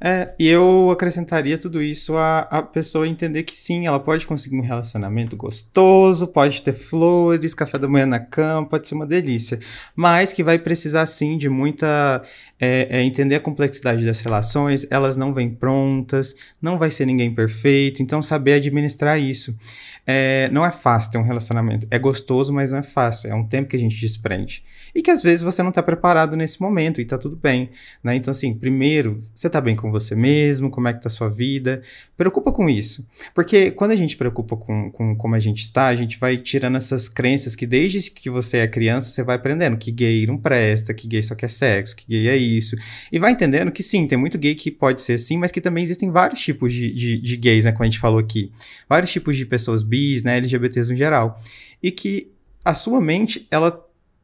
É, 0.00 0.34
e 0.38 0.48
eu 0.48 0.90
acrescentaria 0.90 1.56
tudo 1.56 1.82
isso 1.82 2.16
a, 2.16 2.40
a 2.40 2.62
pessoa 2.62 3.06
entender 3.06 3.42
que 3.44 3.56
sim, 3.56 3.86
ela 3.86 4.00
pode 4.00 4.26
conseguir 4.26 4.56
um 4.56 4.62
relacionamento 4.62 5.36
gostoso, 5.36 6.26
pode 6.26 6.62
ter 6.62 6.72
flores, 6.72 7.54
café 7.54 7.78
da 7.78 7.88
manhã 7.88 8.06
na 8.06 8.18
cama, 8.18 8.66
pode 8.68 8.88
ser 8.88 8.94
uma 8.94 9.06
delícia. 9.06 9.58
Mas 9.94 10.32
que 10.32 10.42
vai 10.42 10.58
precisar 10.58 11.06
sim 11.06 11.36
de 11.36 11.48
muita. 11.48 12.22
é, 12.60 12.98
é, 12.98 13.02
entender 13.02 13.34
a 13.34 13.40
complexidade 13.40 14.04
das 14.06 14.20
relações, 14.20 14.86
elas 14.88 15.16
não 15.16 15.34
vêm 15.34 15.50
prontas, 15.50 16.32
não 16.60 16.78
vai 16.78 16.92
ser 16.92 17.04
ninguém 17.06 17.34
perfeito, 17.34 18.00
então 18.02 18.22
saber 18.22 18.54
administrar 18.54 19.18
isso. 19.18 19.56
É, 20.04 20.48
não 20.50 20.66
é 20.66 20.72
fácil 20.72 21.12
ter 21.12 21.18
um 21.18 21.22
relacionamento. 21.22 21.86
É 21.90 21.98
gostoso, 21.98 22.52
mas 22.52 22.72
não 22.72 22.78
é 22.78 22.82
fácil. 22.82 23.30
É 23.30 23.34
um 23.34 23.46
tempo 23.46 23.68
que 23.68 23.76
a 23.76 23.78
gente 23.78 23.98
desprende. 23.98 24.64
E 24.94 25.00
que 25.00 25.10
às 25.10 25.22
vezes 25.22 25.42
você 25.42 25.62
não 25.62 25.70
tá 25.70 25.82
preparado 25.82 26.36
nesse 26.36 26.60
momento 26.60 27.00
e 27.00 27.04
tá 27.04 27.16
tudo 27.16 27.36
bem, 27.36 27.70
né? 28.02 28.16
Então, 28.16 28.30
assim, 28.30 28.52
primeiro, 28.52 29.22
você 29.34 29.48
tá 29.48 29.60
bem 29.60 29.74
com 29.74 29.90
você 29.90 30.14
mesmo, 30.14 30.70
como 30.70 30.88
é 30.88 30.92
que 30.92 31.00
tá 31.00 31.08
a 31.08 31.10
sua 31.10 31.28
vida. 31.28 31.82
Preocupa 32.16 32.52
com 32.52 32.68
isso. 32.68 33.06
Porque 33.34 33.70
quando 33.70 33.92
a 33.92 33.96
gente 33.96 34.16
preocupa 34.16 34.56
com, 34.56 34.90
com 34.90 35.16
como 35.16 35.34
a 35.34 35.38
gente 35.38 35.62
está, 35.62 35.86
a 35.86 35.96
gente 35.96 36.18
vai 36.18 36.36
tirando 36.36 36.76
essas 36.76 37.08
crenças 37.08 37.54
que 37.54 37.66
desde 37.66 38.10
que 38.10 38.28
você 38.28 38.58
é 38.58 38.66
criança, 38.66 39.10
você 39.10 39.22
vai 39.22 39.36
aprendendo 39.36 39.76
que 39.76 39.92
gay 39.92 40.26
não 40.26 40.36
presta, 40.36 40.92
que 40.92 41.06
gay 41.06 41.22
só 41.22 41.34
quer 41.34 41.48
sexo, 41.48 41.94
que 41.96 42.06
gay 42.08 42.28
é 42.28 42.36
isso. 42.36 42.76
E 43.10 43.18
vai 43.18 43.30
entendendo 43.30 43.70
que 43.70 43.82
sim, 43.82 44.06
tem 44.06 44.18
muito 44.18 44.36
gay 44.36 44.54
que 44.54 44.70
pode 44.70 45.00
ser 45.00 45.14
assim, 45.14 45.36
mas 45.36 45.52
que 45.52 45.60
também 45.60 45.84
existem 45.84 46.10
vários 46.10 46.40
tipos 46.40 46.72
de, 46.72 46.92
de, 46.92 47.20
de 47.20 47.36
gays, 47.36 47.64
né? 47.64 47.72
Como 47.72 47.84
a 47.84 47.86
gente 47.86 47.98
falou 48.00 48.18
aqui. 48.18 48.50
Vários 48.88 49.12
tipos 49.12 49.36
de 49.36 49.46
pessoas 49.46 49.82
bis, 49.92 50.22
né? 50.24 50.38
LGBTs 50.38 50.90
no 50.90 50.96
geral. 50.96 51.38
E 51.82 51.90
que 51.90 52.32
a 52.64 52.74
sua 52.74 53.00
mente, 53.00 53.46
ela 53.50 53.70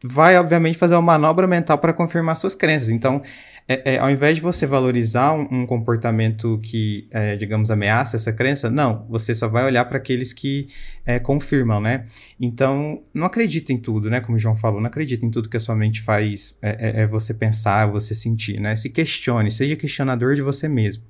vai, 0.03 0.39
obviamente, 0.39 0.79
fazer 0.79 0.95
uma 0.95 1.03
manobra 1.03 1.47
mental 1.47 1.77
para 1.79 1.93
confirmar 1.93 2.37
suas 2.37 2.55
crenças. 2.55 2.89
Então, 2.89 3.21
é, 3.67 3.95
é, 3.95 3.99
ao 3.99 4.09
invés 4.11 4.37
de 4.37 4.41
você 4.41 4.65
valorizar 4.65 5.35
um, 5.35 5.63
um 5.63 5.67
comportamento 5.67 6.59
que, 6.63 7.07
é, 7.11 7.37
digamos, 7.37 7.71
ameaça 7.71 8.17
essa 8.17 8.33
crença, 8.33 8.71
não, 8.71 9.05
você 9.11 9.35
só 9.35 9.49
vai 9.49 9.65
olhar 9.65 9.85
para 9.85 9.99
aqueles 9.99 10.33
que 10.33 10.69
é, 11.05 11.19
confirmam, 11.19 11.81
né? 11.81 12.07
Então, 12.41 13.03
não 13.13 13.27
acredita 13.27 13.73
em 13.73 13.79
tudo, 13.79 14.09
né? 14.09 14.21
Como 14.21 14.37
o 14.37 14.39
João 14.39 14.55
falou, 14.57 14.81
não 14.81 14.87
acredita 14.87 15.27
em 15.27 15.31
tudo 15.31 15.49
que 15.49 15.57
a 15.57 15.61
sua 15.61 15.75
mente 15.77 16.01
faz 16.01 16.57
é, 16.63 17.01
é- 17.01 17.03
é 17.03 17.07
você 17.07 17.35
pensar, 17.35 17.87
você 17.87 18.15
sentir, 18.15 18.59
né? 18.61 18.75
Se 18.77 18.89
questione, 18.89 19.51
seja 19.51 19.77
questionador 19.77 20.35
de 20.35 20.43
você 20.43 20.69
mesmo. 20.69 21.03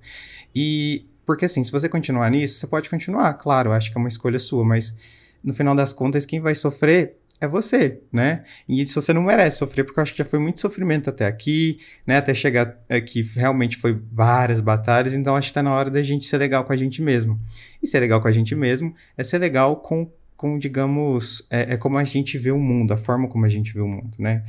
E, 0.55 1.07
porque 1.29 1.45
assim, 1.45 1.63
se 1.63 1.71
você 1.71 1.91
continuar 1.91 2.31
nisso, 2.31 2.59
você 2.59 2.67
pode 2.67 2.89
continuar, 2.89 3.35
claro, 3.35 3.71
acho 3.73 3.93
que 3.93 3.99
é 3.99 4.01
uma 4.01 4.09
escolha 4.09 4.39
sua, 4.39 4.65
mas 4.65 4.97
no 5.45 5.53
final 5.53 5.75
das 5.75 5.93
contas, 5.93 6.25
quem 6.25 6.41
vai 6.41 6.55
sofrer 6.55 7.17
é 7.39 7.47
você, 7.47 8.01
né? 8.11 8.45
E 8.67 8.81
isso 8.81 8.99
você 8.99 9.13
não 9.13 9.25
merece 9.25 9.59
sofrer, 9.59 9.85
porque 9.85 10.01
eu 10.01 10.03
acho 10.03 10.13
que 10.13 10.19
já 10.21 10.25
foi 10.25 10.39
muito 10.39 10.59
sofrimento 10.59 11.11
até 11.11 11.27
aqui, 11.27 11.81
né? 12.07 12.17
Até 12.17 12.33
chegar 12.33 12.83
aqui, 12.89 13.21
realmente 13.21 13.77
foi 13.77 13.93
várias 14.11 14.63
batalhas, 14.63 15.13
então 15.13 15.37
acho 15.37 15.49
que 15.49 15.53
tá 15.53 15.63
na 15.63 15.71
hora 15.71 15.91
da 15.91 16.01
gente 16.03 16.25
ser 16.25 16.39
legal 16.39 16.65
com 16.65 16.73
a 16.73 16.77
gente 16.77 17.03
mesmo. 17.03 17.39
E 17.83 17.87
ser 17.87 18.01
legal 18.01 18.23
com 18.23 18.29
a 18.29 18.33
gente 18.33 18.55
mesmo 18.55 18.95
é 19.15 19.23
ser 19.23 19.37
legal 19.37 19.77
com, 19.77 20.11
com 20.35 20.59
digamos, 20.59 21.47
é, 21.51 21.75
é 21.75 21.77
como 21.77 21.99
a 21.99 22.05
gente 22.05 22.39
vê 22.39 22.53
o 22.53 22.59
mundo, 22.59 22.95
a 22.95 22.97
forma 22.97 23.29
como 23.29 23.45
a 23.45 23.51
gente 23.51 23.75
vê 23.75 23.83
o 23.83 23.87
mundo, 23.87 24.17
né? 24.19 24.45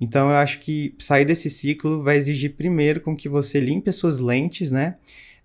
Então 0.00 0.30
eu 0.30 0.36
acho 0.36 0.58
que 0.58 0.96
sair 0.98 1.24
desse 1.24 1.48
ciclo 1.48 2.02
vai 2.02 2.16
exigir 2.16 2.56
primeiro 2.56 3.00
com 3.00 3.14
que 3.14 3.28
você 3.28 3.60
limpe 3.60 3.88
as 3.88 3.94
suas 3.94 4.18
lentes, 4.18 4.72
né? 4.72 4.96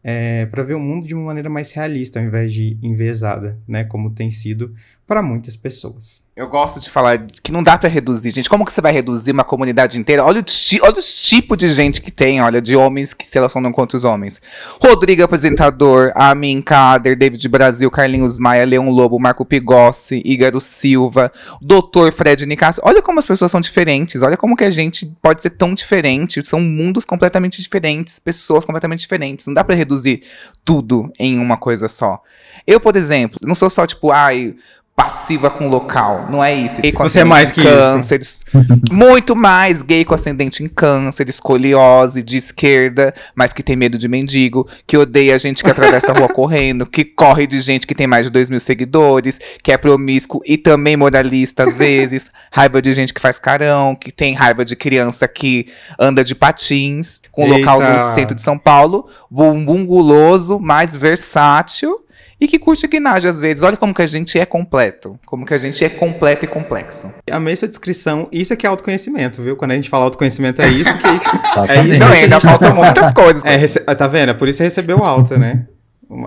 É, 0.03 0.45
para 0.45 0.63
ver 0.63 0.75
o 0.75 0.79
mundo 0.79 1.05
de 1.05 1.13
uma 1.13 1.25
maneira 1.25 1.49
mais 1.49 1.71
realista, 1.71 2.19
ao 2.19 2.25
invés 2.25 2.53
de 2.53 2.77
envezada, 2.81 3.59
né? 3.67 3.83
Como 3.83 4.11
tem 4.11 4.31
sido 4.31 4.73
para 5.09 5.23
muitas 5.23 5.55
pessoas. 5.55 6.21
Eu 6.35 6.47
gosto 6.47 6.79
de 6.79 6.87
falar 6.87 7.17
que 7.43 7.51
não 7.51 7.63
dá 7.63 7.77
pra 7.79 7.89
reduzir, 7.89 8.29
gente. 8.31 8.47
Como 8.47 8.63
que 8.63 8.71
você 8.71 8.79
vai 8.79 8.93
reduzir 8.93 9.31
uma 9.31 9.43
comunidade 9.43 9.97
inteira? 9.97 10.23
Olha 10.23 10.39
o, 10.39 10.43
ti, 10.43 10.79
olha 10.83 10.99
os 10.99 11.21
tipos 11.23 11.57
de 11.57 11.73
gente 11.73 11.99
que 11.99 12.11
tem, 12.11 12.39
olha, 12.39 12.61
de 12.61 12.75
homens 12.75 13.13
que 13.13 13.27
se 13.27 13.33
relacionam 13.33 13.71
com 13.71 13.81
outros 13.81 14.03
homens. 14.03 14.39
Rodrigo, 14.79 15.23
apresentador, 15.23 16.11
Amin 16.13 16.61
Kader, 16.61 17.17
David 17.17 17.45
Brasil, 17.49 17.89
Carlinhos 17.89 18.37
Maia, 18.37 18.63
Leão 18.65 18.87
Lobo, 18.89 19.19
Marco 19.19 19.43
Pigossi, 19.43 20.21
Ígaro 20.23 20.61
Silva, 20.61 21.31
Doutor 21.59 22.13
Fred 22.13 22.45
Nicasso. 22.45 22.79
Olha 22.83 23.01
como 23.01 23.17
as 23.17 23.25
pessoas 23.25 23.49
são 23.49 23.59
diferentes, 23.59 24.21
olha 24.21 24.37
como 24.37 24.55
que 24.55 24.63
a 24.63 24.69
gente 24.69 25.07
pode 25.23 25.41
ser 25.41 25.49
tão 25.49 25.73
diferente. 25.73 26.45
São 26.45 26.61
mundos 26.61 27.03
completamente 27.03 27.61
diferentes, 27.61 28.19
pessoas 28.19 28.63
completamente 28.63 28.99
diferentes. 28.99 29.47
Não 29.47 29.55
dá 29.55 29.63
pra 29.63 29.75
reduzir 29.75 30.21
tudo 30.63 31.11
em 31.17 31.39
uma 31.39 31.57
coisa 31.57 31.89
só. 31.89 32.21
Eu, 32.65 32.79
por 32.79 32.95
exemplo, 32.95 33.39
não 33.43 33.55
sou 33.55 33.69
só 33.69 33.87
tipo, 33.87 34.11
ai 34.11 34.55
passiva 34.99 35.49
com 35.49 35.69
local. 35.69 36.27
Não 36.29 36.43
é 36.43 36.53
isso. 36.53 36.81
Gay 36.81 36.91
com 36.91 37.03
Você 37.03 37.21
é 37.21 37.23
mais 37.23 37.53
que 37.53 37.63
câncer, 37.63 38.19
isso. 38.19 38.41
Muito 38.91 39.33
mais 39.33 39.81
gay 39.81 40.03
com 40.03 40.13
ascendente 40.13 40.61
em 40.61 40.67
câncer, 40.67 41.29
escoliose, 41.29 42.21
de 42.21 42.35
esquerda, 42.35 43.13
mas 43.33 43.53
que 43.53 43.63
tem 43.63 43.77
medo 43.77 43.97
de 43.97 44.09
mendigo, 44.09 44.67
que 44.85 44.97
odeia 44.97 45.39
gente 45.39 45.63
que 45.63 45.69
atravessa 45.69 46.11
a 46.11 46.19
rua 46.19 46.27
correndo, 46.35 46.85
que 46.85 47.05
corre 47.05 47.47
de 47.47 47.61
gente 47.61 47.87
que 47.87 47.95
tem 47.95 48.07
mais 48.07 48.25
de 48.25 48.29
dois 48.29 48.49
mil 48.49 48.59
seguidores, 48.59 49.39
que 49.63 49.71
é 49.71 49.77
promíscuo 49.77 50.41
e 50.45 50.57
também 50.57 50.97
moralista 50.97 51.63
às 51.63 51.73
vezes, 51.73 52.29
raiva 52.51 52.81
de 52.81 52.91
gente 52.91 53.13
que 53.13 53.21
faz 53.21 53.39
carão, 53.39 53.95
que 53.95 54.11
tem 54.11 54.33
raiva 54.33 54.65
de 54.65 54.75
criança 54.75 55.29
que 55.29 55.67
anda 55.97 56.25
de 56.25 56.35
patins, 56.35 57.21
com 57.31 57.43
Eita. 57.43 57.55
local 57.55 57.79
no 57.79 58.13
centro 58.13 58.35
de 58.35 58.41
São 58.41 58.57
Paulo, 58.57 59.07
bumbum 59.31 59.85
guloso, 59.85 60.59
mais 60.59 60.93
versátil 60.93 62.03
e 62.39 62.47
que 62.47 62.57
curte 62.59 62.87
guinagem 62.87 63.29
às 63.29 63.39
vezes. 63.39 63.63
Olha 63.63 63.75
como 63.77 63.93
que 63.93 64.01
a 64.01 64.07
gente 64.07 64.39
é 64.39 64.45
completo. 64.45 65.19
Como 65.25 65.45
que 65.45 65.53
a 65.53 65.57
gente 65.57 65.83
é 65.83 65.89
completo 65.89 66.45
e 66.45 66.47
complexo. 66.47 67.13
Amei 67.31 67.55
sua 67.55 67.67
descrição. 67.67 68.27
Isso 68.31 68.53
é 68.53 68.55
que 68.55 68.65
é 68.65 68.69
autoconhecimento, 68.69 69.41
viu? 69.41 69.55
Quando 69.55 69.71
a 69.71 69.75
gente 69.75 69.89
fala 69.89 70.05
autoconhecimento, 70.05 70.61
é 70.61 70.67
isso 70.69 70.91
que. 70.97 71.07
é 71.71 71.83
isso 71.85 72.03
Não, 72.03 72.11
ainda 72.11 72.39
faltam 72.39 72.75
muitas 72.75 73.11
coisas. 73.11 73.43
É, 73.43 73.55
rece- 73.55 73.79
Tá 73.81 74.07
vendo? 74.07 74.29
É 74.29 74.33
por 74.33 74.47
isso 74.47 74.63
recebeu 74.63 75.03
alta, 75.03 75.37
né? 75.37 75.65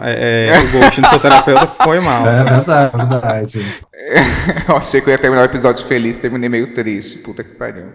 É, 0.03 0.51
é, 0.55 0.61
o 0.61 0.71
ghost 0.71 1.01
do 1.01 1.09
seu 1.09 1.19
terapeuta 1.19 1.67
foi 1.67 1.99
mal. 1.99 2.25
É 2.29 2.45
verdade, 2.45 2.97
verdade. 2.97 3.59
Eu 4.69 4.77
achei 4.77 5.01
que 5.01 5.09
eu 5.09 5.13
ia 5.13 5.19
terminar 5.19 5.43
o 5.43 5.45
episódio 5.45 5.85
feliz, 5.87 6.17
terminei 6.17 6.49
meio 6.49 6.73
triste. 6.73 7.19
Puta 7.19 7.43
que 7.43 7.51
pariu. 7.55 7.87